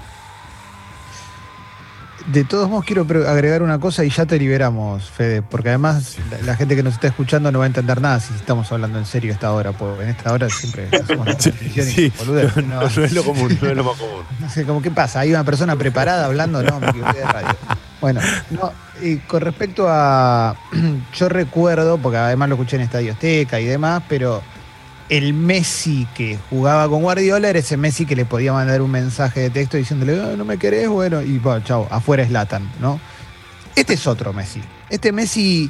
De 2.28 2.44
todos 2.44 2.70
modos, 2.70 2.86
quiero 2.86 3.02
agregar 3.28 3.64
una 3.64 3.80
cosa 3.80 4.06
y 4.06 4.10
ya 4.10 4.26
te 4.26 4.38
liberamos, 4.38 5.10
Fede, 5.10 5.42
porque 5.42 5.70
además 5.70 6.18
la, 6.30 6.38
la 6.46 6.56
gente 6.56 6.76
que 6.76 6.84
nos 6.84 6.94
está 6.94 7.08
escuchando 7.08 7.52
no 7.52 7.60
va 7.60 7.66
a 7.66 7.68
entender 7.68 8.00
nada 8.00 8.20
si 8.20 8.34
estamos 8.34 8.72
hablando 8.72 9.00
en 9.00 9.06
serio 9.06 9.32
a 9.32 9.34
esta 9.34 9.52
hora, 9.52 9.72
porque 9.72 10.04
en 10.04 10.10
esta 10.10 10.32
hora 10.32 10.50
siempre 10.50 10.88
hacemos 10.92 11.26
la 11.26 11.36
transmisión 11.38 11.88
y 11.88 11.92
Sí, 11.92 12.14
no, 12.26 12.62
no, 12.62 12.82
no 12.82 13.04
es 13.04 13.14
lo 13.14 13.24
común, 13.24 13.58
no 13.62 13.70
es 13.70 13.76
lo 13.76 13.84
más 13.84 13.98
común. 13.98 14.24
no 14.40 14.50
sé, 14.50 14.66
como 14.66 14.82
qué 14.82 14.92
pasa, 14.92 15.22
hay 15.22 15.32
una 15.32 15.44
persona 15.44 15.76
preparada 15.76 16.26
hablando, 16.26 16.62
no, 16.62 16.80
me 16.80 16.90
equivoqué 16.90 17.20
de 17.20 17.26
radio. 17.26 17.56
Bueno, 18.00 18.20
no, 18.50 18.72
y 19.02 19.18
con 19.18 19.42
respecto 19.42 19.88
a, 19.90 20.56
yo 21.14 21.30
recuerdo, 21.30 21.98
porque 21.98 22.18
además 22.18 22.50
lo 22.50 22.56
escuché 22.56 22.76
en 22.78 22.84
Estadio 22.84 23.14
Azteca 23.14 23.60
y 23.60 23.66
demás, 23.66 24.04
pero 24.08 24.42
el 25.12 25.34
Messi 25.34 26.08
que 26.16 26.40
jugaba 26.50 26.88
con 26.88 27.02
Guardiola 27.04 27.50
era 27.50 27.60
ese 27.60 27.76
Messi 27.76 28.06
que 28.06 28.16
le 28.16 28.24
podía 28.26 28.54
mandar 28.54 28.82
un 28.82 28.90
mensaje 28.92 29.42
de 29.42 29.50
texto 29.50 29.76
diciéndole, 29.76 30.20
"Ah, 30.22 30.36
no 30.38 30.46
me 30.46 30.58
querés, 30.58 30.88
bueno, 30.88 31.22
y 31.22 31.38
bueno, 31.38 31.62
chao, 31.66 31.86
afuera 31.92 32.24
es 32.24 32.32
Latan, 32.32 32.72
¿no? 32.80 32.98
Este 33.76 33.94
es 33.96 34.08
otro 34.08 34.32
Messi. 34.32 34.62
Este 34.90 35.12
Messi, 35.12 35.70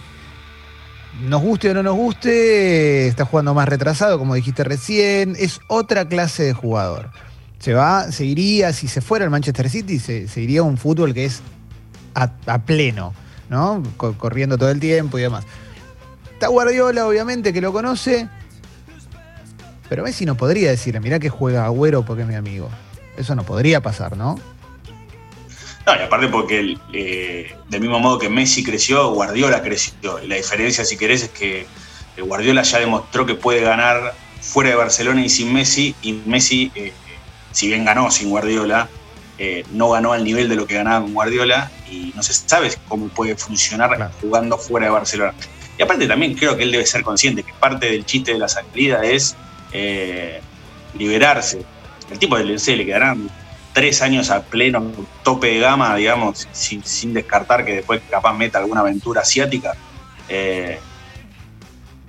nos 1.28 1.42
guste 1.42 1.72
o 1.72 1.74
no 1.74 1.82
nos 1.82 1.96
guste, 1.96 3.08
está 3.08 3.26
jugando 3.26 3.54
más 3.56 3.68
retrasado, 3.68 4.20
como 4.20 4.36
dijiste 4.36 4.64
recién, 4.64 5.36
es 5.40 5.60
otra 5.68 6.08
clase 6.08 6.44
de 6.44 6.54
jugador. 6.54 7.10
Se 7.58 7.74
va, 7.74 8.12
se 8.12 8.26
iría, 8.26 8.74
si 8.74 8.88
se 8.88 9.02
fuera 9.02 9.26
al 9.26 9.32
Manchester 9.32 9.70
City, 9.72 9.98
se, 9.98 10.28
iría 10.40 10.60
a 10.60 10.64
un 10.64 10.78
fútbol 10.78 11.14
que 11.16 11.26
es 11.26 11.42
a, 12.14 12.32
a 12.46 12.60
pleno, 12.60 13.14
¿no? 13.50 13.82
Co- 13.98 14.14
corriendo 14.18 14.58
todo 14.58 14.70
el 14.70 14.80
tiempo 14.80 15.18
y 15.18 15.24
demás. 15.24 15.46
Está 16.34 16.48
Guardiola, 16.48 17.08
obviamente, 17.08 17.54
que 17.54 17.62
lo 17.62 17.72
conoce, 17.74 18.28
pero 19.92 20.04
Messi 20.04 20.26
no 20.26 20.36
podría 20.36 20.70
decirle, 20.70 21.02
mirá 21.02 21.20
que 21.20 21.28
juega 21.28 21.66
Agüero 21.66 22.06
porque 22.06 22.22
es 22.22 22.28
mi 22.30 22.36
amigo. 22.36 22.70
Eso 23.18 23.36
no 23.36 23.44
podría 23.44 23.82
pasar, 23.82 24.16
¿no? 24.16 24.40
No, 25.86 25.96
y 26.00 26.02
aparte 26.02 26.30
porque 26.30 26.78
eh, 26.94 27.54
del 27.68 27.82
mismo 27.82 28.00
modo 28.00 28.18
que 28.18 28.30
Messi 28.30 28.64
creció, 28.64 29.12
Guardiola 29.14 29.62
creció. 29.62 30.24
Y 30.24 30.28
la 30.30 30.36
diferencia, 30.38 30.86
si 30.86 30.96
querés, 30.96 31.24
es 31.24 31.30
que 31.32 31.68
eh, 32.16 32.22
Guardiola 32.22 32.62
ya 32.62 32.80
demostró 32.80 33.26
que 33.26 33.36
puede 33.36 33.60
ganar 33.60 34.14
fuera 34.40 34.70
de 34.70 34.78
Barcelona 34.78 35.26
y 35.26 35.28
sin 35.28 35.52
Messi. 35.52 35.94
Y 36.02 36.14
Messi, 36.26 36.72
eh, 36.74 36.94
si 37.52 37.68
bien 37.68 37.84
ganó 37.84 38.10
sin 38.12 38.30
Guardiola, 38.30 38.88
eh, 39.40 39.66
no 39.74 39.90
ganó 39.90 40.14
al 40.14 40.24
nivel 40.24 40.48
de 40.48 40.56
lo 40.56 40.68
que 40.68 40.76
ganaba 40.76 41.02
con 41.04 41.14
Guardiola. 41.14 41.70
Y 41.92 42.14
no 42.16 42.24
se 42.24 42.32
sabe 42.32 42.72
cómo 42.88 43.10
puede 43.10 43.36
funcionar 43.36 43.94
Claro. 43.94 44.14
jugando 44.22 44.58
fuera 44.58 44.86
de 44.86 44.94
Barcelona. 44.94 45.34
Y 45.78 45.82
aparte 45.82 46.08
también 46.08 46.36
creo 46.36 46.56
que 46.56 46.64
él 46.64 46.72
debe 46.72 46.86
ser 46.86 47.04
consciente 47.04 47.44
que 47.44 47.52
parte 47.60 47.88
del 47.88 48.06
chiste 48.06 48.32
de 48.32 48.40
la 48.40 48.48
salida 48.48 49.04
es 49.04 49.36
eh, 49.72 50.42
liberarse. 50.98 51.64
El 52.10 52.20
tipo 52.20 52.38
del 52.38 52.48
Lensé 52.48 52.76
le 52.76 52.86
quedarán 52.86 53.30
tres 53.74 54.02
años 54.02 54.30
a 54.30 54.44
pleno 54.44 54.92
tope 55.24 55.48
de 55.48 55.60
gama, 55.60 55.96
digamos, 55.96 56.48
sin, 56.52 56.84
sin 56.84 57.14
descartar 57.14 57.66
que 57.66 57.76
después 57.76 58.02
capaz 58.10 58.34
meta 58.34 58.60
alguna 58.60 58.82
aventura 58.82 59.22
asiática. 59.22 59.74
Eh, 60.28 60.80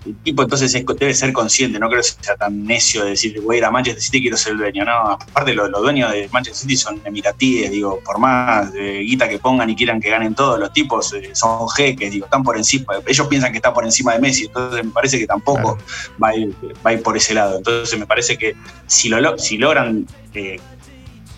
el 0.04 0.16
tipo 0.22 0.42
entonces 0.42 0.74
es- 0.74 0.84
debe 0.98 1.14
ser 1.14 1.32
consciente, 1.32 1.78
no 1.78 1.88
creo 1.88 2.00
que 2.02 2.08
sea 2.20 2.34
tan 2.36 2.64
necio 2.64 3.04
de 3.04 3.10
decir 3.10 3.40
voy 3.40 3.56
a 3.56 3.58
ir 3.58 3.64
a 3.64 3.70
Manchester 3.70 4.02
City 4.02 4.20
quiero 4.22 4.36
ser 4.36 4.52
el 4.52 4.58
dueño. 4.58 4.84
No, 4.84 5.12
aparte 5.12 5.54
los, 5.54 5.70
los 5.70 5.80
dueños 5.80 6.10
de 6.12 6.28
Manchester 6.32 6.60
City 6.62 6.76
son 6.76 7.00
emiratíes, 7.04 7.70
digo, 7.70 8.00
por 8.04 8.18
más 8.18 8.72
eh, 8.74 9.00
guita 9.06 9.28
que 9.28 9.38
pongan 9.38 9.70
y 9.70 9.76
quieran 9.76 10.00
que 10.00 10.10
ganen 10.10 10.34
todos, 10.34 10.58
los 10.58 10.72
tipos 10.72 11.12
eh, 11.14 11.30
son 11.34 11.68
jeques, 11.68 12.10
digo, 12.10 12.24
están 12.26 12.42
por 12.42 12.56
encima, 12.56 12.86
ellos 13.06 13.26
piensan 13.28 13.52
que 13.52 13.58
están 13.58 13.72
por 13.74 13.84
encima 13.84 14.12
de 14.14 14.18
Messi, 14.20 14.44
entonces 14.46 14.84
me 14.84 14.90
parece 14.90 15.18
que 15.18 15.26
tampoco 15.26 15.78
va, 16.22 16.28
a 16.30 16.36
ir, 16.36 16.54
va 16.84 16.90
a 16.90 16.92
ir 16.94 17.02
por 17.02 17.16
ese 17.16 17.34
lado. 17.34 17.58
Entonces 17.58 17.96
me 17.98 18.06
parece 18.06 18.36
que 18.36 18.54
si, 18.86 19.08
lo, 19.08 19.20
lo- 19.20 19.38
si 19.38 19.56
logran 19.58 20.06
eh, 20.34 20.58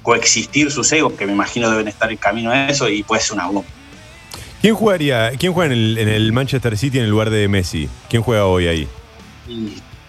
coexistir 0.02 0.70
sus 0.70 0.90
egos, 0.92 1.14
que 1.14 1.26
me 1.26 1.32
imagino 1.32 1.70
deben 1.70 1.88
estar 1.88 2.10
en 2.10 2.18
camino 2.18 2.50
a 2.50 2.68
eso, 2.68 2.88
y 2.88 3.02
puede 3.02 3.22
ser 3.22 3.34
una 3.34 3.46
bomba. 3.46 3.64
¿Quién 4.64 4.76
jugaría, 4.76 5.30
quién 5.38 5.52
juega 5.52 5.74
en 5.74 5.78
el, 5.78 5.98
en 5.98 6.08
el 6.08 6.32
Manchester 6.32 6.78
City 6.78 6.96
en 6.96 7.04
el 7.04 7.10
lugar 7.10 7.28
de 7.28 7.48
Messi? 7.48 7.86
¿Quién 8.08 8.22
juega 8.22 8.46
hoy 8.46 8.66
ahí? 8.66 8.88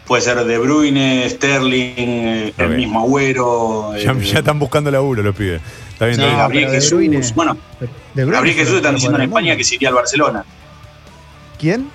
Puede 0.07 0.22
ser 0.22 0.45
De 0.45 0.57
Bruyne, 0.57 1.30
Sterling, 1.30 2.53
el 2.57 2.69
mismo 2.77 3.02
Agüero. 3.02 3.91
Ya, 3.98 4.14
eh, 4.14 4.22
ya 4.23 4.40
están 4.40 4.57
buscando 4.57 4.90
laburo 4.90 5.22
los 5.23 5.36
pibes. 5.36 5.60
Está 5.91 6.06
bien, 6.06 6.14
está 6.22 6.26
bien. 6.27 6.38
Gabriel 6.38 6.64
pero 6.68 6.72
De 6.72 6.77
Jesús. 6.77 6.99
Bruyne- 6.99 7.34
bueno, 7.36 7.57
De 7.82 7.88
Bruyne 8.23 8.32
Gabriel 8.32 8.56
es 8.56 8.60
el 8.61 8.65
Jesús 8.65 8.77
están 8.77 8.95
diciendo 8.95 9.18
en 9.18 9.23
España 9.26 9.57
que 9.57 9.64
se 9.65 9.76
iría 9.76 9.90
al 9.90 9.95
Barcelona. 9.95 10.45
¿Quién? 11.60 11.90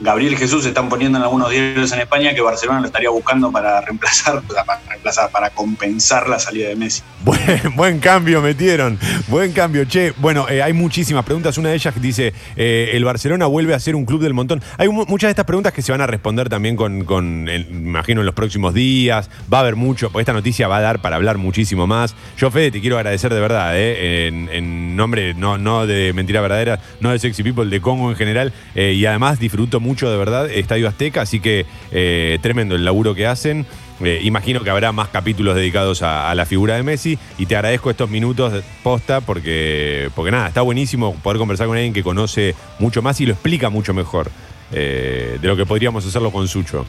Gabriel 0.00 0.36
Jesús 0.36 0.62
se 0.62 0.68
están 0.68 0.88
poniendo 0.88 1.18
en 1.18 1.24
algunos 1.24 1.50
diarios 1.50 1.90
en 1.92 2.00
España 2.00 2.34
que 2.34 2.40
Barcelona 2.40 2.80
lo 2.80 2.86
estaría 2.86 3.10
buscando 3.10 3.50
para 3.50 3.80
reemplazar, 3.80 4.42
para 4.66 4.80
reemplazar, 4.88 5.30
para 5.30 5.50
compensar 5.50 6.28
la 6.28 6.38
salida 6.38 6.68
de 6.68 6.76
Messi. 6.76 7.02
Buen, 7.74 7.98
cambio 7.98 8.40
metieron, 8.40 8.98
buen 9.26 9.50
cambio. 9.52 9.84
Che, 9.84 10.12
bueno, 10.18 10.48
eh, 10.48 10.62
hay 10.62 10.72
muchísimas 10.72 11.24
preguntas. 11.24 11.58
Una 11.58 11.70
de 11.70 11.74
ellas 11.74 11.94
dice, 12.00 12.32
eh, 12.56 12.90
¿el 12.92 13.04
Barcelona 13.04 13.46
vuelve 13.46 13.74
a 13.74 13.80
ser 13.80 13.96
un 13.96 14.04
club 14.04 14.22
del 14.22 14.32
montón? 14.32 14.62
Hay 14.78 14.88
mu- 14.88 15.04
muchas 15.06 15.28
de 15.28 15.32
estas 15.32 15.44
preguntas 15.44 15.72
que 15.72 15.82
se 15.82 15.90
van 15.92 16.00
a 16.00 16.06
responder 16.06 16.48
también 16.48 16.76
con, 16.76 17.04
con, 17.04 17.48
imagino, 17.48 18.20
en 18.20 18.26
los 18.26 18.34
próximos 18.34 18.74
días. 18.74 19.28
Va 19.52 19.58
a 19.58 19.60
haber 19.62 19.74
mucho, 19.76 20.10
porque 20.10 20.22
esta 20.22 20.32
noticia 20.34 20.68
va 20.68 20.76
a 20.76 20.80
dar 20.80 21.00
para 21.00 21.16
hablar 21.16 21.36
muchísimo 21.38 21.86
más. 21.86 22.14
Yo, 22.36 22.50
Fede, 22.50 22.70
te 22.70 22.80
quiero 22.80 22.96
agradecer 22.96 23.32
de 23.34 23.40
verdad, 23.40 23.72
eh, 23.74 24.28
en, 24.28 24.94
nombre 24.94 25.34
no, 25.34 25.58
no 25.58 25.86
de 25.86 26.12
Mentira 26.12 26.40
Verdadera, 26.40 26.78
no 27.00 27.10
de 27.10 27.18
Sexy 27.18 27.42
People, 27.42 27.66
de 27.66 27.80
Congo 27.80 28.10
en 28.10 28.16
general. 28.16 28.52
y 28.74 29.04
además 29.04 29.40
disfruto 29.40 29.80
mucho 29.80 29.85
de 29.94 30.16
verdad 30.16 30.50
Estadio 30.50 30.88
Azteca, 30.88 31.22
así 31.22 31.40
que 31.40 31.66
eh, 31.92 32.38
tremendo 32.42 32.74
el 32.74 32.84
laburo 32.84 33.14
que 33.14 33.26
hacen. 33.26 33.66
Eh, 34.04 34.20
imagino 34.24 34.62
que 34.62 34.68
habrá 34.68 34.92
más 34.92 35.08
capítulos 35.08 35.54
dedicados 35.54 36.02
a, 36.02 36.34
la 36.34 36.44
figura 36.44 36.74
de 36.76 36.82
Messi 36.82 37.18
y 37.38 37.46
te 37.46 37.56
agradezco 37.56 37.90
estos 37.90 38.10
minutos 38.10 38.52
posta 38.82 39.22
porque, 39.22 40.10
porque 40.14 40.30
nada, 40.30 40.48
está 40.48 40.60
buenísimo 40.60 41.14
poder 41.22 41.38
conversar 41.38 41.66
con 41.66 41.76
alguien 41.76 41.94
que 41.94 42.02
conoce 42.02 42.54
mucho 42.78 43.00
más 43.00 43.20
y 43.22 43.26
lo 43.26 43.32
explica 43.32 43.70
mucho 43.70 43.94
mejor 43.94 44.30
eh, 44.72 45.38
de 45.40 45.48
lo 45.48 45.56
que 45.56 45.64
podríamos 45.64 46.04
hacerlo 46.04 46.30
con 46.30 46.46
Sucho. 46.46 46.84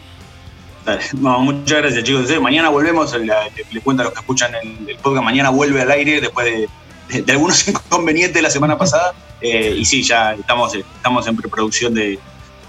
Muchas 1.14 1.80
gracias, 1.80 2.04
chicos. 2.04 2.30
Eh, 2.30 2.40
Mañana 2.40 2.70
volvemos, 2.70 3.14
la- 3.14 3.46
le, 3.50 3.66
le 3.72 3.82
cuento 3.82 4.02
a 4.04 4.06
los 4.06 4.14
que 4.14 4.20
escuchan 4.20 4.52
el, 4.56 4.96
podcast, 4.98 5.24
mañana 5.24 5.50
vuelve 5.50 5.82
al 5.82 5.92
aire 5.92 6.20
después 6.20 6.46
de, 6.46 7.32
algunos 7.32 7.68
inconvenientes 7.68 8.36
de 8.36 8.42
la 8.42 8.50
semana 8.50 8.78
pasada. 8.78 9.14
Y 9.42 9.86
sí, 9.86 10.02
ya 10.02 10.34
estamos, 10.34 10.74
estamos 10.74 11.28
en 11.28 11.36
preproducción 11.36 11.94
de, 11.94 12.20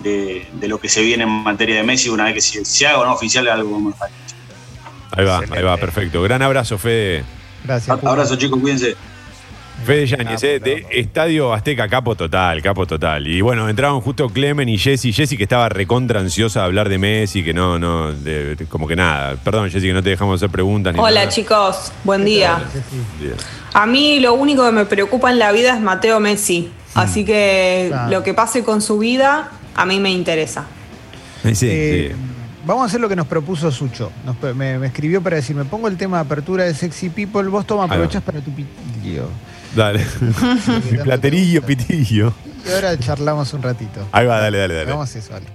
de- 0.00 0.46
de 0.52 0.68
lo 0.68 0.78
que 0.80 0.88
se 0.88 1.02
viene 1.02 1.24
en 1.24 1.28
materia 1.30 1.76
de 1.76 1.82
Messi, 1.82 2.08
una 2.08 2.24
vez 2.24 2.34
que 2.34 2.40
se, 2.40 2.64
se 2.64 2.86
haga 2.86 2.98
o 3.00 3.04
no 3.04 3.12
oficial 3.14 3.48
algo 3.48 3.78
más. 3.80 3.94
Ahí 5.12 5.24
va, 5.24 5.40
ahí 5.50 5.62
va, 5.62 5.76
perfecto. 5.76 6.22
Gran 6.22 6.42
abrazo, 6.42 6.78
Fede. 6.78 7.24
Gracias. 7.64 7.98
Abrazo, 8.04 8.36
chicos, 8.36 8.60
cuídense. 8.60 8.96
Fede 9.84 10.06
Yáñez, 10.08 10.42
eh, 10.42 10.58
de 10.58 10.86
Estadio 10.90 11.52
Azteca, 11.54 11.88
capo 11.88 12.16
total, 12.16 12.60
capo 12.60 12.84
total. 12.84 13.26
Y 13.28 13.40
bueno, 13.40 13.68
entraron 13.68 14.00
justo 14.00 14.28
Clemen 14.28 14.68
y 14.68 14.76
Jessy. 14.76 15.12
Jessy 15.12 15.36
que 15.36 15.44
estaba 15.44 15.68
recontra 15.68 16.18
ansiosa 16.18 16.60
de 16.60 16.66
hablar 16.66 16.88
de 16.88 16.98
Messi, 16.98 17.44
que 17.44 17.54
no, 17.54 17.78
no, 17.78 18.12
de- 18.12 18.56
de- 18.56 18.66
como 18.66 18.88
que 18.88 18.96
nada. 18.96 19.36
Perdón, 19.36 19.70
Jessy, 19.70 19.86
que 19.86 19.92
no 19.92 20.02
te 20.02 20.10
dejamos 20.10 20.34
hacer 20.36 20.50
preguntas 20.50 20.92
ni 20.94 20.98
Hola 21.00 21.20
nada. 21.20 21.28
chicos, 21.28 21.92
buen 22.02 22.24
día. 22.24 22.60
A 23.72 23.86
mí 23.86 24.18
lo 24.18 24.34
único 24.34 24.64
que 24.66 24.72
me 24.72 24.84
preocupa 24.84 25.30
en 25.30 25.38
la 25.38 25.52
vida 25.52 25.74
es 25.74 25.80
Mateo 25.80 26.18
Messi, 26.18 26.70
así 26.94 27.24
que 27.24 27.86
Claro. 27.88 28.10
lo 28.10 28.22
que 28.24 28.34
pase 28.34 28.64
con 28.64 28.82
su 28.82 28.98
vida 28.98 29.50
a 29.80 29.86
mí 29.86 29.98
me 30.00 30.10
interesa. 30.10 30.64
Sí, 31.42 31.54
sí. 31.54 31.66
Eh, 31.70 32.14
Vamos 32.66 32.82
a 32.82 32.86
hacer 32.86 33.00
lo 33.00 33.08
que 33.08 33.16
nos 33.16 33.26
propuso 33.26 33.70
Sucho. 33.70 34.12
Nos 34.26 34.36
pe- 34.36 34.52
me, 34.52 34.78
me 34.78 34.88
escribió 34.88 35.22
para 35.22 35.36
decir, 35.36 35.56
me 35.56 35.64
pongo 35.64 35.88
el 35.88 35.96
tema 35.96 36.18
de 36.18 36.24
apertura 36.24 36.64
de 36.64 36.74
Sexy 36.74 37.08
People, 37.08 37.44
vos 37.48 37.66
toma, 37.66 37.84
aprovechás 37.84 38.22
para 38.22 38.40
tu 38.40 38.50
pitillo. 38.52 39.28
Dale. 39.74 40.04
Mi 40.90 40.98
platerillo, 40.98 41.62
pitillo. 41.62 42.34
Y 42.68 42.72
ahora 42.72 42.98
charlamos 42.98 43.54
un 43.54 43.62
ratito. 43.62 44.06
Ahí 44.12 44.26
va, 44.26 44.38
dale, 44.40 44.58
dale, 44.58 44.74
dale. 44.74 44.90
Vamos 44.90 45.14
a 45.14 45.18
eso, 45.18 45.32
dale. 45.32 45.46